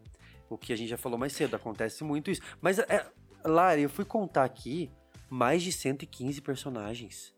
O 0.48 0.58
que 0.58 0.72
a 0.72 0.76
gente 0.76 0.90
já 0.90 0.98
falou 0.98 1.18
mais 1.18 1.34
cedo, 1.34 1.56
acontece 1.56 2.04
muito 2.04 2.30
isso. 2.30 2.42
Mas, 2.62 2.78
é, 2.78 3.08
Lari, 3.44 3.82
eu 3.84 3.90
fui 3.90 4.06
contar 4.06 4.44
aqui 4.44 4.92
mais 5.30 5.64
de 5.64 5.72
115 5.72 6.42
personagens. 6.42 7.34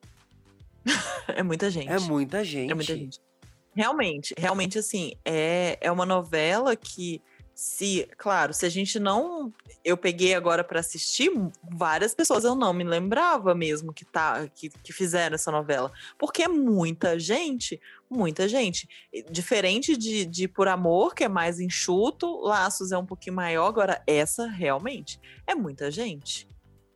É 1.26 1.42
muita 1.42 1.72
gente. 1.72 1.90
É 1.90 1.98
muita 2.00 2.44
gente. 2.44 2.72
É 2.72 2.76
muita 2.76 2.98
gente. 2.98 3.22
Realmente, 3.74 4.36
realmente, 4.38 4.78
assim, 4.78 5.14
é, 5.24 5.78
é 5.80 5.90
uma 5.90 6.06
novela 6.06 6.76
que, 6.76 7.22
se, 7.56 8.10
claro, 8.18 8.54
se 8.54 8.66
a 8.66 8.70
gente 8.70 9.00
não. 9.00 9.54
Eu 9.86 9.96
peguei 9.96 10.34
agora 10.34 10.64
pra 10.64 10.80
assistir, 10.80 11.32
várias 11.64 12.16
pessoas 12.16 12.44
eu 12.44 12.56
não 12.56 12.74
me 12.74 12.84
lembrava 12.84 13.54
mesmo 13.54 13.94
que, 13.94 14.06
tá, 14.06 14.48
que, 14.48 14.70
que 14.70 14.92
fizeram 14.92 15.36
essa 15.36 15.52
novela. 15.52 15.92
Porque 16.18 16.44
é 16.44 16.48
muita 16.48 17.20
gente, 17.20 17.80
muita 18.10 18.48
gente. 18.48 18.88
Diferente 19.30 19.96
de, 19.96 20.26
de 20.26 20.48
Por 20.48 20.68
Amor, 20.68 21.14
que 21.14 21.24
é 21.24 21.30
mais 21.30 21.60
enxuto, 21.60 22.42
Laços 22.42 22.92
é 22.92 22.98
um 22.98 23.06
pouquinho 23.06 23.36
maior, 23.36 23.68
agora 23.68 24.02
essa 24.08 24.48
realmente 24.48 25.20
é 25.46 25.54
muita 25.54 25.92
gente. 25.92 26.48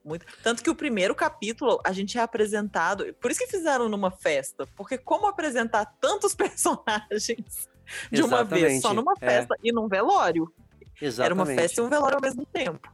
Muito. 0.03 0.25
Tanto 0.41 0.63
que 0.63 0.69
o 0.69 0.75
primeiro 0.75 1.13
capítulo 1.13 1.81
a 1.83 1.91
gente 1.91 2.17
é 2.17 2.21
apresentado. 2.21 3.13
Por 3.15 3.29
isso 3.29 3.41
que 3.41 3.47
fizeram 3.47 3.89
numa 3.89 4.09
festa. 4.09 4.65
Porque 4.77 4.97
como 4.97 5.27
apresentar 5.27 5.85
tantos 5.99 6.33
personagens 6.33 7.67
de 8.11 8.21
uma 8.21 8.43
vez 8.43 8.81
só 8.81 8.89
Exatamente, 8.89 8.95
numa 8.95 9.13
é. 9.19 9.25
festa 9.25 9.55
e 9.63 9.71
num 9.71 9.87
velório? 9.87 10.51
Era 10.99 11.33
uma 11.33 11.43
Exatamente. 11.43 11.55
festa 11.61 11.81
e 11.81 11.83
um 11.83 11.89
velório 11.89 12.15
ao 12.15 12.21
mesmo 12.21 12.45
tempo. 12.45 12.91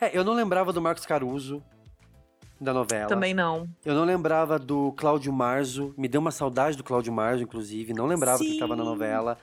É, 0.00 0.16
eu 0.16 0.24
não 0.24 0.34
lembrava 0.34 0.72
do 0.72 0.80
Marcos 0.80 1.06
Caruso 1.06 1.62
da 2.60 2.72
novela. 2.72 3.08
Também 3.08 3.34
não. 3.34 3.68
Eu 3.84 3.94
não 3.94 4.04
lembrava 4.04 4.58
do 4.58 4.92
Cláudio 4.92 5.32
Marzo. 5.32 5.94
Me 5.96 6.08
deu 6.08 6.20
uma 6.20 6.30
saudade 6.30 6.76
do 6.76 6.84
Cláudio 6.84 7.12
Marzo, 7.12 7.42
inclusive. 7.42 7.92
Não 7.92 8.06
lembrava 8.06 8.38
que 8.38 8.52
estava 8.52 8.74
na 8.74 8.82
Sim. 8.82 8.88
novela. 8.88 9.38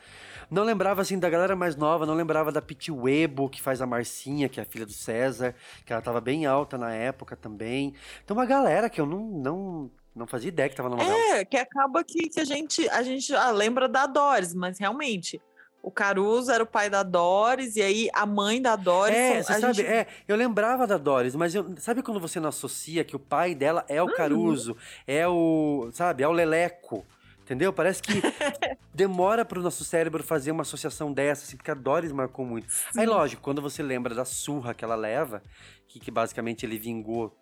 Não 0.50 0.64
lembrava, 0.64 1.02
assim, 1.02 1.18
da 1.18 1.30
galera 1.30 1.56
mais 1.56 1.76
nova. 1.76 2.06
Não 2.06 2.14
lembrava 2.14 2.52
da 2.52 2.62
Piti 2.62 2.92
Webo, 2.92 3.48
que 3.50 3.62
faz 3.62 3.82
a 3.82 3.86
Marcinha, 3.86 4.50
que 4.50 4.60
é 4.60 4.64
a 4.64 4.66
filha 4.66 4.86
do 4.86 4.92
César. 4.92 5.56
Que 5.86 5.94
ela 5.94 6.02
tava 6.02 6.20
bem 6.20 6.46
alta 6.46 6.78
na 6.78 6.94
época 6.94 7.36
também. 7.36 7.94
Então, 8.24 8.36
uma 8.36 8.46
galera 8.46 8.90
que 8.90 9.00
eu 9.00 9.06
não, 9.06 9.20
não, 9.20 9.92
não 10.16 10.28
fazia 10.28 10.50
ideia 10.50 10.68
que 10.70 10.76
tava 10.76 10.90
na 10.90 10.98
novela. 10.98 11.18
É, 11.38 11.46
que 11.46 11.58
acaba 11.58 12.04
que, 12.04 12.30
que 12.30 12.40
a 12.40 12.46
gente, 12.46 12.88
a 12.90 13.02
gente 13.04 13.34
ah, 13.36 13.52
lembra 13.52 13.88
da 13.88 14.06
Doris, 14.06 14.54
mas 14.54 14.78
realmente. 14.80 15.42
O 15.84 15.90
Caruso 15.90 16.52
era 16.52 16.64
o 16.64 16.68
pai 16.68 16.92
da 16.92 17.02
Doris, 17.02 17.76
e 17.76 17.82
aí 17.82 18.08
a 18.14 18.24
mãe 18.24 18.62
da 18.62 18.76
Doris. 18.76 19.18
É, 19.18 19.42
você 19.42 19.60
sabe, 19.60 19.74
gente- 19.74 19.88
é, 19.88 20.06
eu 20.28 20.36
lembrava 20.36 20.86
da 20.86 20.96
Doris, 20.96 21.36
mas 21.36 21.56
eu, 21.56 21.74
sabe 21.80 22.04
quando 22.04 22.20
você 22.20 22.40
não 22.40 22.50
associa 22.50 23.04
que 23.04 23.16
o 23.16 23.20
pai 23.20 23.56
dela 23.56 23.84
é 23.88 24.00
o 24.00 24.06
Uhum. 24.06 24.14
Caruso, 24.14 24.78
é 25.08 25.28
o, 25.28 25.90
sabe, 25.92 26.22
é 26.22 26.28
o 26.28 26.32
Leleco, 26.32 27.04
entendeu? 27.42 27.74
Parece 27.74 28.00
que 28.04 28.14
demora 28.94 29.44
pro 29.44 29.60
nosso 29.60 29.84
cérebro 29.84 30.24
fazer 30.24 30.52
uma 30.52 30.62
associação 30.62 31.12
dessa, 31.12 31.46
assim, 31.46 31.58
porque 31.58 31.72
a 31.72 31.76
Doris 31.76 32.12
marcou 32.12 32.46
muito. 32.46 32.68
Aí, 32.96 33.08
lógico, 33.08 33.42
quando 33.42 33.60
você 33.60 33.82
lembra 33.82 34.14
da 34.14 34.24
surra 34.24 34.76
que 34.76 34.86
ela 34.86 34.96
leva, 34.96 35.42
que, 35.88 36.00
que 36.00 36.12
basicamente 36.12 36.64
ele 36.64 36.78
vingou, 36.78 37.36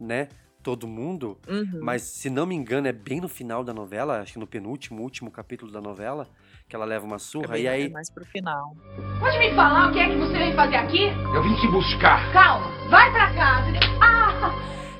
né, 0.00 0.28
todo 0.64 0.88
mundo, 0.88 1.38
Uhum. 1.46 1.78
mas 1.82 2.02
se 2.02 2.28
não 2.30 2.46
me 2.46 2.54
engano 2.54 2.88
é 2.88 2.92
bem 2.92 3.20
no 3.20 3.28
final 3.28 3.62
da 3.62 3.72
novela, 3.74 4.20
acho 4.22 4.32
que 4.32 4.38
no 4.38 4.46
penúltimo, 4.46 5.02
último 5.02 5.30
capítulo 5.30 5.70
da 5.70 5.80
novela, 5.80 6.26
que 6.66 6.74
ela 6.74 6.86
leva 6.86 7.04
uma 7.04 7.18
surra, 7.18 7.58
e 7.58 7.68
aí... 7.68 7.90
mais 7.90 8.10
pro 8.10 8.24
final. 8.24 8.74
Pode 9.20 9.38
me 9.38 9.54
falar 9.54 9.90
o 9.90 9.92
que 9.92 9.98
é 10.00 10.08
que 10.08 10.16
você 10.16 10.32
veio 10.32 10.56
fazer 10.56 10.76
aqui? 10.76 11.04
Eu 11.34 11.42
vim 11.42 11.54
te 11.56 11.68
buscar. 11.68 12.32
Calma, 12.32 12.66
vai 12.88 13.12
pra 13.12 13.34
casa. 13.34 13.70
Ah! 14.00 14.50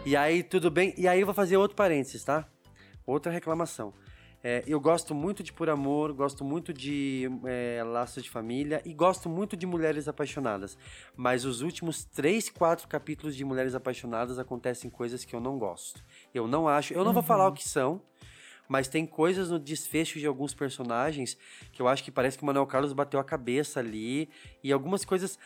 E 0.05 0.15
aí, 0.15 0.43
tudo 0.43 0.71
bem. 0.71 0.93
E 0.99 1.09
aí, 1.09 1.19
eu 1.21 1.27
vou 1.27 1.35
fazer 1.35 1.57
outro 1.57 1.75
parênteses, 1.75 2.23
tá? 2.23 2.45
Outra 3.07 3.33
reclamação. 3.33 3.95
É, 4.47 4.63
eu 4.67 4.79
gosto 4.79 5.15
muito 5.15 5.43
de 5.43 5.55
Por 5.55 5.71
Amor, 5.71 6.13
gosto 6.13 6.45
muito 6.45 6.71
de 6.71 7.31
é, 7.47 7.83
Laços 7.83 8.23
de 8.23 8.29
Família 8.29 8.83
e 8.85 8.93
gosto 8.93 9.27
muito 9.27 9.57
de 9.57 9.67
Mulheres 9.67 10.07
Apaixonadas. 10.07 10.77
Mas 11.17 11.47
os 11.47 11.63
últimos 11.63 12.05
três, 12.05 12.51
quatro 12.51 12.87
capítulos 12.87 13.35
de 13.35 13.43
Mulheres 13.43 13.75
Apaixonadas 13.75 14.39
acontecem 14.39 14.91
coisas 14.91 15.25
que 15.25 15.35
eu 15.35 15.41
não 15.41 15.59
gosto. 15.59 16.05
Eu 16.35 16.47
não 16.47 16.69
acho. 16.69 16.93
Eu 16.93 17.03
não 17.05 17.15
vou 17.15 17.23
falar 17.23 17.49
o 17.49 17.53
que 17.55 17.67
são, 17.67 18.03
mas 18.69 18.87
tem 18.87 19.07
coisas 19.07 19.49
no 19.49 19.59
desfecho 19.59 20.19
de 20.19 20.27
alguns 20.27 20.53
personagens 20.53 21.39
que 21.73 21.81
eu 21.81 21.89
acho 21.89 22.05
que 22.05 22.11
parece 22.11 22.37
que 22.37 22.43
o 22.43 22.47
Manuel 22.47 22.67
Carlos 22.67 22.93
bateu 22.93 23.19
a 23.19 23.25
cabeça 23.25 23.81
ali. 23.81 24.29
E 24.63 24.71
algumas 24.71 25.07
coisas, 25.07 25.39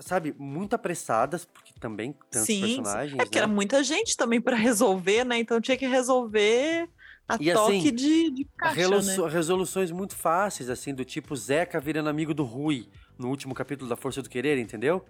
sabe, 0.00 0.34
muito 0.38 0.74
apressadas, 0.74 1.46
porque 1.46 1.72
também 1.80 2.14
tantos 2.30 2.48
Sim, 2.48 2.60
personagens. 2.60 3.18
é 3.18 3.24
porque 3.24 3.38
né? 3.38 3.44
era 3.44 3.50
muita 3.50 3.82
gente 3.82 4.14
também 4.14 4.42
pra 4.42 4.56
resolver, 4.56 5.24
né? 5.24 5.38
Então 5.38 5.58
tinha 5.58 5.78
que 5.78 5.86
resolver 5.86 6.86
a 7.28 7.36
E 7.40 7.52
toque 7.52 7.76
assim, 7.78 7.94
de, 7.94 8.30
de 8.30 8.44
caixa, 8.56 8.74
Relu- 8.76 9.02
né? 9.02 9.16
Resoluções 9.28 9.90
muito 9.90 10.14
fáceis, 10.14 10.70
assim, 10.70 10.94
do 10.94 11.04
tipo 11.04 11.34
Zeca 11.34 11.80
virando 11.80 12.08
amigo 12.08 12.32
do 12.32 12.44
Rui 12.44 12.88
no 13.18 13.28
último 13.28 13.54
capítulo 13.54 13.88
da 13.88 13.96
Força 13.96 14.22
do 14.22 14.28
Querer, 14.28 14.58
entendeu? 14.58 15.04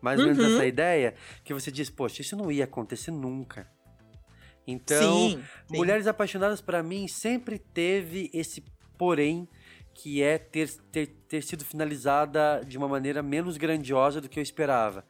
Mais 0.00 0.20
ou 0.20 0.26
menos 0.26 0.38
Uhum. 0.38 0.54
essa 0.54 0.66
ideia 0.66 1.14
que 1.42 1.52
você 1.54 1.70
diz, 1.70 1.88
poxa, 1.90 2.20
isso 2.22 2.36
não 2.36 2.52
ia 2.52 2.64
acontecer 2.64 3.10
nunca. 3.10 3.66
Então, 4.66 5.30
Sim, 5.30 5.42
sim. 5.70 5.76
Mulheres 5.76 6.06
Apaixonadas, 6.06 6.60
pra 6.60 6.82
mim, 6.82 7.06
sempre 7.08 7.58
teve 7.58 8.30
esse 8.34 8.62
porém 8.98 9.48
que 9.94 10.22
é 10.22 10.36
ter, 10.36 10.68
ter, 10.92 11.06
ter 11.28 11.42
sido 11.42 11.64
finalizada 11.64 12.62
de 12.66 12.76
uma 12.76 12.86
maneira 12.88 13.22
menos 13.22 13.56
grandiosa 13.56 14.20
do 14.20 14.28
que 14.28 14.38
eu 14.38 14.42
esperava. 14.42 15.04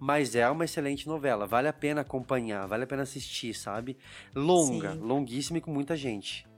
Mas 0.00 0.34
é 0.34 0.48
uma 0.48 0.64
excelente 0.64 1.06
novela, 1.06 1.46
vale 1.46 1.68
a 1.68 1.72
pena 1.74 2.00
acompanhar, 2.00 2.66
vale 2.66 2.84
a 2.84 2.86
pena 2.86 3.02
assistir, 3.02 3.52
sabe? 3.52 3.98
Longa, 4.34 4.94
Sim. 4.94 4.98
longuíssima 4.98 5.58
e 5.58 5.60
com 5.60 5.70
muita 5.70 5.94
gente. 5.94 6.48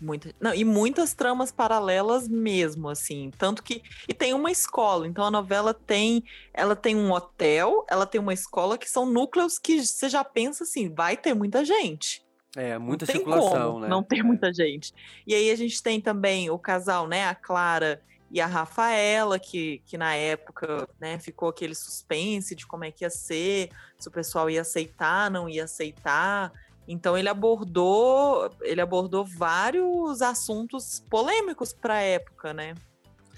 Muita, 0.00 0.32
não, 0.40 0.54
e 0.54 0.64
muitas 0.64 1.12
tramas 1.12 1.50
paralelas 1.50 2.28
mesmo, 2.28 2.88
assim. 2.88 3.32
Tanto 3.36 3.64
que. 3.64 3.82
E 4.06 4.14
tem 4.14 4.32
uma 4.32 4.50
escola. 4.50 5.08
Então 5.08 5.24
a 5.24 5.30
novela 5.30 5.74
tem. 5.74 6.22
Ela 6.54 6.76
tem 6.76 6.94
um 6.94 7.10
hotel, 7.10 7.84
ela 7.90 8.06
tem 8.06 8.20
uma 8.20 8.32
escola 8.32 8.78
que 8.78 8.88
são 8.88 9.04
núcleos 9.04 9.58
que 9.58 9.84
você 9.84 10.08
já 10.08 10.22
pensa 10.22 10.62
assim, 10.62 10.88
vai 10.88 11.16
ter 11.16 11.34
muita 11.34 11.64
gente. 11.64 12.24
É, 12.56 12.78
muita 12.78 13.04
não 13.04 13.06
tem 13.06 13.16
circulação, 13.16 13.80
né? 13.80 13.88
Não 13.88 14.02
tem 14.02 14.22
muita 14.22 14.52
gente. 14.52 14.92
E 15.26 15.34
aí 15.34 15.50
a 15.50 15.56
gente 15.56 15.82
tem 15.82 16.00
também 16.00 16.48
o 16.48 16.58
casal, 16.58 17.08
né? 17.08 17.26
A 17.26 17.34
Clara 17.34 18.00
e 18.30 18.40
a 18.40 18.46
Rafaela, 18.46 19.38
que, 19.38 19.82
que 19.86 19.96
na 19.96 20.14
época 20.14 20.88
né, 21.00 21.18
ficou 21.18 21.48
aquele 21.48 21.74
suspense 21.74 22.54
de 22.54 22.66
como 22.66 22.84
é 22.84 22.90
que 22.90 23.04
ia 23.04 23.10
ser, 23.10 23.70
se 23.98 24.08
o 24.08 24.10
pessoal 24.10 24.50
ia 24.50 24.60
aceitar, 24.60 25.30
não 25.30 25.48
ia 25.48 25.64
aceitar. 25.64 26.52
Então 26.86 27.16
ele 27.16 27.28
abordou, 27.28 28.50
ele 28.62 28.80
abordou 28.80 29.24
vários 29.24 30.20
assuntos 30.22 31.02
polêmicos 31.08 31.72
para 31.72 31.94
a 31.94 32.02
época, 32.02 32.52
né? 32.52 32.74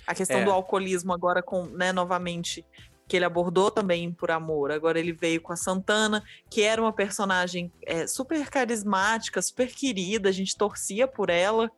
A 0.07 0.15
questão 0.15 0.39
É. 0.39 0.45
do 0.45 0.51
alcoolismo 0.51 1.13
agora 1.13 1.43
com, 1.43 1.65
né, 1.67 1.93
novamente 1.93 2.65
que 3.07 3.17
ele 3.17 3.25
abordou 3.25 3.73
também 3.73 4.13
Por 4.13 4.31
Amor. 4.31 4.71
Agora 4.71 4.99
ele 4.99 5.13
veio 5.13 5.41
com 5.41 5.53
a 5.53 5.57
Santana, 5.57 6.23
que 6.49 6.63
era 6.63 6.81
uma 6.81 6.93
personagem 6.93 7.73
é, 7.85 8.07
super 8.07 8.49
carismática, 8.49 9.43
super 9.43 9.67
querida, 9.67 10.29
a 10.29 10.33
gente 10.33 10.57
torcia 10.57 11.09
por 11.09 11.29
ela. 11.29 11.71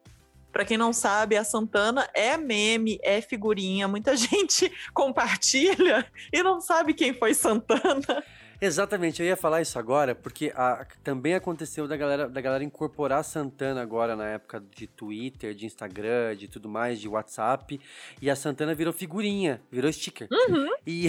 Pra 0.52 0.64
quem 0.64 0.76
não 0.76 0.92
sabe, 0.92 1.36
a 1.36 1.44
Santana 1.44 2.08
é 2.14 2.36
meme, 2.36 2.98
é 3.02 3.20
figurinha, 3.20 3.88
muita 3.88 4.14
gente 4.16 4.70
compartilha 4.92 6.04
e 6.32 6.42
não 6.42 6.60
sabe 6.60 6.94
quem 6.94 7.14
foi 7.14 7.34
Santana. 7.34 8.22
Exatamente, 8.60 9.20
eu 9.20 9.26
ia 9.26 9.36
falar 9.36 9.60
isso 9.60 9.76
agora, 9.76 10.14
porque 10.14 10.52
a- 10.54 10.86
também 11.02 11.34
aconteceu 11.34 11.88
da 11.88 11.96
galera, 11.96 12.28
da 12.28 12.40
galera 12.40 12.62
incorporar 12.62 13.24
Santana 13.24 13.82
agora 13.82 14.14
na 14.14 14.28
época 14.28 14.62
de 14.76 14.86
Twitter, 14.86 15.52
de 15.52 15.66
Instagram, 15.66 16.36
de 16.36 16.46
tudo 16.46 16.68
mais, 16.68 17.00
de 17.00 17.08
WhatsApp, 17.08 17.80
e 18.20 18.30
a 18.30 18.36
Santana 18.36 18.72
virou 18.72 18.92
figurinha, 18.92 19.60
virou 19.70 19.92
sticker. 19.92 20.28
E, 20.86 21.06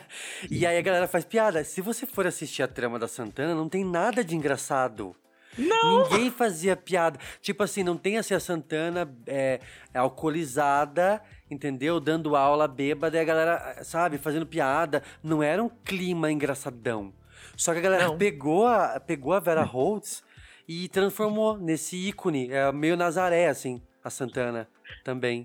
e 0.50 0.66
aí 0.66 0.76
a 0.78 0.80
galera 0.82 1.06
faz 1.06 1.24
piada. 1.24 1.62
Se 1.64 1.80
você 1.82 2.06
for 2.06 2.26
assistir 2.26 2.62
a 2.62 2.68
trama 2.68 2.98
da 2.98 3.06
Santana, 3.06 3.54
não 3.54 3.68
tem 3.68 3.84
nada 3.84 4.24
de 4.24 4.34
engraçado. 4.34 5.14
Não! 5.56 6.04
Ninguém 6.04 6.30
fazia 6.30 6.74
piada. 6.76 7.18
Tipo 7.40 7.62
assim, 7.62 7.82
não 7.82 7.96
tem 7.96 8.18
assim 8.18 8.34
a 8.34 8.40
Santana 8.40 9.12
é, 9.26 9.60
é 9.92 9.98
alcoolizada, 9.98 11.22
entendeu? 11.50 12.00
Dando 12.00 12.36
aula 12.36 12.66
bêbada 12.66 13.16
e 13.16 13.20
a 13.20 13.24
galera, 13.24 13.84
sabe, 13.84 14.18
fazendo 14.18 14.46
piada. 14.46 15.02
Não 15.22 15.42
era 15.42 15.62
um 15.62 15.68
clima 15.68 16.30
engraçadão. 16.32 17.12
Só 17.56 17.72
que 17.72 17.78
a 17.78 17.82
galera 17.82 18.12
pegou 18.14 18.66
a, 18.66 18.98
pegou 18.98 19.34
a 19.34 19.40
Vera 19.40 19.62
Holtz 19.62 20.22
e 20.66 20.88
transformou 20.88 21.58
nesse 21.58 21.96
ícone. 21.96 22.50
É 22.50 22.72
meio 22.72 22.96
Nazaré, 22.96 23.48
assim, 23.48 23.80
a 24.02 24.08
Santana 24.10 24.68
também. 25.04 25.44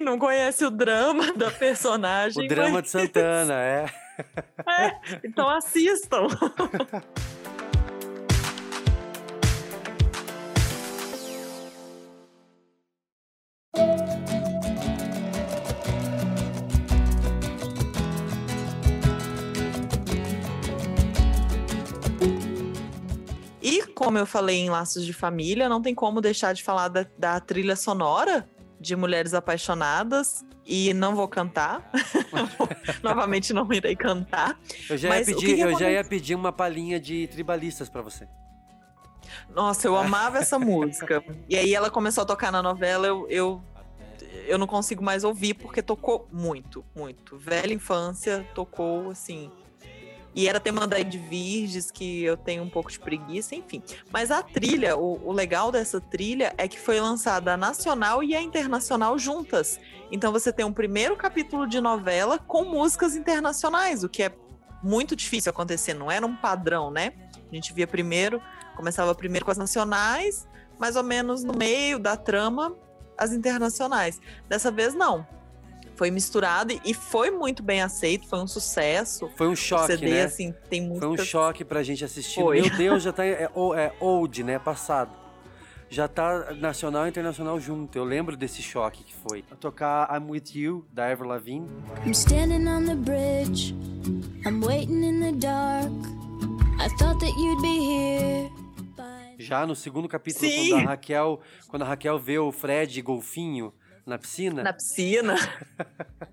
Não 0.00 0.18
conhece 0.18 0.64
o 0.64 0.70
drama 0.70 1.32
da 1.34 1.50
personagem. 1.50 2.44
O 2.44 2.48
drama 2.48 2.70
mas- 2.70 2.84
de 2.84 2.90
Santana, 2.90 3.54
é. 3.54 3.86
É, 4.66 5.00
então 5.24 5.48
assistam. 5.48 6.26
como 24.00 24.16
eu 24.16 24.24
falei 24.24 24.56
em 24.56 24.70
Laços 24.70 25.04
de 25.04 25.12
Família, 25.12 25.68
não 25.68 25.82
tem 25.82 25.94
como 25.94 26.22
deixar 26.22 26.54
de 26.54 26.62
falar 26.62 26.88
da, 26.88 27.04
da 27.18 27.38
trilha 27.38 27.76
sonora 27.76 28.48
de 28.80 28.96
Mulheres 28.96 29.34
Apaixonadas. 29.34 30.42
E 30.64 30.94
não 30.94 31.14
vou 31.14 31.28
cantar. 31.28 31.90
Novamente 33.02 33.52
não 33.52 33.70
irei 33.70 33.94
cantar. 33.94 34.58
Eu 34.88 34.96
já, 34.96 35.18
ia 35.18 35.24
pedir, 35.24 35.58
eu 35.58 35.78
já 35.78 35.90
ia 35.90 36.02
pedir 36.02 36.34
uma 36.34 36.50
palhinha 36.50 36.98
de 36.98 37.26
tribalistas 37.26 37.90
pra 37.90 38.00
você. 38.00 38.26
Nossa, 39.50 39.86
eu 39.86 39.94
amava 39.94 40.38
essa 40.38 40.56
música. 40.60 41.22
E 41.46 41.54
aí 41.54 41.74
ela 41.74 41.90
começou 41.90 42.22
a 42.22 42.26
tocar 42.26 42.50
na 42.50 42.62
novela, 42.62 43.06
eu, 43.06 43.26
eu, 43.28 43.62
eu 44.46 44.56
não 44.56 44.66
consigo 44.66 45.04
mais 45.04 45.24
ouvir, 45.24 45.54
porque 45.54 45.82
tocou 45.82 46.26
muito, 46.32 46.82
muito. 46.96 47.36
Velha 47.36 47.74
infância, 47.74 48.46
tocou 48.54 49.10
assim. 49.10 49.50
E 50.34 50.48
era 50.48 50.60
tema 50.60 50.86
da 50.86 51.00
Ed 51.00 51.18
Virges, 51.18 51.90
que 51.90 52.22
eu 52.22 52.36
tenho 52.36 52.62
um 52.62 52.70
pouco 52.70 52.90
de 52.90 52.98
preguiça, 53.00 53.54
enfim. 53.54 53.82
Mas 54.12 54.30
a 54.30 54.42
trilha, 54.42 54.96
o, 54.96 55.28
o 55.28 55.32
legal 55.32 55.72
dessa 55.72 56.00
trilha 56.00 56.54
é 56.56 56.68
que 56.68 56.78
foi 56.78 57.00
lançada 57.00 57.54
a 57.54 57.56
nacional 57.56 58.22
e 58.22 58.34
a 58.34 58.40
internacional 58.40 59.18
juntas. 59.18 59.80
Então 60.12 60.32
você 60.32 60.52
tem 60.52 60.64
um 60.64 60.72
primeiro 60.72 61.16
capítulo 61.16 61.66
de 61.66 61.80
novela 61.80 62.38
com 62.38 62.64
músicas 62.64 63.16
internacionais, 63.16 64.04
o 64.04 64.08
que 64.08 64.22
é 64.22 64.32
muito 64.82 65.14
difícil 65.14 65.50
acontecer, 65.50 65.94
não 65.94 66.10
era 66.10 66.24
um 66.24 66.34
padrão, 66.34 66.90
né? 66.90 67.12
A 67.50 67.54
gente 67.54 67.72
via 67.72 67.86
primeiro, 67.86 68.40
começava 68.76 69.14
primeiro 69.14 69.44
com 69.44 69.50
as 69.50 69.58
nacionais, 69.58 70.48
mais 70.78 70.96
ou 70.96 71.02
menos 71.02 71.44
no 71.44 71.52
meio 71.52 71.98
da 71.98 72.16
trama, 72.16 72.74
as 73.18 73.32
internacionais. 73.32 74.20
Dessa 74.48 74.70
vez 74.70 74.94
não. 74.94 75.26
Foi 76.00 76.10
misturado 76.10 76.72
e- 76.82 76.94
foi 76.94 77.30
muito 77.30 77.62
bem 77.62 77.82
aceito, 77.82 78.26
foi 78.26 78.38
um 78.38 78.46
sucesso. 78.46 79.28
Foi 79.36 79.46
um 79.48 79.52
O 79.52 79.56
choque, 79.56 79.88
CD, 79.88 80.08
né? 80.08 80.22
assim, 80.22 80.54
tem 80.70 80.98
Foi 80.98 81.06
um 81.08 81.18
choque 81.18 81.62
pra 81.62 81.82
gente 81.82 82.02
assistir. 82.02 82.40
Foi. 82.40 82.62
Meu 82.62 82.70
Deus, 82.74 83.02
já 83.02 83.12
tá. 83.12 83.22
É, 83.22 83.50
o- 83.54 83.74
é 83.74 83.92
old, 84.00 84.42
né? 84.42 84.58
Passado. 84.58 85.10
Já 85.90 86.08
tá 86.08 86.54
nacional 86.54 87.04
e 87.04 87.10
internacional 87.10 87.60
junto. 87.60 87.98
Eu 87.98 88.04
lembro 88.04 88.34
desse 88.34 88.62
choque 88.62 89.04
que 89.04 89.14
foi. 89.14 89.42
Tocar 89.60 90.08
I'm 90.16 90.30
With 90.30 90.44
You, 90.54 90.86
da 90.90 91.12
Avril 91.12 91.28
Lavigne. 91.28 91.68
I'm 92.06 92.12
standing 92.12 92.66
on 92.66 92.86
the 92.86 92.94
bridge. 92.94 93.74
I'm 94.46 94.64
waiting 94.64 95.04
in 95.04 95.20
the 95.20 95.32
dark. 95.32 95.92
I 96.82 96.88
thought 96.96 97.20
that 97.20 97.38
you'd 97.38 97.60
be 97.60 97.78
here. 97.78 98.50
Já 99.38 99.66
no 99.66 99.76
segundo 99.76 100.08
capítulo, 100.08 100.50
Sim. 100.50 100.70
quando 100.70 100.86
a 100.86 100.90
Raquel. 100.92 101.40
Quando 101.68 101.82
a 101.82 101.86
Raquel 101.88 102.18
vê 102.18 102.38
o 102.38 102.50
Fred 102.50 103.02
golfinho 103.02 103.70
na 104.10 104.18
piscina. 104.18 104.62
Na 104.62 104.72
piscina. 104.72 105.34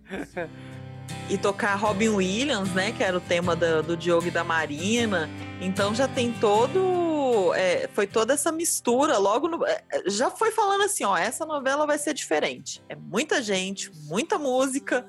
e 1.30 1.38
tocar 1.38 1.76
Robin 1.76 2.10
Williams, 2.10 2.74
né? 2.74 2.92
Que 2.92 3.04
era 3.04 3.18
o 3.18 3.22
tema 3.22 3.56
da- 3.56 3.82
do 3.82 3.96
Diogo 3.98 4.28
e 4.28 4.32
da 4.32 4.44
Marina. 4.44 5.30
Então 5.62 5.94
já 5.94 6.08
tem 6.08 6.32
todo. 6.34 7.54
é, 7.56 7.90
foi 7.94 8.08
toda 8.08 8.34
essa 8.34 8.52
mistura. 8.52 9.18
Logo 9.18 9.48
no- 9.48 9.66
é, 9.66 9.84
já 10.08 10.30
foi 10.30 10.52
falando 10.52 10.84
assim: 10.84 11.04
ó, 11.04 11.18
essa 11.18 11.46
novela 11.46 11.86
vai 11.86 11.98
ser 11.98 12.14
diferente. 12.14 12.84
É 12.90 12.96
muita 12.96 13.42
gente, 13.42 13.92
muita 14.06 14.38
música. 14.38 15.06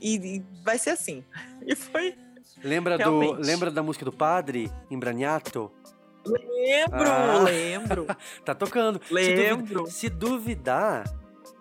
E, 0.00 0.36
e 0.38 0.44
vai 0.64 0.78
ser 0.78 0.90
assim. 0.90 1.24
E 1.64 1.76
foi. 1.76 2.16
Lembra, 2.64 2.98
do, 2.98 3.32
lembra 3.34 3.70
da 3.70 3.82
música 3.84 4.04
do 4.04 4.10
padre, 4.12 4.68
Embraniato? 4.90 5.70
Lembro, 6.26 7.08
Ah. 7.10 7.38
lembro. 7.44 8.06
tá 8.44 8.52
tocando. 8.54 9.00
Lembro. 9.10 9.86
Se 9.86 10.08
duvidar, 10.08 11.04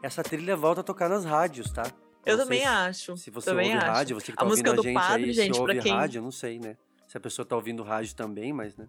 essa 0.01 0.23
trilha 0.23 0.55
volta 0.55 0.81
a 0.81 0.83
tocar 0.83 1.09
nas 1.09 1.25
rádios, 1.25 1.71
tá? 1.71 1.83
Eu 2.25 2.37
Não 2.37 2.43
também 2.43 2.59
se- 2.61 2.65
acho. 2.65 3.17
Se 3.17 3.31
você 3.31 3.49
também 3.49 3.67
ouve 3.73 3.77
acho. 3.83 3.91
rádio, 3.91 4.19
você 4.19 4.31
que 4.31 4.37
tá 4.37 4.43
a 4.43 4.47
ouvindo 4.47 4.71
a 4.71 4.75
gente 4.75 4.93
padre, 4.93 5.23
aí, 5.25 5.33
gente, 5.33 5.53
se 5.55 5.59
ouve 5.61 5.79
quem 5.79 5.91
rádio, 5.93 6.19
eu 6.19 6.23
não 6.23 6.31
sei, 6.31 6.59
né? 6.59 6.77
Se 7.07 7.17
a 7.17 7.19
pessoa 7.19 7.45
tá 7.45 7.55
ouvindo 7.55 7.81
rádio 7.83 8.15
também, 8.15 8.53
mas, 8.53 8.75
né? 8.77 8.87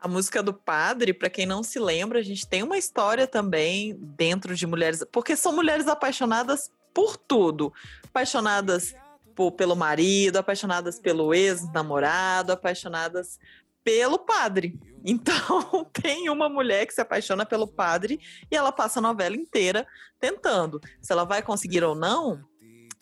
A 0.00 0.08
música 0.08 0.42
do 0.42 0.52
padre, 0.52 1.14
pra 1.14 1.30
quem 1.30 1.46
não 1.46 1.62
se 1.62 1.78
lembra, 1.78 2.18
a 2.18 2.22
gente 2.22 2.44
tem 2.46 2.62
uma 2.64 2.76
história 2.76 3.26
também 3.26 3.94
dentro 4.00 4.54
de 4.56 4.66
mulheres, 4.66 5.04
porque 5.12 5.36
são 5.36 5.52
mulheres 5.54 5.86
apaixonadas 5.86 6.72
por 6.92 7.16
tudo, 7.16 7.72
apaixonadas 8.04 8.94
por- 9.36 9.52
pelo 9.52 9.76
marido, 9.76 10.36
apaixonadas 10.38 10.98
pelo 10.98 11.32
ex-namorado, 11.32 12.50
apaixonadas 12.52 13.38
pelo 13.84 14.18
padre. 14.18 14.76
Então, 15.04 15.84
tem 15.92 16.28
uma 16.28 16.48
mulher 16.48 16.86
que 16.86 16.94
se 16.94 17.00
apaixona 17.00 17.44
pelo 17.44 17.66
padre 17.66 18.20
e 18.50 18.56
ela 18.56 18.72
passa 18.72 18.98
a 18.98 19.02
novela 19.02 19.36
inteira 19.36 19.86
tentando. 20.20 20.80
Se 21.00 21.12
ela 21.12 21.24
vai 21.24 21.42
conseguir 21.42 21.82
ou 21.82 21.94
não, 21.94 22.42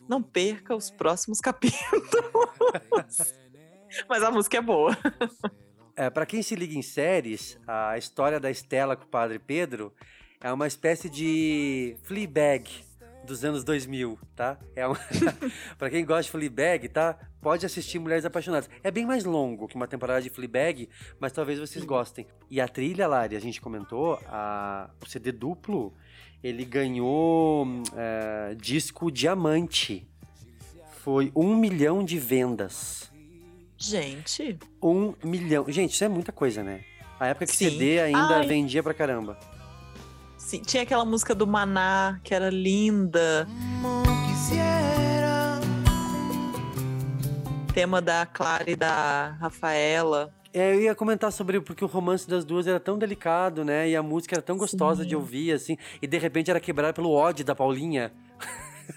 não 0.08 0.22
perca 0.22 0.74
os 0.74 0.90
próximos 0.90 1.38
capítulos. 1.42 3.34
Mas 4.08 4.22
a 4.22 4.30
música 4.30 4.58
é 4.58 4.62
boa. 4.62 4.96
É, 5.96 6.08
para 6.08 6.26
quem 6.26 6.42
se 6.42 6.54
liga 6.54 6.74
em 6.74 6.82
séries, 6.82 7.58
a 7.66 7.98
história 7.98 8.40
da 8.40 8.50
Estela 8.50 8.96
com 8.96 9.04
o 9.04 9.08
Padre 9.08 9.38
Pedro 9.38 9.92
é 10.40 10.52
uma 10.52 10.66
espécie 10.66 11.10
de 11.10 11.96
Fleabag 12.04 12.89
dos 13.24 13.44
anos 13.44 13.64
2000, 13.64 14.18
tá? 14.34 14.58
É 14.74 14.86
uma... 14.88 14.98
para 15.78 15.90
quem 15.90 16.04
gosta 16.04 16.22
de 16.24 16.30
Fleabag, 16.30 16.88
tá? 16.88 17.16
Pode 17.40 17.64
assistir 17.64 17.98
Mulheres 17.98 18.24
Apaixonadas. 18.24 18.68
É 18.82 18.90
bem 18.90 19.06
mais 19.06 19.24
longo 19.24 19.66
que 19.66 19.74
uma 19.76 19.86
temporada 19.86 20.20
de 20.20 20.30
Fleabag, 20.30 20.88
mas 21.18 21.32
talvez 21.32 21.58
vocês 21.58 21.84
gostem. 21.84 22.26
E 22.50 22.60
a 22.60 22.68
trilha, 22.68 23.06
Lari, 23.06 23.36
a 23.36 23.40
gente 23.40 23.60
comentou, 23.60 24.18
a... 24.26 24.90
o 25.00 25.08
CD 25.08 25.32
duplo, 25.32 25.94
ele 26.42 26.64
ganhou 26.64 27.66
é, 27.96 28.54
disco 28.54 29.10
diamante. 29.10 30.06
Foi 31.02 31.32
um 31.34 31.56
milhão 31.56 32.04
de 32.04 32.18
vendas. 32.18 33.10
Gente, 33.76 34.58
Um 34.82 35.14
milhão. 35.24 35.64
Gente, 35.68 35.94
isso 35.94 36.04
é 36.04 36.08
muita 36.08 36.30
coisa, 36.30 36.62
né? 36.62 36.84
A 37.18 37.28
época 37.28 37.46
que 37.46 37.56
Sim. 37.56 37.70
CD 37.70 38.00
ainda 38.00 38.36
Ai. 38.36 38.46
vendia 38.46 38.82
pra 38.82 38.92
caramba. 38.92 39.38
Sim, 40.40 40.62
tinha 40.62 40.82
aquela 40.82 41.04
música 41.04 41.34
do 41.34 41.46
Maná, 41.46 42.18
que 42.24 42.34
era 42.34 42.50
linda. 42.50 43.46
Tema 47.72 48.00
da 48.00 48.26
Clara 48.26 48.68
e 48.68 48.74
da 48.74 49.36
Rafaela. 49.38 50.34
É, 50.52 50.74
eu 50.74 50.80
ia 50.80 50.94
comentar 50.94 51.30
sobre 51.30 51.60
porque 51.60 51.84
o 51.84 51.86
romance 51.86 52.28
das 52.28 52.44
duas 52.44 52.66
era 52.66 52.80
tão 52.80 52.98
delicado, 52.98 53.64
né? 53.64 53.90
E 53.90 53.94
a 53.94 54.02
música 54.02 54.34
era 54.34 54.42
tão 54.42 54.56
gostosa 54.56 55.06
de 55.06 55.14
ouvir, 55.14 55.52
assim. 55.52 55.76
E 56.02 56.06
de 56.06 56.18
repente 56.18 56.50
era 56.50 56.58
quebrada 56.58 56.94
pelo 56.94 57.12
ódio 57.12 57.44
da 57.44 57.54
Paulinha. 57.54 58.10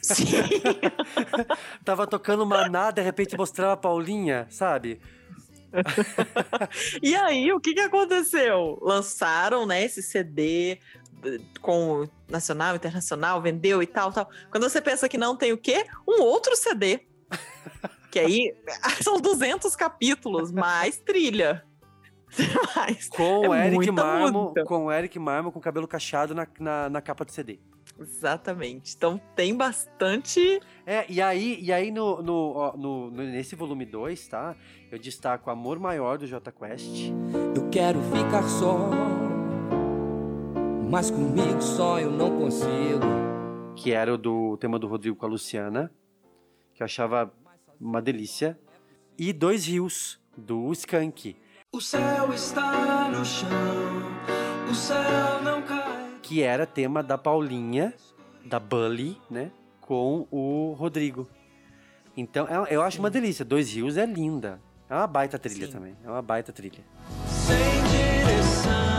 Sim. 0.01 0.25
Tava 1.85 2.07
tocando 2.07 2.45
Maná, 2.45 2.89
de 2.89 3.01
repente 3.01 3.37
mostrava 3.37 3.73
a 3.73 3.77
Paulinha, 3.77 4.47
sabe? 4.49 4.99
E 7.01 7.15
aí, 7.15 7.51
o 7.51 7.59
que, 7.59 7.73
que 7.73 7.79
aconteceu? 7.79 8.77
Lançaram, 8.81 9.65
né, 9.65 9.83
esse 9.83 10.01
CD 10.01 10.79
com 11.61 12.07
nacional, 12.29 12.75
internacional, 12.75 13.41
vendeu 13.41 13.81
e 13.81 13.87
tal, 13.87 14.11
tal. 14.11 14.29
Quando 14.51 14.63
você 14.69 14.81
pensa 14.81 15.07
que 15.09 15.17
não 15.17 15.35
tem 15.35 15.51
o 15.53 15.57
quê? 15.57 15.85
Um 16.07 16.21
outro 16.21 16.55
CD. 16.55 17.01
Que 18.11 18.19
aí 18.19 18.55
são 19.01 19.19
200 19.19 19.75
capítulos, 19.75 20.51
mais 20.51 20.99
trilha. 20.99 21.65
Mais. 22.75 23.09
Com 23.09 23.47
o 23.47 23.53
É 23.55 23.61
Eric 23.65 23.75
muita 23.75 23.91
Marmo, 23.91 24.53
com 24.67 24.85
o 24.85 24.91
Eric 24.91 25.17
Marmo 25.17 25.51
com 25.51 25.59
cabelo 25.59 25.87
cacheado 25.87 26.35
na, 26.35 26.47
na, 26.59 26.89
na 26.91 27.01
capa 27.01 27.25
do 27.25 27.31
CD. 27.31 27.59
Exatamente. 27.99 28.93
Então 28.95 29.19
tem 29.35 29.55
bastante. 29.57 30.59
É, 30.85 31.05
e 31.09 31.19
aí, 31.21 31.57
e 31.59 31.73
aí 31.73 31.89
no, 31.89 32.21
no- 32.21 32.73
no- 32.77 33.09
nesse 33.11 33.55
volume 33.55 33.83
2, 33.85 34.27
tá? 34.27 34.55
Eu 34.91 34.99
destaco 34.99 35.49
Amor 35.49 35.79
Maior 35.79 36.19
do 36.19 36.27
J 36.27 36.51
Quest. 36.51 37.11
Eu 37.55 37.67
quero 37.71 37.99
ficar 38.15 38.43
só, 38.47 38.89
mas 40.89 41.09
comigo 41.09 41.61
só 41.61 41.99
eu 41.99 42.11
não 42.11 42.37
consigo. 42.39 43.23
que 43.75 43.91
era 43.91 44.13
o 44.13 44.17
do 44.17 44.55
tema 44.57 44.77
do 44.79 44.87
Rodrigo 44.87 45.15
com 45.15 45.25
a 45.25 45.29
Luciana, 45.29 45.91
que 46.73 46.81
eu 46.83 46.85
achava 46.85 47.33
uma 47.81 48.01
delícia. 48.01 48.57
E 49.17 49.33
Dois 49.33 49.65
Rios, 49.65 50.19
do 50.37 50.71
Skank, 50.71 51.35
O 51.71 51.81
céu 51.81 52.31
está 52.33 53.09
no 53.09 53.25
chão, 53.25 53.49
o 54.71 54.75
céu 54.75 55.41
não 55.43 55.61
cai. 55.63 56.17
que 56.21 56.41
era 56.43 56.65
tema 56.65 57.01
da 57.03 57.17
Paulinha, 57.17 57.93
da 58.45 58.59
Bully, 58.59 59.17
né? 59.29 59.51
Com 59.81 60.27
o 60.31 60.73
Rodrigo. 60.77 61.27
Então, 62.15 62.47
é- 62.47 62.73
eu 62.75 62.81
acho 62.83 62.99
uma 62.99 63.09
delícia. 63.09 63.43
Dois 63.43 63.73
Rios 63.73 63.97
é 63.97 64.05
linda. 64.05 64.61
É 64.89 64.95
uma 64.95 65.07
baita 65.07 65.37
trilha 65.39 65.67
também. 65.67 65.95
É 66.03 66.09
uma 66.09 66.21
baita 66.21 66.53
trilha. 66.53 66.79
Sem 67.27 67.83
direção. 67.91 68.92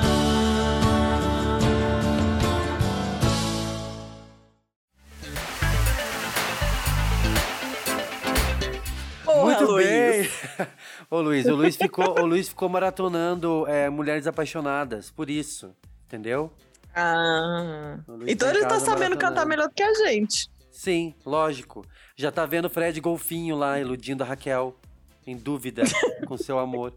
Ô 11.10 11.20
Luiz, 11.20 11.46
o 11.46 11.54
Luiz 11.54 11.76
ficou, 11.76 12.20
o 12.20 12.26
Luiz 12.26 12.48
ficou 12.48 12.68
maratonando 12.68 13.66
é, 13.66 13.88
Mulheres 13.88 14.26
Apaixonadas, 14.26 15.10
por 15.10 15.30
isso. 15.30 15.74
Entendeu? 16.06 16.52
Ah. 16.94 17.98
Então 18.26 18.48
tá 18.48 18.54
ele 18.54 18.66
tá 18.66 18.78
sabendo 18.78 19.16
cantar 19.16 19.44
melhor 19.46 19.68
do 19.68 19.74
que 19.74 19.82
a 19.82 19.94
gente. 19.94 20.48
Sim, 20.70 21.14
lógico. 21.24 21.84
Já 22.16 22.30
tá 22.30 22.46
vendo 22.46 22.66
o 22.66 22.70
Fred 22.70 23.00
Golfinho 23.00 23.56
lá, 23.56 23.80
iludindo 23.80 24.22
a 24.22 24.26
Raquel, 24.26 24.76
em 25.26 25.36
dúvida 25.36 25.82
com 26.26 26.36
seu 26.36 26.58
amor. 26.58 26.92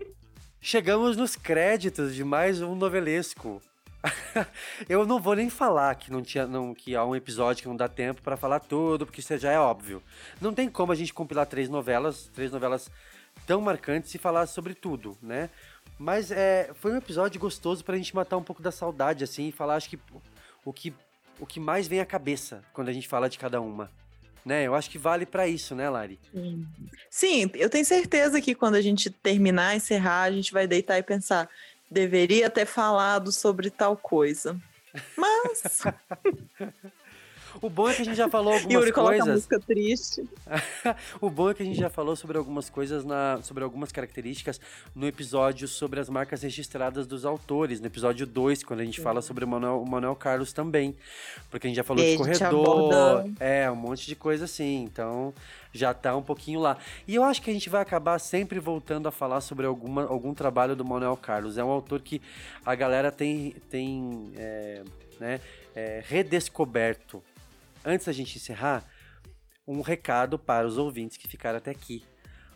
Chegamos 0.60 1.16
nos 1.16 1.36
créditos 1.36 2.14
de 2.14 2.24
mais 2.24 2.62
um 2.62 2.76
novelesco. 2.76 3.62
Eu 4.88 5.06
não 5.06 5.20
vou 5.20 5.36
nem 5.36 5.50
falar 5.50 5.96
que 5.96 6.12
não 6.12 6.22
tinha, 6.22 6.46
não, 6.46 6.74
que 6.74 6.96
há 6.96 7.04
um 7.04 7.16
episódio 7.16 7.64
que 7.64 7.68
não 7.68 7.76
dá 7.76 7.88
tempo 7.88 8.22
pra 8.22 8.38
falar 8.38 8.60
tudo, 8.60 9.06
porque 9.06 9.20
isso 9.20 9.38
já 9.38 9.52
é 9.52 9.60
óbvio. 9.60 10.02
Não 10.40 10.54
tem 10.54 10.70
como 10.70 10.92
a 10.92 10.96
gente 10.96 11.14
compilar 11.14 11.46
três 11.46 11.70
novelas, 11.70 12.30
três 12.34 12.52
novelas 12.52 12.90
tão 13.46 13.62
marcantes 13.62 14.14
e 14.14 14.18
falar 14.18 14.48
sobre 14.48 14.74
tudo, 14.74 15.18
né? 15.22 15.50
Mas 15.98 16.32
é, 16.32 16.72
foi 16.76 16.94
um 16.94 16.98
episódio 16.98 17.40
gostoso 17.40 17.84
pra 17.84 17.98
gente 17.98 18.16
matar 18.16 18.38
um 18.38 18.44
pouco 18.44 18.62
da 18.62 18.72
saudade, 18.72 19.24
assim, 19.24 19.48
e 19.48 19.52
falar, 19.52 19.76
acho 19.76 19.90
que 19.90 20.00
o 20.64 20.74
que, 20.74 20.94
o 21.40 21.46
que 21.46 21.60
mais 21.60 21.88
vem 21.88 22.00
à 22.00 22.06
cabeça 22.06 22.64
quando 22.74 22.90
a 22.90 22.94
gente 22.94 23.08
fala 23.08 23.30
de 23.30 23.40
cada 23.40 23.60
uma. 23.62 23.90
Né? 24.46 24.64
Eu 24.64 24.76
acho 24.76 24.90
que 24.90 24.98
vale 24.98 25.26
pra 25.26 25.48
isso, 25.48 25.76
né, 25.76 25.90
Lari? 25.90 26.20
Sim, 27.10 27.52
eu 27.56 27.70
tenho 27.70 27.84
certeza 27.84 28.40
que 28.40 28.56
quando 28.56 28.76
a 28.76 28.82
gente 28.82 29.10
terminar, 29.10 29.76
encerrar, 29.76 30.24
a 30.24 30.32
gente 30.32 30.54
vai 30.54 30.66
deitar 30.66 30.98
e 30.98 31.04
pensar, 31.04 31.50
deveria 31.92 32.50
ter 32.50 32.66
falado 32.66 33.32
sobre 33.32 33.70
tal 33.70 33.98
coisa. 33.98 34.58
Mas. 35.18 35.84
O 37.62 37.70
bom 37.70 37.90
é 37.90 37.94
que 37.94 38.02
a 38.02 38.06
gente 38.06 38.18
já 38.18 38.30
falou 38.30 38.54
algumas 38.56 38.74
Yuri 38.74 38.92
coisas. 38.92 39.28
música 39.28 39.60
triste. 39.60 40.28
o 41.22 41.30
bom 41.30 41.50
é 41.50 41.54
que 41.54 41.64
a 41.64 41.66
gente 41.66 41.80
já 41.80 41.90
falou 41.90 42.16
sobre 42.16 42.38
algumas 42.38 42.70
coisas, 42.70 43.04
na, 43.04 43.40
sobre 43.42 43.64
algumas 43.64 43.92
características 43.92 44.60
no 44.96 45.08
episódio 45.08 45.68
sobre 45.68 46.00
as 46.00 46.10
marcas 46.10 46.42
registradas 46.42 47.08
dos 47.08 47.26
autores, 47.26 47.80
no 47.80 47.88
episódio 47.88 48.26
2, 48.26 48.64
quando 48.64 48.82
a 48.82 48.86
gente 48.86 49.02
fala 49.02 49.22
sobre 49.22 49.44
o 49.46 49.48
Manuel, 49.48 49.82
o 49.82 49.90
Manuel 49.90 50.16
Carlos 50.16 50.54
também. 50.54 50.96
Porque 51.50 51.68
a 51.68 51.70
gente 51.70 51.78
já 51.78 51.84
falou 51.84 52.04
E 52.04 52.12
de 52.12 52.18
corredor, 52.18 53.30
é, 53.40 53.70
um 53.70 53.76
monte 53.76 54.06
de 54.06 54.16
coisa 54.16 54.46
assim, 54.46 54.84
então 54.84 55.34
já 55.74 55.94
tá 55.94 56.16
um 56.16 56.22
pouquinho 56.22 56.60
lá. 56.60 56.78
E 57.08 57.16
eu 57.16 57.24
acho 57.24 57.42
que 57.42 57.50
a 57.50 57.54
gente 57.54 57.70
vai 57.70 57.82
acabar 57.82 58.20
sempre 58.20 58.60
voltando 58.60 59.08
a 59.08 59.12
falar 59.12 59.42
sobre 59.42 59.66
alguma, 59.66 60.04
algum 60.04 60.34
trabalho 60.34 60.76
do 60.76 60.84
Manuel 60.84 61.16
Carlos. 61.16 61.58
É 61.58 61.64
um 61.64 61.70
autor 61.70 62.02
que 62.02 62.22
a 62.66 62.76
galera 62.76 63.12
tem, 63.12 63.56
tem 63.70 64.32
é, 64.36 64.84
né, 65.20 65.40
é, 65.76 66.04
redescoberto. 66.06 67.24
Antes 67.86 68.06
da 68.06 68.14
gente 68.14 68.38
encerrar, 68.38 68.86
um 69.68 69.82
recado 69.82 70.40
para 70.40 70.66
os 70.66 70.78
ouvintes 70.78 71.18
que 71.18 71.28
ficaram 71.28 71.58
até 71.58 71.72
aqui. 71.72 72.04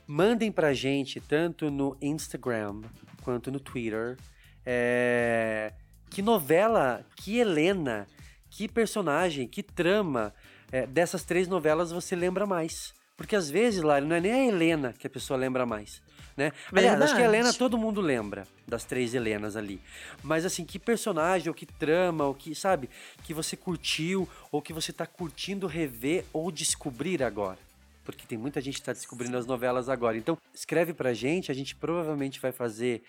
Mandem 0.08 0.52
pra 0.52 0.74
gente, 0.74 1.20
tanto 1.20 1.70
no 1.70 1.98
Instagram 2.02 2.82
quanto 3.22 3.52
no 3.52 3.60
Twitter, 3.60 4.18
é, 4.66 5.74
que 6.10 6.22
novela, 6.22 7.06
que 7.16 7.38
Helena, 7.38 8.08
que 8.50 8.68
personagem, 8.68 9.48
que 9.48 9.64
trama 9.64 10.34
é, 10.72 10.86
dessas 10.86 11.24
três 11.24 11.48
novelas 11.48 11.92
você 11.92 12.16
lembra 12.16 12.46
mais. 12.46 12.94
Porque 13.16 13.36
às 13.36 13.50
vezes, 13.50 13.82
Lari, 13.84 14.06
não 14.06 14.16
é 14.16 14.22
nem 14.22 14.32
a 14.32 14.46
Helena 14.46 14.94
que 14.94 15.06
a 15.06 15.10
pessoa 15.10 15.38
lembra 15.38 15.66
mais. 15.66 16.02
Né? 16.36 16.52
Aliás, 16.72 17.02
acho 17.02 17.16
que 17.16 17.22
a. 17.22 17.26
Helena 17.26 17.54
todo 17.54 17.78
mundo 17.78 18.02
lembra 18.02 18.48
das 18.68 18.84
três 18.84 19.14
Helenas 19.14 19.56
ali. 19.56 19.82
Mas 20.24 20.46
assim, 20.46 20.64
que 20.66 20.80
personagem, 20.80 21.50
ou 21.50 21.54
que 21.54 21.66
trama, 21.66 22.26
ou 22.26 22.34
que, 22.34 22.56
sabe, 22.56 22.90
que 23.24 23.34
você 23.34 23.56
curtiu, 23.58 24.28
ou 24.52 24.62
que 24.62 24.74
você 24.74 24.94
tá 24.94 25.06
curtindo 25.06 25.68
rever 25.68 26.26
ou 26.32 26.52
descobrir 26.52 27.22
agora. 27.24 27.60
Porque 28.04 28.26
tem 28.26 28.38
muita 28.38 28.60
gente 28.60 28.76
que 28.76 28.82
tá 28.82 28.94
descobrindo 28.94 29.38
as 29.38 29.46
novelas 29.46 29.88
agora. 29.88 30.18
Então, 30.18 30.38
escreve 30.54 30.94
pra 30.94 31.14
gente, 31.14 31.52
a 31.52 31.54
gente 31.54 31.76
provavelmente 31.76 32.40
vai 32.40 32.52
fazer 32.52 33.04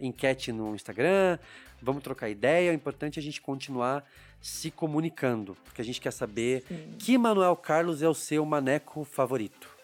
enquete 0.00 0.52
no 0.52 0.74
Instagram, 0.74 1.38
vamos 1.82 2.02
trocar 2.02 2.30
ideia. 2.30 2.70
O 2.70 2.74
importante 2.74 3.18
é 3.18 3.20
a 3.20 3.22
gente 3.22 3.40
continuar 3.40 4.08
se 4.40 4.70
comunicando, 4.70 5.56
porque 5.64 5.82
a 5.82 5.84
gente 5.84 6.00
quer 6.00 6.12
saber 6.12 6.64
que 6.98 7.18
Manuel 7.18 7.56
Carlos 7.56 8.02
é 8.02 8.08
o 8.08 8.14
seu 8.14 8.44
maneco 8.46 9.04
favorito. 9.04 9.77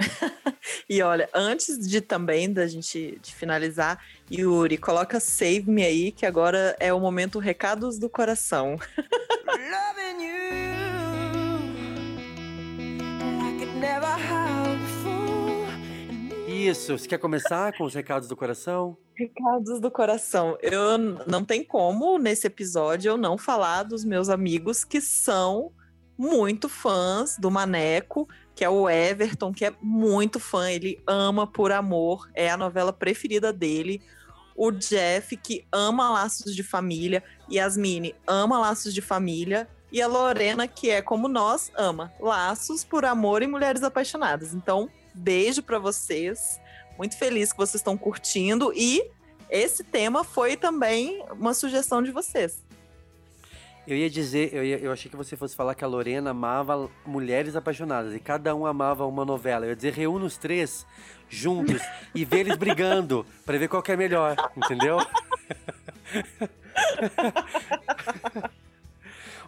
E 0.88 1.02
olha, 1.02 1.28
antes 1.32 1.78
de 1.78 2.00
também 2.00 2.52
da 2.52 2.66
gente 2.66 3.18
de 3.22 3.34
finalizar, 3.34 4.04
Yuri, 4.30 4.76
coloca 4.76 5.20
Save 5.20 5.64
Me 5.66 5.84
aí, 5.84 6.10
que 6.10 6.26
agora 6.26 6.76
é 6.80 6.92
o 6.92 6.98
momento 6.98 7.38
Recados 7.38 7.98
do 7.98 8.10
Coração. 8.10 8.76
Loving 9.46 10.24
you 10.24 10.40
like 13.38 13.62
it 13.62 13.74
never. 13.78 14.10
Isso, 16.60 16.98
você 16.98 17.08
quer 17.08 17.18
começar 17.18 17.72
com 17.78 17.84
os 17.84 17.94
recados 17.94 18.28
do 18.28 18.36
coração? 18.36 18.96
Recados 19.14 19.80
do 19.80 19.90
coração. 19.90 20.58
Eu 20.60 20.98
não 21.26 21.42
tem 21.44 21.64
como 21.64 22.18
nesse 22.18 22.46
episódio 22.46 23.10
eu 23.10 23.16
não 23.16 23.38
falar 23.38 23.84
dos 23.84 24.04
meus 24.04 24.28
amigos 24.28 24.84
que 24.84 25.00
são 25.00 25.72
muito 26.18 26.68
fãs 26.68 27.38
do 27.38 27.50
Maneco, 27.50 28.28
que 28.60 28.64
é 28.64 28.68
o 28.68 28.90
Everton, 28.90 29.54
que 29.54 29.64
é 29.64 29.72
muito 29.80 30.38
fã, 30.38 30.70
ele 30.70 31.02
ama 31.06 31.46
por 31.46 31.72
amor, 31.72 32.28
é 32.34 32.50
a 32.50 32.58
novela 32.58 32.92
preferida 32.92 33.54
dele. 33.54 34.02
O 34.54 34.70
Jeff, 34.70 35.34
que 35.34 35.64
ama 35.72 36.10
Laços 36.10 36.54
de 36.54 36.62
Família, 36.62 37.24
Yasmine 37.50 38.14
ama 38.26 38.58
Laços 38.58 38.92
de 38.92 39.00
Família, 39.00 39.66
e 39.90 40.02
a 40.02 40.06
Lorena, 40.06 40.68
que 40.68 40.90
é 40.90 41.00
como 41.00 41.26
nós, 41.26 41.72
ama 41.74 42.12
Laços 42.20 42.84
por 42.84 43.06
Amor 43.06 43.40
e 43.40 43.46
Mulheres 43.46 43.82
Apaixonadas. 43.82 44.52
Então, 44.52 44.90
beijo 45.14 45.62
pra 45.62 45.78
vocês. 45.78 46.60
Muito 46.98 47.16
feliz 47.16 47.52
que 47.52 47.56
vocês 47.56 47.80
estão 47.80 47.96
curtindo 47.96 48.74
e 48.76 49.02
esse 49.48 49.82
tema 49.82 50.22
foi 50.22 50.54
também 50.54 51.24
uma 51.30 51.54
sugestão 51.54 52.02
de 52.02 52.10
vocês. 52.10 52.62
Eu 53.86 53.96
ia 53.96 54.08
dizer, 54.10 54.54
eu, 54.54 54.62
ia- 54.64 54.78
eu 54.78 54.92
achei 54.92 55.10
que 55.10 55.16
você 55.16 55.36
fosse 55.36 55.56
falar 55.56 55.74
que 55.74 55.82
a 55.82 55.86
Lorena 55.86 56.30
amava 56.30 56.88
mulheres 57.04 57.56
apaixonadas 57.56 58.14
e 58.14 58.20
cada 58.20 58.54
um 58.54 58.64
amava 58.66 59.06
uma 59.06 59.24
novela. 59.24 59.64
Eu 59.66 59.70
ia 59.70 59.76
dizer, 59.76 59.92
reúna 59.92 60.24
os 60.26 60.36
três 60.36 60.86
juntos 61.28 61.80
e 62.14 62.24
vê 62.24 62.40
eles 62.40 62.56
brigando 62.56 63.26
pra 63.44 63.58
ver 63.58 63.68
qual 63.68 63.82
que 63.82 63.90
é 63.92 63.96
melhor, 63.96 64.36
entendeu? 64.56 64.98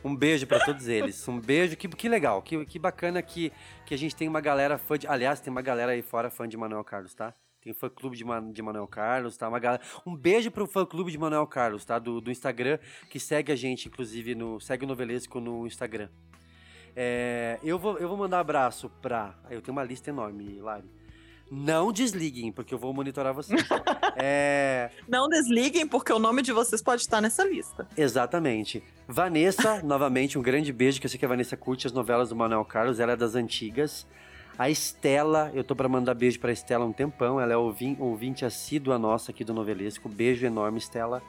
Um 0.05 0.17
beijo 0.17 0.47
pra 0.49 0.59
todos 0.59 0.89
eles. 0.89 1.27
Um 1.29 1.39
beijo, 1.39 1.77
que, 1.77 1.87
que 1.89 2.09
legal, 2.09 2.43
que, 2.43 2.65
que 2.67 2.77
bacana 2.79 3.23
que, 3.23 3.53
que 3.87 3.95
a 3.95 3.97
gente 3.97 4.17
tem 4.17 4.27
uma 4.27 4.41
galera 4.41 4.77
fã 4.77 4.99
de. 4.99 5.07
Aliás, 5.07 5.39
tem 5.39 5.51
uma 5.51 5.63
galera 5.63 5.93
aí 5.93 6.03
fora 6.03 6.29
fã 6.29 6.49
de 6.49 6.57
Manuel 6.57 6.83
Carlos, 6.83 7.15
tá? 7.15 7.33
Tem 7.63 7.73
fã 7.73 7.89
clube 7.89 8.17
de, 8.17 8.25
Man, 8.25 8.51
de 8.51 8.61
Manuel 8.61 8.89
Carlos, 8.89 9.37
tá? 9.37 9.49
Uma 9.49 9.61
galera, 9.61 9.81
um 10.05 10.17
beijo 10.17 10.51
pro 10.51 10.67
fã 10.67 10.85
clube 10.85 11.13
de 11.13 11.19
Manuel 11.19 11.47
Carlos, 11.47 11.85
tá? 11.85 11.97
Do, 11.97 12.21
do 12.21 12.31
Instagram, 12.31 12.79
que 13.09 13.21
segue 13.21 13.53
a 13.53 13.57
gente, 13.57 13.87
inclusive, 13.87 14.35
no. 14.35 14.61
Segue 14.61 14.85
o 14.85 14.89
Novelesco 14.89 15.39
no 15.39 15.65
Instagram. 15.65 16.09
É, 16.97 17.61
eu, 17.63 17.79
vou, 17.79 17.99
eu 17.99 18.09
vou 18.09 18.17
mandar 18.17 18.41
abraço 18.41 18.91
pra. 19.01 19.37
Eu 19.49 19.63
tenho 19.63 19.77
uma 19.77 19.85
lista 19.85 20.11
enorme, 20.11 20.61
Lari. 20.61 20.91
Não 21.55 21.93
desliguem, 21.93 22.51
porque 22.51 22.73
eu 22.75 22.79
vou 22.79 22.93
monitorar 22.93 23.33
vocês. 23.33 23.63
é. 24.17 24.91
Não 25.07 25.29
desliguem, 25.29 25.87
porque 25.87 26.13
o 26.13 26.19
nome 26.19 26.43
de 26.43 26.51
vocês 26.51 26.83
pode 26.83 27.03
estar 27.03 27.21
nessa 27.21 27.45
lista. 27.45 27.87
Exatamente. 27.97 28.83
Vanessa, 29.07 29.83
novamente, 29.85 30.39
um 30.39 30.43
grande 30.43 30.73
beijo, 30.73 30.99
que 30.99 31.07
eu 31.07 31.11
sei 31.11 31.19
que 31.19 31.25
a 31.25 31.29
Vanessa 31.29 31.57
curte 31.57 31.87
as 31.87 31.93
novelas 31.93 32.31
do 32.31 32.35
Manuel 32.37 32.65
Carlos, 32.65 32.99
ela 32.99 33.13
é 33.13 33.17
das 33.17 33.35
antigas. 33.35 34.07
A 34.63 34.71
Estela, 34.71 35.51
eu 35.55 35.65
tô 35.65 35.75
pra 35.75 35.89
mandar 35.89 36.15
beijo 36.15 36.39
pra 36.39 36.53
Estela 36.53 36.85
há 36.85 36.87
um 36.87 36.93
tempão. 36.93 37.41
Ela 37.41 37.53
é 37.53 37.57
ouvin- 37.57 37.97
ouvinte 37.99 38.45
assídua 38.45 38.97
nossa 38.97 39.33
aqui 39.33 39.43
do 39.43 39.53
Novelesco. 39.53 40.09
Beijo 40.09 40.47
enorme, 40.47 40.79
Estela. 40.79 41.21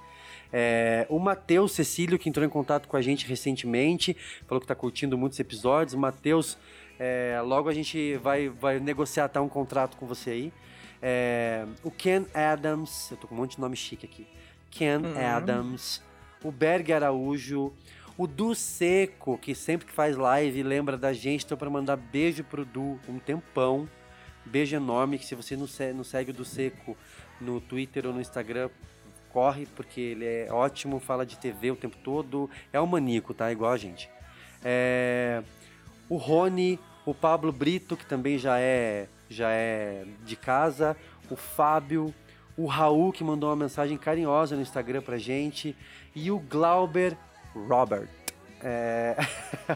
É, 0.51 1.07
o 1.09 1.17
Matheus 1.17 1.71
Cecílio, 1.71 2.19
que 2.19 2.29
entrou 2.29 2.45
em 2.45 2.49
contato 2.49 2.87
com 2.87 2.95
a 2.95 3.01
gente 3.01 3.25
recentemente, 3.25 4.15
falou 4.45 4.61
que 4.61 4.67
tá 4.67 4.75
curtindo 4.75 5.17
muitos 5.17 5.39
episódios. 5.39 5.95
Matheus, 5.95 6.59
é, 6.99 7.41
logo 7.43 7.69
a 7.69 7.73
gente 7.73 8.17
vai, 8.17 8.49
vai 8.49 8.79
negociar 8.79 9.27
tá, 9.29 9.41
um 9.41 9.49
contrato 9.49 9.97
com 9.97 10.05
você 10.05 10.29
aí. 10.29 10.53
É, 11.01 11.65
o 11.83 11.89
Ken 11.89 12.27
Adams, 12.35 13.09
eu 13.09 13.17
tô 13.17 13.27
com 13.27 13.33
um 13.33 13.39
monte 13.39 13.55
de 13.55 13.61
nome 13.61 13.75
chique 13.75 14.05
aqui. 14.05 14.27
Ken 14.69 14.99
Hum. 14.99 15.17
Adams, 15.35 16.03
o 16.43 16.51
Berg 16.51 16.93
Araújo, 16.93 17.73
o 18.17 18.27
Du 18.27 18.53
Seco, 18.53 19.37
que 19.37 19.55
sempre 19.55 19.87
que 19.87 19.93
faz 19.93 20.15
live 20.15 20.61
lembra 20.63 20.97
da 20.97 21.11
gente, 21.13 21.45
tô 21.45 21.57
pra 21.57 21.69
mandar 21.69 21.95
beijo 21.97 22.43
pro 22.43 22.63
Du 22.65 22.99
um 23.07 23.19
tempão. 23.19 23.87
Beijo 24.45 24.75
enorme, 24.75 25.17
que 25.17 25.25
se 25.25 25.35
você 25.35 25.55
não, 25.55 25.65
se- 25.67 25.93
não 25.93 26.03
segue 26.03 26.31
o 26.31 26.33
Du 26.33 26.43
Seco 26.45 26.97
no 27.39 27.59
Twitter 27.61 28.05
ou 28.05 28.13
no 28.13 28.19
Instagram, 28.21 28.69
corre, 29.31 29.65
porque 29.75 29.99
ele 30.01 30.25
é 30.25 30.47
ótimo, 30.51 30.99
fala 30.99 31.25
de 31.25 31.37
TV 31.37 31.71
o 31.71 31.75
tempo 31.75 31.97
todo. 32.03 32.49
É 32.71 32.79
um 32.79 32.85
maníaco, 32.85 33.33
tá? 33.33 33.51
Igual 33.51 33.71
a 33.71 33.77
gente. 33.77 34.09
É, 34.63 35.41
O 36.09 36.17
Rony, 36.17 36.77
o 37.05 37.13
Pablo 37.13 37.51
Brito, 37.51 37.95
que 37.97 38.05
também 38.05 38.37
já 38.37 38.59
é, 38.59 39.07
já 39.29 39.49
é 39.49 40.05
de 40.25 40.35
casa. 40.35 40.95
O 41.29 41.35
Fábio, 41.35 42.13
o 42.57 42.65
Raul, 42.67 43.11
que 43.11 43.23
mandou 43.23 43.49
uma 43.49 43.55
mensagem 43.55 43.97
carinhosa 43.97 44.55
no 44.55 44.61
Instagram 44.61 45.01
pra 45.01 45.17
gente. 45.17 45.75
E 46.13 46.29
o 46.29 46.37
Glauber 46.37 47.17
Robert. 47.55 48.09
É, 48.61 49.15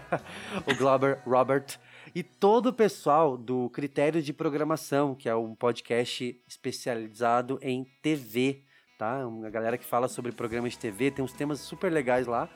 o 0.65 0.75
Glauber 0.75 1.19
Robert. 1.25 1.77
E 2.15 2.23
todo 2.23 2.67
o 2.67 2.73
pessoal 2.73 3.37
do 3.37 3.69
Critério 3.69 4.21
de 4.21 4.31
Programação, 4.33 5.13
que 5.13 5.27
é 5.27 5.35
um 5.35 5.53
podcast 5.53 6.41
especializado 6.47 7.59
em 7.61 7.85
TV, 8.01 8.63
tá? 8.97 9.27
Uma 9.27 9.49
galera 9.49 9.77
que 9.77 9.85
fala 9.85 10.07
sobre 10.07 10.31
programas 10.31 10.73
de 10.73 10.79
TV, 10.79 11.11
tem 11.11 11.23
uns 11.23 11.33
temas 11.33 11.59
super 11.59 11.91
legais 11.91 12.25
lá. 12.25 12.49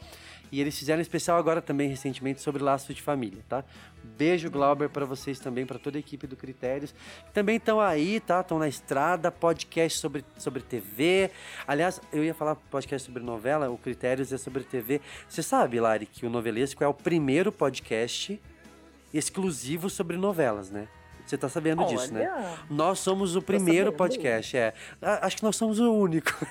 E 0.52 0.60
eles 0.60 0.78
fizeram 0.78 1.00
um 1.00 1.02
especial 1.02 1.38
agora 1.38 1.62
também 1.62 1.88
recentemente 1.88 2.42
sobre 2.42 2.62
laço 2.62 2.94
de 2.94 3.02
família, 3.02 3.44
tá? 3.48 3.64
Beijo 4.22 4.52
Glauber 4.52 4.88
para 4.88 5.04
vocês 5.04 5.40
também, 5.40 5.66
para 5.66 5.80
toda 5.80 5.98
a 5.98 6.00
equipe 6.00 6.28
do 6.28 6.36
Critérios. 6.36 6.94
Também 7.34 7.56
estão 7.56 7.82
aí, 7.82 8.20
tá? 8.20 8.42
Estão 8.42 8.60
na 8.60 8.68
estrada, 8.68 9.32
podcast 9.32 9.98
sobre, 9.98 10.24
sobre 10.38 10.62
TV. 10.62 11.32
Aliás, 11.66 12.00
eu 12.14 12.24
ia 12.24 12.36
falar 12.36 12.54
podcast 12.54 13.04
sobre 13.04 13.24
novela, 13.24 13.72
o 13.72 13.80
Critérios 13.80 14.32
é 14.32 14.38
sobre 14.38 14.64
TV. 14.64 15.02
Você 15.28 15.42
sabe, 15.42 15.80
Lari, 15.80 16.06
que 16.06 16.24
o 16.24 16.30
Novelesco 16.30 16.84
é 16.84 16.88
o 16.88 16.94
primeiro 16.94 17.52
podcast 17.52 18.40
exclusivo 19.12 19.90
sobre 19.90 20.18
novelas, 20.18 20.70
né? 20.70 20.88
Você 21.32 21.38
tá 21.38 21.48
sabendo 21.48 21.86
disso, 21.86 22.14
né? 22.14 22.30
Olha. 22.30 22.60
Nós 22.70 23.00
somos 23.00 23.38
o 23.38 23.42
primeiro 23.42 23.86
sabendo. 23.86 23.98
podcast, 23.98 24.58
é. 24.58 24.74
Acho 25.02 25.38
que 25.38 25.44
nós 25.44 25.56
somos 25.56 25.80
o 25.80 25.94
único. 25.94 26.46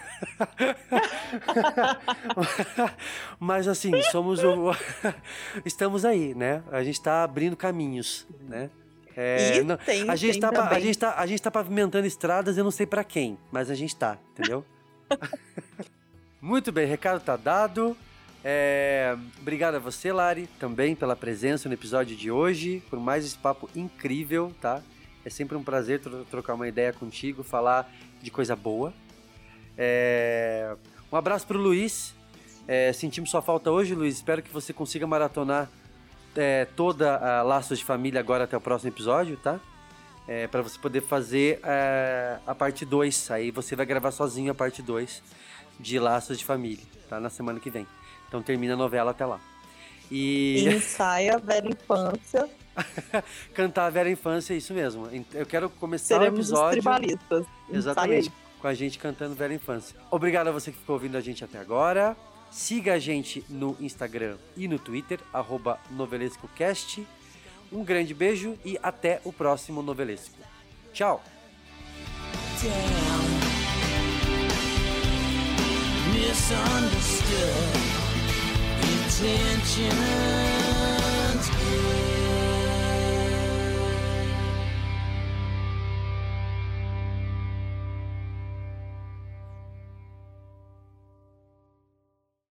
Mas 3.39 3.69
assim, 3.69 3.93
somos 4.11 4.43
o. 4.43 4.73
Estamos 5.67 6.07
aí, 6.07 6.35
né? 6.35 6.63
A 6.73 6.83
gente 6.83 6.99
tá 6.99 7.23
abrindo 7.23 7.59
caminhos, 7.59 8.27
né? 8.49 8.71
É, 9.15 9.63
não- 9.63 9.77
tem- 9.77 10.09
a, 10.09 10.17
gente 10.17 10.41
tá, 10.41 10.49
a, 10.49 10.81
gente 10.81 10.99
tá, 10.99 11.15
a 11.19 11.27
gente 11.27 11.43
tá 11.43 11.51
pavimentando 11.51 12.07
estradas, 12.07 12.57
eu 12.57 12.65
não 12.65 12.71
sei 12.71 12.87
pra 12.87 13.05
quem, 13.05 13.37
mas 13.53 13.71
a 13.71 13.75
gente 13.75 13.95
tá, 13.95 14.17
entendeu? 14.33 14.65
Muito 16.41 16.73
bem, 16.73 16.87
recado 16.87 17.21
tá 17.23 17.37
dado. 17.37 17.95
É, 18.43 19.17
obrigado 19.41 19.75
a 19.75 19.79
você, 19.79 20.13
Lari, 20.13 20.49
também 20.59 20.95
pela 20.95 21.15
presença 21.15 21.69
no 21.69 21.75
episódio 21.75 22.17
de 22.17 22.31
hoje, 22.31 22.83
por 22.89 22.99
mais 22.99 23.25
esse 23.25 23.37
papo 23.37 23.69
incrível, 23.77 24.53
tá? 24.61 24.81
É 25.25 25.29
sempre 25.29 25.57
um 25.57 25.63
prazer 25.63 26.01
tro- 26.01 26.25
trocar 26.31 26.55
uma 26.55 26.67
ideia 26.67 26.93
contigo, 26.93 27.43
falar 27.43 27.91
de 28.23 28.31
coisa 28.31 28.57
boa. 28.57 28.95
É, 29.77 30.75
um 31.13 31.17
abraço 31.17 31.47
pro 31.47 31.59
Luiz. 31.59 32.15
É, 32.67 32.93
sentimos 32.93 33.31
sua 33.31 33.43
falta 33.43 33.71
hoje, 33.71 33.95
Luiz. 33.95 34.17
Espero 34.17 34.43
que 34.43 34.51
você 34.51 34.73
consiga 34.73 35.07
maratonar 35.07 35.69
é, 36.35 36.65
toda 36.65 37.17
a 37.19 37.43
Laços 37.43 37.79
de 37.79 37.85
Família 37.85 38.21
agora 38.21 38.45
até 38.45 38.57
o 38.57 38.61
próximo 38.61 38.91
episódio, 38.91 39.37
tá? 39.37 39.61
É, 40.27 40.47
para 40.47 40.63
você 40.63 40.79
poder 40.79 41.03
fazer 41.03 41.61
é, 41.65 42.39
a 42.47 42.55
parte 42.55 42.87
2. 42.87 43.31
Aí 43.33 43.51
você 43.51 43.77
vai 43.77 43.85
gravar 43.85 44.13
sozinho 44.13 44.53
a 44.53 44.55
parte 44.55 44.81
2 44.81 45.23
de 45.79 45.99
Laços 45.99 46.39
de 46.39 46.45
Família, 46.45 46.85
tá? 47.09 47.21
Na 47.21 47.29
semana 47.29 47.61
que 47.61 47.69
vem. 47.69 47.87
Então 48.31 48.41
termina 48.41 48.75
a 48.75 48.77
novela 48.77 49.11
até 49.11 49.27
lá. 49.27 49.41
E 50.09 50.65
Ensaia 50.71 51.35
a 51.35 51.39
velha 51.39 51.69
infância. 51.69 52.49
cantar 53.53 53.87
a 53.87 53.91
Vera 53.91 54.09
Infância, 54.09 54.55
isso 54.55 54.73
mesmo. 54.73 55.09
Eu 55.35 55.45
quero 55.45 55.69
começar 55.69 56.19
Seremos 56.19 56.39
o 56.39 56.41
os 56.41 56.49
episódio. 56.49 56.71
tribalistas. 56.83 57.47
Exatamente. 57.69 58.33
Com 58.61 58.69
a 58.69 58.75
gente 58.75 58.99
cantando 58.99 59.35
Vera 59.35 59.53
Infância. 59.53 59.97
Obrigado 60.11 60.47
a 60.49 60.53
você 60.53 60.71
que 60.71 60.79
ficou 60.79 60.95
ouvindo 60.95 61.17
a 61.17 61.21
gente 61.21 61.45
até 61.45 61.59
agora. 61.59 62.17
Siga 62.49 62.95
a 62.95 62.99
gente 62.99 63.45
no 63.49 63.77
Instagram 63.81 64.37
e 64.57 64.69
no 64.69 64.79
Twitter, 64.79 65.19
arroba 65.33 65.81
novelescocast. 65.91 67.05
Um 67.73 67.85
grande 67.85 68.15
beijo 68.15 68.57
e 68.65 68.79
até 68.83 69.21
o 69.25 69.33
próximo 69.33 69.83
Novelesco. 69.83 70.39
Tchau! 70.93 71.23
misunderstood 76.13 78.00
intentions 79.19 79.91
good. 81.51 82.10